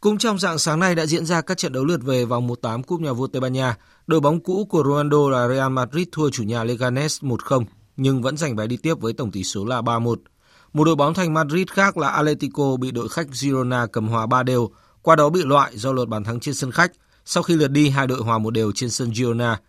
Cũng 0.01 0.19
trong 0.19 0.39
dạng 0.39 0.59
sáng 0.59 0.81
nay 0.81 0.95
đã 0.95 1.07
diễn 1.07 1.27
ra 1.27 1.41
các 1.41 1.59
trận 1.59 1.73
đấu 1.73 1.85
lượt 1.85 2.03
về 2.03 2.25
vòng 2.25 2.47
1/8 2.47 2.83
Cúp 2.83 3.01
Nhà 3.01 3.13
vua 3.13 3.27
Tây 3.27 3.41
Ban 3.41 3.53
Nha. 3.53 3.77
Đội 4.07 4.21
bóng 4.21 4.41
cũ 4.41 4.67
của 4.71 4.85
Ronaldo 4.85 5.31
là 5.31 5.49
Real 5.49 5.73
Madrid 5.73 6.09
thua 6.13 6.31
chủ 6.31 6.43
nhà 6.43 6.65
Leganes 6.65 7.23
1-0 7.23 7.65
nhưng 7.97 8.23
vẫn 8.23 8.37
giành 8.37 8.57
vé 8.57 8.67
đi 8.67 8.77
tiếp 8.77 8.95
với 9.01 9.13
tổng 9.13 9.31
tỷ 9.31 9.45
số 9.45 9.65
là 9.65 9.81
3-1. 9.83 10.17
Một 10.73 10.85
đội 10.85 10.97
bóng 10.97 11.15
thành 11.15 11.35
Madrid 11.35 11.67
khác 11.69 11.97
là 11.97 12.09
Atletico 12.09 12.77
bị 12.77 12.91
đội 12.91 13.09
khách 13.09 13.27
Girona 13.33 13.87
cầm 13.87 14.09
hòa 14.09 14.27
3 14.27 14.43
đều, 14.43 14.71
qua 15.07 15.17
đó 15.17 15.29
bị 15.29 15.43
loại 15.45 15.79
do 15.79 15.93
lượt 15.93 16.09
bàn 16.09 16.25
thắng 16.25 16.41
trên 16.41 16.55
sân 16.55 16.73
khách 16.73 16.93
sau 17.25 17.43
khi 17.43 17.57
lượt 17.57 17.69
đi 17.69 17.89
hai 17.89 18.07
đội 18.07 18.19
hòa 18.19 18.39
một 18.39 18.51
đều 18.51 18.73
trên 18.73 18.91
sân 18.91 19.15
Girona. 19.15 19.61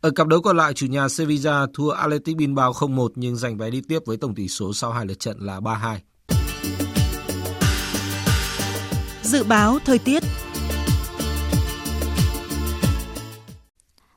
Ở 0.00 0.10
cặp 0.10 0.26
đấu 0.26 0.42
còn 0.42 0.56
lại, 0.56 0.74
chủ 0.74 0.86
nhà 0.86 1.08
Sevilla 1.08 1.66
thua 1.74 1.90
Athletic 1.90 2.36
Bilbao 2.36 2.72
0-1 2.72 3.08
nhưng 3.14 3.36
giành 3.36 3.56
vé 3.58 3.70
đi 3.70 3.80
tiếp 3.88 3.98
với 4.06 4.16
tổng 4.16 4.34
tỷ 4.34 4.48
số 4.48 4.72
sau 4.72 4.92
hai 4.92 5.06
lượt 5.06 5.20
trận 5.20 5.38
là 5.40 5.60
3-2. 5.60 5.98
Dự 9.22 9.44
báo 9.44 9.78
thời 9.84 9.98
tiết 9.98 10.22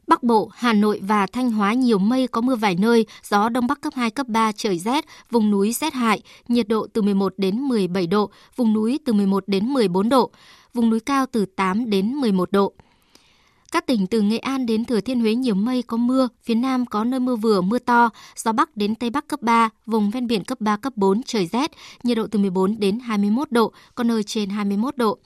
Bắc 0.10 0.24
Bộ, 0.24 0.50
Hà 0.54 0.74
Nội 0.74 1.00
và 1.04 1.28
Thanh 1.28 1.52
Hóa 1.52 1.74
nhiều 1.74 1.98
mây 1.98 2.28
có 2.28 2.42
mưa 2.42 2.56
vài 2.56 2.76
nơi, 2.76 3.06
gió 3.24 3.50
Đông 3.50 3.68
Bắc 3.68 3.82
cấp 3.82 3.94
2, 3.96 4.12
cấp 4.12 4.28
3, 4.28 4.52
trời 4.52 4.80
rét, 4.80 5.06
vùng 5.32 5.52
núi 5.52 5.74
rét 5.74 5.94
hại, 5.94 6.22
nhiệt 6.48 6.68
độ 6.68 6.88
từ 6.94 7.02
11 7.02 7.34
đến 7.38 7.60
17 7.60 8.08
độ, 8.08 8.30
vùng 8.56 8.74
núi 8.74 9.00
từ 9.06 9.14
11 9.14 9.44
đến 9.48 9.66
14 9.66 10.10
độ, 10.10 10.32
vùng 10.74 10.90
núi 10.90 11.00
cao 11.00 11.26
từ 11.32 11.46
8 11.46 11.90
đến 11.90 12.14
11 12.14 12.52
độ. 12.52 12.74
Các 13.72 13.88
tỉnh 13.88 14.08
từ 14.08 14.22
Nghệ 14.22 14.38
An 14.38 14.66
đến 14.66 14.86
Thừa 14.86 15.02
Thiên 15.02 15.20
Huế 15.20 15.36
nhiều 15.36 15.56
mây 15.56 15.82
có 15.82 15.98
mưa, 15.98 16.28
phía 16.44 16.56
Nam 16.56 16.86
có 16.86 17.04
nơi 17.04 17.20
mưa 17.20 17.36
vừa, 17.36 17.62
mưa 17.62 17.80
to, 17.80 18.10
gió 18.36 18.52
Bắc 18.52 18.78
đến 18.78 18.96
Tây 18.96 19.10
Bắc 19.10 19.28
cấp 19.28 19.42
3, 19.42 19.70
vùng 19.86 20.12
ven 20.12 20.28
biển 20.28 20.44
cấp 20.44 20.62
3, 20.62 20.78
cấp 20.78 20.94
4, 20.96 21.24
trời 21.24 21.46
rét, 21.46 21.72
nhiệt 22.04 22.18
độ 22.18 22.28
từ 22.32 22.40
14 22.40 22.80
đến 22.80 23.00
21 23.00 23.52
độ, 23.52 23.72
có 23.96 24.04
nơi 24.04 24.24
trên 24.24 24.50
21 24.50 24.98
độ. 24.98 25.18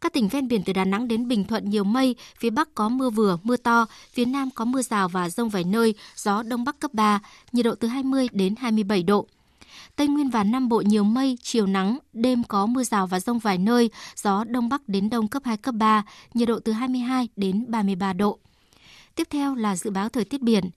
Các 0.00 0.12
tỉnh 0.12 0.28
ven 0.28 0.48
biển 0.48 0.62
từ 0.62 0.72
Đà 0.72 0.84
Nẵng 0.84 1.08
đến 1.08 1.28
Bình 1.28 1.44
Thuận 1.44 1.70
nhiều 1.70 1.84
mây, 1.84 2.16
phía 2.38 2.50
Bắc 2.50 2.74
có 2.74 2.88
mưa 2.88 3.10
vừa, 3.10 3.38
mưa 3.42 3.56
to, 3.56 3.86
phía 4.12 4.24
Nam 4.24 4.50
có 4.54 4.64
mưa 4.64 4.82
rào 4.82 5.08
và 5.08 5.30
rông 5.30 5.48
vài 5.48 5.64
nơi, 5.64 5.94
gió 6.16 6.42
Đông 6.42 6.64
Bắc 6.64 6.78
cấp 6.80 6.94
3, 6.94 7.20
nhiệt 7.52 7.64
độ 7.64 7.74
từ 7.74 7.88
20 7.88 8.28
đến 8.32 8.54
27 8.56 9.02
độ. 9.02 9.26
Tây 9.96 10.08
Nguyên 10.08 10.30
và 10.30 10.44
Nam 10.44 10.68
Bộ 10.68 10.80
nhiều 10.80 11.04
mây, 11.04 11.38
chiều 11.42 11.66
nắng, 11.66 11.98
đêm 12.12 12.44
có 12.44 12.66
mưa 12.66 12.84
rào 12.84 13.06
và 13.06 13.20
rông 13.20 13.38
vài 13.38 13.58
nơi, 13.58 13.90
gió 14.16 14.44
đông 14.44 14.68
bắc 14.68 14.88
đến 14.88 15.10
đông 15.10 15.28
cấp 15.28 15.42
2, 15.44 15.56
cấp 15.56 15.74
3, 15.74 16.04
nhiệt 16.34 16.48
độ 16.48 16.58
từ 16.60 16.72
22 16.72 17.28
đến 17.36 17.64
33 17.68 18.12
độ. 18.12 18.38
Tiếp 19.14 19.28
theo 19.30 19.54
là 19.54 19.76
dự 19.76 19.90
báo 19.90 20.08
thời 20.08 20.24
tiết 20.24 20.40
biển. 20.40 20.70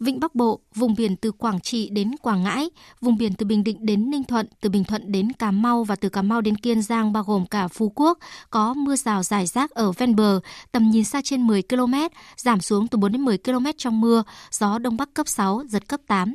Vịnh 0.00 0.20
Bắc 0.20 0.34
Bộ, 0.34 0.60
vùng 0.74 0.94
biển 0.94 1.16
từ 1.16 1.32
Quảng 1.32 1.60
Trị 1.60 1.88
đến 1.88 2.10
Quảng 2.22 2.42
Ngãi, 2.42 2.70
vùng 3.00 3.16
biển 3.16 3.34
từ 3.34 3.46
Bình 3.46 3.64
Định 3.64 3.86
đến 3.86 4.10
Ninh 4.10 4.24
Thuận, 4.24 4.46
từ 4.60 4.68
Bình 4.70 4.84
Thuận 4.84 5.12
đến 5.12 5.32
Cà 5.32 5.50
Mau 5.50 5.84
và 5.84 5.96
từ 5.96 6.08
Cà 6.08 6.22
Mau 6.22 6.40
đến 6.40 6.56
Kiên 6.56 6.82
Giang 6.82 7.12
bao 7.12 7.22
gồm 7.22 7.46
cả 7.46 7.68
Phú 7.68 7.92
Quốc, 7.94 8.18
có 8.50 8.74
mưa 8.74 8.96
rào 8.96 9.22
rải 9.22 9.46
rác 9.46 9.70
ở 9.70 9.92
ven 9.92 10.16
bờ, 10.16 10.40
tầm 10.72 10.90
nhìn 10.90 11.04
xa 11.04 11.20
trên 11.24 11.46
10 11.46 11.62
km, 11.62 11.94
giảm 12.36 12.60
xuống 12.60 12.88
từ 12.88 12.98
4 12.98 13.12
đến 13.12 13.22
10 13.22 13.38
km 13.38 13.66
trong 13.76 14.00
mưa, 14.00 14.22
gió 14.50 14.78
Đông 14.78 14.96
Bắc 14.96 15.14
cấp 15.14 15.28
6, 15.28 15.62
giật 15.68 15.88
cấp 15.88 16.00
8. 16.06 16.34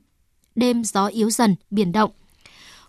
Đêm 0.60 0.84
gió 0.84 1.08
yếu 1.08 1.30
dần, 1.30 1.56
biển 1.72 1.92
động. 1.92 2.12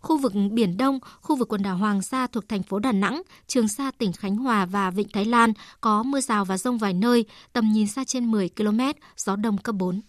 Khu 0.01 0.19
vực 0.19 0.33
Biển 0.53 0.77
Đông, 0.77 0.99
khu 1.21 1.37
vực 1.37 1.49
quần 1.49 1.63
đảo 1.63 1.77
Hoàng 1.77 2.03
Sa 2.03 2.27
thuộc 2.27 2.49
thành 2.49 2.63
phố 2.63 2.79
Đà 2.79 2.93
Nẵng, 2.93 3.23
Trường 3.47 3.69
Sa 3.69 3.91
tỉnh 3.99 4.13
Khánh 4.13 4.37
Hòa 4.37 4.67
và 4.67 4.91
Vịnh 4.91 5.09
Thái 5.09 5.25
Lan 5.25 5.53
có 5.81 6.03
mưa 6.03 6.21
rào 6.21 6.45
và 6.45 6.59
rông 6.59 6.79
vài 6.79 6.93
nơi, 6.93 7.25
tầm 7.53 7.73
nhìn 7.73 7.87
xa 7.87 8.05
trên 8.05 8.31
10 8.31 8.49
km, 8.49 8.81
gió 9.17 9.37
đông 9.37 9.59
cấp 9.59 9.75
4. 9.75 10.01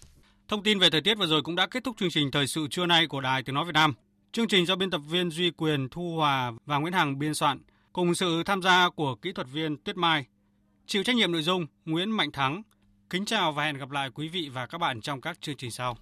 Thông 0.48 0.64
tin 0.64 0.80
về 0.80 0.90
thời 0.90 1.02
tiết 1.02 1.18
vừa 1.18 1.28
rồi 1.28 1.42
cũng 1.42 1.56
đã 1.56 1.68
kết 1.68 1.84
thúc 1.84 1.96
chương 2.00 2.10
trình 2.10 2.32
thời 2.32 2.48
sự 2.48 2.68
trưa 2.68 2.86
nay 2.86 3.08
của 3.08 3.22
Đài 3.22 3.44
Tiếng 3.44 3.56
nói 3.56 3.66
Việt 3.66 3.74
Nam. 3.74 3.94
Chương 4.32 4.48
trình 4.48 4.66
do 4.66 4.76
biên 4.76 4.90
tập 4.90 5.02
viên 5.10 5.32
Duy 5.32 5.52
Quyền, 5.52 5.90
Thu 5.90 6.16
Hòa 6.16 6.52
và 6.66 6.78
Nguyễn 6.78 6.94
Hằng 6.94 7.20
biên 7.20 7.34
soạn, 7.34 7.60
cùng 7.94 8.16
sự 8.16 8.44
tham 8.44 8.62
gia 8.62 8.90
của 8.90 9.16
kỹ 9.16 9.32
thuật 9.32 9.48
viên 9.54 9.78
Tuyết 9.78 9.98
Mai. 9.98 10.26
Chịu 10.86 11.04
trách 11.04 11.16
nhiệm 11.16 11.32
nội 11.32 11.42
dung 11.42 11.66
Nguyễn 11.86 12.12
Mạnh 12.12 12.32
Thắng. 12.32 12.62
Kính 13.10 13.26
chào 13.26 13.52
và 13.52 13.64
hẹn 13.64 13.78
gặp 13.78 13.92
lại 13.92 14.10
quý 14.14 14.28
vị 14.28 14.50
và 14.54 14.66
các 14.66 14.78
bạn 14.78 15.02
trong 15.02 15.22
các 15.22 15.42
chương 15.42 15.58
trình 15.58 15.72
sau. 15.72 15.98